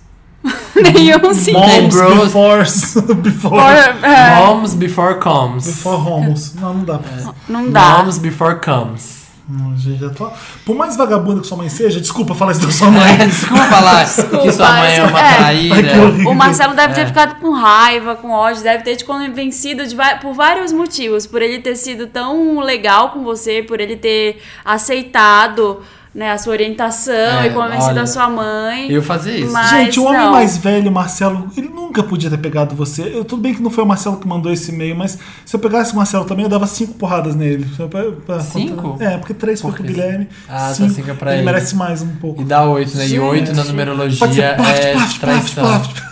Nenhum. 0.95 1.19
Tem 1.21 1.53
Moms 1.83 2.25
before, 2.25 2.65
before, 3.23 3.61
é, 4.03 4.37
Moms 4.47 4.75
before 4.75 5.15
comes. 5.21 5.67
before 5.67 5.97
homos. 5.97 6.55
Não, 6.55 6.75
não 6.75 6.85
dá 6.85 6.99
pra 6.99 7.11
fazer. 7.11 7.31
não 7.49 7.71
dá. 7.71 7.99
Moms 7.99 8.19
before 8.19 8.57
comes. 8.65 9.23
Não, 9.49 9.77
gente, 9.77 10.09
tô... 10.15 10.31
Por 10.65 10.75
mais 10.77 10.97
vagabunda 10.97 11.41
que 11.41 11.47
sua 11.47 11.59
mãe 11.59 11.69
seja, 11.69 12.01
desculpa 12.01 12.33
falar 12.35 12.53
isso 12.53 12.65
da 12.65 12.71
sua 12.71 12.91
mãe. 12.91 13.03
É, 13.21 13.27
desculpa 13.27 13.65
falar 13.65 14.05
que 14.05 14.53
sua 14.53 14.73
mãe 14.73 14.97
é 14.97 15.03
uma 15.05 15.21
é. 15.21 15.35
traíra. 15.37 15.99
O 16.31 16.35
Marcelo 16.35 16.75
deve 16.75 16.95
ter 16.95 17.01
É. 17.03 17.07
ficado 17.07 17.35
com 17.41 17.51
raiva, 17.53 18.15
com 18.15 18.31
ódio, 18.31 18.63
deve 18.63 18.85
ter 18.85 18.97
te 18.97 19.05
convencido 19.05 19.85
de 19.87 19.95
va- 19.97 20.15
por 20.17 20.33
vários 20.33 20.73
motivos. 20.73 21.27
Por 21.27 21.43
ele 21.43 21.59
ter 21.59 21.75
sido 21.77 22.07
tão 22.07 22.61
legal 22.61 23.11
com 23.11 23.23
você, 23.25 23.63
por 23.63 23.81
ele 23.81 23.97
ter 23.97 24.41
aceitado 24.65 25.83
né, 26.15 26.31
a 26.31 26.37
sua 26.37 26.53
orientação 26.53 27.13
É, 27.15 27.47
e 27.47 27.51
convencido 27.51 27.85
olha, 27.93 28.03
a 28.03 28.07
sua 28.07 28.29
mãe. 28.29 28.91
Eu 28.93 29.03
fazia 29.03 29.37
isso. 29.39 29.53
Mas 29.53 29.71
Gente, 29.71 29.99
o 30.01 30.05
homem 30.05 30.21
não. 30.21 30.33
mais 30.33 30.59
velho, 30.59 30.93
Marcelo, 30.93 31.51
ele 31.57 31.69
nunca 31.69 32.03
podia 32.03 32.29
ter 32.29 32.37
pegado 32.39 32.75
você. 32.77 33.03
Eu, 33.15 33.25
tudo 33.25 33.41
bem 33.41 33.55
que 33.55 33.63
não 33.63 33.71
foi 33.71 33.83
o 33.85 33.87
Marcelo 33.87 34.17
que 34.19 34.29
mandou 34.29 34.53
esse 34.53 34.71
e-mail, 34.73 34.95
mas 34.95 35.19
se 35.45 35.57
eu 35.57 35.61
pegasse 35.61 35.93
o 35.93 35.97
Marcelo 35.97 36.25
também, 36.27 36.45
eu 36.45 36.51
dava 36.51 36.67
cinco 36.67 36.95
porradas 36.95 37.35
nele. 37.35 37.67
Pra- 37.91 38.11
pra 38.27 38.41
Cinco? 38.41 38.77
contar. 38.91 39.05
É, 39.05 39.17
porque 39.19 39.33
três 39.33 39.61
foi 39.61 39.71
Por 39.71 39.79
pro? 39.79 39.87
Guilherme. 39.87 40.29
Ah, 40.49 40.69
tá, 40.69 40.75
cinco, 40.75 40.91
cinco 40.95 41.11
é 41.11 41.15
pra 41.15 41.31
ele. 41.33 41.41
ele. 41.41 41.47
merece 41.47 41.75
mais 41.75 42.03
um 42.03 42.15
pouco. 42.17 42.43
E 42.43 42.45
dá 42.45 42.63
oito, 42.65 42.97
né? 42.97 43.05
E 43.05 43.09
Gente. 43.09 43.19
oito 43.21 43.51
na 43.53 43.57
Pode 43.57 43.69
numerologia 43.69 44.19
ser 44.33 44.57
plaft, 44.57 44.79
é 44.85 44.93
plaft, 44.93 45.19
plaft, 45.21 45.55
traição. 45.55 45.65
plaft. 45.65 46.03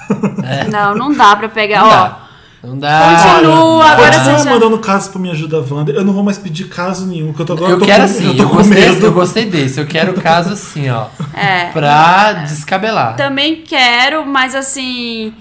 Não, 0.71 0.95
não 0.95 1.13
dá 1.15 1.37
pra 1.37 1.49
pegar. 1.49 1.81
Não 1.81 1.87
Ó, 1.89 1.91
dá. 1.91 2.19
Não 2.63 2.79
dá. 2.79 3.33
Continua, 3.33 3.85
agora 3.87 4.13
Continua 4.13 4.39
você 4.39 4.45
já- 4.45 4.51
mandando 4.51 4.79
caso 4.79 5.11
pro 5.11 5.19
Me 5.19 5.31
Ajuda 5.31 5.65
Wanda. 5.71 5.93
Eu 5.93 6.05
não 6.05 6.13
vou 6.13 6.23
mais 6.23 6.37
pedir 6.37 6.65
caso 6.65 7.07
nenhum, 7.07 7.33
que 7.33 7.41
eu 7.41 7.47
tô 7.47 7.55
agora 7.55 7.73
Eu 7.73 7.79
tô 7.79 7.87
quero 7.87 8.01
com, 8.01 8.05
assim, 8.05 8.27
eu 8.27 8.37
tô 8.37 8.43
eu 8.43 8.49
com 8.51 8.57
gostei, 8.57 8.89
medo. 8.89 9.07
eu 9.07 9.13
gostei 9.13 9.45
desse. 9.47 9.81
Eu 9.81 9.87
quero 9.87 10.13
o 10.13 10.21
caso 10.21 10.53
assim, 10.53 10.91
ó. 10.91 11.07
é. 11.35 11.67
Pra 11.73 12.33
descabelar. 12.47 13.17
Também 13.17 13.63
quero, 13.67 14.27
mas 14.27 14.55
assim. 14.55 15.33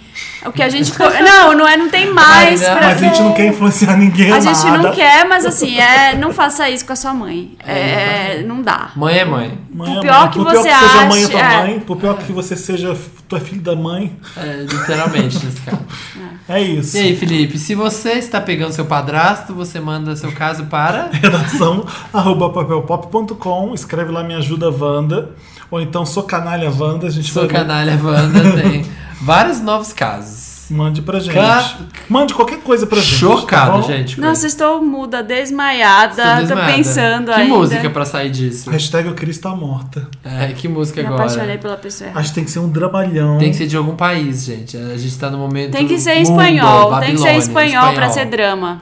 O 0.45 0.51
que 0.53 0.63
a 0.63 0.69
gente. 0.69 0.91
Não, 1.21 1.53
não 1.53 1.67
é, 1.67 1.75
não 1.75 1.89
tem 1.89 2.11
mais. 2.13 2.61
Mas, 2.61 2.69
pra- 2.69 2.81
Mas 2.81 2.97
a 3.03 3.05
gente 3.07 3.21
não 3.21 3.33
quer 3.33 3.47
influenciar 3.47 3.97
ninguém 3.97 4.31
A 4.31 4.39
gente 4.39 4.63
nada. 4.63 4.77
não 4.77 4.91
quer, 4.93 5.25
mas 5.27 5.45
assim, 5.45 5.77
é, 5.77 6.15
não 6.15 6.31
faça 6.31 6.69
isso 6.69 6.85
com 6.85 6.93
a 6.93 6.95
sua 6.95 7.13
mãe. 7.13 7.57
É, 7.65 8.41
não 8.47 8.61
dá. 8.61 8.91
Mãe 8.95 9.17
é 9.17 9.25
mãe. 9.25 9.57
Mãe 9.69 9.89
Por 9.93 9.97
é 9.97 10.01
pior 10.01 10.19
mãe. 10.21 10.29
que 10.29 10.37
por 10.39 10.45
você 10.45 10.69
pior 10.69 10.79
que 10.79 10.87
seja 10.87 10.99
a 11.01 11.05
mãe 11.05 11.23
ache, 11.23 11.31
tua 11.31 11.39
é. 11.41 11.57
mãe, 11.57 11.79
por 11.81 11.97
pior 11.97 12.17
que 12.17 12.31
você 12.31 12.55
seja 12.55 12.95
tu 13.27 13.35
é 13.35 13.39
filho 13.39 13.61
da 13.61 13.75
mãe, 13.75 14.15
É, 14.37 14.65
literalmente, 14.67 15.45
nesse 15.45 15.61
caso. 15.61 15.81
é 16.47 16.61
isso. 16.61 16.97
E 16.97 16.99
aí, 17.01 17.15
Felipe, 17.17 17.57
se 17.59 17.75
você 17.75 18.13
está 18.13 18.39
pegando 18.41 18.71
seu 18.71 18.85
padrasto, 18.85 19.53
você 19.53 19.79
manda 19.79 20.15
seu 20.15 20.31
caso 20.31 20.65
para. 20.65 21.09
Redação 21.13 21.85
arroba 22.13 22.49
papelpop.com, 22.51 23.73
escreve 23.73 24.11
lá 24.11 24.23
Me 24.23 24.33
Ajuda 24.35 24.69
Wanda, 24.71 25.31
ou 25.69 25.79
então 25.81 26.05
Sou 26.05 26.23
Canalha 26.23 26.71
Wanda, 26.71 27.07
a 27.07 27.11
gente 27.11 27.29
Sou 27.31 27.45
vai 27.45 27.51
canalha 27.61 27.99
Wanda, 28.01 28.61
tem 28.61 28.85
vários 29.21 29.59
novos 29.61 29.93
casos. 29.93 30.59
Mande 30.71 31.01
pra 31.01 31.19
gente. 31.19 31.33
Ca- 31.33 31.77
Mande 32.07 32.31
qualquer 32.35 32.59
coisa 32.59 32.85
pra 32.85 32.99
gente. 32.99 33.15
Chocado, 33.15 33.81
tá 33.81 33.87
gente. 33.87 34.21
Nossa, 34.21 34.45
estou 34.45 34.83
muda, 34.85 35.23
desmaiada. 35.23 36.11
Estou 36.21 36.25
Tô 36.35 36.41
desmaiada. 36.41 36.73
pensando 36.73 37.25
Que 37.33 37.41
ainda. 37.41 37.55
música 37.55 37.89
pra 37.89 38.05
sair 38.05 38.29
disso? 38.29 38.69
Hashtag 38.69 39.07
eu 39.07 39.15
queria 39.15 39.31
estar 39.31 39.55
morta. 39.55 40.07
É, 40.23 40.49
que 40.49 40.67
música 40.67 41.01
Me 41.01 41.07
agora? 41.07 41.23
apaixonei 41.23 41.57
pela 41.57 41.75
pessoa 41.75 42.05
errada. 42.07 42.19
Acho 42.19 42.29
que 42.29 42.35
tem 42.35 42.43
que 42.43 42.51
ser 42.51 42.59
um 42.59 42.69
dramalhão. 42.69 43.39
Tem 43.39 43.49
que 43.49 43.57
ser 43.57 43.65
de 43.65 43.75
algum 43.75 43.95
país, 43.95 44.43
gente. 44.45 44.77
A 44.77 44.95
gente 44.95 45.17
tá 45.17 45.31
no 45.31 45.39
momento. 45.39 45.71
Tem 45.71 45.87
que 45.87 45.97
ser 45.97 46.13
em 46.17 46.21
espanhol. 46.21 46.99
Tem 46.99 47.15
que 47.15 47.17
ser 47.17 47.29
em 47.29 47.33
Babilônia, 47.33 47.37
espanhol, 47.39 47.93
pra 47.93 48.09
ser 48.11 48.25
drama. 48.25 48.79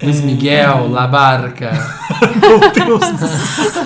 Luiz 0.00 0.20
Miguel, 0.20 0.88
La 0.92 1.08
Barca. 1.08 1.72
Meu 2.40 2.60
Deus 2.70 3.10
do 3.10 3.26
céu. 3.26 3.82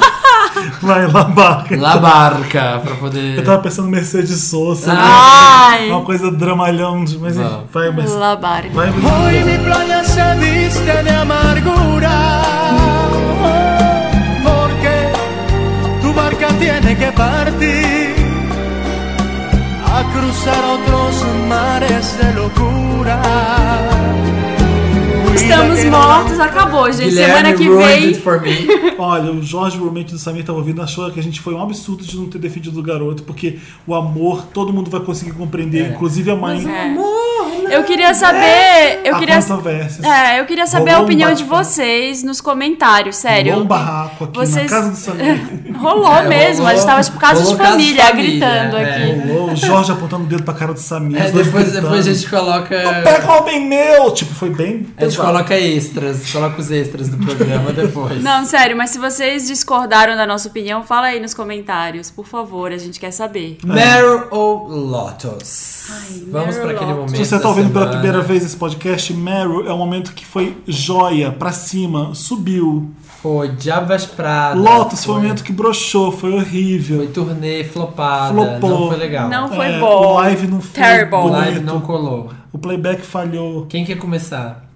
Vai 0.83 1.07
lá, 1.11 1.25
Barca. 1.25 1.77
La 1.77 1.97
Barca, 1.99 2.81
pra 2.85 2.95
poder. 2.97 3.39
Eu 3.39 3.45
tava 3.45 3.59
pensando 3.63 3.89
Mercedes 3.89 4.43
Sosa. 4.45 4.93
Ai! 4.97 5.91
Uma 5.91 6.03
coisa 6.03 6.31
dramalhão. 6.31 7.05
de- 7.05 7.19
Mas 7.19 7.37
vai, 7.37 7.91
mas 7.91 8.13
Labarca. 8.13 8.69
vai. 8.73 8.89
Hoy 8.89 9.45
mi 9.45 9.59
playa 9.65 10.05
se 10.05 10.21
viste 10.41 11.03
de 11.03 11.11
amargura, 11.11 12.19
porque 14.45 15.11
tu 16.01 16.13
barca 16.13 16.49
tiene 16.59 16.95
que 16.97 17.13
partir. 17.13 18.15
a 19.91 20.05
cruzar 20.13 20.63
otros 20.77 21.25
mares 21.49 22.15
de 22.21 22.33
locura. 22.39 23.19
Estamos 25.43 25.85
mortos, 25.85 26.41
acabou, 26.41 26.91
gente. 26.93 27.15
Semana 27.15 27.53
que 27.53 27.69
vem. 27.69 28.05
it 28.09 28.21
for 28.21 28.41
me. 28.41 28.67
Olha, 28.99 29.31
o 29.33 29.43
Jorge, 29.43 29.79
o 29.79 29.85
roommate 29.85 30.13
do 30.13 30.19
Samir, 30.19 30.45
tava 30.45 30.59
ouvindo, 30.59 30.83
achou 30.83 31.11
que 31.11 31.21
a 31.21 31.23
gente 31.23 31.41
foi 31.41 31.55
um 31.55 31.63
absurdo 31.63 32.05
de 32.05 32.17
não 32.17 32.27
ter 32.29 32.39
defendido 32.39 32.79
o 32.79 32.83
garoto, 32.83 33.23
porque 33.23 33.59
o 33.87 33.95
amor 33.95 34.47
todo 34.53 34.73
mundo 34.73 34.91
vai 34.91 35.01
conseguir 35.01 35.33
compreender, 35.33 35.85
É. 35.85 35.89
inclusive 35.91 36.31
a 36.31 36.37
mãe. 36.37 36.65
É. 36.69 36.95
Eu 37.71 37.85
queria 37.85 38.15
saber. 38.15 39.01
Eu 39.05 39.17
queira, 39.19 39.37
controvérsias. 39.43 40.03
é, 40.05 40.41
eu 40.41 40.47
queria 40.47 40.67
saber 40.67 40.91
a 40.91 40.93
Rolou 40.95 41.03
um 41.03 41.05
opinião 41.05 41.35
de 41.35 41.45
bate- 41.45 41.65
vocês 41.67 42.23
nos 42.23 42.41
comentários, 42.41 43.17
sério. 43.17 43.51
Rolou 43.53 43.65
um 43.65 43.69
barraco 43.69 44.25
aqui 44.25 44.39
Vocês- 44.39 44.71
na 44.71 44.77
casa 44.79 44.91
do 44.91 44.97
Samir. 44.97 45.41
Rolou 45.79 46.15
É, 46.15 46.29
mesmo, 46.29 46.67
a 46.67 46.75
gente 46.75 46.87
tava 46.87 47.03
tipo 47.03 47.19
casa 47.19 47.41
de 47.41 47.43
rolou 47.45 47.59
casa 47.59 47.71
de 47.77 47.83
família, 47.85 48.05
família, 48.07 48.31
gritando 48.49 48.77
é. 48.77 48.85
aqui. 48.95 49.29
Rolou 49.29 49.51
o 49.53 49.57
Jorge 49.57 49.93
apontando 49.93 50.25
o 50.25 50.27
dedo 50.27 50.43
pra 50.45 50.55
cara 50.55 50.73
do 50.73 50.81
Samir. 50.81 51.21
É, 51.21 51.31
depois, 51.31 51.71
depois 51.73 52.09
a 52.09 52.13
gente 52.15 52.29
coloca. 52.31 52.83
Não 52.83 53.03
pega 53.03 53.33
o 53.33 53.37
homem 53.39 53.67
meu! 53.67 54.11
Tipo, 54.13 54.35
foi 54.35 54.49
bem. 54.51 54.87
A 54.97 55.05
gente 55.05 55.11
pesado. 55.17 55.28
Coloca 55.29 55.59
extras, 55.59 56.33
coloca 56.33 56.61
os 56.61 56.71
extras 56.71 57.09
do 57.09 57.17
programa 57.19 57.73
depois. 57.73 58.23
Não, 58.23 58.45
sério, 58.45 58.77
mas 58.77 58.91
se 58.91 58.99
vocês 58.99 59.47
discordaram 59.47 60.17
da 60.17 60.27
nossa 60.27 60.49
opinião, 60.49 60.83
fala 60.83 61.09
aí 61.09 61.21
nos 61.21 61.35
comentários, 61.35 62.11
por 62.11 62.27
favor, 62.27 62.73
a 62.73 62.79
gente 62.79 62.99
quer 62.99 63.11
saber. 63.11 63.59
Meryl 63.65 64.25
ou 64.31 64.67
Lotus? 64.69 65.87
Vamos 66.31 66.57
Meryl 66.57 66.61
para 66.63 66.71
aquele 66.73 66.93
Lotus. 66.93 67.13
momento. 67.13 67.17
Se 67.17 67.25
você 67.27 67.39
tá 67.39 67.49
ouvindo 67.49 67.71
pela 67.73 67.85
semana. 67.87 68.01
primeira 68.01 68.23
vez 68.27 68.45
esse 68.45 68.57
podcast, 68.57 69.13
Meryl 69.15 69.69
é 69.69 69.73
um 69.73 69.79
momento 69.79 70.13
que 70.13 70.25
foi 70.25 70.57
joia, 70.67 71.31
pra 71.33 71.53
cima, 71.53 72.15
subiu. 72.15 72.91
Foi 73.23 73.49
Diabo 73.49 73.89
Veste 73.89 74.11
Prada. 74.11 74.59
Lotus 74.59 75.05
foi 75.05 75.15
um 75.15 75.19
momento 75.19 75.43
que 75.43 75.53
broxou, 75.53 76.13
foi 76.13 76.33
horrível. 76.33 76.99
Foi 76.99 77.09
turnê 77.09 77.65
flopada. 77.65 78.33
Flopou. 78.33 78.71
Não 78.71 78.89
foi 78.89 78.97
legal. 78.97 79.29
Não 79.29 79.49
foi 79.49 79.67
É, 79.67 79.79
bom. 79.81 80.07
O 80.07 80.15
live 80.15 80.47
não 80.47 80.61
foi 80.61 80.83
Terrible. 80.83 81.17
O 81.19 81.29
live 81.29 81.61
não 81.61 81.81
colou. 81.81 82.31
O 82.53 82.59
playback 82.59 83.03
falhou. 83.03 83.67
Quem 83.67 83.85
quer 83.85 83.97
começar? 83.99 84.68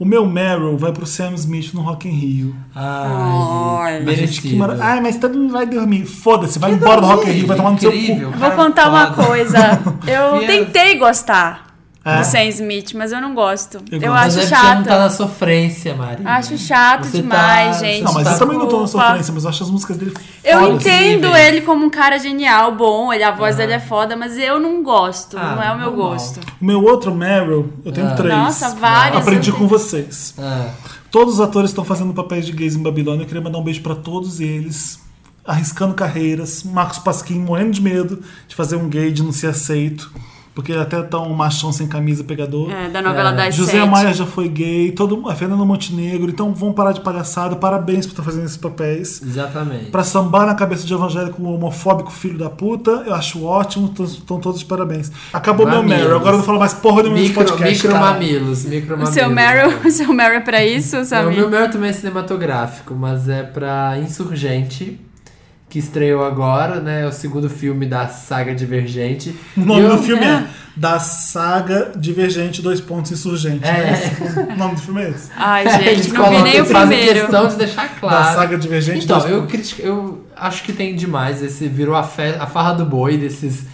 O 0.00 0.04
meu 0.06 0.24
Meryl 0.24 0.78
vai 0.78 0.92
pro 0.92 1.04
Sam 1.04 1.34
Smith 1.34 1.74
no 1.74 1.82
Rock 1.82 2.08
in 2.08 2.12
Rio. 2.12 2.56
Ai, 2.74 3.96
Ai. 3.96 4.00
merecido. 4.00 4.48
Que 4.48 4.56
mara... 4.56 4.78
Ai, 4.80 4.98
mas 4.98 5.18
todo 5.18 5.38
mundo 5.38 5.52
vai 5.52 5.66
dormir. 5.66 6.06
Foda-se, 6.06 6.58
vai 6.58 6.72
embora 6.72 7.02
do 7.02 7.06
Rock 7.06 7.28
in 7.28 7.32
Rio, 7.32 7.46
vai 7.46 7.54
tomar 7.54 7.72
no 7.72 7.78
seu 7.78 7.92
cu. 7.92 8.30
Vou 8.38 8.50
contar 8.52 8.88
uma 8.88 9.12
coisa. 9.12 9.58
Eu 10.08 10.46
tentei 10.46 10.96
gostar 10.96 11.69
É? 12.02 12.18
do 12.18 12.24
Sam 12.24 12.44
Smith, 12.44 12.94
mas 12.94 13.12
eu 13.12 13.20
não 13.20 13.34
gosto. 13.34 13.78
Eu 13.92 14.00
Eu, 14.00 14.14
acho 14.14 14.38
é 14.38 14.42
porque 14.42 14.54
você 14.54 14.54
não 14.64 14.74
chato. 14.74 14.84
tá 14.86 14.98
na 15.00 15.10
sofrência, 15.10 15.94
Mari. 15.94 16.22
Acho 16.24 16.56
chato 16.56 17.04
Você 17.04 17.18
tá- 17.18 17.22
demais, 17.22 17.76
você 17.76 17.84
gente. 17.86 18.04
Não, 18.04 18.12
mas 18.14 18.24
tá 18.24 18.32
eu 18.32 18.38
também 18.38 18.56
não 18.58 18.66
tô 18.66 18.80
na 18.80 18.86
sofrência, 18.86 19.34
mas 19.34 19.44
eu 19.44 19.50
acho 19.50 19.62
as 19.64 19.70
músicas 19.70 19.96
dele 19.98 20.14
Eu 20.42 20.60
fodas. 20.60 20.74
entendo 20.86 21.36
ele 21.36 21.60
como 21.60 21.84
um 21.84 21.90
cara 21.90 22.18
genial, 22.18 22.74
bom, 22.74 23.12
ele, 23.12 23.22
a 23.22 23.30
voz 23.32 23.56
dele 23.56 23.74
é 23.74 23.78
foda, 23.80 24.16
mas 24.16 24.38
eu 24.38 24.58
não 24.58 24.82
gosto. 24.82 25.36
Ah, 25.38 25.54
não 25.56 25.62
é 25.62 25.72
o 25.72 25.76
meu 25.78 25.86
normal. 25.90 26.10
gosto. 26.12 26.40
O 26.60 26.64
meu 26.64 26.82
outro 26.82 27.14
Meryl, 27.14 27.70
eu 27.84 27.92
tenho 27.92 28.06
Ah. 28.08 28.14
três. 28.14 28.34
Nossa, 28.34 28.70
vários. 28.76 29.20
Aprendi 29.20 29.52
com 29.52 29.68
vocês. 29.68 30.34
Ah, 30.38 30.70
Todos 31.10 31.34
os 31.34 31.40
atores 31.40 31.70
estão 31.70 31.84
fazendo 31.84 32.14
papéis 32.14 32.46
de 32.46 32.52
gays 32.52 32.76
em 32.76 32.82
Babilônia. 32.82 33.24
Eu 33.24 33.26
queria 33.26 33.42
mandar 33.42 33.58
um 33.58 33.64
beijo 33.64 33.82
pra 33.82 33.94
todos 33.96 34.40
eles. 34.40 35.00
Arriscando 35.44 35.92
carreiras. 35.92 36.62
Marcos 36.62 36.98
Pasquim 36.98 37.38
morrendo 37.40 37.72
de 37.72 37.82
medo 37.82 38.22
de 38.46 38.54
fazer 38.54 38.76
um 38.76 38.88
gay, 38.88 39.10
de 39.12 39.22
não 39.22 39.32
ser 39.32 39.48
aceito. 39.48 40.10
Porque 40.60 40.72
até 40.74 41.02
tá 41.02 41.18
um 41.18 41.32
machão 41.32 41.72
sem 41.72 41.86
camisa 41.86 42.22
pegador. 42.24 42.70
É, 42.70 42.88
da 42.88 43.00
novela 43.02 43.30
É. 43.30 43.36
das 43.36 43.54
José 43.54 43.72
sete. 43.72 43.88
Maia 43.88 44.12
já 44.12 44.26
foi 44.26 44.48
gay, 44.48 44.92
todo, 44.92 45.28
a 45.28 45.34
Fernanda 45.34 45.64
Montenegro, 45.64 46.30
então 46.30 46.52
vamos 46.54 46.74
parar 46.74 46.92
de 46.92 47.00
palhaçada, 47.00 47.56
parabéns 47.56 48.06
por 48.06 48.12
estar 48.12 48.22
fazendo 48.22 48.44
esses 48.44 48.56
papéis. 48.56 49.22
exatamente. 49.22 49.86
Pra 49.90 50.02
sambar 50.04 50.46
na 50.46 50.54
cabeça 50.54 50.86
de 50.86 50.92
evangélico 50.92 51.42
um 51.42 51.54
homofóbico 51.54 52.10
filho 52.10 52.38
da 52.38 52.50
puta, 52.50 52.90
eu 53.06 53.14
acho 53.14 53.44
ótimo, 53.44 53.92
estão 54.04 54.38
todos 54.38 54.60
de 54.60 54.64
parabéns. 54.66 55.10
Acabou 55.32 55.66
meu 55.66 55.76
Mamilos. 55.76 55.98
Meryl, 55.98 56.16
agora 56.16 56.32
eu 56.34 56.38
não 56.38 56.44
falo 56.44 56.58
mais 56.58 56.74
porra 56.74 57.02
nenhuma 57.02 57.18
nesse 57.18 57.28
Micro, 57.30 57.44
podcast. 57.46 57.74
micro 57.86 57.92
cara. 57.98 58.12
mamilos, 58.12 58.64
micro 58.64 58.94
O 58.94 58.98
mamilos. 58.98 59.14
seu 59.14 59.30
Meryl, 59.30 59.78
o 59.84 59.90
seu 59.90 60.12
Meryl 60.12 60.36
é 60.36 60.40
pra 60.40 60.64
isso, 60.64 60.96
Não, 60.96 61.02
o 61.02 61.06
sabe? 61.06 61.34
meu 61.36 61.48
Meryl 61.50 61.70
também 61.70 61.90
é 61.90 61.92
cinematográfico, 61.92 62.94
mas 62.94 63.28
é 63.28 63.42
pra 63.42 63.98
Insurgente, 63.98 65.00
que 65.70 65.78
estreou 65.78 66.22
agora, 66.24 66.80
né? 66.80 67.02
É 67.02 67.06
o 67.06 67.12
segundo 67.12 67.48
filme 67.48 67.86
da 67.86 68.08
saga 68.08 68.54
Divergente. 68.54 69.34
O 69.56 69.60
nome 69.60 69.80
eu- 69.82 69.96
do 69.96 70.02
filme 70.02 70.24
é 70.24 70.44
Da 70.76 70.98
Saga 70.98 71.92
Divergente, 71.96 72.60
dois 72.62 72.80
pontos 72.80 73.12
insurgente. 73.12 73.64
É. 73.64 73.82
né? 73.82 74.48
O 74.54 74.56
nome 74.56 74.74
do 74.74 74.80
filme 74.80 75.02
é 75.02 75.10
esse? 75.10 75.30
Ai, 75.36 75.62
Eles 75.86 76.04
gente, 76.06 76.08
não 76.08 76.24
vi 76.24 76.28
colocam- 76.30 76.42
nem 76.42 76.52
o 76.54 76.56
eles 76.56 76.68
primeiro. 76.72 77.20
questão 77.20 77.48
de 77.48 77.56
deixar 77.56 77.88
claro. 78.00 78.24
Da 78.24 78.32
Saga 78.34 78.58
Divergente, 78.58 79.04
Então, 79.04 79.18
dois 79.18 79.30
eu, 79.30 79.38
pontos. 79.40 79.52
critico, 79.52 79.82
eu 79.82 80.24
acho 80.36 80.62
que 80.64 80.72
tem 80.72 80.94
demais. 80.96 81.42
Esse 81.42 81.68
virou 81.68 81.94
a, 81.94 82.02
fe- 82.02 82.36
a 82.38 82.46
farra 82.46 82.72
do 82.74 82.84
boi 82.84 83.16
desses 83.16 83.64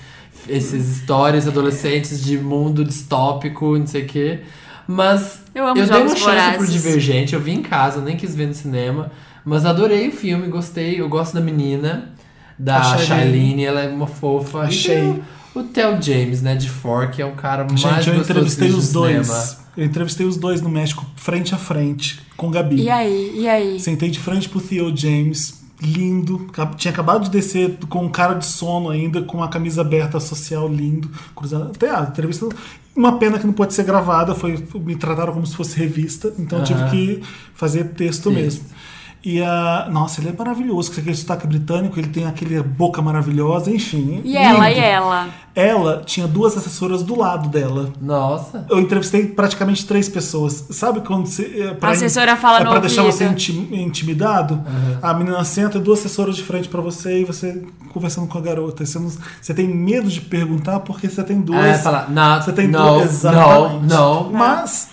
esses 0.48 0.98
histórias 0.98 1.48
adolescentes 1.48 2.22
de 2.24 2.38
mundo 2.38 2.84
distópico, 2.84 3.76
não 3.76 3.86
sei 3.86 4.02
o 4.02 4.06
quê. 4.06 4.40
Mas 4.86 5.40
Eu 5.54 5.64
amo 5.66 5.74
dei 5.74 5.86
Jogos 5.86 6.12
uma 6.12 6.16
chance 6.18 6.20
pro 6.20 6.32
Vorazes. 6.58 6.72
Divergente, 6.72 7.34
eu 7.34 7.40
vi 7.40 7.52
em 7.52 7.62
casa, 7.62 7.98
eu 7.98 8.02
nem 8.02 8.16
quis 8.16 8.34
ver 8.34 8.46
no 8.46 8.54
cinema. 8.54 9.10
Mas 9.46 9.64
adorei 9.64 10.08
o 10.08 10.12
filme, 10.12 10.48
gostei. 10.48 11.00
Eu 11.00 11.08
gosto 11.08 11.32
da 11.34 11.40
menina, 11.40 12.12
da 12.58 12.98
Shailene. 12.98 13.64
Ela 13.64 13.82
é 13.82 13.88
uma 13.88 14.08
fofa. 14.08 14.62
Achei. 14.62 15.22
O 15.54 15.62
Theo 15.62 16.02
James, 16.02 16.42
né, 16.42 16.56
de 16.56 16.68
Fork, 16.68 17.22
é 17.22 17.24
um 17.24 17.36
cara 17.36 17.64
mais 17.64 17.80
Gente, 17.80 18.08
eu 18.08 18.16
entrevistei 18.16 18.68
que 18.68 18.74
os 18.74 18.92
dois. 18.92 19.26
cinema. 19.26 19.56
Eu 19.76 19.84
entrevistei 19.84 20.26
os 20.26 20.36
dois 20.36 20.60
no 20.60 20.68
México, 20.68 21.06
frente 21.14 21.54
a 21.54 21.58
frente, 21.58 22.20
com 22.36 22.50
Gabi. 22.50 22.82
E 22.82 22.90
aí, 22.90 23.32
e 23.36 23.48
aí? 23.48 23.78
Sentei 23.78 24.10
de 24.10 24.18
frente 24.18 24.48
pro 24.48 24.60
Theo 24.60 24.94
James, 24.94 25.62
lindo. 25.80 26.50
Tinha 26.76 26.92
acabado 26.92 27.24
de 27.24 27.30
descer 27.30 27.78
com 27.88 28.04
um 28.04 28.08
cara 28.08 28.34
de 28.34 28.46
sono 28.46 28.90
ainda, 28.90 29.22
com 29.22 29.42
a 29.42 29.48
camisa 29.48 29.80
aberta 29.82 30.18
social, 30.18 30.68
lindo. 30.68 31.08
Cruzada. 31.34 31.66
Até 31.66 31.88
a 31.88 32.00
entrevista. 32.00 32.48
Uma 32.94 33.18
pena 33.18 33.38
que 33.38 33.46
não 33.46 33.52
pode 33.52 33.74
ser 33.74 33.84
gravada, 33.84 34.34
foi, 34.34 34.62
me 34.74 34.96
trataram 34.96 35.32
como 35.34 35.46
se 35.46 35.54
fosse 35.54 35.78
revista, 35.78 36.32
então 36.38 36.58
eu 36.58 36.64
tive 36.64 36.90
que 36.90 37.22
fazer 37.54 37.84
texto 37.84 37.96
Texto. 37.96 38.30
mesmo. 38.30 38.64
E 39.28 39.42
a. 39.42 39.88
Nossa, 39.90 40.20
ele 40.20 40.28
é 40.28 40.32
maravilhoso, 40.32 40.92
com 40.92 41.00
aquele 41.00 41.16
sotaque 41.16 41.48
britânico, 41.48 41.98
ele 41.98 42.06
tem 42.06 42.26
aquele 42.26 42.62
boca 42.62 43.02
maravilhosa, 43.02 43.72
enfim. 43.72 44.20
E 44.24 44.36
ela, 44.36 44.68
lindo. 44.68 44.80
e 44.80 44.84
ela? 44.84 45.28
Ela 45.52 46.02
tinha 46.04 46.28
duas 46.28 46.54
assessoras 46.56 47.02
do 47.02 47.18
lado 47.18 47.48
dela. 47.48 47.90
Nossa. 48.00 48.64
Eu 48.70 48.78
entrevistei 48.78 49.26
praticamente 49.26 49.84
três 49.86 50.06
pessoas. 50.08 50.66
Sabe 50.70 51.00
quando 51.00 51.26
você. 51.26 51.66
É 51.70 51.74
pra, 51.74 51.88
A 51.88 51.92
assessora 51.92 52.36
fala 52.36 52.60
é 52.60 52.64
no 52.64 52.70
pra 52.70 52.78
deixar 52.78 53.02
você 53.02 53.24
inti- 53.24 53.68
intimidado? 53.72 54.62
A 55.02 55.12
menina 55.14 55.42
senta, 55.44 55.78
duas 55.80 55.98
assessoras 56.00 56.36
de 56.36 56.42
frente 56.44 56.68
pra 56.68 56.80
você 56.82 57.22
e 57.22 57.24
você 57.24 57.62
conversando 57.92 58.26
com 58.28 58.36
a 58.36 58.40
garota. 58.42 58.84
Você, 58.84 58.98
não- 58.98 59.10
você 59.40 59.54
tem 59.54 59.66
medo 59.66 60.08
de 60.08 60.20
perguntar 60.20 60.80
porque 60.80 61.08
você 61.08 61.22
tem 61.24 61.40
duas. 61.40 61.64
É, 61.64 61.74
fala, 61.78 62.06
not, 62.10 62.44
Você 62.44 62.52
tem 62.52 62.68
no, 62.68 62.78
duas. 62.78 63.04
Exatamente. 63.14 63.80
Mas. 63.80 63.88
Não, 63.90 64.30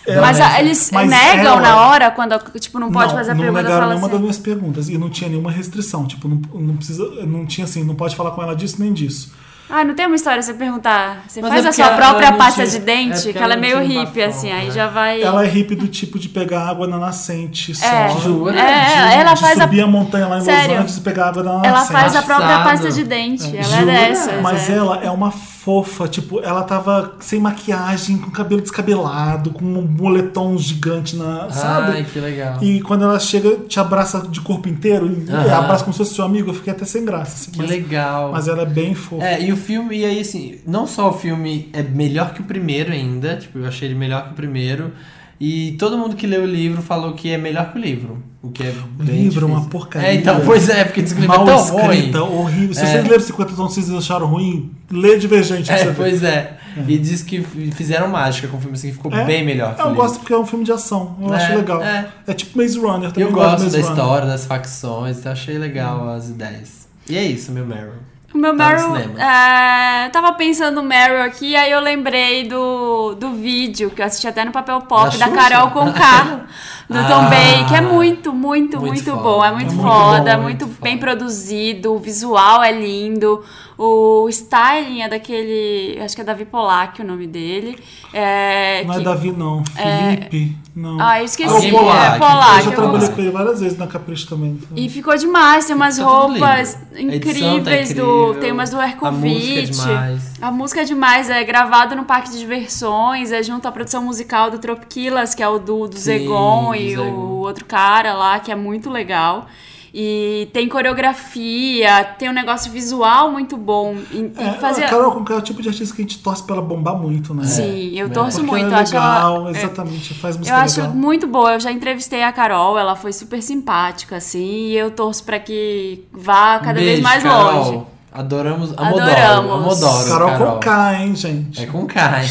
ela- 0.07 0.21
Mas 0.21 0.39
mas- 0.39 0.39
a- 0.41 0.59
eles 0.61 0.89
mas 0.93 1.09
negam 1.09 1.53
ela- 1.57 1.61
na 1.61 1.88
hora, 1.88 2.09
quando, 2.11 2.39
tipo, 2.59 2.79
não 2.79 2.89
pode 2.89 3.09
não, 3.09 3.17
fazer 3.17 3.31
a 3.31 3.34
não 3.36 3.41
pergunta 3.41 3.63
negaram 3.63 3.81
fala 3.81 3.93
nenhuma 3.95 4.07
das 4.09 4.21
assim. 4.30 4.41
minhas 4.43 4.59
perguntas. 4.59 4.89
E 4.89 4.97
não 4.97 5.09
tinha 5.09 5.30
nenhuma 5.30 5.51
restrição. 5.51 6.05
Tipo, 6.05 6.28
não, 6.28 6.41
não 6.53 6.76
precisa. 6.78 7.03
Não 7.26 7.45
tinha 7.45 7.65
assim, 7.65 7.84
não 7.84 7.95
pode 7.95 8.15
falar 8.15 8.32
com 8.32 8.41
ela 8.41 8.55
disso 8.55 8.78
nem 8.80 8.91
disso. 8.93 9.32
Ah, 9.69 9.84
não 9.84 9.95
tem 9.95 10.05
uma 10.05 10.15
história 10.15 10.41
você 10.41 10.53
perguntar. 10.53 11.24
Você 11.28 11.41
Mas 11.41 11.49
faz 11.49 11.65
é 11.65 11.69
a 11.69 11.71
sua 11.74 11.86
ela- 11.86 11.95
própria 11.95 12.26
ela 12.28 12.38
pasta 12.38 12.63
tinha- 12.65 12.67
de 12.67 12.76
é 12.78 12.80
dente, 12.80 13.15
porque 13.15 13.32
que 13.34 13.38
ela 13.39 13.53
é 13.53 13.57
ela 13.57 13.61
meio 13.61 13.80
hippie, 13.80 14.19
bafão, 14.19 14.24
assim, 14.30 14.51
aí 14.51 14.65
né? 14.67 14.71
já 14.71 14.88
vai. 14.88 15.21
Ela 15.21 15.45
é 15.45 15.47
hippie 15.47 15.74
do 15.76 15.88
tipo 15.88 16.19
de 16.19 16.28
pegar 16.30 16.67
água 16.67 16.86
na 16.86 16.99
nascente 16.99 17.74
só. 17.74 17.86
É, 17.88 18.09
Jura? 18.19 18.59
é, 18.59 19.15
ela 19.21 19.34
de 19.34 19.41
faz 19.41 19.57
a. 19.59 19.63
subir 19.63 19.82
a 19.82 19.88
montanha 19.88 20.28
lá 20.28 20.38
em 20.38 20.41
Sério? 20.41 20.59
Los 20.63 20.74
Angeles 20.76 20.97
e 20.97 21.01
pegar 21.01 21.30
água 21.30 21.43
na 21.43 21.51
Ela 21.51 21.71
nascente. 21.80 21.91
faz 21.93 22.15
a 22.15 22.21
própria 22.21 22.47
Passado. 22.47 22.63
pasta 22.65 22.91
de 22.91 23.03
dente. 23.05 23.45
Ela 23.57 23.59
é 23.59 23.63
Jura? 23.80 23.86
dessas. 23.86 24.41
Mas 24.41 24.69
é. 24.69 24.74
ela 24.74 24.97
é 25.03 25.09
uma 25.09 25.32
fofa, 25.64 26.09
tipo, 26.09 26.41
ela 26.41 26.61
tava 26.64 27.16
sem 27.22 27.39
maquiagem, 27.39 28.18
com 28.18 28.30
cabelo 28.30 28.61
descabelado, 28.61 29.51
com 29.51 29.64
um 29.64 29.82
moletom 29.82 30.57
gigante 30.57 31.16
na. 31.16 31.49
Sabe? 31.49 31.91
Ai, 31.93 32.03
que 32.11 32.20
legal. 32.20 32.61
E 32.61 32.82
quando 32.82 33.05
ela 33.05 33.18
chega, 33.18 33.55
te 33.68 33.80
abraça 33.80 34.28
de 34.28 34.41
corpo 34.41 34.68
inteiro, 34.68 35.07
e 35.26 35.32
abraça 35.32 35.86
como 35.86 35.93
se 35.93 35.99
fosse 35.99 36.16
seu 36.16 36.26
amigo, 36.26 36.49
eu 36.49 36.53
fiquei 36.53 36.74
até 36.74 36.84
sem 36.84 37.05
graça. 37.05 37.36
assim, 37.36 37.51
Que 37.51 37.59
mas, 37.59 37.70
legal. 37.70 38.32
mas 38.34 38.47
ela 38.49 38.64
é 38.64 38.66
bem 38.66 38.93
fofa. 38.93 39.24
É, 39.24 39.41
e 39.41 39.53
o 39.53 39.57
filme, 39.57 39.99
e 39.99 40.05
aí 40.05 40.20
assim, 40.20 40.59
não 40.68 40.86
só 40.86 41.09
o 41.09 41.14
filme 41.14 41.70
é 41.72 41.82
melhor 41.82 42.34
que 42.34 42.41
o 42.41 42.43
primeiro 42.43 42.91
ainda, 42.91 43.38
tipo, 43.38 43.59
eu 43.59 43.66
achei 43.68 43.88
ele 43.88 43.95
melhor 43.95 44.26
que 44.26 44.32
o 44.32 44.36
primeiro, 44.36 44.91
e 45.39 45.74
todo 45.80 45.97
mundo 45.97 46.16
que 46.18 46.28
leu 46.28 46.43
o 46.43 46.45
livro 46.45 46.82
falou 46.82 47.14
que 47.14 47.30
é 47.32 47.38
melhor 47.38 47.72
que 47.72 47.78
o 47.78 47.82
livro, 47.82 48.22
o 48.43 48.51
que 48.51 48.61
é 48.63 48.69
O 48.99 49.03
bem 49.03 49.23
livro 49.23 49.47
é 49.47 49.49
uma 49.49 49.65
porcaria. 49.69 50.09
É, 50.09 50.15
então, 50.15 50.41
pois 50.45 50.67
é, 50.69 50.83
porque 50.83 51.01
diz 51.01 51.13
que 51.13 51.19
o 51.19 51.21
livro 51.21 51.37
Mal 51.37 51.47
é 51.47 51.55
tão 51.55 51.63
escrita, 51.79 52.19
ruim. 52.19 52.37
horrível. 52.39 52.73
Se 52.75 52.81
É. 52.81 52.85
vocês 52.85 53.07
leram 53.07 53.23
50 53.23 53.53
tons 53.53 53.77
e 53.89 53.97
acharam 53.97 54.25
ruim, 54.27 54.71
lê 54.91 55.17
Divergente 55.17 55.71
É, 55.71 55.85
ver. 55.85 55.95
pois 55.95 56.21
é. 56.23 56.57
E 56.87 56.97
diz 56.97 57.21
que 57.21 57.39
fizeram 57.75 58.07
mágica 58.07 58.47
com 58.47 58.57
o 58.57 58.59
filme, 58.59 58.75
assim, 58.75 58.87
que 58.89 58.95
ficou 58.95 59.13
É, 59.13 59.23
bem 59.25 59.45
melhor 59.45 59.75
que 59.75 59.81
o 59.81 59.85
Eu 59.85 59.89
livro. 59.89 60.01
gosto 60.01 60.19
porque 60.19 60.33
é 60.33 60.37
um 60.37 60.45
filme 60.45 60.65
de 60.65 60.71
ação. 60.71 61.15
Eu 61.21 61.33
É, 61.33 61.37
acho 61.37 61.55
legal. 61.55 61.81
é. 61.83 62.07
É, 62.27 62.33
tipo 62.33 62.57
Maze 62.57 62.77
Runner. 62.79 63.11
Também 63.11 63.29
Eu 63.29 63.31
gosto 63.33 63.59
da 63.69 63.77
Runner. 63.77 63.79
história, 63.79 64.27
das 64.27 64.45
facções, 64.45 65.19
então 65.19 65.31
achei 65.31 65.57
legal 65.57 66.09
as 66.09 66.29
ideias. 66.29 66.87
E 67.07 67.15
é 67.15 67.23
isso, 67.23 67.51
meu 67.51 67.65
Meryl. 67.65 67.93
O 68.33 68.37
meu 68.39 68.57
Tá 68.57 68.70
Meryl. 68.70 68.91
cinema. 68.91 69.21
É, 69.24 70.09
tava 70.09 70.33
pensando 70.33 70.82
no 70.82 70.83
Meryl 70.83 71.21
aqui, 71.21 71.55
aí 71.55 71.70
eu 71.71 71.79
lembrei 71.79 72.47
do, 72.47 73.13
do 73.13 73.33
vídeo 73.36 73.91
que 73.91 74.01
eu 74.01 74.05
assisti 74.07 74.28
até 74.28 74.43
no 74.43 74.51
papel 74.51 74.82
pop 74.82 75.15
Da 75.15 75.28
da? 75.28 75.32
Carol 75.36 75.70
Conká. 75.70 76.41
Do 76.89 76.97
Ah, 77.00 77.04
Tom 77.08 77.30
Bay, 77.30 77.66
que 77.68 77.76
é 77.76 77.82
muito, 77.82 78.34
muito, 78.34 78.80
muito 78.80 79.12
muito, 79.12 79.16
bom. 79.16 79.43
É 79.43 79.51
muito 79.51 79.72
É 79.72 79.76
muito 79.76 79.82
foda, 79.82 80.36
bom, 80.38 80.43
muito, 80.43 80.66
muito 80.68 80.82
bem 80.82 80.97
foda. 81.00 81.12
produzido, 81.12 81.93
o 81.93 82.00
visual 82.00 82.62
é 82.64 82.72
lindo, 82.72 83.42
o 83.84 84.30
styling 84.30 85.01
é 85.01 85.10
daquele. 85.10 86.00
Acho 86.01 86.16
que 86.16 86.22
é 86.22 86.24
Davi 86.24 86.46
Polak 86.46 87.01
o 87.01 87.05
nome 87.05 87.28
dele. 87.28 87.78
É, 88.14 88.84
Não 88.86 88.93
é 88.93 88.97
que- 89.00 89.04
Davi, 89.04 89.32
não. 89.32 89.64
Felipe, 89.66 90.55
não. 90.76 90.97
Ah, 91.01 91.20
eu 91.20 91.26
esqueci. 91.26 91.50
Alguém 91.54 91.70
é 91.70 91.72
Polak. 91.72 92.20
Polak. 92.20 92.58
eu 92.58 92.64
já 92.66 92.72
trabalhei 92.72 93.10
com 93.10 93.22
ele 93.22 93.32
várias 93.32 93.60
vezes 93.60 93.78
na 93.78 93.88
Capricho 93.88 94.28
também. 94.30 94.60
E 94.76 94.88
ficou 94.89 95.18
demais, 95.18 95.66
tem 95.66 95.76
umas 95.76 95.97
Tá 95.97 96.04
tudo 96.05 96.16
roupas 96.16 96.74
tá 96.76 97.01
incríveis 97.01 97.93
do. 97.93 98.04
incrível, 98.04 98.38
Tem 98.39 98.51
umas 98.51 98.70
do 98.70 98.80
a 98.80 98.88
música 98.88 99.05
é 99.08 99.10
Ercovitch. 99.10 99.70
demais. 99.72 100.34
A 100.42 100.51
música 100.51 100.82
é 100.82 100.84
demais, 100.86 101.30
é 101.30 101.43
gravado 101.43 101.96
no 101.96 102.05
Parque 102.05 102.32
de 102.32 102.39
Diversões, 102.39 103.32
é 103.32 103.42
junto 103.43 103.68
à 103.68 103.72
produção 103.72 104.04
musical 104.04 104.50
do 104.51 104.60
Tropiquilas, 104.60 105.34
que 105.36 105.42
é 105.43 105.47
o 105.47 105.58
do, 105.60 105.88
do 105.88 105.96
Sim, 105.97 106.01
Zegon 106.20 106.68
do 106.70 106.76
e 106.76 106.89
Zegon. 106.96 107.04
o 107.12 107.39
outro 107.39 107.66
cara 107.66 108.14
lá, 108.14 108.39
que 108.39 108.51
é 108.51 108.55
muito 108.55 108.89
legal. 108.89 109.47
E 109.95 110.49
tem 110.51 110.67
coreografia, 110.67 112.03
tem 112.17 112.28
um 112.28 112.33
negócio 112.33 112.71
visual 112.71 113.29
muito 113.32 113.55
bom. 113.55 113.95
E, 114.11 114.17
e 114.17 114.33
É, 114.37 114.53
fazia... 114.53 114.87
A 114.87 114.89
Carol 114.89 115.11
Conká 115.11 115.36
é 115.36 115.37
o 115.37 115.41
tipo 115.41 115.61
de 115.61 115.70
artista 115.70 115.95
que 115.95 116.01
a 116.01 116.05
gente 116.05 116.17
torce 116.17 116.41
pra 116.43 116.55
ela 116.55 116.65
bombar 116.65 116.95
muito, 116.95 117.32
né? 117.33 117.43
Sim, 117.43 117.91
eu 117.95 118.09
torço 118.09 118.37
Porque 118.39 118.51
muito. 118.51 118.65
ela 118.65 118.79
é 118.79 118.82
acho 118.82 118.93
legal, 118.93 119.36
ela, 119.36 119.47
é, 119.49 119.51
exatamente, 119.51 120.13
faz 120.15 120.36
música 120.37 120.55
eu 120.55 120.59
acho 120.61 120.82
legal. 120.82 120.95
muito 120.95 121.28
boa. 121.28 121.53
Eu 121.53 121.59
já 121.59 121.71
entrevistei 121.71 122.24
a 122.24 122.32
Carol, 122.32 122.79
ela 122.79 122.95
foi 122.95 123.13
super 123.13 123.39
simpática, 123.41 124.15
assim, 124.15 124.70
e 124.70 124.75
eu 124.75 124.89
torço 124.89 125.24
pra 125.24 125.37
que 125.39 126.03
vá 126.11 126.57
cada 126.57 126.71
Um 126.79 126.83
vez 126.83 126.87
beijo, 126.99 127.03
mais 127.03 127.21
Carol. 127.21 127.53
longe. 127.53 127.82
Adoramos, 128.11 128.74
amodoro, 128.78 129.01
Adoramos. 129.11 129.51
amodoro, 129.83 130.09
Carol, 130.09 130.29
Carol. 130.29 130.53
Conká, 130.53 130.93
hein, 131.01 131.15
gente? 131.15 131.61
É 131.61 131.65
com 131.67 131.86
K, 131.86 132.24
hein? 132.24 132.29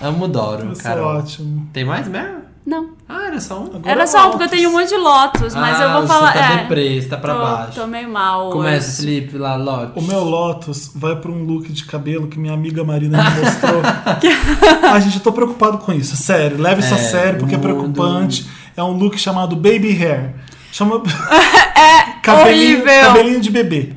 Amodoro, 0.02 0.72
Isso 0.72 0.80
é 0.80 0.84
Carol. 0.84 1.18
ótimo. 1.18 1.68
Tem 1.72 1.84
mais 1.84 2.08
mesmo? 2.08 2.39
Não, 2.66 2.90
Ah, 3.08 3.26
era 3.28 3.40
só 3.40 3.58
um. 3.58 3.66
Agora 3.66 3.80
era 3.90 4.02
é 4.02 4.06
só 4.06 4.18
um, 4.28 4.30
porque 4.32 4.44
eu 4.44 4.46
Lotus. 4.46 4.50
tenho 4.58 4.68
um 4.68 4.72
monte 4.72 4.88
de 4.90 4.96
lotos, 4.96 5.54
mas 5.54 5.80
ah, 5.80 5.82
eu 5.82 5.92
vou 5.92 6.02
você 6.02 6.06
falar. 6.08 6.32
tá 6.32 6.38
é, 6.52 6.56
deprê, 6.58 7.00
você 7.00 7.08
tá 7.08 7.16
pra 7.16 7.34
tô, 7.34 7.40
baixo. 7.40 7.80
tô 7.80 7.86
meio 7.86 8.08
mal. 8.08 8.50
Começa, 8.50 8.88
hoje. 8.88 8.96
Felipe, 8.98 9.38
lá, 9.38 9.56
Lote. 9.56 9.92
O 9.98 10.02
meu 10.02 10.22
Lotus 10.22 10.92
vai 10.94 11.16
pra 11.16 11.30
um 11.30 11.42
look 11.42 11.72
de 11.72 11.84
cabelo 11.84 12.28
que 12.28 12.38
minha 12.38 12.52
amiga 12.52 12.84
Marina 12.84 13.18
me 13.30 13.40
mostrou. 13.40 13.80
Ai, 14.92 15.00
gente, 15.00 15.16
eu 15.16 15.22
tô 15.22 15.32
preocupado 15.32 15.78
com 15.78 15.92
isso. 15.92 16.16
Sério, 16.16 16.60
leve 16.60 16.80
isso 16.82 16.94
a 16.94 16.98
É, 16.98 17.00
sério, 17.00 17.38
porque 17.40 17.54
é 17.54 17.58
mundo- 17.58 17.66
preocupante. 17.66 18.46
É 18.76 18.82
um 18.82 18.92
look 18.92 19.18
chamado 19.18 19.56
Baby 19.56 19.90
Hair. 20.00 20.34
Chama. 20.70 21.02
cabelinho, 22.22 22.78
horrível. 22.82 23.02
cabelinho 23.06 23.40
de 23.40 23.50
bebê. 23.50 23.92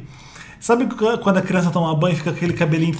Sabe 0.63 0.85
qu- 0.85 1.17
quando 1.17 1.39
a 1.39 1.41
criança 1.41 1.69
toma 1.71 1.93
banho 1.93 2.13
e 2.13 2.15
fica 2.15 2.29
aquele 2.29 2.53
cabelinho 2.53 2.97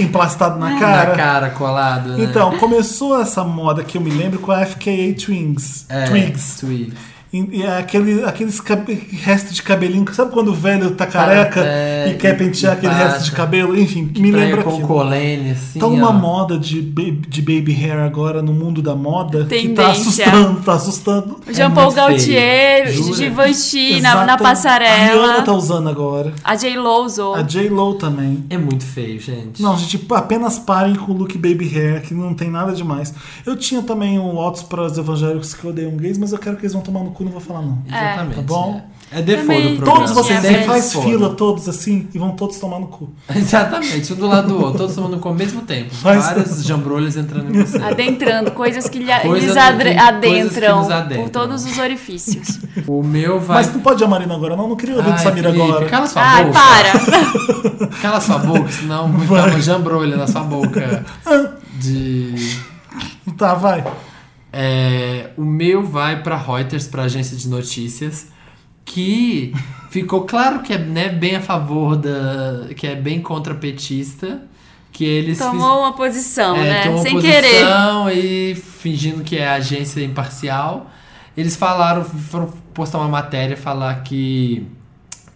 emplastado 0.00 0.58
na 0.58 0.78
cara? 0.80 1.10
Na 1.10 1.14
cara, 1.16 1.50
colado, 1.50 2.16
né? 2.16 2.24
Então, 2.24 2.56
começou 2.56 3.20
essa 3.20 3.44
moda 3.44 3.84
que 3.84 3.98
eu 3.98 4.00
me 4.00 4.08
lembro 4.10 4.38
com 4.38 4.50
a 4.50 4.64
FKA 4.64 5.14
Twigs. 5.14 5.84
é, 5.90 6.06
Twigs. 6.06 6.56
Twigs. 6.58 6.96
E, 7.52 7.58
e 7.58 7.62
é 7.62 7.78
aquele, 7.78 8.24
aqueles 8.24 8.60
resto 9.22 9.52
de 9.52 9.62
cabelinho. 9.62 10.04
Sabe 10.14 10.32
quando 10.32 10.48
o 10.48 10.54
velho 10.54 10.92
tá 10.92 11.06
careca 11.06 11.60
É, 11.64 12.10
e 12.10 12.14
quer 12.14 12.36
pentear 12.36 12.74
aquele 12.74 12.92
passa. 12.94 13.08
resto 13.08 13.24
de 13.26 13.32
cabelo? 13.32 13.76
Enfim, 13.78 14.02
me 14.16 14.30
Prega 14.30 14.36
lembra 14.36 14.62
com 14.62 14.70
aquilo. 14.70 14.86
colene, 14.88 15.50
assim, 15.52 15.78
Tá 15.78 15.86
uma 15.86 16.10
ó. 16.10 16.12
moda 16.12 16.58
de, 16.58 16.80
ba- 16.80 17.02
de 17.28 17.42
baby 17.42 17.72
hair 17.74 17.98
agora 17.98 18.40
no 18.42 18.52
mundo 18.52 18.80
da 18.80 18.94
moda 18.94 19.44
que 19.44 19.68
tá 19.68 19.82
Tendência. 19.84 19.86
assustando, 20.26 20.60
tá 20.62 20.72
assustando. 20.74 21.40
O 21.46 21.52
Jean 21.52 21.70
Paul. 21.70 21.92
Gaultier? 21.92 22.86
Givenchy 22.90 24.00
na, 24.00 24.24
na 24.24 24.34
Exata- 24.34 24.34
A 24.34 24.36
Rihanna 24.36 24.38
passarela. 24.38 25.42
tá 25.42 25.52
usando 25.52 25.88
agora. 25.88 26.32
A 26.44 26.54
J-Lo 26.54 27.04
usou. 27.04 27.34
A 27.34 27.42
J-Lo 27.42 27.94
também. 27.94 28.44
É 28.50 28.58
muito 28.58 28.84
feio, 28.84 29.20
gente. 29.20 29.60
Não, 29.62 29.76
gente, 29.78 30.04
apenas 30.10 30.58
parem 30.58 30.94
com 30.94 31.12
o 31.12 31.16
look 31.16 31.36
baby 31.38 31.68
hair, 31.74 32.02
que 32.02 32.14
não 32.14 32.34
tem 32.34 32.50
nada 32.50 32.72
demais. 32.72 33.12
Eu 33.44 33.56
tinha 33.56 33.82
também 33.82 34.18
um 34.18 34.32
Lotus 34.32 34.62
para 34.62 34.82
os 34.82 34.96
evangélicos 34.98 35.54
que 35.54 35.66
odeiam 35.66 35.92
gays, 35.96 36.18
mas 36.18 36.32
eu 36.32 36.38
quero 36.38 36.56
que 36.56 36.62
eles 36.62 36.72
vão 36.72 36.82
tomar 36.82 37.00
no 37.00 37.10
cu, 37.10 37.24
não 37.26 37.32
vou 37.32 37.40
falar 37.40 37.62
não. 37.62 37.78
Exatamente. 37.86 38.36
Tá 38.36 38.42
bom? 38.42 38.82
É 39.12 39.22
default 39.22 39.46
Também. 39.46 39.62
do 39.76 39.76
programa. 39.76 39.98
Todos 40.00 40.14
vocês, 40.14 40.44
é 40.44 40.62
faz 40.64 40.84
default. 40.86 41.08
fila 41.08 41.34
todos 41.36 41.68
assim 41.68 42.08
e 42.12 42.18
vão 42.18 42.30
todos 42.32 42.58
tomar 42.58 42.80
no 42.80 42.88
cu. 42.88 43.08
Exatamente, 43.34 44.12
um 44.12 44.16
do 44.16 44.26
lado 44.26 44.48
do 44.48 44.60
outro, 44.60 44.78
todos 44.78 44.96
tomando 44.96 45.18
com 45.18 45.28
ao 45.28 45.34
mesmo 45.34 45.60
tempo. 45.62 45.90
Mas- 46.02 46.24
Várias 46.24 46.62
jambrolhas 46.66 47.16
entrando 47.16 47.54
em 47.54 47.62
você. 47.64 47.78
Adentrando, 47.78 48.50
coisas 48.50 48.88
que 48.88 48.98
Coisa 49.04 49.46
lhes 49.46 49.54
do- 49.54 49.60
adentram 49.60 50.02
adentram. 50.90 51.22
por 51.22 51.30
todos 51.30 51.64
os 51.64 51.78
orifícios. 51.78 52.58
O 52.86 53.00
meu 53.02 53.38
vai. 53.38 53.58
Mas 53.58 53.72
não 53.72 53.80
pode 53.80 54.02
a 54.02 54.08
Marina 54.08 54.34
agora, 54.34 54.56
não. 54.56 54.68
Não 54.68 54.76
queria 54.76 54.96
ouvir 54.96 55.10
Ai, 55.10 55.16
de 55.16 55.22
Samira 55.22 55.50
Felipe, 55.52 55.68
agora. 55.70 55.86
Cala 55.86 56.06
sua 56.08 56.22
Ai, 56.22 56.44
boca. 56.46 56.58
para! 56.58 57.86
Cala 58.02 58.20
sua 58.20 58.38
boca, 58.38 58.68
senão 58.72 59.12
vai 59.12 59.20
ficar 59.26 59.46
uma 59.50 59.60
jambrolha 59.60 60.16
na 60.16 60.26
sua 60.26 60.40
boca. 60.42 61.04
De. 61.78 62.34
Tá, 63.38 63.54
vai. 63.54 63.84
É, 64.58 65.30
o 65.36 65.44
meu 65.44 65.82
vai 65.84 66.22
pra 66.22 66.36
Reuters, 66.36 66.86
pra 66.86 67.02
agência 67.02 67.36
de 67.36 67.46
notícias, 67.46 68.28
que 68.86 69.52
ficou 69.90 70.22
claro 70.22 70.60
que 70.62 70.72
é 70.72 70.78
né, 70.78 71.10
bem 71.10 71.36
a 71.36 71.40
favor 71.42 71.94
da. 71.96 72.68
que 72.74 72.86
é 72.86 72.94
bem 72.94 73.20
contra 73.20 73.54
petista. 73.54 74.40
Que 74.92 75.04
eles 75.04 75.36
fiz- 75.36 75.46
Tomou 75.46 75.80
uma 75.80 75.92
posição, 75.92 76.56
É, 76.56 76.62
né? 76.70 76.82
tomou 76.84 77.02
Sem 77.02 77.20
querer. 77.20 77.42
posição 77.50 78.10
e 78.10 78.54
fingindo 78.54 79.22
que 79.22 79.36
é 79.36 79.46
agência 79.46 80.02
imparcial. 80.02 80.90
Eles 81.36 81.54
falaram, 81.54 82.02
foram 82.02 82.46
postar 82.72 82.96
uma 83.00 83.08
matéria, 83.08 83.58
falar 83.58 83.96
que 84.02 84.66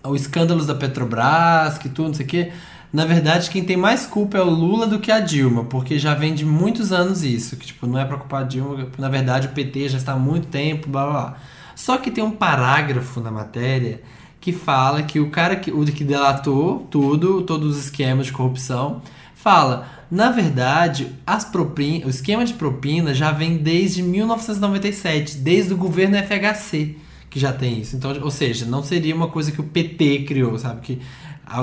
os 0.03 0.23
escândalos 0.23 0.65
da 0.65 0.75
Petrobras, 0.75 1.77
que 1.77 1.91
tudo, 1.91 2.07
não 2.09 2.15
sei 2.15 2.25
o 2.25 2.29
quê. 2.31 2.53
Na 2.93 3.05
verdade, 3.05 3.51
quem 3.51 3.62
tem 3.62 3.77
mais 3.77 4.05
culpa 4.05 4.39
é 4.39 4.41
o 4.41 4.51
Lula 4.51 4.87
do 4.87 4.99
que 4.99 5.12
a 5.12 5.21
Dilma, 5.21 5.65
porque 5.65 5.97
já 5.97 6.12
vem 6.12 6.35
de 6.35 6.45
muitos 6.45 6.91
anos 6.91 7.23
isso, 7.23 7.57
que 7.57 7.67
tipo, 7.67 7.87
não 7.87 7.99
é 7.99 8.05
pra 8.05 8.17
culpar 8.17 8.43
a 8.43 8.45
Dilma, 8.45 8.89
na 8.99 9.09
verdade 9.09 9.47
o 9.47 9.51
PT 9.51 9.91
já 9.91 9.99
está 9.99 10.12
há 10.12 10.19
muito 10.19 10.49
tempo, 10.49 10.89
blá 10.89 11.05
blá 11.05 11.12
blá. 11.12 11.37
Só 11.77 11.97
que 11.99 12.11
tem 12.11 12.23
um 12.23 12.33
parágrafo 12.33 13.21
na 13.21 13.31
matéria 13.31 14.03
que 14.41 14.53
fala 14.53 15.03
que 15.03 15.21
o 15.21 15.31
cara 15.31 15.55
que, 15.55 15.71
o 15.71 15.85
que 15.85 16.03
delatou 16.03 16.87
tudo, 16.91 17.43
todos 17.43 17.77
os 17.77 17.85
esquemas 17.85 18.27
de 18.27 18.33
corrupção, 18.33 19.01
fala, 19.35 19.89
na 20.11 20.31
verdade, 20.31 21.12
as 21.25 21.45
propin, 21.45 22.03
o 22.05 22.11
esquema 22.11 22.45
de 22.45 22.55
propina 22.55 23.15
já 23.15 23.31
vem 23.31 23.57
desde 23.57 24.03
1997, 24.03 25.37
desde 25.37 25.73
o 25.73 25.77
governo 25.77 26.17
FHC, 26.17 26.97
que 27.31 27.39
já 27.39 27.53
tem 27.53 27.79
isso. 27.79 27.95
Então, 27.95 28.15
ou 28.21 28.31
seja, 28.31 28.67
não 28.67 28.83
seria 28.83 29.15
uma 29.15 29.29
coisa 29.29 29.53
que 29.53 29.61
o 29.61 29.65
PT 29.65 30.25
criou, 30.25 30.59
sabe? 30.59 30.81
Que 30.81 31.01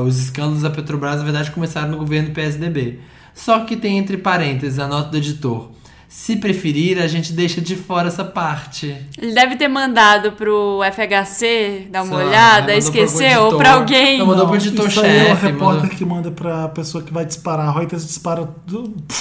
os 0.01 0.19
escândalos 0.19 0.61
da 0.61 0.69
Petrobras, 0.69 1.18
na 1.18 1.23
verdade, 1.23 1.51
começaram 1.51 1.89
no 1.89 1.97
governo 1.97 2.31
PSDB. 2.31 2.99
Só 3.34 3.59
que 3.61 3.76
tem 3.76 3.97
entre 3.97 4.18
parênteses 4.18 4.80
a 4.80 4.88
nota 4.88 5.09
do 5.11 5.18
editor. 5.18 5.69
Se 6.09 6.38
preferir, 6.38 6.99
a 7.01 7.05
gente 7.07 7.34
deixa 7.34 7.59
de 7.59 7.76
fora 7.76 8.07
essa 8.07 8.23
parte. 8.23 8.95
Ele 9.22 9.34
deve 9.34 9.57
ter 9.57 9.68
mandado 9.68 10.31
pro 10.31 10.80
FHC 10.89 11.88
dar 11.91 12.03
uma 12.03 12.15
Sei 12.15 12.23
lá, 12.26 12.30
olhada, 12.30 12.68
né? 12.68 12.76
Mandou 12.76 12.91
pro 12.91 13.01
esqueceu, 13.03 13.41
ou 13.43 13.57
pra 13.57 13.73
alguém. 13.73 14.18
Não, 14.18 14.26
mandou 14.26 14.45
Não, 14.47 14.51
pro 14.53 14.55
aí 14.61 14.65
é 14.65 14.69
o 14.69 14.72
editor-chefe. 14.72 15.45
repórter 15.47 15.81
mandou- 15.81 15.97
que 15.97 16.05
manda 16.05 16.31
pra 16.31 16.69
pessoa 16.69 17.03
que 17.03 17.14
vai 17.14 17.26
disparar. 17.26 17.68
A 17.68 17.72
Reuters 17.77 18.05
dispara 18.07 18.47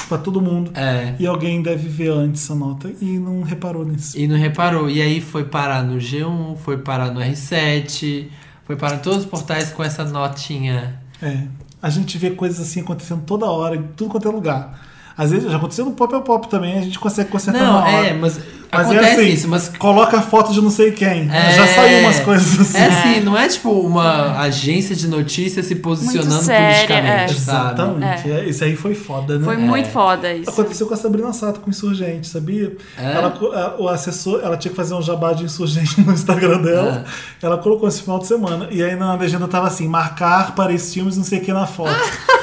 pra 0.09 0.17
todo 0.19 0.41
mundo. 0.41 0.71
É. 0.77 1.15
E 1.19 1.27
alguém 1.27 1.61
deve 1.61 1.89
ver 1.89 2.11
antes 2.13 2.49
a 2.51 2.55
nota 2.55 2.89
e 3.03 3.19
não 3.19 3.43
reparou 3.43 3.85
nisso. 3.85 4.17
E 4.17 4.29
não 4.29 4.37
reparou. 4.37 4.89
E 4.89 5.03
aí 5.03 5.21
foi 5.21 5.43
parar 5.43 5.83
no 5.83 5.99
G1, 5.99 6.57
foi 6.57 6.79
parar 6.79 7.11
no 7.11 7.21
R7, 7.21 8.29
foi 8.67 8.77
parar 8.77 8.97
em 8.97 8.99
todos 8.99 9.21
os 9.21 9.27
portais 9.27 9.71
com 9.71 9.83
essa 9.83 10.05
notinha. 10.05 11.01
É. 11.23 11.47
A 11.81 11.89
gente 11.89 12.19
vê 12.19 12.31
coisas 12.31 12.61
assim 12.61 12.81
acontecendo 12.81 13.23
toda 13.25 13.47
hora, 13.47 13.77
em 13.77 13.83
tudo 13.97 14.11
quanto 14.11 14.29
é 14.29 14.33
lugar. 14.33 14.87
Às 15.19 15.31
vezes 15.31 15.51
já 15.51 15.57
aconteceu 15.57 15.85
no 15.87 15.93
Pop 15.93 16.15
é 16.15 16.21
Pop 16.21 16.49
também, 16.49 16.79
a 16.79 16.83
gente 16.83 16.99
consegue 16.99 17.31
consertar 17.31 17.63
Não, 17.63 17.73
na 17.81 17.87
hora. 17.87 18.07
é, 18.09 18.13
mas, 18.13 18.39
Mas 18.71 18.81
acontece 18.91 19.07
é 19.09 19.13
assim, 19.23 19.29
isso, 19.33 19.49
mas 19.49 19.69
coloca 19.69 20.19
a 20.19 20.21
foto 20.21 20.53
de 20.53 20.61
não 20.61 20.69
sei 20.71 20.93
quem. 20.93 21.31
É, 21.33 21.53
Já 21.55 21.67
saiu 21.69 22.01
umas 22.01 22.21
coisas 22.21 22.61
assim. 22.61 22.77
É 22.77 22.87
assim, 22.87 23.21
não 23.21 23.35
é 23.39 23.49
tipo 23.49 23.71
uma 23.71 24.39
agência 24.41 24.95
de 24.95 25.09
notícias 25.09 25.65
se 25.65 25.77
posicionando 25.77 26.29
Muito 26.35 26.45
séria, 26.45 26.67
politicamente, 26.87 27.33
é. 27.33 27.35
sabe? 27.39 27.67
Exatamente. 27.81 28.31
É, 28.31 28.45
Isso 28.45 28.63
aí 28.65 28.77
foi 28.77 28.95
foda, 28.95 29.39
né? 29.39 29.45
Foi 29.45 29.57
muito 29.57 29.89
foda 29.89 30.31
isso. 30.35 30.51
Aconteceu 30.51 30.87
com 30.87 30.93
a 30.93 30.97
Sabrina 30.99 31.33
Sato 31.33 31.61
com 31.61 31.71
Insurgente, 31.71 32.27
sabia? 32.29 32.77
É? 32.99 33.13
Ela, 33.13 33.29
a- 33.55 33.81
o 33.81 33.89
assessor, 33.89 34.41
ela 34.45 34.59
tinha 34.59 34.71
que 34.71 34.77
fazer 34.77 34.93
um 34.93 35.01
jabá 35.01 35.33
de 35.33 35.45
Insurgente 35.45 35.99
no 36.05 36.13
Instagram 36.13 36.61
dela. 36.61 37.07
É. 37.43 37.47
Ela 37.47 37.57
colocou 37.57 37.89
esse 37.89 38.03
final 38.03 38.19
de 38.19 38.27
semana. 38.27 38.69
E 38.71 38.83
aí 38.83 38.95
na 38.97 39.15
legenda 39.15 39.49
tava 39.49 39.67
assim: 39.69 39.89
marcar 39.89 40.55
para 40.55 40.75
esses 40.75 40.93
filmes, 40.93 41.17
não 41.17 41.25
sei 41.25 41.39
o 41.39 41.43
que 41.43 41.53
na 41.55 41.67
foto. 41.67 41.89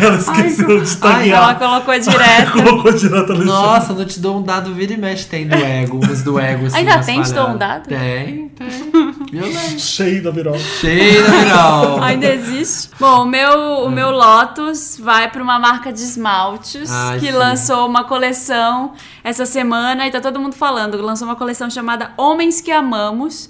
ela 0.00 0.16
esqueceu 0.16 0.82
de 0.82 0.98
Ai, 1.02 1.30
ela 1.30 1.54
taguear. 1.54 1.58
colocou 1.58 1.98
direto. 1.98 2.52
colocou 2.52 2.92
direto 2.92 3.32
ali. 3.32 3.44
Nossa, 3.44 3.92
não 3.92 4.04
te 4.04 4.20
dou 4.20 4.38
um 4.38 4.42
dado 4.42 4.74
vira 4.74 4.92
e 4.92 4.96
mexe, 4.96 5.26
tem 5.26 5.46
do 5.46 5.54
ego, 5.54 5.98
uns 6.04 6.22
do 6.22 6.38
ego 6.38 6.66
assim. 6.66 6.78
Ainda 6.78 6.98
tem, 7.00 7.22
te 7.22 7.32
dou 7.32 7.48
um 7.48 7.56
dado? 7.56 7.88
Tem, 7.88 8.48
tem. 8.48 8.68
Violento. 9.30 9.80
Cheio 9.80 10.22
da 10.22 10.30
virola. 10.30 10.58
Cheio 10.58 11.22
da 11.22 11.30
viral. 11.30 12.02
Ainda 12.02 12.26
existe. 12.26 12.90
Bom, 12.98 13.22
o 13.22 13.26
meu, 13.26 13.84
o 13.84 13.90
meu 13.90 14.10
Lotus 14.10 14.98
vai 14.98 15.30
para 15.30 15.42
uma 15.42 15.58
marca 15.58 15.92
de 15.92 16.00
esmaltes 16.00 16.90
Ai, 16.90 17.18
que 17.18 17.26
sim. 17.26 17.32
lançou 17.32 17.86
uma 17.86 18.04
coleção 18.04 18.92
essa 19.22 19.44
semana 19.44 20.06
e 20.06 20.10
tá 20.10 20.20
todo 20.20 20.38
mundo 20.40 20.54
falando. 20.54 21.00
Lançou 21.00 21.28
uma 21.28 21.36
coleção 21.36 21.68
chamada 21.70 22.12
Homens 22.16 22.60
que 22.60 22.70
Amamos. 22.70 23.48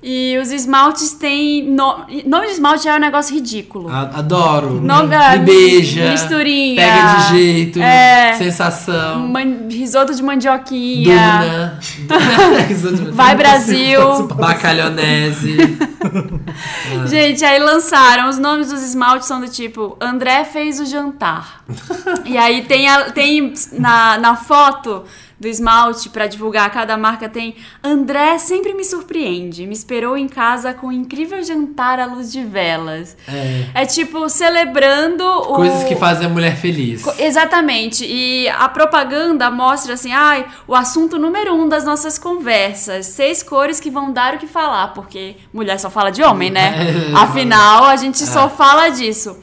E 0.00 0.38
os 0.40 0.52
esmaltes 0.52 1.12
têm. 1.14 1.64
No... 1.64 2.04
Nome 2.24 2.46
de 2.46 2.52
esmalte 2.52 2.84
já 2.84 2.94
é 2.94 2.96
um 2.96 3.00
negócio 3.00 3.34
ridículo. 3.34 3.88
Adoro. 3.90 4.80
Nome- 4.80 5.16
Me 5.16 5.38
beija. 5.44 6.10
Misturinha. 6.12 6.76
Pega 6.80 7.14
de 7.14 7.28
jeito. 7.36 7.80
É. 7.82 8.34
Sensação. 8.34 9.26
Man- 9.26 9.66
Risoto 9.68 10.14
de 10.14 10.22
mandioquinha. 10.22 11.78
Duna. 12.06 13.10
Vai 13.12 13.34
Brasil! 13.34 14.28
Bacalhonese. 14.28 15.56
Gente, 17.08 17.44
aí 17.44 17.58
lançaram. 17.58 18.28
Os 18.28 18.38
nomes 18.38 18.68
dos 18.70 18.82
esmaltes 18.82 19.26
são 19.26 19.40
do 19.40 19.48
tipo: 19.48 19.96
André 20.00 20.44
fez 20.44 20.78
o 20.80 20.86
jantar. 20.86 21.64
e 22.24 22.36
aí 22.38 22.62
tem, 22.62 22.88
a- 22.88 23.10
tem 23.10 23.52
na, 23.72 24.16
na 24.18 24.36
foto 24.36 25.04
do 25.38 25.46
esmalte 25.46 26.08
pra 26.08 26.26
divulgar 26.26 26.70
cada 26.70 26.96
marca 26.96 27.28
tem 27.28 27.54
André 27.82 28.38
sempre 28.38 28.74
me 28.74 28.84
surpreende, 28.84 29.66
me 29.66 29.74
esperou 29.74 30.16
em 30.16 30.28
casa 30.28 30.74
com 30.74 30.88
um 30.88 30.92
incrível 30.92 31.42
jantar 31.42 32.00
à 32.00 32.06
luz 32.06 32.32
de 32.32 32.44
velas. 32.44 33.16
É. 33.28 33.82
É 33.82 33.86
tipo 33.86 34.28
celebrando 34.28 35.24
o 35.24 35.54
Coisas 35.54 35.84
que 35.84 35.94
fazem 35.96 36.26
a 36.26 36.28
mulher 36.28 36.56
feliz. 36.56 37.04
Exatamente. 37.18 38.04
E 38.04 38.48
a 38.48 38.68
propaganda 38.68 39.50
mostra 39.50 39.94
assim, 39.94 40.12
ai, 40.12 40.46
o 40.66 40.74
assunto 40.74 41.18
número 41.18 41.54
um 41.54 41.68
das 41.68 41.84
nossas 41.84 42.18
conversas. 42.18 43.06
Seis 43.06 43.42
cores 43.42 43.80
que 43.80 43.90
vão 43.90 44.12
dar 44.12 44.34
o 44.34 44.38
que 44.38 44.46
falar, 44.46 44.88
porque 44.88 45.36
mulher 45.52 45.78
só 45.78 45.90
fala 45.90 46.10
de 46.10 46.22
homem, 46.22 46.50
né? 46.50 46.68
É. 46.98 47.14
Afinal, 47.14 47.84
a 47.84 47.96
gente 47.96 48.18
só 48.18 48.48
fala 48.48 48.88
disso. 48.88 49.36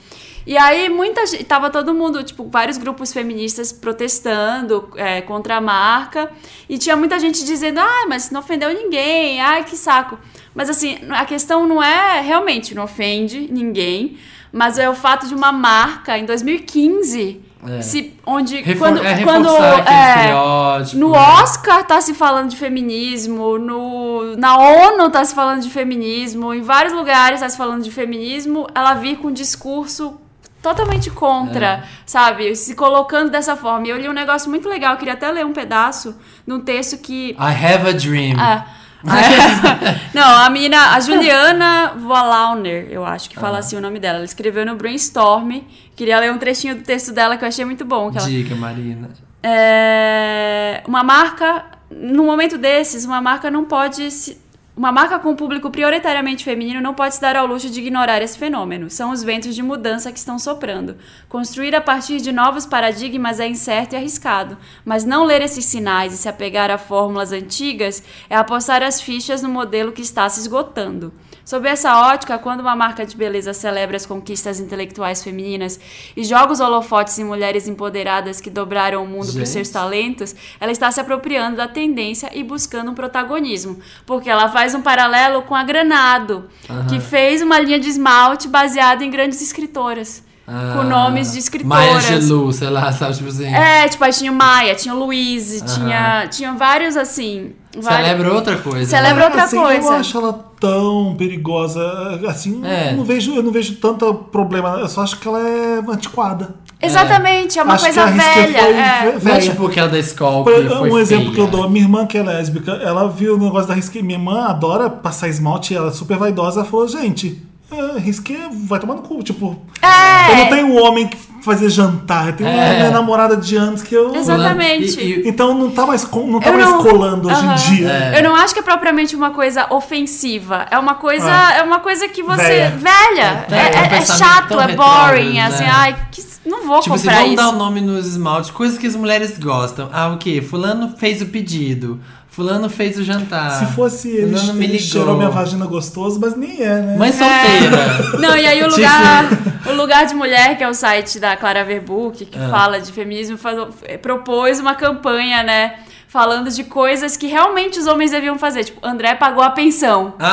E 0.46 0.56
aí, 0.58 0.90
muita 0.90 1.26
gente. 1.26 1.44
Tava 1.44 1.70
todo 1.70 1.94
mundo, 1.94 2.24
tipo, 2.24 2.48
vários 2.48 2.78
grupos 2.78 3.12
feministas 3.12 3.72
protestando 3.72 4.90
é, 4.96 5.22
contra 5.22 5.58
a 5.58 5.62
marca. 5.62 6.32
E 6.70 6.78
tinha 6.78 6.96
muita 6.96 7.20
gente 7.20 7.44
dizendo, 7.44 7.80
ah, 7.80 8.06
mas 8.08 8.30
não 8.30 8.42
ofendeu 8.42 8.72
ninguém, 8.74 9.42
ai, 9.42 9.64
que 9.64 9.76
saco. 9.76 10.20
Mas 10.54 10.70
assim, 10.70 11.00
a 11.10 11.26
questão 11.26 11.68
não 11.68 11.82
é 11.82 12.22
realmente, 12.22 12.76
não 12.76 12.84
ofende 12.84 13.48
ninguém. 13.52 14.18
Mas 14.52 14.78
é 14.78 14.90
o 14.90 14.96
fato 14.96 15.28
de 15.28 15.36
uma 15.36 15.52
marca, 15.52 16.18
em 16.18 16.26
2015, 16.26 17.42
É. 17.68 17.82
se, 17.82 18.14
onde. 18.26 18.62
Refor 18.62 18.88
quando, 18.88 19.06
é 19.06 19.24
quando 19.24 19.50
é, 19.50 20.94
no 20.94 21.12
né? 21.12 21.20
Oscar 21.42 21.84
tá 21.86 22.00
se 22.00 22.14
falando 22.14 22.52
de 22.52 22.56
feminismo, 22.56 23.58
no, 23.58 24.38
na 24.38 24.58
ONU 24.58 25.10
tá 25.10 25.26
se 25.26 25.36
falando 25.36 25.62
de 25.62 25.70
feminismo, 25.70 26.54
em 26.54 26.62
vários 26.62 26.94
lugares 26.94 27.42
tá 27.42 27.50
se 27.50 27.58
falando 27.58 27.84
de 27.84 27.92
feminismo, 27.92 28.68
ela 28.74 28.94
vir 28.94 29.18
com 29.18 29.28
um 29.28 29.34
discurso 29.34 30.22
totalmente 30.70 31.12
contra, 31.12 31.66
É. 31.66 31.84
sabe? 32.06 32.56
Se 32.56 32.74
colocando 32.76 33.30
dessa 33.30 33.56
forma. 33.56 33.86
E 33.88 33.92
eu 33.92 33.98
li 33.98 34.10
um 34.10 34.14
negócio 34.14 34.50
muito 34.50 34.68
legal, 34.68 34.94
eu 34.94 34.98
queria 34.98 35.14
até 35.14 35.30
ler 35.32 35.46
um 35.46 35.54
pedaço 35.54 36.16
num 36.48 36.60
texto 36.60 36.98
que. 36.98 37.32
I 37.32 37.36
have 37.66 37.88
a 37.90 37.94
dream. 37.94 38.36
Ah, 38.40 38.66
Não, 40.16 40.24
a 40.46 40.50
menina, 40.50 40.96
a 40.96 41.00
Juliana 41.00 41.94
Vollauner, 41.96 42.88
eu 42.90 43.06
acho 43.06 43.30
que 43.30 43.36
fala 43.40 43.60
assim 43.60 43.76
o 43.78 43.82
nome 43.82 44.00
dela. 44.00 44.16
Ela 44.18 44.26
escreveu 44.26 44.66
no 44.66 44.76
Brainstorm. 44.76 45.62
Queria 45.96 46.20
ler 46.20 46.32
um 46.32 46.40
trechinho 46.40 46.76
do 46.76 46.82
texto 46.82 47.12
dela 47.14 47.38
que 47.38 47.44
eu 47.44 47.48
achei 47.48 47.64
muito 47.64 47.86
bom. 47.86 48.10
Ela, 48.10 48.26
Diga, 48.28 48.56
Marina. 48.56 49.10
é, 49.44 50.82
uma 50.88 51.04
marca, 51.04 51.66
no 51.92 52.24
momento 52.24 52.58
desses, 52.58 53.06
uma 53.06 53.22
marca 53.22 53.52
não 53.52 53.64
pode 53.66 54.10
se. 54.10 54.44
Uma 54.78 54.92
marca 54.92 55.18
com 55.18 55.38
público 55.38 55.72
prioritariamente 55.72 56.44
feminino 56.44 56.82
não 56.82 56.94
pode 56.94 57.16
se 57.16 57.22
dar 57.22 57.38
ao 57.38 57.48
luxo 57.48 57.70
de 57.70 57.80
ignorar 57.80 58.22
esse 58.22 58.38
fenômeno. 58.38 58.90
São 58.90 59.12
os 59.12 59.24
ventos 59.24 59.56
de 59.56 59.64
mudança 59.64 60.12
que 60.12 60.20
estão 60.20 60.38
soprando. 60.38 60.98
Construir 61.30 61.74
a 61.74 61.80
partir 61.80 62.20
de 62.20 62.34
novos 62.34 62.66
paradigmas 62.66 63.40
é 63.40 63.48
incerto 63.48 63.94
e 63.94 63.96
arriscado, 63.96 64.58
mas 64.84 65.06
não 65.06 65.24
ler 65.24 65.42
esses 65.42 65.64
sinais 65.64 66.14
e 66.14 66.18
se 66.18 66.28
apegar 66.28 66.70
a 66.70 66.78
fórmulas 66.78 67.32
antigas 67.32 68.04
é 68.30 68.36
apostar 68.36 68.84
as 68.84 69.00
fichas 69.00 69.42
no 69.42 69.48
modelo 69.48 69.94
que 69.94 70.02
está 70.02 70.28
se 70.28 70.42
esgotando. 70.42 71.14
Sob 71.46 71.70
essa 71.70 72.10
ótica, 72.10 72.40
quando 72.40 72.62
uma 72.62 72.76
marca 72.76 73.06
de 73.06 73.16
beleza 73.16 73.54
celebra 73.54 73.96
as 73.96 74.06
conquistas 74.06 74.60
intelectuais 74.60 75.24
femininas 75.24 75.80
e 76.18 76.24
joga 76.24 76.52
os 76.52 76.60
holofotes 76.60 77.20
em 77.20 77.24
mulheres 77.24 77.68
empoderadas 77.68 78.42
que 78.42 78.50
dobraram 78.50 79.04
o 79.04 79.08
mundo 79.08 79.32
Gente. 79.32 79.48
seus 79.48 79.70
talentos, 79.70 80.36
ela 80.60 80.72
está 80.72 80.90
se 80.90 81.00
apropriando 81.00 81.58
da 81.58 81.68
tendência 81.68 82.32
e 82.34 82.44
buscando 82.44 82.90
um 82.90 82.96
protagonismo. 82.96 83.80
Porque 84.08 84.28
ela 84.28 84.50
faz 84.50 84.74
um 84.74 84.82
paralelo 84.82 85.44
com 85.44 85.54
a 85.54 85.64
Granado, 85.64 86.50
que 86.90 87.00
fez 87.00 87.44
uma 87.44 87.60
linha 87.60 87.80
de 87.80 87.90
esmalte 87.90 88.48
baseada 88.48 89.06
em 89.06 89.12
grandes 89.12 89.40
escritoras. 89.40 90.24
Com 90.46 90.84
nomes 90.84 91.32
de 91.34 91.64
Maya 91.66 91.92
escritoras. 91.98 92.04
Gelou, 92.28 92.52
sei 92.52 92.70
lá, 92.70 92.92
sabe? 92.92 93.16
Tipo 93.16 93.30
assim. 93.30 93.46
É, 93.46 93.88
tipo, 93.88 94.04
aí 94.04 94.12
tinha 94.12 94.32
o 94.32 94.36
Maia, 94.36 94.76
tinha 94.76 94.94
o 94.94 95.00
Luiz, 95.00 95.64
tinha, 95.74 96.28
tinha 96.28 96.54
vários 96.54 96.96
assim. 96.96 97.54
vários- 97.78 98.08
Celebra 98.08 98.34
outra 98.34 98.58
coisa. 98.58 98.90
Celebra 98.90 99.20
né? 99.22 99.26
outra 99.26 99.44
assim, 99.44 99.58
Eu 99.58 99.64
coisa. 99.64 99.82
não 99.92 99.98
acho 99.98 100.18
ela 100.18 100.46
tão 100.60 101.16
perigosa. 101.18 101.82
Assim, 102.28 102.62
É. 102.66 102.92
eu 102.92 102.98
não 102.98 103.04
vejo, 103.04 103.34
eu 103.36 103.42
não 103.44 103.52
vejo 103.52 103.76
tanto 103.78 104.14
problema. 104.14 104.78
Eu 104.80 104.88
só 104.88 105.02
acho 105.02 105.18
que 105.20 105.28
ela 105.28 105.40
é 105.40 105.80
antiquada. 105.90 106.56
Exatamente, 106.82 107.58
é 107.58 107.64
uma 107.64 107.74
Acho 107.74 107.86
que 107.86 107.94
coisa 107.94 108.12
velha. 108.12 108.60
foi 108.64 108.74
é. 108.74 109.00
ve- 109.02 109.06
Não 109.06 109.14
é 109.14 109.18
velha. 109.18 109.42
tipo 109.42 109.66
aquela 109.66 109.88
da 109.88 109.98
escola 109.98 110.44
Por- 110.44 110.54
que 110.54 110.70
foi 110.70 110.92
um 110.92 111.00
exemplo 111.00 111.24
feia. 111.26 111.36
que 111.36 111.42
eu 111.42 111.48
dou, 111.48 111.68
minha 111.70 111.84
irmã 111.86 112.06
que 112.06 112.18
é 112.18 112.22
lésbica, 112.24 112.74
ela 112.74 113.08
viu 113.10 113.36
o 113.36 113.40
negócio 113.40 113.68
da 113.68 113.74
Risqué. 113.74 114.02
Minha 114.02 114.20
irmã 114.20 114.46
adora 114.46 114.90
passar 114.90 115.28
esmalte, 115.28 115.74
ela 115.74 115.88
é 115.88 115.92
super 115.92 116.18
vaidosa, 116.18 116.60
ela 116.60 116.70
falou, 116.70 116.88
gente, 116.88 117.42
é, 117.72 118.00
Risqué 118.00 118.48
vai 118.52 118.80
tomar 118.80 118.96
no 118.96 119.02
cu, 119.02 119.22
tipo... 119.24 119.60
É. 119.82 120.32
Eu 120.32 120.36
não 120.38 120.46
tenho 120.50 120.68
um 120.68 120.82
homem 120.84 121.08
que 121.08 121.18
fazer 121.44 121.70
jantar, 121.70 122.28
eu 122.30 122.34
tenho 122.34 122.50
uma 122.50 122.64
É. 122.64 122.78
minha 122.78 122.90
namorada 122.92 123.38
de 123.38 123.56
anos 123.56 123.84
que 123.84 123.94
eu... 123.94 124.16
Exatamente. 124.16 125.00
E- 125.00 125.22
e- 125.22 125.30
Então 125.30 125.54
não 125.54 125.70
tá 125.70 125.86
mais, 125.86 126.04
não 126.12 126.40
tá 126.40 126.50
Eu 126.50 126.54
mais 126.58 126.66
não- 126.70 126.82
colando 126.84 127.28
hoje 127.30 127.46
em 127.46 127.76
dia. 127.76 127.90
É. 128.16 128.20
Eu 128.20 128.24
não 128.24 128.36
acho 128.36 128.54
que 128.54 128.60
é 128.60 128.64
propriamente 128.64 129.16
uma 129.16 129.30
coisa 129.32 129.68
ofensiva. 129.72 130.66
É 130.72 130.78
uma 130.80 130.96
coisa, 130.96 131.28
Ah. 131.30 131.54
é 131.58 131.64
uma 131.64 131.80
coisa 131.80 132.08
que 132.08 132.24
você. 132.24 132.42
Velha. 132.42 132.70
Velha. 132.78 133.46
É, 133.52 133.56
É, 133.56 133.76
é 133.76 133.82
um 133.82 133.84
é- 133.94 133.98
é 133.98 134.02
chato, 134.02 134.60
é 134.60 134.66
retrógrado, 134.66 134.76
boring. 135.12 135.34
né? 135.34 135.42
Assim, 135.46 135.66
ai, 135.66 135.96
que, 136.12 136.24
não 136.46 136.66
vou 136.66 136.80
Tipo 136.80 136.96
assim, 136.96 137.04
comprar 137.08 137.22
vamos 137.24 137.34
isso. 137.40 137.44
dar 137.44 137.50
o 137.50 137.58
nome 137.60 137.82
nos 137.82 138.08
esmaltes, 138.08 138.50
coisas 138.50 138.78
que 138.80 138.88
as 138.88 138.96
mulheres 138.96 139.38
gostam. 139.38 139.90
Ah, 139.94 140.10
o 140.10 140.18
quê? 140.18 140.42
Fulano 140.42 140.94
fez 140.98 141.22
o 141.22 141.28
pedido. 141.28 142.00
Fulano 142.36 142.70
fez 142.70 142.98
o 143.00 143.04
jantar. 143.04 143.50
Se 143.52 143.66
fosse 143.74 144.10
ele, 144.10 144.36
Fulano 144.38 144.54
me 144.56 144.66
ele 144.66 144.78
cheirou 144.78 145.16
minha 145.16 145.30
vagina 145.30 145.66
gostoso, 145.66 146.20
mas 146.20 146.36
nem 146.36 146.62
é, 146.62 146.82
né? 146.82 146.98
Mãe 146.98 147.12
solteira. 147.12 148.18
Não, 148.20 148.36
e 148.36 148.46
aí 148.46 148.60
o 148.62 148.68
Tipo- 148.68 148.76
lugar, 148.82 149.26
o 149.68 149.72
lugar 149.74 150.06
de 150.06 150.14
mulher, 150.16 150.58
que 150.58 150.64
é 150.64 150.68
o 150.68 150.74
site 150.74 151.18
da 151.18 151.38
Clara 151.38 151.64
Verbuck, 151.64 152.26
que 152.26 152.38
Ah. 152.38 152.50
fala 152.50 152.80
de 152.82 152.92
feminismo, 152.92 153.38
faz- 153.38 153.58
propôs 154.02 154.60
uma 154.60 154.76
campanha, 154.76 155.44
né? 155.44 155.76
Falando 156.16 156.50
de 156.50 156.64
coisas 156.64 157.18
que 157.18 157.28
realmente 157.28 157.78
os 157.78 157.88
homens 157.88 158.10
deviam 158.10 158.40
fazer. 158.40 158.64
Tipo, 158.64 158.80
André 158.88 159.16
pagou 159.16 159.44
a 159.44 159.50
pensão. 159.50 160.14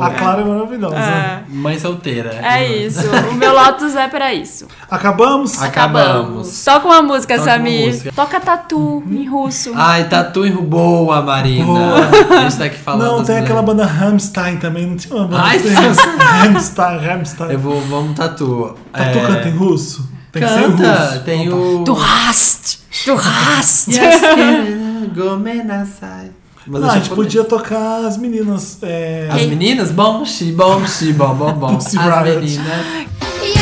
A 0.00 0.10
Clara 0.10 0.40
é 0.40 0.44
maravilhosa. 0.46 0.96
Mãe 1.50 1.78
solteira. 1.78 2.30
É 2.42 2.66
isso. 2.66 3.04
O 3.30 3.34
meu 3.34 3.52
Lotus 3.52 3.94
é 3.96 4.08
pra 4.08 4.32
isso. 4.32 4.66
Acabamos? 4.90 5.60
Acabamos. 5.62 6.64
Toca 6.64 6.86
uma 6.86 7.02
música, 7.02 7.36
Toca 7.36 7.50
uma 7.50 7.56
Samir. 7.58 7.86
música. 7.88 8.12
Toca 8.12 8.40
tatu 8.40 9.04
em 9.10 9.28
russo. 9.28 9.72
Ai, 9.74 10.04
tatu 10.08 10.46
em 10.46 10.52
boa, 10.52 11.20
Marina. 11.20 11.66
Boa. 11.66 11.98
A 12.38 12.40
gente 12.40 12.56
tá 12.56 12.64
aqui 12.64 12.78
falando. 12.78 13.18
Não, 13.18 13.24
tem 13.24 13.36
aquela 13.36 13.60
banda 13.60 13.84
Rammstein 13.84 14.56
também, 14.56 14.86
não 14.86 14.96
tinha 14.96 15.14
uma 15.14 15.28
banda 15.28 15.42
Ai, 15.42 15.58
Rammstein, 15.58 16.98
Rammstein. 16.98 17.50
Eu 17.52 17.58
vou, 17.58 17.78
vamos 17.82 18.16
tatu. 18.16 18.74
Tatu 18.90 19.18
É, 19.18 19.26
canta 19.26 19.48
em 19.48 19.54
russo? 19.54 20.13
Tem 20.34 20.42
que 20.42 20.48
ser 20.48 20.60
em 20.60 20.76
Canta, 20.76 21.22
tem 21.24 21.46
Então 21.46 21.80
o. 21.80 21.84
Du 21.84 21.94
hast! 21.94 22.78
Du 23.06 23.14
hast! 23.14 23.88
Gomenasai. 25.14 26.30
Mas 26.66 26.82
é 26.82 26.86
Ah, 26.86 26.90
a 26.90 26.94
gente 26.94 27.04
japonês. 27.08 27.08
podia 27.34 27.44
tocar 27.44 28.04
as 28.04 28.16
meninas. 28.16 28.78
É... 28.82 29.28
As 29.30 29.42
meninas? 29.46 29.90
Bom, 29.90 30.24
xi, 30.24 30.50
bom, 30.52 30.84
xi, 30.86 31.12
bom, 31.12 31.34
bom, 31.34 31.52
bom. 31.52 31.76
As 31.76 31.92
Riot. 31.94 32.40
meninas. 32.40 32.86
E 33.42 33.54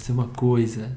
trazer 0.00 0.12
uma 0.12 0.28
coisa 0.28 0.90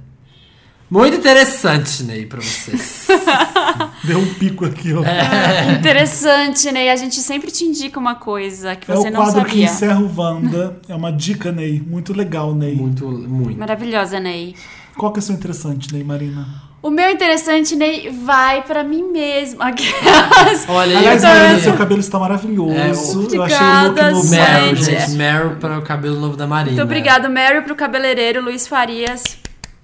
muito 0.90 1.18
interessante, 1.18 2.04
Ney, 2.04 2.28
pra 2.28 2.40
vocês. 2.40 3.08
Deu 4.04 4.20
um 4.20 4.34
pico 4.36 4.64
aqui, 4.64 4.94
ó. 4.94 5.04
É. 5.04 5.72
Interessante? 5.80 6.70
E 6.70 6.90
a 6.90 6.96
gente 6.96 7.16
sempre 7.16 7.50
te 7.50 7.64
indica 7.64 8.00
uma 8.00 8.14
coisa 8.14 8.76
que 8.76 8.92
É 8.92 8.96
você 8.96 9.08
o 9.08 9.12
não 9.12 9.24
quadro 9.24 9.44
que 9.46 9.50
sabia. 9.52 9.66
encerra 9.66 10.00
o 10.02 10.16
Wanda. 10.16 10.80
É 10.88 10.94
uma 10.94 11.12
dica, 11.12 11.52
Ney. 11.52 11.82
Muito 11.82 12.14
legal, 12.14 12.54
Ney. 12.54 12.76
muito, 12.76 13.08
muito. 13.08 13.58
Maravilhosa, 13.58 14.20
Ney. 14.20 14.56
Qual 14.96 15.12
que 15.12 15.18
é 15.18 15.22
o 15.22 15.24
seu 15.24 15.34
interessante, 15.34 15.92
Ney, 15.92 16.04
Marina? 16.04 16.46
O 16.84 16.92
meu 16.92 17.10
interessante, 17.10 17.78
Ney, 17.78 18.10
vai 18.10 18.62
pra 18.62 18.84
mim 18.84 19.04
mesma. 19.10 19.68
Aquelas. 19.72 20.68
Olha, 20.68 20.98
Aliás, 20.98 21.24
eu 21.24 21.30
Marina, 21.30 21.60
seu 21.62 21.74
cabelo 21.78 22.02
está 22.02 22.20
maravilhoso. 22.20 22.74
É, 22.74 22.90
eu 22.90 22.92
achei 22.92 23.16
o 23.16 23.20
look 23.22 23.36
Obrigada, 23.40 24.12
novo. 24.12 24.30
Meryl, 24.30 24.76
Gente. 24.76 25.00
gente. 25.00 25.12
Meryl 25.12 25.56
para 25.62 25.80
o 25.80 25.82
cabelo 25.82 26.20
novo 26.20 26.36
da 26.36 26.46
Marina. 26.46 26.72
Muito 26.76 26.84
obrigado, 26.84 27.30
Mary, 27.30 27.62
pro 27.62 27.74
cabeleireiro 27.74 28.42
Luiz 28.44 28.68
Farias. 28.68 29.24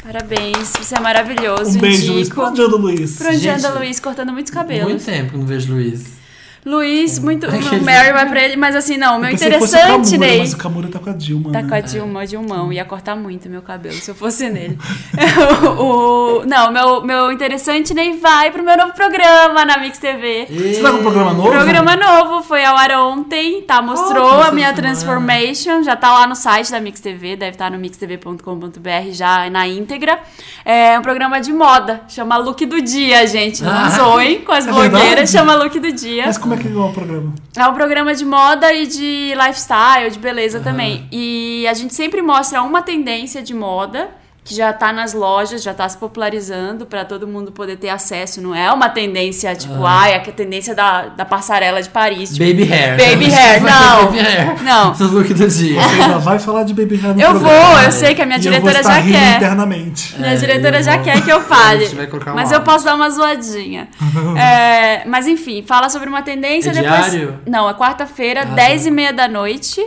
Parabéns, 0.03 0.73
você 0.77 0.95
é 0.95 0.99
maravilhoso. 0.99 1.77
Um 1.77 1.81
beijo, 1.81 2.11
Luiz. 2.11 2.27
indico. 2.27 2.35
Pra 2.41 2.49
onde 2.49 2.61
anda 2.61 2.75
o 2.75 2.79
Luiz? 2.79 3.17
Pra 3.17 3.27
onde 3.29 3.37
Gente, 3.39 3.65
anda 3.65 3.79
Luiz 3.79 3.99
cortando 4.01 4.33
muitos 4.33 4.51
cabelos. 4.51 4.83
Muito 4.89 5.05
tempo 5.05 5.31
que 5.31 5.37
não 5.37 5.45
vejo 5.45 5.73
Luiz. 5.73 6.18
Luiz, 6.65 7.19
muito. 7.19 7.45
Aquele- 7.45 7.77
O 7.79 7.83
Mary 7.83 8.11
vai 8.11 8.27
pra 8.29 8.43
ele, 8.43 8.55
mas 8.57 8.75
assim, 8.75 8.97
não, 8.97 9.17
o 9.17 9.19
meu 9.21 9.29
interessante, 9.31 10.17
Ney. 10.17 10.39
Mas 10.39 10.53
o 10.53 10.57
Camura 10.57 10.87
tá 10.89 10.99
com 10.99 11.09
a 11.09 11.13
Dilma, 11.13 11.51
Tá 11.51 11.61
né? 11.61 11.69
com 11.69 11.75
a 11.75 11.79
Dilma 11.79 12.27
de 12.27 12.35
um 12.37 12.45
mão, 12.47 12.71
ia 12.73 12.83
cortar 12.85 13.15
muito 13.15 13.49
meu 13.49 13.61
cabelo 13.61 13.95
se 13.95 14.11
eu 14.11 14.15
fosse 14.15 14.47
nele. 14.51 14.77
o, 15.79 16.41
o- 16.41 16.45
não, 16.45 16.71
meu, 16.71 17.01
meu 17.03 17.31
interessante 17.31 17.93
nem 17.93 18.19
vai 18.19 18.51
pro 18.51 18.61
meu 18.63 18.77
novo 18.77 18.93
programa 18.93 19.63
na 19.65 19.77
Mix 19.77 19.97
TV. 19.97 20.47
Você 20.49 20.81
tá 20.81 20.91
com 20.91 20.97
um 20.97 21.01
programa 21.01 21.33
novo? 21.33 21.49
Programa 21.51 21.95
novo, 21.95 22.43
foi 22.43 22.63
ao 22.65 22.75
ar 22.77 22.91
ontem, 22.91 23.61
tá? 23.61 23.81
Mostrou 23.81 24.39
Oh, 24.39 24.41
a 24.43 24.51
minha 24.51 24.73
transformation, 24.73 25.81
já 25.83 25.95
tá 25.95 26.11
lá 26.13 26.27
no 26.27 26.35
site 26.35 26.71
da 26.71 26.79
Mix 26.79 26.99
TV, 26.99 27.35
deve 27.35 27.51
estar 27.51 27.71
no 27.71 27.77
mixtv.com.br 27.79 29.11
já 29.11 29.49
na 29.49 29.67
íntegra. 29.67 30.19
É 30.65 30.97
um 30.99 31.01
programa 31.01 31.39
de 31.39 31.51
moda, 31.51 32.01
chama 32.07 32.37
Look 32.37 32.65
do 32.65 32.81
Dia, 32.81 33.25
gente. 33.27 33.63
Não 33.63 33.71
Ah. 33.71 33.89
zoem 33.89 34.41
com 34.41 34.51
as 34.51 34.67
É 34.67 34.71
blogueiras, 34.71 35.01
verdade? 35.01 35.31
chama 35.31 35.55
Look 35.55 35.79
do 35.79 35.91
Dia. 35.91 36.23
Mas 36.25 36.37
como 36.49 36.59
é 36.59 36.63
que 36.63 36.67
é 36.67 36.79
o 36.79 36.91
programa? 36.91 37.35
É 37.55 37.67
um 37.67 37.73
programa 37.73 38.15
de 38.15 38.25
moda 38.25 38.73
e 38.73 38.87
de 38.87 39.33
lifestyle, 39.35 40.09
de 40.09 40.17
beleza 40.17 40.59
também. 40.59 41.07
E 41.11 41.67
a 41.67 41.73
gente 41.75 41.93
sempre 41.93 42.21
mostra 42.21 42.63
uma 42.63 42.81
tendência 42.81 43.43
de 43.43 43.53
moda 43.53 44.09
que 44.43 44.55
já 44.55 44.73
tá 44.73 44.91
nas 44.91 45.13
lojas, 45.13 45.61
já 45.61 45.73
tá 45.73 45.87
se 45.87 45.97
popularizando 45.97 46.85
pra 46.85 47.05
todo 47.05 47.27
mundo 47.27 47.51
poder 47.51 47.75
ter 47.77 47.89
acesso. 47.89 48.41
Não 48.41 48.55
é 48.55 48.71
uma 48.71 48.89
tendência 48.89 49.53
tipo, 49.55 49.85
ai, 49.85 50.15
a 50.15 50.19
tendência 50.19 50.73
da, 50.73 51.07
da 51.07 51.23
passarela 51.25 51.81
de 51.83 51.89
Paris. 51.89 52.31
Tipo, 52.33 52.45
Baby 52.45 52.63
hair. 52.73 52.97
Baby 52.97 53.29
hair, 53.31 53.61
não. 53.61 54.05
Baby 54.05 54.19
hair. 54.19 54.63
Não. 54.63 54.95
Seus 54.95 55.11
look 55.11 55.33
do 55.33 55.47
dia. 55.47 55.81
Você 55.81 56.01
ainda 56.01 56.17
vai 56.19 56.39
falar 56.39 56.63
de 56.63 56.73
Baby 56.73 56.95
Hair 56.95 57.15
no 57.15 57.21
Eu 57.21 57.29
programa. 57.31 57.63
vou, 57.73 57.81
eu 57.81 57.91
sei 57.91 58.15
que 58.15 58.21
a 58.21 58.25
minha 58.25 58.39
E 58.39 58.45
eu 58.45 58.51
vou 58.53 58.61
diretora 58.61 58.79
estar 58.79 59.01
já 59.01 59.11
quer. 59.11 59.37
internamente. 59.37 60.15
Minha 60.17 60.33
É, 60.33 60.35
diretora 60.35 60.79
eu 60.79 60.83
já 60.83 60.95
vou- 60.95 61.03
quer 61.03 61.23
que 61.23 61.29
eu 61.31 61.41
fale. 61.41 61.83
A 61.83 61.87
gente 61.87 61.95
vai 61.95 62.07
colocar 62.07 62.33
mas 62.33 62.51
eu 62.51 62.61
posso 62.61 62.85
dar 62.85 62.95
uma 62.95 63.09
zoadinha. 63.09 63.87
É, 64.39 65.05
mas 65.07 65.27
enfim, 65.27 65.63
fala 65.65 65.89
sobre 65.89 66.07
uma 66.09 66.21
tendência 66.21 66.69
É 66.69 66.73
depois. 66.73 67.11
diário? 67.11 67.39
Não, 67.47 67.69
é 67.69 67.73
quarta-feira, 67.73 68.41
Ah, 68.43 68.45
10 68.55 68.83
tá. 68.83 68.87
e 68.87 68.91
meia 68.91 69.13
da 69.13 69.27
noite. 69.27 69.85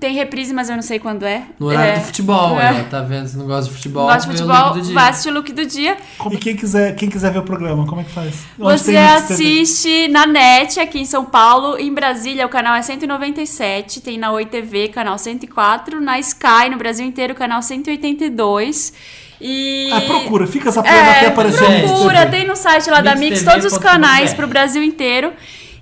Tem 0.00 0.14
reprise, 0.14 0.52
mas 0.52 0.68
eu 0.68 0.74
não 0.76 0.82
sei 0.82 0.98
quando 0.98 1.24
é. 1.24 1.42
No 1.58 1.66
horário 1.66 1.92
é, 1.92 1.94
do 1.98 2.00
futebol, 2.06 2.58
é. 2.60 2.82
tá 2.90 3.00
vendo? 3.02 3.26
Se 3.28 3.36
não 3.36 3.46
gosta 3.46 3.70
de 3.70 3.73
futebol, 3.74 4.06
Gosta 4.06 4.20
de 4.30 4.36
futebol, 4.38 4.82
vai 4.94 5.10
assistir 5.10 5.28
o 5.28 5.32
look 5.34 5.52
do 5.52 5.66
dia. 5.66 5.96
E 6.30 6.36
quem 6.36 6.56
quiser, 6.56 6.94
quem 6.96 7.08
quiser 7.08 7.32
ver 7.32 7.38
o 7.40 7.42
programa, 7.42 7.86
como 7.86 8.00
é 8.00 8.04
que 8.04 8.10
faz? 8.10 8.34
Onde 8.58 8.78
Você 8.80 8.92
Mix 8.92 9.22
TV? 9.28 9.34
assiste 9.34 10.08
na 10.08 10.26
net 10.26 10.80
aqui 10.80 10.98
em 10.98 11.04
São 11.04 11.24
Paulo. 11.24 11.76
Em 11.78 11.92
Brasília, 11.92 12.46
o 12.46 12.48
canal 12.48 12.74
é 12.74 12.82
197. 12.82 14.00
Tem 14.00 14.18
na 14.18 14.32
Oi 14.32 14.46
TV, 14.46 14.88
canal 14.88 15.18
104. 15.18 16.00
Na 16.00 16.18
Sky, 16.18 16.68
no 16.70 16.76
Brasil 16.76 17.06
inteiro, 17.06 17.34
canal 17.34 17.60
182. 17.62 18.92
E... 19.40 19.90
Ah, 19.92 20.00
procura, 20.00 20.46
fica 20.46 20.68
essa 20.68 20.82
porra 20.82 20.94
até 21.10 21.24
É, 21.24 21.28
aparecer 21.28 21.62
no 21.62 21.70
Mix 21.70 21.90
procura, 21.90 22.18
TV. 22.20 22.30
tem 22.30 22.46
no 22.46 22.56
site 22.56 22.88
lá 22.88 23.00
da 23.00 23.14
Mix 23.14 23.42
todos 23.42 23.64
os 23.64 23.76
canais 23.78 24.32
pro 24.32 24.46
Brasil 24.46 24.82
inteiro. 24.82 25.32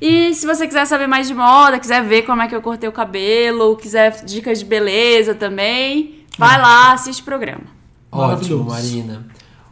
E 0.00 0.34
se 0.34 0.44
você 0.46 0.66
quiser 0.66 0.84
saber 0.84 1.06
mais 1.06 1.28
de 1.28 1.34
moda, 1.34 1.78
quiser 1.78 2.02
ver 2.02 2.22
como 2.22 2.42
é 2.42 2.48
que 2.48 2.56
eu 2.56 2.60
cortei 2.60 2.88
o 2.88 2.92
cabelo, 2.92 3.76
quiser 3.76 4.24
dicas 4.24 4.58
de 4.58 4.64
beleza 4.64 5.32
também, 5.32 6.24
vai 6.36 6.60
lá, 6.60 6.92
assiste 6.92 7.22
o 7.22 7.24
programa. 7.24 7.60
Ótimo. 8.12 8.64
Marina. 8.64 9.24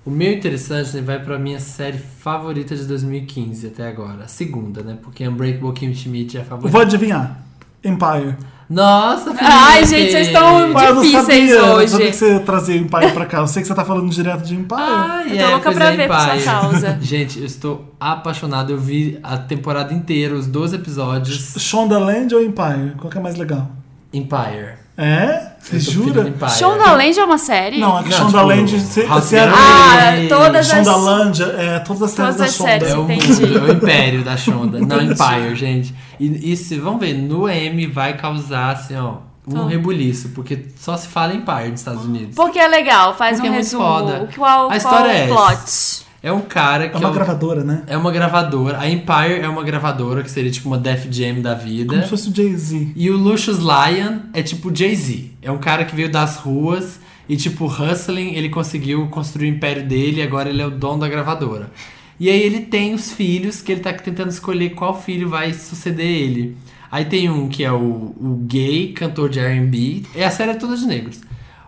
O 0.05 0.11
meu 0.11 0.33
interessante 0.33 0.97
né, 0.97 1.03
vai 1.03 1.19
pra 1.23 1.39
minha 1.39 1.61
série 1.61 1.99
favorita 1.99 2.75
de 2.75 2.85
2015 2.85 3.67
até 3.67 3.87
agora. 3.87 4.25
A 4.25 4.29
segunda, 4.29 4.83
né? 4.83 4.97
Porque 5.03 5.29
Unbreakable 5.29 5.73
Kim 5.75 5.95
Schmidt 5.95 6.39
é 6.39 6.41
a 6.41 6.45
favorita. 6.45 6.73
Vou 6.73 6.81
adivinhar. 6.81 7.39
Empire. 7.85 8.37
Nossa, 8.69 9.25
Felipe! 9.35 9.45
Ai, 9.45 9.85
gente, 9.85 10.12
vocês 10.12 10.27
estão- 10.29 10.61
eu 10.71 10.95
não 10.95 11.03
Difíceis 11.03 11.27
sabia, 11.27 11.55
eu 11.55 11.67
não 11.67 11.75
hoje. 11.75 11.89
sabia 11.89 12.07
que 12.11 12.17
você 12.17 12.33
ia 12.35 12.41
trazer 12.41 12.77
Empire 12.77 13.12
pra 13.12 13.27
cá. 13.27 13.39
Eu 13.39 13.47
sei 13.47 13.62
que 13.62 13.69
você 13.69 13.75
tá 13.75 13.85
falando 13.85 14.09
direto 14.11 14.43
de 14.45 14.55
Empire. 14.55 14.81
Ai, 14.81 15.33
Eu 15.33 15.45
tô 15.45 15.51
louca 15.51 15.62
pois 15.65 15.77
pra 15.77 15.93
é, 15.93 15.97
ver 15.97 16.07
por 16.09 16.17
sua 16.17 16.29
Empire. 16.37 16.45
causa. 16.45 16.99
Gente, 17.03 17.39
eu 17.41 17.47
estou 17.47 17.95
apaixonado. 17.99 18.71
Eu 18.73 18.79
vi 18.79 19.19
a 19.23 19.37
temporada 19.39 19.93
inteira, 19.93 20.35
os 20.35 20.47
12 20.47 20.77
episódios. 20.77 21.55
Shondaland 21.59 22.33
ou 22.35 22.43
Empire? 22.43 22.95
Qual 22.97 23.11
que 23.11 23.19
é 23.19 23.21
mais 23.21 23.37
legal? 23.37 23.71
Empire. 24.12 24.75
É? 25.02 25.52
Você 25.60 25.72
tô 25.78 25.90
jura? 25.93 26.35
Shondaland 26.51 27.18
é 27.18 27.24
uma 27.24 27.39
série? 27.39 27.78
Não, 27.78 27.98
é 27.98 28.02
que 28.02 28.09
Não, 28.10 28.16
Shondaland... 28.18 28.66
tipo, 28.93 29.12
Ah, 29.12 30.12
todas 30.28 30.70
as- 30.70 30.86
Shondaland 30.86 31.43
é 31.43 31.78
todas 31.81 32.02
as 32.02 32.10
séries 32.10 32.16
Todas 32.16 32.36
da 32.36 32.44
as 32.44 32.55
Shonda. 32.55 32.70
séries, 32.70 32.89
É 32.90 32.97
o 32.98 33.59
é 33.59 33.60
o 33.62 33.72
império 33.72 34.22
da 34.24 34.36
Shonda. 34.36 34.78
Não, 34.81 35.01
Empire, 35.01 35.55
gente. 35.56 35.94
E 36.18 36.52
isso, 36.52 36.78
vamos 36.81 37.01
ver, 37.01 37.14
no 37.14 37.48
M 37.48 37.86
vai 37.86 38.16
causar, 38.16 38.72
assim, 38.72 38.97
ó, 38.97 39.12
um 39.47 39.52
Então. 39.52 39.66
rebuliço. 39.66 40.31
Porque 40.31 40.66
só 40.78 40.97
se 40.97 41.09
fala 41.09 41.32
Empire 41.35 41.70
nos 41.70 41.81
Estados 41.81 42.05
Unidos. 42.05 42.35
Porque 42.35 42.59
é 42.59 42.68
legal, 42.68 43.16
faz 43.16 43.36
Porque 43.39 43.48
um 43.48 43.52
é 43.52 43.55
muito 43.56 43.64
resumo. 43.64 43.82
foda. 43.85 44.22
O 44.22 44.35
qual, 44.35 44.70
A 44.70 44.77
história 44.77 45.27
qual 45.28 45.44
é 45.47 45.52
o 45.52 45.55
plot? 45.56 46.06
É 46.22 46.30
um 46.30 46.42
cara 46.42 46.84
É 46.84 46.88
que 46.88 46.97
uma 46.97 47.09
é, 47.09 47.12
gravadora, 47.12 47.64
né? 47.64 47.82
é 47.86 47.97
uma 47.97 48.10
gravadora. 48.10 48.78
A 48.78 48.88
Empire 48.88 49.40
é 49.40 49.48
uma 49.48 49.62
gravadora, 49.64 50.22
que 50.22 50.30
seria 50.30 50.51
tipo 50.51 50.68
uma 50.68 50.76
Def 50.78 51.06
Jam 51.10 51.40
da 51.40 51.55
Como 51.56 51.68
vida. 51.68 52.02
se 52.02 52.09
fosse 52.09 52.28
o 52.28 52.34
Jay-Z. 52.34 52.92
E 52.94 53.10
o 53.10 53.16
Lucius 53.16 53.59
Lyon 53.59 54.18
é 54.34 54.42
tipo 54.42 54.74
Jay-Z. 54.74 55.30
É 55.40 55.51
um 55.51 55.59
cara 55.59 55.84
que 55.84 55.97
veio 55.97 56.10
das 56.10 56.36
ruas 56.36 57.01
e, 57.28 57.36
tipo, 57.36 57.64
hustling, 57.66 58.34
ele 58.34 58.48
conseguiu 58.48 59.06
construir 59.06 59.51
o 59.51 59.55
império 59.55 59.86
dele 59.86 60.18
e 60.18 60.22
agora 60.22 60.48
ele 60.51 60.60
é 60.60 60.66
o 60.66 60.70
dono 60.70 61.01
da 61.01 61.09
gravadora. 61.09 61.70
E 62.18 62.28
aí 62.28 62.42
ele 62.42 62.60
tem 62.60 62.92
os 62.92 63.12
filhos 63.12 63.62
que 63.62 63.72
ele 63.72 63.80
tá 63.80 63.92
tentando 63.94 64.28
escolher 64.30 64.70
qual 64.70 65.01
filho 65.01 65.28
vai 65.28 65.55
suceder 65.55 66.06
ele. 66.06 66.56
Aí 66.90 67.05
tem 67.05 67.30
um 67.30 67.48
que 67.48 67.64
é 67.64 67.72
o, 67.72 67.76
o 68.20 68.44
gay, 68.47 68.92
cantor 68.92 69.30
de 69.30 69.38
R&B. 69.38 70.02
E 70.14 70.22
a 70.22 70.30
série 70.30 70.51
é 70.51 70.55
toda 70.55 70.76
de 70.76 70.84
negros. 70.86 71.20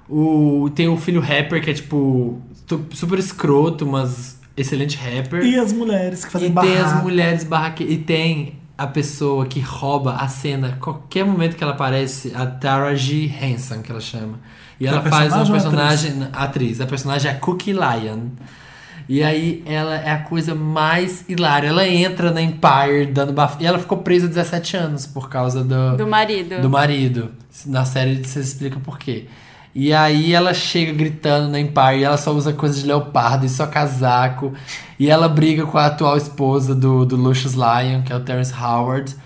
O, 0.08 0.68
tem 0.74 0.88
o 0.88 0.96
filho 0.96 1.20
rapper 1.20 1.62
que 1.62 1.70
é, 1.70 1.74
tipo, 1.74 2.42
super 2.92 3.18
escroto, 3.18 3.86
mas 3.86 4.41
excelente 4.56 4.96
rapper. 4.96 5.42
E 5.44 5.58
as 5.58 5.72
mulheres 5.72 6.24
que 6.24 6.30
fazem 6.32 6.48
E 6.50 6.54
tem 6.54 6.76
as 6.78 7.02
mulheres 7.02 7.44
barraque 7.44 7.84
E 7.84 7.96
tem 7.98 8.54
a 8.76 8.86
pessoa 8.86 9.46
que 9.46 9.60
rouba 9.60 10.14
a 10.16 10.26
cena, 10.26 10.76
qualquer 10.80 11.24
momento 11.24 11.54
que 11.56 11.62
ela 11.62 11.72
aparece, 11.74 12.32
a 12.34 12.44
Tara 12.46 12.96
G. 12.96 13.30
Hanson, 13.40 13.80
que 13.82 13.92
ela 13.92 14.00
chama. 14.00 14.40
E 14.80 14.86
É 14.86 14.88
ela 14.88 14.98
a 14.98 15.02
faz 15.02 15.32
uma 15.32 15.46
personagem 15.46 16.10
personagem. 16.12 16.28
Atriz. 16.32 16.80
A 16.80 16.86
personagem 16.86 17.30
é 17.30 17.34
a 17.34 17.38
Cookie 17.38 17.72
Lion. 17.72 18.28
E 19.08 19.22
aí 19.22 19.62
ela 19.66 19.94
é 19.96 20.10
a 20.10 20.18
coisa 20.18 20.54
mais 20.54 21.24
hilária. 21.28 21.68
Ela 21.68 21.86
entra 21.86 22.30
na 22.32 22.40
Empire 22.42 23.06
dando 23.12 23.32
bafo. 23.32 23.62
E 23.62 23.66
ela 23.66 23.78
ficou 23.78 23.98
presa 23.98 24.26
17 24.26 24.76
anos 24.76 25.06
por 25.06 25.28
causa 25.28 25.62
do, 25.62 25.96
Do 25.96 26.06
marido. 26.06 26.60
do 26.60 26.70
marido. 26.70 27.30
Na 27.66 27.84
série 27.84 28.24
você 28.24 28.40
explica 28.40 28.80
por 28.80 28.98
quê. 28.98 29.26
E 29.74 29.92
aí 29.92 30.34
ela 30.34 30.52
chega 30.52 30.92
gritando 30.92 31.48
na 31.48 31.58
Empire 31.58 32.00
e 32.00 32.04
ela 32.04 32.18
só 32.18 32.32
usa 32.32 32.52
coisa 32.52 32.78
de 32.78 32.86
leopardo 32.86 33.46
e 33.46 33.48
só 33.48 33.66
casaco. 33.66 34.52
E 34.98 35.08
ela 35.08 35.28
briga 35.28 35.64
com 35.64 35.78
a 35.78 35.86
atual 35.86 36.16
esposa 36.16 36.74
do, 36.74 37.06
do 37.06 37.16
Lucius 37.16 37.54
Lyon, 37.54 38.02
que 38.02 38.12
é 38.12 38.16
o 38.16 38.20
Terrence 38.20 38.52
Howard. 38.52 39.16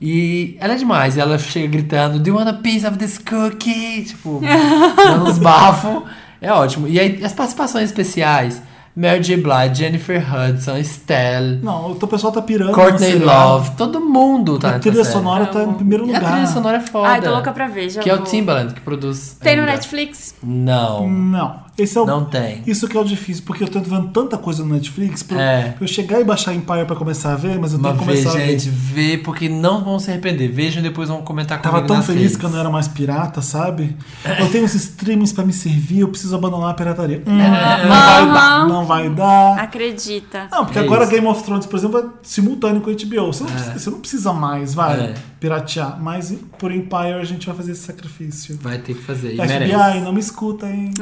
E 0.00 0.56
ela 0.58 0.72
é 0.72 0.76
demais. 0.76 1.16
E 1.16 1.20
ela 1.20 1.38
chega 1.38 1.68
gritando, 1.68 2.18
Do 2.18 2.30
you 2.30 2.36
want 2.36 2.48
a 2.48 2.54
piece 2.54 2.86
of 2.86 2.96
this 2.96 3.18
cookie? 3.18 4.04
Tipo, 4.04 4.40
dando 4.96 5.26
uns 5.26 5.38
bafos. 5.38 6.04
É 6.40 6.50
ótimo. 6.50 6.88
E 6.88 6.98
aí 6.98 7.22
as 7.22 7.34
participações 7.34 7.84
especiais. 7.84 8.62
Mary 8.96 9.20
J. 9.22 9.36
Blige, 9.36 9.74
Jennifer 9.76 10.20
Hudson, 10.34 10.76
Estelle, 10.76 11.60
Não, 11.62 11.92
o 11.92 12.06
pessoal 12.08 12.32
tá 12.32 12.42
pirando. 12.42 12.72
Courtney 12.72 13.14
no. 13.18 13.24
Love. 13.26 13.70
Todo 13.76 14.00
mundo 14.00 14.58
tá 14.58 14.76
A 14.76 14.78
trilha 14.78 15.04
série. 15.04 15.12
sonora 15.16 15.46
tá 15.46 15.62
em 15.62 15.74
primeiro 15.74 16.06
E 16.06 16.10
a 16.14 16.18
lugar. 16.18 16.32
trilha 16.32 16.46
sonora 16.48 16.76
é 16.78 16.80
foda. 16.80 17.08
Ai, 17.08 17.20
tô 17.20 17.30
louca 17.30 17.52
pra 17.52 17.68
ver, 17.68 17.88
já 17.88 18.00
Que 18.02 18.10
é 18.10 18.14
o 18.14 18.18
vou. 18.18 18.26
Timbaland 18.26 18.74
que 18.74 18.80
produz. 18.80 19.36
Tem 19.40 19.54
no 19.56 19.62
ainda. 19.62 19.72
Netflix? 19.74 20.34
Não, 20.42 21.08
Não. 21.08 21.70
Esse 21.78 21.96
é 21.96 22.00
o... 22.02 22.04
não 22.04 22.26
tem. 22.26 22.62
Isso 22.66 22.86
que 22.86 22.94
é 22.94 23.00
o 23.00 23.04
difícil, 23.04 23.42
porque 23.46 23.64
eu 23.64 23.68
tô 23.68 23.80
vendo 23.80 24.08
tanta 24.08 24.36
coisa 24.36 24.62
no 24.62 24.74
Netflix 24.74 25.22
pra, 25.22 25.40
É. 25.40 25.62
pra 25.70 25.82
eu 25.84 25.88
chegar 25.88 26.20
e 26.20 26.24
baixar 26.24 26.52
Empire 26.52 26.84
pra 26.84 26.94
começar 26.94 27.32
a 27.32 27.36
ver, 27.36 27.58
mas 27.58 27.72
eu 27.72 27.78
tenho 27.78 27.96
que 27.96 28.04
vez, 28.04 28.20
começar 28.22 28.38
a 28.38 28.42
ver. 28.46 28.50
gente, 28.58 28.68
vê, 28.68 29.16
porque 29.16 29.48
não 29.48 29.82
vão 29.82 29.98
se 29.98 30.10
arrepender. 30.10 30.48
Vejam 30.52 30.80
e 30.80 30.82
depois 30.82 31.08
vão 31.08 31.22
comentar 31.22 31.56
comigo 31.58 31.74
Tava 31.76 31.86
tão 31.86 31.96
nas 31.96 32.04
feliz 32.06 32.22
redes. 32.22 32.36
que 32.36 32.44
eu 32.44 32.50
não 32.50 32.58
era 32.58 32.68
mais 32.68 32.86
pirata, 32.86 33.40
sabe? 33.40 33.96
Eu 34.38 34.50
tenho 34.50 34.64
os 34.66 34.74
streamings 34.74 35.32
pra 35.32 35.42
me 35.42 35.54
servir, 35.54 36.00
eu 36.00 36.08
preciso 36.08 36.34
abandonar 36.36 36.70
a 36.70 36.74
pirataria. 36.74 37.22
Hum, 37.26 37.40
É. 37.40 37.48
não 37.48 37.88
vai 37.88 38.22
Aham. 38.22 38.79
Não 38.80 38.86
vai 38.86 39.08
dar. 39.10 39.58
Acredita. 39.58 40.48
Não, 40.50 40.64
porque 40.64 40.78
É 40.78 40.82
agora 40.82 41.02
isso. 41.04 41.12
Game 41.12 41.26
of 41.26 41.42
Thrones, 41.42 41.66
por 41.66 41.76
exemplo, 41.76 41.98
é 41.98 42.04
simultâneo 42.22 42.80
com 42.80 42.90
a 42.90 42.92
HBO. 42.92 43.32
Você 43.32 43.44
não, 43.44 43.50
precisa, 43.50 43.78
você 43.78 43.90
não 43.90 44.00
precisa 44.00 44.32
mais, 44.32 44.74
vai, 44.74 45.00
É. 45.00 45.14
piratear. 45.40 45.98
Mas 46.00 46.32
por 46.58 46.70
Empire 46.70 47.14
a 47.20 47.24
gente 47.24 47.46
vai 47.46 47.56
fazer 47.56 47.72
esse 47.72 47.80
sacrifício. 47.82 48.58
Vai 48.62 48.78
ter 48.78 48.94
que 48.94 49.02
fazer. 49.02 49.32
E 49.32 49.36
FBI, 49.36 49.46
merece. 49.46 50.00
não 50.00 50.12
me 50.12 50.20
escuta, 50.20 50.66
hein? 50.70 50.92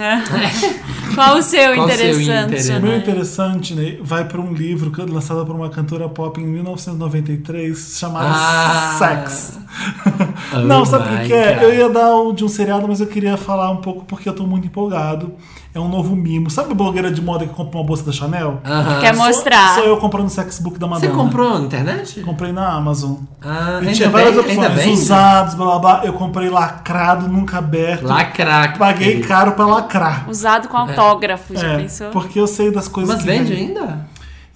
Qual 1.15 1.37
o 1.39 1.43
seu 1.43 1.75
Qual 1.75 1.89
seu 1.89 2.21
interessante? 2.21 2.71
O 2.79 2.81
meu 2.83 2.93
né? 2.93 2.97
interessante, 2.99 3.75
né, 3.75 3.99
vai 4.01 4.25
para 4.25 4.41
um 4.41 4.53
livro 4.53 4.91
que- 4.91 5.03
lançado 5.03 5.45
por 5.45 5.55
uma 5.57 5.69
cantora 5.69 6.09
pop 6.09 6.41
em 6.41 6.47
1993 6.47 7.97
chamado 7.99 8.29
Ah. 8.31 8.97
Sex. 8.99 9.59
Não, 10.65 10.83
Oh 10.83 10.85
sabe 10.87 11.05
o 11.25 11.27
que, 11.27 11.33
é? 11.33 11.55
God. 11.55 11.63
Eu 11.65 11.75
ia 11.75 11.89
dar 11.89 12.15
o 12.17 12.33
de 12.33 12.45
um 12.45 12.49
seriado, 12.49 12.87
mas 12.89 13.01
eu 13.01 13.07
queria 13.07 13.37
falar 13.37 13.71
um 13.71 13.79
pouco 13.79 14.05
porque 14.05 14.29
eu 14.29 14.33
tô 14.35 14.47
muito 14.47 14.67
empolgado. 14.67 15.33
É 15.75 15.79
um 15.81 15.89
novo 15.89 16.17
mimo. 16.17 16.49
Sabe 16.51 16.73
a 16.73 16.75
blogueira 16.75 17.11
de 17.11 17.21
moda 17.21 17.47
que 17.47 17.53
compra 17.53 17.79
uma 17.79 17.85
bolsa 17.87 18.03
da 18.03 18.11
Chanel? 18.11 18.61
Aham. 18.65 19.01
Quer 19.01 19.15
mostrar? 19.15 19.75
Sou 19.75 19.85
eu 19.85 19.97
comprando 19.99 20.27
o 20.27 20.31
sexbook 20.31 20.79
da 20.79 20.87
Você 20.87 21.07
Madonna. 21.07 21.23
comprou 21.25 21.59
na 21.59 21.67
internet? 21.67 22.21
Comprei 22.23 22.53
na 22.53 22.73
Amazon. 22.73 23.17
Ah, 23.43 23.79
E 23.83 23.93
tinha 23.93 24.09
bem, 24.09 24.28
várias 24.37 24.51
ainda 24.51 24.67
opções. 24.69 24.85
bem. 24.85 24.95
Usados, 24.95 25.55
blá 25.55 25.67
blá 25.67 25.79
blá. 25.79 26.05
Eu 26.05 26.13
comprei 26.13 26.49
lacrado, 26.49 27.29
nunca 27.29 27.59
aberto. 27.59 28.05
Lacrar. 28.07 28.79
Paguei 28.79 29.09
querido. 29.09 29.29
caro 29.29 29.53
pra 29.53 29.67
lacrar. 29.67 30.29
Usado 30.29 30.69
com 30.69 30.77
autógrafo, 30.77 31.57
já 31.57 31.69
É, 31.75 31.77
pensou? 31.79 32.11
porque 32.11 32.39
eu 32.39 32.47
sei 32.47 32.71
das 32.71 32.89
coisas 32.89 33.15
Mas 33.17 33.25
que 33.25 33.31
vende 33.31 33.55
vem. 33.55 33.69
ainda? 33.69 34.07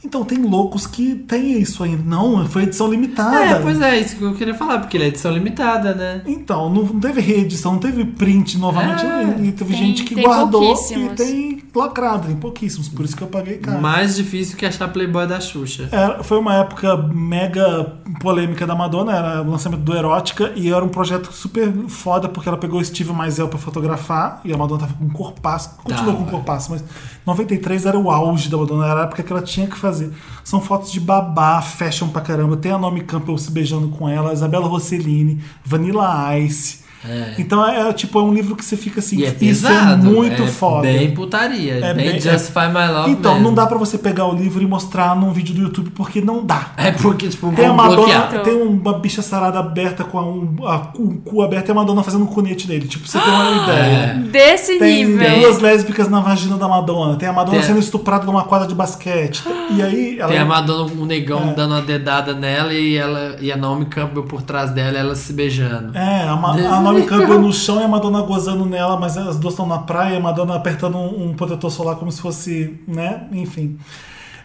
Então 0.04 0.24
tem 0.24 0.38
loucos 0.38 0.84
que 0.84 1.14
tem 1.14 1.60
isso 1.60 1.84
ainda. 1.84 2.02
Não, 2.04 2.44
foi 2.48 2.64
edição 2.64 2.88
limitada. 2.90 3.36
É, 3.38 3.54
pois 3.60 3.80
é, 3.80 4.00
isso 4.00 4.16
que 4.16 4.22
eu 4.22 4.34
queria 4.34 4.52
falar, 4.52 4.80
porque 4.80 4.96
ele 4.96 5.04
é 5.04 5.06
edição 5.06 5.30
limitada, 5.32 5.94
né? 5.94 6.22
Então, 6.26 6.68
não 6.68 6.84
teve 6.98 7.20
reedição, 7.20 7.74
não 7.74 7.78
teve 7.78 8.04
print 8.04 8.58
novamente. 8.58 9.04
É, 9.06 9.44
e 9.44 9.52
teve 9.52 9.72
tem- 9.72 9.76
gente 9.86 10.02
que 10.02 10.16
tem 10.16 10.24
guardou 10.24 10.74
e 10.90 11.08
tem 11.10 11.61
lacrado, 11.74 12.26
tem 12.26 12.36
pouquíssimos. 12.36 12.88
Por 12.88 13.04
isso 13.04 13.16
que 13.16 13.22
eu 13.22 13.28
paguei 13.28 13.58
caro. 13.58 13.80
Mais 13.80 14.16
difícil 14.16 14.56
que 14.56 14.66
achar 14.66 14.88
Playboy 14.88 15.26
da 15.26 15.40
Xuxa. 15.40 15.88
Era- 15.90 16.22
foi 16.22 16.38
uma 16.38 16.54
época 16.56 16.96
mega 16.96 17.96
polêmica 18.20 18.66
da 18.66 18.74
Madonna, 18.74 19.12
era 19.16 19.42
o 19.42 19.50
lançamento 19.50 19.80
do 19.80 19.94
Erótica 19.96 20.52
e 20.54 20.70
era 20.72 20.84
um 20.84 20.88
projeto 20.88 21.32
super 21.32 21.72
foda 21.88 22.28
porque 22.28 22.48
ela 22.48 22.58
pegou 22.58 22.80
o 22.80 22.84
Steve 22.84 23.12
Maisel 23.12 23.48
pra 23.48 23.58
fotografar 23.58 24.40
e 24.44 24.52
a 24.52 24.56
Madonna 24.56 24.80
tava 24.80 24.94
com 24.94 25.04
um 25.04 25.10
corpaço, 25.10 25.76
continuou 25.82 26.06
Tava. 26.12 26.16
com 26.18 26.22
um 26.24 26.30
corpaço, 26.30 26.70
mas 26.72 26.84
93 27.26 27.86
era 27.86 27.98
o 27.98 28.10
auge 28.10 28.48
da 28.48 28.56
Madonna, 28.56 28.86
era 28.86 29.00
a 29.00 29.04
época 29.04 29.22
que 29.22 29.32
ela 29.32 29.42
tinha 29.42 29.66
que 29.66 29.76
fazer. 29.76 30.12
São 30.44 30.60
fotos 30.60 30.92
de 30.92 31.00
babá, 31.00 31.62
fashion 31.62 32.08
pra 32.08 32.20
caramba, 32.20 32.56
tem 32.56 32.72
a 32.72 32.78
Naomi 32.78 33.00
Campbell 33.02 33.38
se 33.38 33.50
beijando 33.50 33.88
com 33.88 34.08
ela, 34.08 34.32
Isabella 34.32 34.66
Rossellini, 34.66 35.42
Vanilla 35.64 36.36
Ice. 36.38 36.82
É. 37.08 37.34
Então 37.38 37.66
é, 37.66 37.88
é, 37.88 37.92
tipo 37.92 38.18
é 38.18 38.22
um 38.22 38.32
livro 38.32 38.54
que 38.54 38.64
você 38.64 38.76
fica 38.76 39.00
assim, 39.00 39.18
E 39.18 39.24
é 39.24 39.28
isso 39.28 39.36
pesado. 39.38 40.06
é 40.06 40.10
muito 40.10 40.42
é 40.42 40.46
foda. 40.46 40.82
Bem 40.82 41.10
putaria. 41.12 41.74
É 41.84 41.94
bem, 41.94 42.12
bem- 42.12 42.20
Justify 42.20 42.68
My 42.68 42.92
Love 42.92 43.10
Então, 43.10 43.32
mesmo. 43.34 43.48
não 43.48 43.54
dá 43.54 43.66
pra 43.66 43.76
você 43.78 43.98
pegar 43.98 44.26
o 44.26 44.34
livro 44.34 44.62
e 44.62 44.66
mostrar 44.66 45.16
num 45.16 45.32
vídeo 45.32 45.54
do 45.54 45.62
YouTube 45.62 45.90
porque 45.90 46.20
não 46.20 46.44
dá. 46.44 46.68
É 46.76 46.92
porque, 46.92 47.28
tipo, 47.28 47.50
Tem 47.52 47.64
a 47.64 47.68
vão 47.68 47.76
Madonna, 47.76 47.96
bloquear. 48.26 48.42
tem 48.42 48.54
uma 48.62 48.98
bicha 48.98 49.20
sarada 49.22 49.58
aberta 49.58 50.04
com 50.04 50.18
a, 50.18 50.22
um, 50.24 50.56
a, 50.66 50.78
cu- 50.78 51.02
o 51.02 51.14
cu 51.20 51.42
aberto 51.42 51.68
e 51.68 51.72
a 51.72 51.74
Madonna 51.74 52.02
fazendo 52.02 52.22
um 52.24 52.26
cunete 52.26 52.68
nele. 52.68 52.86
Tipo, 52.86 53.06
você 53.08 53.18
tem 53.18 53.28
uma 53.32 53.62
ideia. 53.64 54.14
Desse 54.30 54.78
Tem 54.78 55.04
nível. 55.06 55.40
duas 55.40 55.58
lésbicas 55.60 56.08
na 56.08 56.20
vagina 56.20 56.56
da 56.56 56.68
Madonna. 56.68 57.16
Tem 57.16 57.28
a 57.28 57.32
Madonna 57.32 57.58
Tem- 57.58 57.66
sendo 57.66 57.80
estuprada 57.80 58.24
numa 58.24 58.44
quadra 58.44 58.68
de 58.68 58.74
basquete. 58.74 59.42
E 59.70 59.82
aí 59.82 60.18
ela. 60.18 60.28
Tem 60.28 60.38
a 60.38 60.44
Madonna, 60.44 60.92
um 60.96 61.04
negão 61.04 61.50
É. 61.50 61.54
dando 61.54 61.72
uma 61.72 61.82
dedada 61.82 62.32
nela 62.34 62.72
e, 62.72 62.96
ela, 62.96 63.36
e 63.40 63.50
a 63.50 63.56
Naomi 63.56 63.86
Campbell 63.86 64.22
por 64.22 64.42
trás 64.42 64.70
dela, 64.70 64.96
ela 64.98 65.14
se 65.14 65.32
beijando. 65.32 65.96
É, 65.96 66.28
a, 66.28 66.36
Ma- 66.36 66.52
a 66.52 66.80
Naomi 66.92 67.06
Campbell 67.08 67.40
no 67.40 67.52
chão 67.52 67.80
e 67.80 67.84
a 67.84 67.88
Madonna 67.88 68.22
gozando 68.22 68.64
nela, 68.64 68.96
mas 68.98 69.16
as 69.16 69.36
duas 69.38 69.54
estão 69.54 69.66
na 69.66 69.78
praia 69.78 70.16
a 70.16 70.20
Madonna 70.20 70.54
apertando 70.54 70.96
um, 70.98 71.30
um 71.30 71.34
protetor 71.34 71.70
solar 71.70 71.96
como 71.96 72.10
se 72.12 72.20
fosse, 72.20 72.78
né? 72.86 73.24
Enfim. 73.32 73.78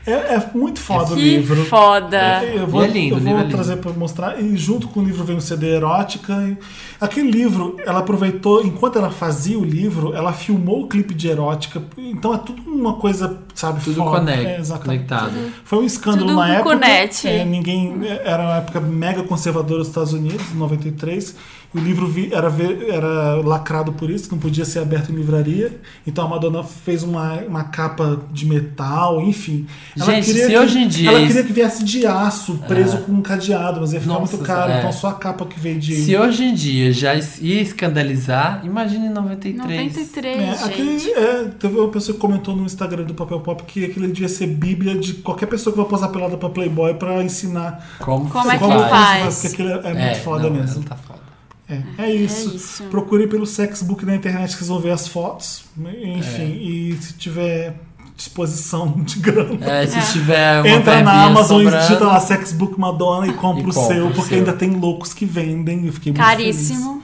É, 0.06 0.36
é 0.36 0.50
muito 0.56 0.80
foda 0.80 1.12
o 1.12 1.18
Que 1.18 1.22
livro. 1.22 1.66
foda. 1.66 2.42
Eu 2.46 2.66
vou, 2.66 2.82
E 2.82 2.86
é 2.86 2.88
lindo, 2.88 3.16
eu 3.16 3.18
o 3.18 3.20
vou 3.22 3.30
livro 3.34 3.46
é 3.46 3.52
trazer 3.52 3.76
pra 3.76 3.92
mostrar. 3.92 4.42
E 4.42 4.56
junto 4.56 4.88
com 4.88 5.02
o 5.02 5.04
livro 5.04 5.22
vem 5.26 5.36
um 5.36 5.42
CD 5.42 5.68
erótica. 5.76 6.32
E 6.48 6.58
aquele 7.02 7.30
livro, 7.30 7.76
ela 7.86 8.00
aproveitou, 8.00 8.64
enquanto 8.64 8.98
ela 8.98 9.10
fazia 9.10 9.60
o 9.60 9.66
livro, 9.66 10.14
ela 10.16 10.32
filmou 10.32 10.84
o 10.84 10.88
clipe 10.88 11.14
de 11.14 11.28
erótica. 11.28 11.84
Então 11.98 12.34
é 12.34 12.38
tudo 12.38 12.62
uma 12.66 12.94
coisa, 12.94 13.38
sabe, 13.54 13.84
Tudo 13.84 13.98
foda. 13.98 14.20
conecta, 14.20 14.48
É, 14.50 14.58
exatamente. 14.62 15.08
conectado. 15.10 15.34
Foi 15.66 15.80
um 15.80 15.84
escândalo 15.84 16.28
Tudo 16.28 16.36
na 16.38 16.54
época. 16.54 16.70
conecte. 16.70 17.28
É, 17.28 17.44
ninguém 17.44 17.96
era 18.24 18.44
uma 18.44 18.56
época 18.60 18.80
mega 18.80 19.24
conservadora 19.24 19.80
dos 19.80 19.90
Estados 19.90 20.14
Unidos, 20.14 20.54
em 20.54 20.58
93. 20.58 21.36
O 21.76 21.80
livro 21.80 22.08
vi- 22.08 22.30
era, 22.34 22.48
era 22.90 23.36
lacrado 23.44 23.92
por 23.92 24.10
isso, 24.10 24.30
não 24.32 24.40
podia 24.40 24.64
ser 24.64 24.80
aberto 24.80 25.12
em 25.12 25.16
livraria. 25.16 25.80
Então 26.08 26.26
a 26.26 26.28
Madonna 26.30 26.64
fez 26.64 27.04
uma, 27.04 27.34
uma 27.42 27.66
capa 27.66 28.22
de 28.32 28.46
metal, 28.46 29.22
enfim. 29.22 29.68
Gente, 29.96 30.32
se 30.34 30.48
que, 30.48 30.58
hoje 30.58 30.80
em 30.80 30.88
dia 30.88 31.10
ela 31.12 31.28
queria 31.28 31.44
que 31.44 31.54
viesse 31.54 31.84
de 31.84 32.06
aço, 32.08 32.58
preso 32.68 33.00
com 33.00 33.12
um 33.12 33.22
cadeado, 33.22 33.82
mas 33.82 33.92
ia 33.94 34.00
ficar 34.00 34.14
Nossa, 34.14 34.38
muito 34.38 34.48
caro. 34.48 34.72
é. 34.72 34.80
Então 34.80 34.92
só 34.94 35.10
a 35.10 35.14
capa 35.14 35.46
que 35.46 35.60
veio 35.60 35.78
de. 35.78 35.96
Se 35.98 36.16
hoje 36.18 36.46
em 36.46 36.54
dia 36.54 36.92
já 36.94 37.14
ia 37.14 37.62
escandalizar, 37.62 38.62
imagine 38.66 39.08
em 39.08 39.10
93. 39.10 39.68
93, 39.94 40.38
É, 40.62 40.64
aquele, 40.66 41.12
é, 41.12 41.44
teve 41.60 41.78
uma 41.78 41.90
pessoa 41.90 42.16
que 42.16 42.22
comentou 42.22 42.56
no 42.56 42.66
Instagram 42.66 43.04
do 43.04 43.14
Papel 43.14 43.40
Pop 43.42 43.62
que 43.68 43.86
aquele 43.86 44.08
devia 44.08 44.30
ser 44.30 44.48
bíblia 44.48 44.96
de 44.98 45.16
qualquer 45.16 45.48
pessoa 45.48 45.74
que 45.74 45.80
vai 45.82 45.88
posar 45.90 46.10
pelada 46.12 46.38
pra 46.38 46.50
Playboy 46.50 46.94
pra 46.96 47.22
ensinar 47.24 47.86
Como, 48.00 48.30
Como 48.30 48.50
é 48.52 48.58
que 48.58 48.64
como 48.64 48.80
faz? 48.80 49.36
Porque 49.42 49.48
aquilo 49.48 49.70
é, 49.70 49.92
é 49.92 49.94
muito 49.94 50.20
foda 50.24 50.44
não, 50.50 50.52
mesmo. 50.56 50.78
ela 50.78 50.86
tá 50.90 50.96
foda. 50.96 51.27
É, 51.70 51.82
é 51.98 52.14
isso. 52.14 52.56
isso. 52.56 52.84
Procure 52.86 53.28
pelo 53.28 53.46
Sexbook 53.46 54.06
na 54.06 54.16
internet 54.16 54.52
que 54.52 54.58
vocês 54.58 54.70
vão 54.70 54.80
ver 54.80 54.92
as 54.92 55.08
fotos. 55.08 55.66
Enfim, 55.78 56.58
e 56.62 56.98
se 57.02 57.14
tiver 57.14 57.76
disposição 58.16 58.90
de 59.04 59.20
grana. 59.20 59.64
É, 59.66 59.86
se 59.86 60.14
tiver 60.14 60.62
uma 60.62 60.70
Entra 60.70 61.02
na 61.04 61.26
Amazon 61.26 61.62
e 61.62 61.66
sobrando, 61.66 61.88
digita 61.88 62.06
lá 62.06 62.20
Sexbook 62.20 62.80
Madonna 62.80 63.28
e 63.28 63.34
compra 63.34 63.64
E 63.64 63.70
o 63.70 63.74
compra 63.74 63.94
seu, 63.94 64.08
o 64.08 64.12
porque 64.12 64.30
seu. 64.30 64.38
ainda 64.40 64.54
tem 64.54 64.72
loucos 64.72 65.14
que 65.14 65.26
vendem. 65.26 65.86
Eu 65.86 65.94
fiquei 65.94 66.12
muito 66.12 66.24
Caríssimo. 66.24 67.04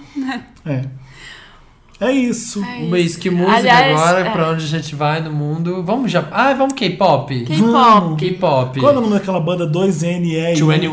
É. 0.66 0.86
É 2.04 2.12
isso. 2.12 2.62
Um 2.62 2.90
mês 2.90 3.16
que 3.16 3.30
música 3.30 3.58
Aliás, 3.58 4.00
agora, 4.00 4.20
é. 4.20 4.30
pra 4.32 4.50
onde 4.50 4.66
a 4.66 4.68
gente 4.68 4.96
vai 4.96 5.22
no 5.22 5.32
mundo. 5.32 5.82
Vamos 5.84 6.12
já. 6.12 6.26
Ah, 6.32 6.54
vamos 6.54 6.74
K-pop. 6.74 7.46
K-pop. 7.46 8.16
K-pop. 8.18 8.80
Qual 8.80 8.94
é 8.94 8.98
o 8.98 9.02
nome 9.02 9.14
daquela 9.14 9.40
banda 9.40 9.66
2NE? 9.68 10.54
21. 10.56 10.68
21. 10.68 10.92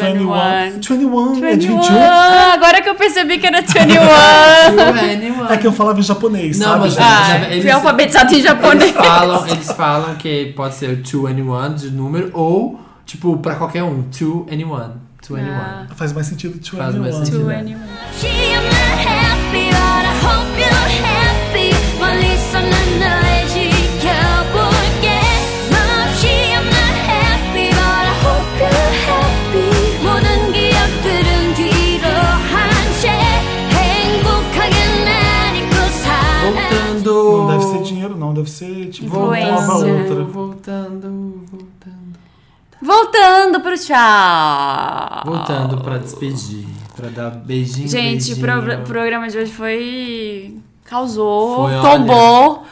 21. 0.00 1.34
21 1.34 1.44
é 1.44 1.56
de 1.56 1.66
21? 1.68 1.78
Ah, 1.98 2.52
agora 2.54 2.80
que 2.82 2.88
eu 2.88 2.94
percebi 2.94 3.38
que 3.38 3.46
era 3.46 3.60
21. 3.60 3.84
21. 5.38 5.46
É 5.46 5.56
que 5.56 5.66
eu 5.66 5.72
falava 5.72 5.98
em 5.98 6.02
japonês, 6.02 6.58
Não, 6.58 6.66
sabe? 6.66 6.80
mas- 6.80 6.92
gente? 6.94 7.02
Ah, 7.02 7.50
Eles- 7.50 7.62
fui 7.62 7.70
alfabetizado 7.70 8.34
em 8.34 8.40
japonês. 8.42 8.82
Eles 8.94 9.06
falam, 9.06 9.46
eles 9.48 9.72
falam 9.72 10.14
que 10.16 10.46
pode 10.56 10.74
ser 10.74 10.90
o 10.90 10.96
2 10.96 11.80
de 11.82 11.90
número 11.90 12.30
ou, 12.32 12.80
tipo, 13.04 13.36
pra 13.38 13.54
qualquer 13.56 13.82
um. 13.82 14.02
2 14.02 14.46
anyone. 14.52 14.94
2 15.28 15.42
Ah. 15.46 15.86
Faz 15.94 16.12
mais 16.12 16.26
sentido 16.26 16.54
21. 16.54 16.78
Faz 16.78 16.94
mais 16.94 17.14
sentido. 17.16 17.46
21. 17.46 18.87
Não 37.38 37.46
deve 37.46 37.64
ser 37.64 37.82
dinheiro, 37.82 38.16
não. 38.16 38.34
Deve 38.34 38.50
ser 38.50 38.90
tipo 38.90 39.06
Influência. 39.06 39.74
outra. 39.74 40.24
Voltando, 40.24 41.44
voltando. 41.50 42.18
Voltando 42.80 43.60
pro 43.60 43.78
tchau. 43.78 45.22
Voltando 45.24 45.78
pra 45.78 45.98
despedir. 45.98 46.66
Pra 46.98 47.08
dar 47.10 47.30
beijinho, 47.30 47.88
Gente, 47.88 48.32
o 48.32 48.36
pro- 48.38 48.82
programa 48.84 49.28
de 49.28 49.38
hoje 49.38 49.52
foi. 49.52 50.56
causou, 50.84 51.64
Foi, 51.68 51.74
olha. 51.76 51.82
tombou. 51.98 52.64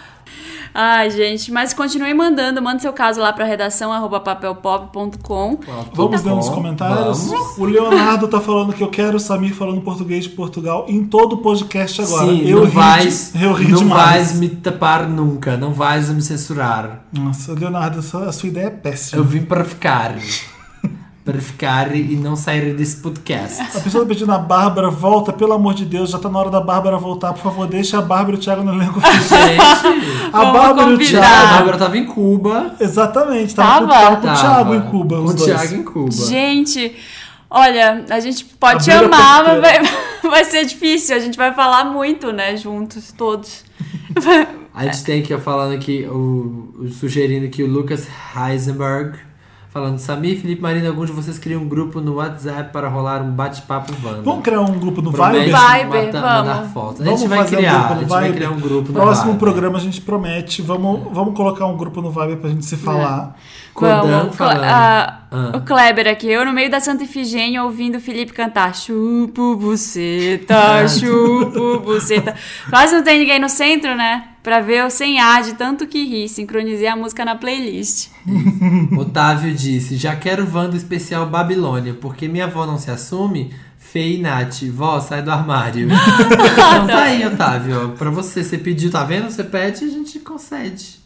Ai, 0.78 1.11
gente, 1.11 1.51
mas 1.51 1.73
continue 1.73 2.12
mandando, 2.12 2.61
manda 2.61 2.78
seu 2.81 2.93
caso 2.93 3.19
lá 3.19 3.32
pra 3.32 3.47
redação 3.47 3.90
arroba 3.90 4.20
papelpop.com. 4.20 5.59
Vamos 5.94 6.20
Tá 6.20 6.28
ler 6.31 6.36
uns 6.36 6.48
comentários? 6.51 7.28
vamos. 7.28 7.57
O 7.57 7.65
Leonardo 7.65 8.28
tá 8.28 8.40
falando 8.43 8.74
que 8.74 8.82
eu 8.82 8.89
quero 8.90 9.16
o 9.16 9.20
Samir 9.20 9.55
falando 9.55 9.81
português 9.81 10.24
de 10.24 10.31
Portugal 10.31 10.85
em 10.86 11.03
todo 11.05 11.35
o 11.35 11.39
podcast 11.39 12.03
agora. 12.03 12.27
Sim, 12.27 12.47
eu 12.47 12.59
não 12.59 12.65
ri 12.66 12.70
vais, 12.73 13.32
de- 13.35 13.43
eu 13.44 13.53
ri 13.55 13.69
não 13.69 13.78
demais. 13.78 14.05
vais 14.28 14.39
me 14.39 14.48
tapar 14.51 15.09
nunca, 15.09 15.57
não 15.57 15.73
vais 15.73 16.11
me 16.11 16.20
censurar. 16.20 17.05
Nossa, 17.11 17.53
Leonardo, 17.55 18.01
a 18.01 18.03
sua, 18.03 18.24
a 18.28 18.32
sua 18.32 18.48
ideia 18.51 18.66
é 18.66 18.70
péssima. 18.70 19.19
Eu 19.20 19.24
vim 19.24 19.43
para 19.43 19.65
ficar. 19.65 20.15
Para 21.27 21.40
ficar 21.40 21.94
e 21.94 22.15
não 22.16 22.36
sair 22.36 22.73
desse 22.73 22.98
podcast. 22.98 23.61
A 23.77 23.81
pessoa 23.81 24.05
tá 24.05 24.09
pedindo 24.09 24.31
a 24.32 24.39
Bárbara, 24.39 24.89
volta, 24.89 25.32
pelo 25.32 25.53
amor 25.55 25.74
de 25.74 25.85
Deus, 25.85 26.11
já 26.11 26.19
tá 26.20 26.28
na 26.28 26.39
hora 26.39 26.51
da 26.51 26.61
Bárbara 26.61 26.97
voltar. 26.98 27.32
Por 27.32 27.43
favor, 27.43 27.66
deixa 27.66 27.98
a 27.98 28.01
Bárbara 28.03 28.36
e 28.36 28.39
o 28.39 28.40
Thiago 28.40 28.62
no 28.62 28.73
elenco 28.73 29.01
fixo. 29.01 29.35
Gente, 29.35 30.31
A 30.32 30.44
Bárbara 30.47 30.90
e 30.90 30.94
o 30.94 30.98
convidar. 30.98 31.19
a 31.19 31.23
Thiago. 31.31 31.48
Bárbara 31.55 31.78
tava 31.78 31.98
em 31.98 32.07
Cuba. 32.07 32.77
Exatamente, 32.78 33.55
tava, 33.57 33.86
Tava? 33.86 33.86
com, 33.86 33.93
tava 33.93 34.16
com 34.20 34.28
o 34.28 34.35
Thiago 34.40 34.74
em 34.77 34.81
Cuba. 34.82 35.20
O. 35.20 35.35
Thiago 35.35 35.74
em 35.74 35.82
Cuba. 35.82 36.12
Gente, 36.12 36.97
olha, 37.51 38.05
a 38.09 38.20
gente 38.20 38.44
pode 38.44 38.85
te 38.85 38.93
a 38.93 39.01
amar, 39.01 39.43
mas 39.44 39.61
vai, 39.61 39.81
vai 40.31 40.44
ser 40.44 40.65
difícil. 40.65 41.16
A 41.16 41.19
gente 41.19 41.36
vai 41.36 41.53
falar 41.53 41.86
muito, 41.86 42.31
né, 42.32 42.57
juntos, 42.57 43.11
todos. 43.12 43.65
A 44.73 44.85
gente 44.85 45.03
tem 45.05 45.20
aqui, 45.23 45.36
falando 45.39 45.74
aqui, 45.74 46.07
o, 46.09 46.73
o- 46.78 46.89
sugerindo 46.89 47.47
aqui 47.47 47.62
o 47.65 47.66
Lucas 47.66 48.07
Heisenberg. 48.36 49.19
Falando, 49.77 49.98
Samir, 49.98 50.40
Felipe 50.40 50.62
Marina, 50.62 50.89
alguns 50.89 51.09
de 51.09 51.12
vocês 51.12 51.39
criam 51.39 51.61
um 51.61 51.69
grupo 51.69 52.01
no 52.01 52.15
WhatsApp 52.15 52.73
para 52.73 52.89
rolar 52.89 53.20
um 53.20 53.31
bate-papo 53.31 53.93
Wanda. 54.03 54.23
Vamos 54.23 54.43
criar 54.43 54.62
um 54.62 54.78
grupo 54.78 55.03
no 55.03 55.12
Promete 55.12 55.44
Viber? 55.44 55.61
Viber, 55.61 56.07
mata- 56.07 56.20
vamos. 56.23 56.23
mandar 56.48 56.62
fotos. 56.73 57.01
A 57.03 57.05
Vamos 57.05 57.20
gente 57.20 57.28
vai 57.28 57.39
fazer 57.40 57.57
um 57.57 57.59
criar, 57.59 57.73
grupo 57.74 57.85
a 57.85 57.94
no 57.94 58.01
gente 58.01 58.09
vai 58.09 58.23
Viber? 58.24 58.36
criar 58.36 58.51
um 58.53 58.59
grupo 58.61 58.89
no 58.93 58.94
Próximo 59.01 59.32
Viber. 59.32 59.39
programa 59.39 59.77
a 59.77 59.81
gente 59.82 60.01
promete. 60.01 60.62
Vamos, 60.62 61.01
vamos 61.12 61.35
colocar 61.36 61.66
um 61.66 61.77
grupo 61.77 62.01
no 62.01 62.11
Viber 62.11 62.39
pra 62.39 62.48
gente 62.48 62.65
se 62.65 62.77
falar. 62.78 63.36
Kodan 63.74 64.01
Vamos. 64.20 64.36
falando. 64.36 64.65
Ah, 64.65 65.19
Ah. 65.31 65.57
O 65.57 65.61
Kleber 65.62 66.09
aqui, 66.09 66.28
eu 66.28 66.44
no 66.44 66.53
meio 66.53 66.70
da 66.70 66.78
Santa 66.78 67.05
Ifigênia 67.05 67.65
ouvindo 67.65 67.97
o 67.97 68.01
Felipe 68.01 68.32
cantar 68.32 68.74
Chupo 68.74 69.53
Ah, 69.53 69.57
buceta, 69.57 70.89
chupo 70.89 71.81
buceta. 71.81 72.35
Quase 72.70 72.94
não 72.94 73.03
tem 73.03 73.19
ninguém 73.19 73.40
no 73.40 73.48
centro, 73.48 73.97
né? 73.97 74.28
Pra 74.43 74.61
ver 74.61 74.82
eu 74.82 74.90
sem 74.90 75.19
ar 75.19 75.43
de 75.43 75.55
tanto 75.55 75.86
que 75.86 76.05
ri. 76.05 76.28
Sincronizei 76.28 76.86
a 76.86 76.94
música 76.94 77.24
na 77.24 77.35
playlist. 77.35 78.11
Otávio 78.97 79.53
disse: 79.53 79.97
Já 79.97 80.15
quero 80.15 80.48
Wanda 80.53 80.77
especial 80.77 81.27
Babilônia, 81.27 81.94
porque 81.94 82.28
minha 82.28 82.44
avó 82.44 82.65
não 82.65 82.78
se 82.78 82.90
assume. 82.90 83.53
Fê 83.77 84.15
e 84.15 84.19
Nath, 84.19 84.62
vó, 84.73 85.01
sai 85.01 85.23
do 85.23 85.31
armário. 85.31 85.89
então 85.90 86.86
tá 86.86 87.03
aí, 87.05 87.27
Otávio. 87.27 87.94
Pra 87.98 88.11
você, 88.11 88.44
você 88.44 88.59
pediu, 88.59 88.90
tá 88.90 89.03
vendo? 89.05 89.31
Você 89.31 89.43
pede 89.43 89.85
e 89.85 89.89
a 89.89 89.90
gente 89.90 90.19
concede. 90.20 91.01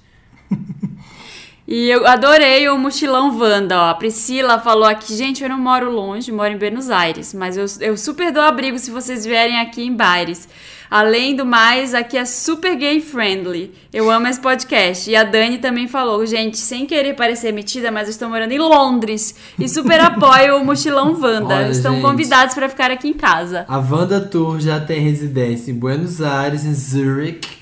E 1.72 1.88
eu 1.88 2.04
adorei 2.04 2.68
o 2.68 2.76
mochilão 2.76 3.38
Wanda, 3.38 3.78
ó. 3.78 3.90
A 3.90 3.94
Priscila 3.94 4.58
falou 4.58 4.86
aqui, 4.86 5.14
gente, 5.14 5.40
eu 5.44 5.48
não 5.48 5.56
moro 5.56 5.88
longe, 5.88 6.32
moro 6.32 6.52
em 6.52 6.58
Buenos 6.58 6.90
Aires, 6.90 7.32
mas 7.32 7.56
eu, 7.56 7.64
eu 7.78 7.96
super 7.96 8.32
dou 8.32 8.42
abrigo 8.42 8.76
se 8.76 8.90
vocês 8.90 9.24
vierem 9.24 9.60
aqui 9.60 9.84
em 9.84 9.94
Baires. 9.94 10.48
Além 10.90 11.36
do 11.36 11.46
mais, 11.46 11.94
aqui 11.94 12.18
é 12.18 12.24
super 12.24 12.74
gay 12.74 13.00
friendly. 13.00 13.72
Eu 13.92 14.10
amo 14.10 14.26
esse 14.26 14.40
podcast. 14.40 15.08
E 15.08 15.14
a 15.14 15.22
Dani 15.22 15.58
também 15.58 15.86
falou, 15.86 16.26
gente, 16.26 16.58
sem 16.58 16.86
querer 16.86 17.14
parecer 17.14 17.52
metida, 17.52 17.92
mas 17.92 18.08
eu 18.08 18.10
estou 18.10 18.28
morando 18.28 18.50
em 18.50 18.58
Londres 18.58 19.36
e 19.56 19.68
super 19.68 20.00
apoio 20.00 20.56
o 20.56 20.64
mochilão 20.64 21.16
Wanda. 21.20 21.54
Olha, 21.54 21.70
Estão 21.70 21.92
gente. 21.94 22.02
convidados 22.02 22.52
para 22.56 22.68
ficar 22.68 22.90
aqui 22.90 23.06
em 23.06 23.14
casa. 23.14 23.64
A 23.68 23.78
Wanda 23.78 24.20
Tour 24.20 24.58
já 24.58 24.80
tem 24.80 24.98
residência 24.98 25.70
em 25.70 25.74
Buenos 25.74 26.20
Aires, 26.20 26.64
em 26.64 26.74
Zurich. 26.74 27.59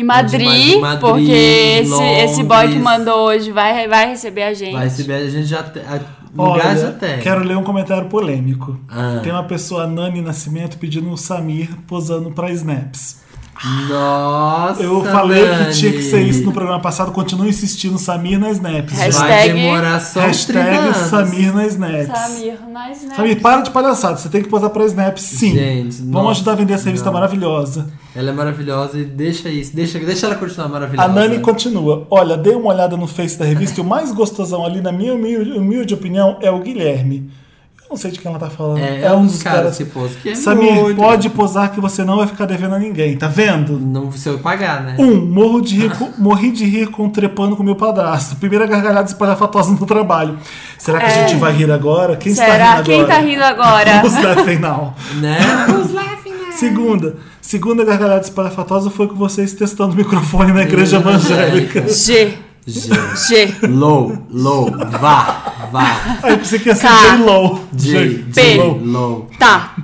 Em 0.00 0.04
Madrid? 0.04 0.78
Madrid, 0.80 1.00
porque 1.00 1.30
esse, 1.32 2.02
esse 2.24 2.42
boy 2.42 2.68
que 2.68 2.78
mandou 2.78 3.26
hoje 3.28 3.50
vai, 3.50 3.88
vai 3.88 4.08
receber 4.10 4.42
a 4.42 4.52
gente. 4.54 4.72
Vai 4.72 4.84
receber, 4.84 5.14
a 5.14 5.28
gente 5.30 5.46
já 5.46 5.62
tem. 5.62 5.82
a- 5.82 6.00
Olha, 6.38 6.76
já 6.76 6.92
tem. 6.92 7.18
quero 7.20 7.42
ler 7.42 7.56
um 7.56 7.62
comentário 7.62 8.08
polêmico. 8.08 8.78
Ah. 8.90 9.20
Tem 9.22 9.32
uma 9.32 9.44
pessoa, 9.44 9.86
Nani 9.86 10.20
Nascimento, 10.20 10.76
pedindo 10.76 11.10
o 11.10 11.16
Samir 11.16 11.70
posando 11.86 12.30
pra 12.30 12.50
snaps. 12.50 13.22
Nossa! 13.88 14.82
Eu 14.82 15.04
falei 15.04 15.44
Dani. 15.46 15.66
que 15.66 15.72
tinha 15.78 15.92
que 15.92 16.02
ser 16.02 16.20
isso 16.22 16.42
no 16.44 16.52
programa 16.52 16.80
passado, 16.80 17.12
continuo 17.12 17.46
insistindo 17.48 17.98
Samir 17.98 18.38
na 18.38 18.50
snaps. 18.50 18.92
Vai 18.96 19.06
Hashtag- 19.06 19.52
demorar 19.54 20.00
só 20.00 20.26
uns 20.26 20.44
30 20.44 20.62
Hashtag. 20.70 21.08
Samir 21.08 21.54
na 21.54 21.66
snaps. 21.66 22.06
Samir, 22.06 22.58
nós, 22.72 23.02
né? 23.02 23.14
Samir, 23.16 23.40
para 23.40 23.60
de 23.62 23.70
palhaçada, 23.70 24.16
você 24.16 24.28
tem 24.28 24.42
que 24.42 24.48
posar 24.48 24.70
pra 24.70 24.84
snaps 24.84 25.22
sim. 25.22 25.54
Gente, 25.54 25.96
Vamos 25.98 26.12
nossa, 26.12 26.30
ajudar 26.32 26.52
a 26.52 26.54
vender 26.56 26.74
essa 26.74 26.84
revista 26.86 27.06
não. 27.06 27.14
maravilhosa. 27.14 27.86
Ela 28.14 28.30
é 28.30 28.32
maravilhosa 28.32 28.98
e 28.98 29.04
deixa 29.04 29.48
isso. 29.48 29.74
Deixa, 29.74 29.98
deixa 29.98 30.26
ela 30.26 30.34
continuar 30.36 30.68
maravilhosa. 30.68 31.08
A 31.08 31.12
Nani 31.12 31.38
continua. 31.40 32.06
Olha, 32.10 32.36
dei 32.36 32.54
uma 32.54 32.72
olhada 32.72 32.96
no 32.96 33.06
Face 33.06 33.38
da 33.38 33.44
revista 33.44 33.80
e 33.80 33.82
o 33.82 33.86
mais 33.86 34.10
gostosão 34.12 34.64
ali, 34.64 34.80
na 34.80 34.90
minha 34.92 35.14
humilde, 35.14 35.52
humilde 35.52 35.94
opinião, 35.94 36.38
é 36.40 36.50
o 36.50 36.60
Guilherme. 36.60 37.30
Não 37.96 38.00
sei 38.02 38.10
de 38.10 38.18
quem 38.18 38.30
ela 38.30 38.38
tá 38.38 38.50
falando. 38.50 38.78
É, 38.78 39.04
é 39.04 39.12
um 39.14 39.24
dos 39.26 39.42
caras 39.42 39.74
que 39.78 39.86
pôs. 39.86 40.12
Que 40.16 40.28
é 40.28 40.34
Samir, 40.34 40.70
muito. 40.74 40.96
pode 40.98 41.30
posar 41.30 41.72
que 41.72 41.80
você 41.80 42.04
não 42.04 42.18
vai 42.18 42.26
ficar 42.26 42.44
devendo 42.44 42.74
a 42.74 42.78
ninguém, 42.78 43.16
tá 43.16 43.26
vendo? 43.26 43.80
Não 43.80 44.12
se 44.12 44.28
eu 44.28 44.38
pagar, 44.38 44.82
né? 44.82 44.96
Um, 44.98 45.16
morro 45.24 45.62
de 45.62 45.76
rir 45.78 45.96
com- 45.96 46.12
morri 46.22 46.50
de 46.52 46.66
rir 46.66 46.88
com 46.88 47.08
trepando 47.08 47.56
com 47.56 47.62
meu 47.62 47.74
padrasto. 47.74 48.36
Primeira 48.36 48.66
gargalhada 48.66 49.08
espalhafatosa 49.08 49.70
no 49.72 49.86
trabalho. 49.86 50.36
Será 50.76 50.98
que 50.98 51.06
a 51.06 51.08
gente 51.26 51.36
vai 51.36 51.54
rir 51.54 51.70
agora? 51.72 52.16
Quem 52.16 52.32
está 52.32 52.44
É. 52.44 52.50
Será? 52.52 52.70
rindo 52.74 52.84
Quem 52.84 53.00
agora? 53.00 53.14
tá 53.14 53.20
rindo 53.22 53.42
agora? 53.44 54.02
Os 54.06 54.12
laughing 54.22 54.58
now. 54.58 54.94
Né? 55.22 55.38
Segunda, 56.52 57.16
segunda 57.40 57.84
gargalhada 57.84 58.20
espalhafatosa 58.22 58.90
foi 58.90 59.06
com 59.08 59.14
vocês 59.14 59.52
testando 59.52 59.92
o 59.94 59.96
microfone 59.96 60.52
na 60.52 60.62
igreja 60.62 60.96
evangélica. 61.00 61.88
G. 61.88 62.34
Gente. 62.66 63.16
G. 63.28 63.54
Low, 63.68 64.26
low, 64.30 64.70
vá, 65.00 65.68
vá. 65.70 66.18
Aí 66.22 66.36
pensei 66.36 66.58
que 66.58 66.68
ia 66.68 66.74
ser 66.74 66.88
K. 66.88 67.16
J, 67.72 68.24
P. 68.32 68.32
J, 68.32 68.56
Low. 68.58 68.78
low. 68.84 69.30
Tá. 69.38 69.76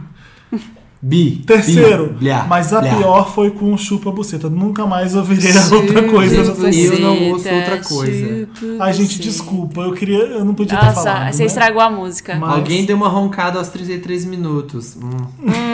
Terceiro, 1.05 2.07
B. 2.07 2.13
bi, 2.13 2.25
blá, 2.27 2.47
mas 2.49 2.73
a 2.73 2.81
blá. 2.81 2.95
pior 2.95 3.35
foi 3.35 3.51
com 3.51 3.73
o 3.75 3.77
chupa-buceta. 3.77 4.49
Nunca 4.49 4.87
mais 4.87 5.17
ouvirei 5.17 5.51
outra 5.73 6.03
coisa 6.09 6.45
Chupa 6.45 6.63
dessa 6.63 6.79
Eu 6.79 7.01
não 7.01 7.17
buceta, 7.17 7.33
ouço 7.33 7.49
outra 7.55 7.79
coisa. 7.83 8.49
chupa 8.55 8.85
Ai, 8.85 8.93
gente, 8.93 9.07
buceta. 9.09 9.23
desculpa. 9.25 9.81
Eu 9.81 9.93
queria. 9.95 10.19
Eu 10.19 10.45
não 10.45 10.55
podia 10.55 10.79
ter 10.79 10.87
Nossa, 10.87 11.03
falado. 11.03 11.33
você 11.33 11.43
né? 11.43 11.47
estragou 11.47 11.83
a 11.83 11.91
música. 11.91 12.37
Mas- 12.37 12.53
Alguém 12.55 12.85
deu 12.87 12.97
uma 12.97 13.09
roncada 13.09 13.59
aos 13.59 13.67
33 13.69 14.25
minutos. 14.25 14.97
Hum. 14.97 15.11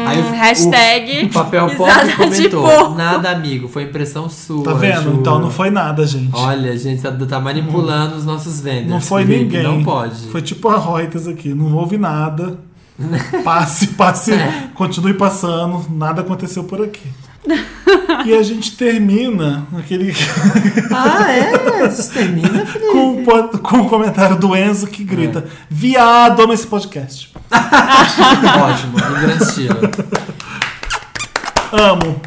Aí 0.06 0.18
o- 0.18 0.30
hashtag 0.30 1.26
o, 1.26 1.28
papel 1.30 1.66
risada 1.76 2.06
pop 2.06 2.16
comentou. 2.16 2.94
Nada, 2.94 3.30
amigo, 3.30 3.68
foi 3.68 3.82
impressão 3.82 4.30
sua. 4.30 4.64
Tá 4.64 4.72
vendo? 4.72 5.02
juro." 5.02 5.16
Então 5.20 5.38
não 5.38 5.50
foi 5.50 5.68
nada, 5.68 6.06
gente. 6.06 6.30
Olha, 6.32 6.76
gente, 6.78 7.02
tá, 7.02 7.12
tá 7.12 7.38
manipulando 7.38 8.16
os 8.16 8.24
nossos 8.24 8.60
vendors. 8.62 8.88
Não 8.88 9.00
foi 9.00 9.26
Felipe, 9.26 9.44
ninguém. 9.44 9.62
Não 9.62 9.84
pode. 9.84 10.26
Foi 10.28 10.40
tipo 10.40 10.68
a 10.70 10.78
Reuters 10.78 11.26
aqui. 11.26 11.52
Não 11.52 11.74
houve 11.74 11.98
nada. 11.98 12.58
Passe, 13.44 13.88
passe, 13.88 14.32
É. 14.32 14.68
continue 14.74 15.14
passando. 15.14 15.86
Nada 15.90 16.20
aconteceu 16.22 16.64
por 16.64 16.82
aqui. 16.82 17.06
E 18.26 18.34
a 18.34 18.42
gente 18.42 18.76
termina 18.76 19.66
aquele 19.78 20.14
Ah, 20.92 21.30
é? 21.32 21.88
Felipe. 21.90 22.48
com, 22.90 23.24
com 23.58 23.76
o 23.82 23.88
comentário 23.88 24.36
do 24.36 24.54
Enzo 24.56 24.86
que 24.88 25.04
grita: 25.04 25.46
Viado, 25.70 26.42
ama 26.42 26.52
esse 26.54 26.66
podcast. 26.66 27.32
Ótimo, 27.52 28.98
em 28.98 29.20
grande 29.20 29.42
estilo. 29.44 29.76
Amo. 31.72 32.20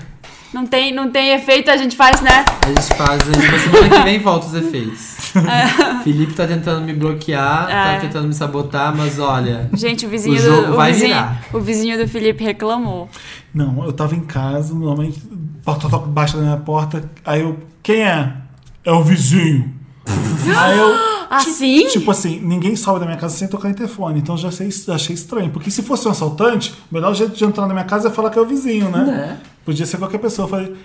Não 0.53 0.65
tem, 0.65 0.93
não 0.93 1.10
tem 1.10 1.30
efeito, 1.34 1.69
a 1.72 1.77
gente 1.77 1.95
faz, 1.95 2.19
né? 2.22 2.43
A 2.65 2.68
gente 2.68 2.95
faz, 2.95 3.22
a 3.22 3.26
gente, 3.34 3.52
na 3.52 3.60
semana 3.60 3.89
que 3.89 4.03
vem 4.03 4.19
volta 4.19 4.48
os 4.48 4.53
efeitos. 4.53 5.11
Felipe 6.03 6.34
tá 6.34 6.45
tentando 6.48 6.82
me 6.86 6.94
bloquear, 6.94 7.70
É. 7.70 7.94
tá 7.95 7.99
tentando 8.02 8.28
me 8.28 8.34
sabotar, 8.34 8.95
mas 8.95 9.20
olha. 9.20 9.70
Gente, 9.74 10.06
o 10.06 10.10
vizinho, 10.10 10.36
O 10.36 10.40
jogo 10.40 10.68
do, 10.68 10.74
o 10.74 10.76
vai 10.76 10.91
vizinho, 10.94 11.10
virar. 11.10 11.44
o 11.53 11.60
vizinho 11.60 11.98
do 11.98 12.08
Felipe 12.08 12.44
reclamou. 12.44 13.10
Não, 13.53 13.84
eu 13.86 13.94
tava 13.94 14.16
em 14.16 14.22
casa, 14.22 14.74
normalmente, 14.74 15.22
porta 15.64 15.90
toca 15.90 16.08
baixa 16.08 16.38
na 16.38 16.44
minha 16.44 16.58
porta, 16.58 17.03
aí 17.26 17.41
eu, 17.41 17.58
quem 17.84 18.02
é? 18.03 18.34
É 18.84 18.91
o 18.91 19.03
vizinho. 19.03 19.74
aí 20.58 20.78
eu, 20.78 21.12
Assim? 21.32 21.88
tipo 21.88 22.12
assim, 22.12 22.41
ninguém 22.41 22.76
sobe 22.76 22.99
da 22.99 23.06
minha 23.06 23.18
casa 23.18 23.38
sem 23.38 23.48
tocar 23.48 23.70
interfone, 23.70 24.20
então 24.20 24.36
já 24.36 24.49
achei, 24.49 24.68
achei 24.90 25.16
estranho, 25.16 25.49
porque 25.49 25.72
se 25.72 25.82
fosse 25.82 26.06
um 26.06 26.12
assaltante, 26.12 26.74
o 26.91 26.94
melhor 26.94 27.14
jeito 27.16 27.34
de 27.38 27.45
entrar 27.45 27.68
na 27.68 27.74
minha 27.74 27.86
casa 27.86 28.10
é 28.10 28.12
falar 28.12 28.30
que 28.30 28.38
é 28.38 28.41
o 28.41 28.45
vizinho, 28.45 28.90
né? 28.90 29.06
Né? 29.06 29.38
Podia 29.64 29.86
ser 29.86 29.98
qualquer 29.98 30.18
pessoa. 30.18 30.45
Eu 30.45 30.49
falei, 30.49 30.76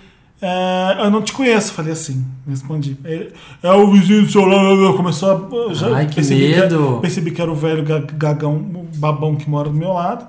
é, 0.41 0.97
eu 0.99 1.09
não 1.09 1.21
te 1.21 1.33
conheço, 1.33 1.73
falei 1.73 1.93
assim, 1.93 2.25
respondi. 2.47 2.97
Ele, 3.03 3.33
é 3.63 3.71
o 3.71 3.91
vizinho 3.91 4.23
do 4.23 4.31
seu 4.31 4.45
lado, 4.45 4.93
começou 4.95 5.49
a. 5.69 5.73
Já 5.73 5.95
Ai, 5.95 6.05
que 6.07 6.15
percebi 6.15 6.49
medo. 6.49 6.99
percebi 7.01 7.31
que 7.31 7.41
era 7.41 7.51
o 7.51 7.55
velho 7.55 7.83
ga- 7.83 8.03
gagão, 8.13 8.55
o 8.55 8.87
babão 8.97 9.35
que 9.35 9.49
mora 9.49 9.69
do 9.69 9.75
meu 9.75 9.93
lado, 9.93 10.27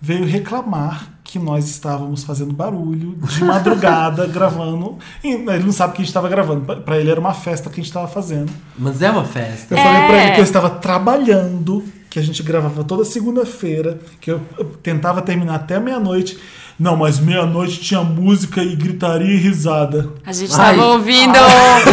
veio 0.00 0.26
reclamar 0.26 1.08
que 1.24 1.38
nós 1.38 1.68
estávamos 1.68 2.24
fazendo 2.24 2.54
barulho 2.54 3.14
de 3.16 3.44
madrugada 3.44 4.26
gravando. 4.32 4.96
E 5.22 5.32
ele 5.32 5.64
não 5.64 5.72
sabe 5.72 5.92
que 5.92 5.98
a 5.98 6.02
gente 6.02 6.08
estava 6.08 6.28
gravando. 6.28 6.62
Pra 6.82 6.98
ele 6.98 7.10
era 7.10 7.20
uma 7.20 7.34
festa 7.34 7.68
que 7.68 7.74
a 7.74 7.82
gente 7.82 7.90
estava 7.90 8.08
fazendo. 8.08 8.50
Mas 8.78 9.02
é 9.02 9.10
uma 9.10 9.24
festa. 9.26 9.74
Eu 9.74 9.78
falei 9.82 10.06
pra 10.08 10.16
É. 10.16 10.22
ele 10.24 10.34
que 10.34 10.40
eu 10.40 10.44
estava 10.44 10.70
trabalhando, 10.70 11.84
que 12.08 12.18
a 12.18 12.22
gente 12.22 12.42
gravava 12.42 12.82
toda 12.84 13.04
segunda-feira, 13.04 13.98
que 14.20 14.30
eu 14.30 14.40
eu 14.58 14.64
tentava 14.82 15.20
terminar 15.20 15.56
até 15.56 15.78
meia-noite. 15.78 16.38
Não, 16.78 16.96
mas 16.96 17.18
meia-noite 17.18 17.80
tinha 17.80 18.02
música 18.04 18.62
e 18.62 18.76
gritaria 18.76 19.34
e 19.34 19.36
risada. 19.36 20.10
A 20.24 20.32
gente 20.32 20.52
Ai. 20.52 20.76
tava 20.76 20.86
ouvindo. 20.92 21.36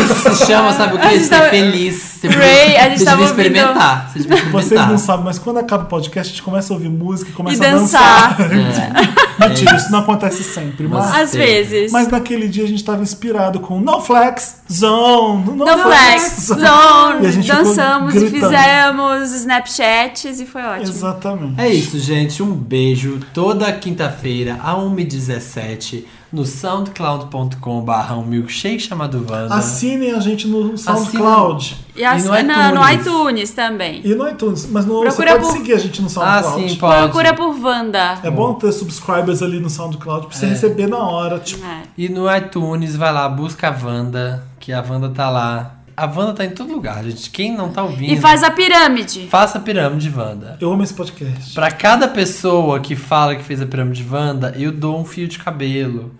Isso 0.04 0.36
se 0.36 0.46
chama, 0.46 0.72
sabe 0.74 0.94
o 0.94 0.98
A 0.98 1.02
que? 1.02 1.10
gente 1.10 1.24
Ser 1.24 1.30
tava- 1.30 1.50
feliz. 1.50 2.20
Ray, 2.24 2.78
a 2.78 2.90
gente 2.90 3.00
você 3.00 3.06
tava 3.06 3.22
ouvindo- 3.24 3.30
experimentar. 3.40 4.12
Você 4.14 4.20
devia 4.20 4.38
Vocês 4.38 4.64
experimentar. 4.64 4.90
não 4.92 4.98
sabem, 5.00 5.26
mas 5.26 5.40
quando 5.40 5.58
acaba 5.58 5.84
o 5.84 5.88
podcast, 5.88 6.32
a 6.32 6.36
gente 6.36 6.44
começa 6.44 6.72
a 6.72 6.76
ouvir 6.76 6.90
música 6.90 7.32
e 7.32 7.34
começa 7.34 7.64
E 7.64 7.68
a 7.68 7.72
dançar. 7.72 8.38
dançar. 8.38 8.92
É. 9.22 9.25
Mentira, 9.40 9.72
É 9.74 9.76
isso 9.78 9.92
não 9.92 10.00
acontece 10.00 10.44
sempre. 10.44 10.88
Mas- 10.88 11.10
Mas, 11.10 11.22
Às 11.22 11.34
vezes. 11.34 11.92
mas 11.92 12.08
naquele 12.08 12.48
dia 12.48 12.64
a 12.64 12.68
gente 12.68 12.80
estava 12.80 13.02
inspirado 13.02 13.60
com 13.60 13.80
No 13.80 14.00
Flex 14.02 14.62
Zone. 14.72 15.44
No, 15.46 15.56
No 15.56 15.78
Flex 15.78 16.48
Zone, 16.48 17.24
E 17.24 17.28
a 17.28 17.32
gente 17.32 17.50
ficou 17.50 17.64
dançamos 17.64 18.16
e 18.16 18.30
fizemos 18.30 19.32
Snapchats 19.34 20.40
e 20.40 20.46
foi 20.46 20.62
ótimo. 20.64 20.84
Exatamente. 20.90 21.60
É 21.62 21.68
isso, 21.70 22.00
gente. 22.00 22.42
Um 22.42 22.54
beijo. 22.54 23.20
Toda 23.34 23.72
quinta-feira, 23.74 24.58
a 24.64 24.76
1h17, 24.76 26.06
no 26.36 26.46
soundcloud.com.br, 26.46 28.14
um 28.14 28.24
milkshake 28.26 28.80
chamado 28.82 29.26
Wanda. 29.30 29.56
Assinem 29.56 30.12
a 30.14 30.20
gente 30.20 30.48
no 30.48 30.78
SoundCloud. 30.78 31.78
E, 31.96 32.04
as, 32.04 32.24
E 32.24 32.28
no 32.28 32.34
não, 32.44 32.76
no 32.76 32.90
iTunes. 32.92 33.06
iTunes 33.08 33.52
também. 33.52 34.02
E 34.04 34.14
no 34.14 34.28
iTunes. 34.28 34.68
Mas 34.70 34.86
no, 34.86 35.00
Procura 35.02 35.12
você 35.32 35.38
pode 35.40 35.44
por- 35.44 35.52
seguir 35.58 35.74
a 35.74 35.78
gente 35.78 36.02
no 36.02 36.08
Ah, 36.08 36.10
SoundCloud. 36.44 36.70
sim, 36.70 36.76
pode. 36.78 37.02
Procura 37.04 37.34
por 37.34 37.60
Wanda. 37.64 38.20
É 38.22 38.30
bom 38.30 38.54
ter 38.56 38.72
subscribers 38.72 39.42
ali 39.42 39.60
no 39.60 39.70
SoundCloud 39.70 40.28
pra 40.28 40.36
você 40.38 40.46
receber 40.46 40.88
na 40.88 40.98
hora. 41.00 41.40
Tipo, 41.40 41.66
É. 41.66 41.84
E 41.98 42.10
no 42.10 42.34
iTunes, 42.36 42.96
vai 42.96 43.14
lá, 43.14 43.28
busca 43.30 43.70
a 43.70 43.72
Wanda, 43.86 44.44
que 44.60 44.74
a 44.74 44.82
Wanda 44.82 45.10
tá 45.10 45.30
lá. 45.30 45.72
A 45.98 46.06
Wanda 46.08 46.34
tá 46.34 46.44
em 46.44 46.50
todo 46.50 46.74
lugar, 46.74 47.02
gente. 47.06 47.30
Quem 47.30 47.56
não 47.56 47.70
tá 47.70 47.82
ouvindo, 47.82 48.12
E 48.12 48.18
faz 48.18 48.44
a 48.44 48.52
pirâmide. 48.52 49.28
faça 49.30 49.58
a 49.58 49.62
pirâmide 49.62 50.12
Wanda. 50.14 50.58
eu 50.60 50.70
amo 50.74 50.84
esse 50.84 50.94
podcast. 50.94 51.54
Pra 51.54 51.72
cada 51.72 52.10
pessoa 52.10 52.82
que 52.82 52.98
fala 52.98 53.34
que 53.38 53.42
fez 53.44 53.62
a 53.62 53.66
pirâmide 53.66 54.06
Wanda, 54.12 54.54
eu 54.58 54.74
dou 54.74 55.00
um 55.00 55.06
fio 55.06 55.26
de 55.26 55.40
cabelo. 55.40 56.12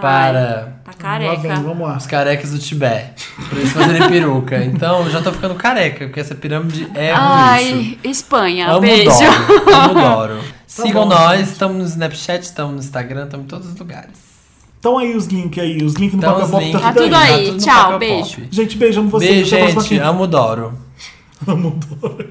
Para 0.00 0.72
Tá 0.84 1.08
Lá 1.08 1.18
vem, 1.18 1.40
careca. 1.42 1.60
vamos 1.62 1.86
lá. 1.88 1.96
os 1.96 2.06
carecas 2.06 2.50
do 2.50 2.58
Tibete. 2.58 3.28
Pra 3.48 3.58
eles 3.58 3.72
fazerem 3.72 4.08
peruca. 4.08 4.64
Então 4.64 5.04
eu 5.04 5.10
já 5.10 5.20
tô 5.22 5.32
ficando 5.32 5.54
careca, 5.54 6.06
porque 6.06 6.20
essa 6.20 6.34
pirâmide 6.34 6.88
é 6.94 7.12
um 7.14 7.16
lixo. 7.16 7.18
Ai, 7.20 7.98
Espanha, 8.04 8.68
Amo 8.70 8.80
beijo. 8.80 9.10
Doro. 9.10 9.74
Amo 9.74 9.94
Doro. 10.00 10.38
Sigam 10.66 11.02
bom, 11.02 11.08
nós, 11.14 11.38
gente. 11.40 11.50
estamos 11.52 11.76
no 11.78 11.84
Snapchat, 11.84 12.42
estamos 12.42 12.72
no 12.74 12.78
Instagram, 12.80 13.24
estamos 13.24 13.44
em 13.44 13.48
todos 13.48 13.68
os 13.68 13.76
lugares. 13.78 14.10
Então 14.78 14.98
aí 14.98 15.14
os 15.14 15.26
links 15.26 15.62
aí, 15.62 15.82
os 15.84 15.94
links 15.94 16.14
no 16.14 16.18
Então 16.18 16.32
papel 16.34 16.48
pop 16.48 16.64
links. 16.64 16.80
tá 16.80 16.86
Tá 16.88 16.92
tudo 16.94 17.04
tudo 17.04 17.16
aí. 17.16 17.34
aí. 17.34 17.50
no 17.52 17.58
Tchau, 17.58 17.98
beijo. 17.98 18.36
pop. 18.40 18.48
Gente, 18.50 18.76
beijo, 18.78 19.00
amo 19.00 19.10
vocês. 19.10 19.50
Beijo, 19.50 19.80
gente. 19.80 19.98
Amo 19.98 20.26
Doro. 20.26 20.72
Amo 21.46 21.78
Doro. 22.00 22.28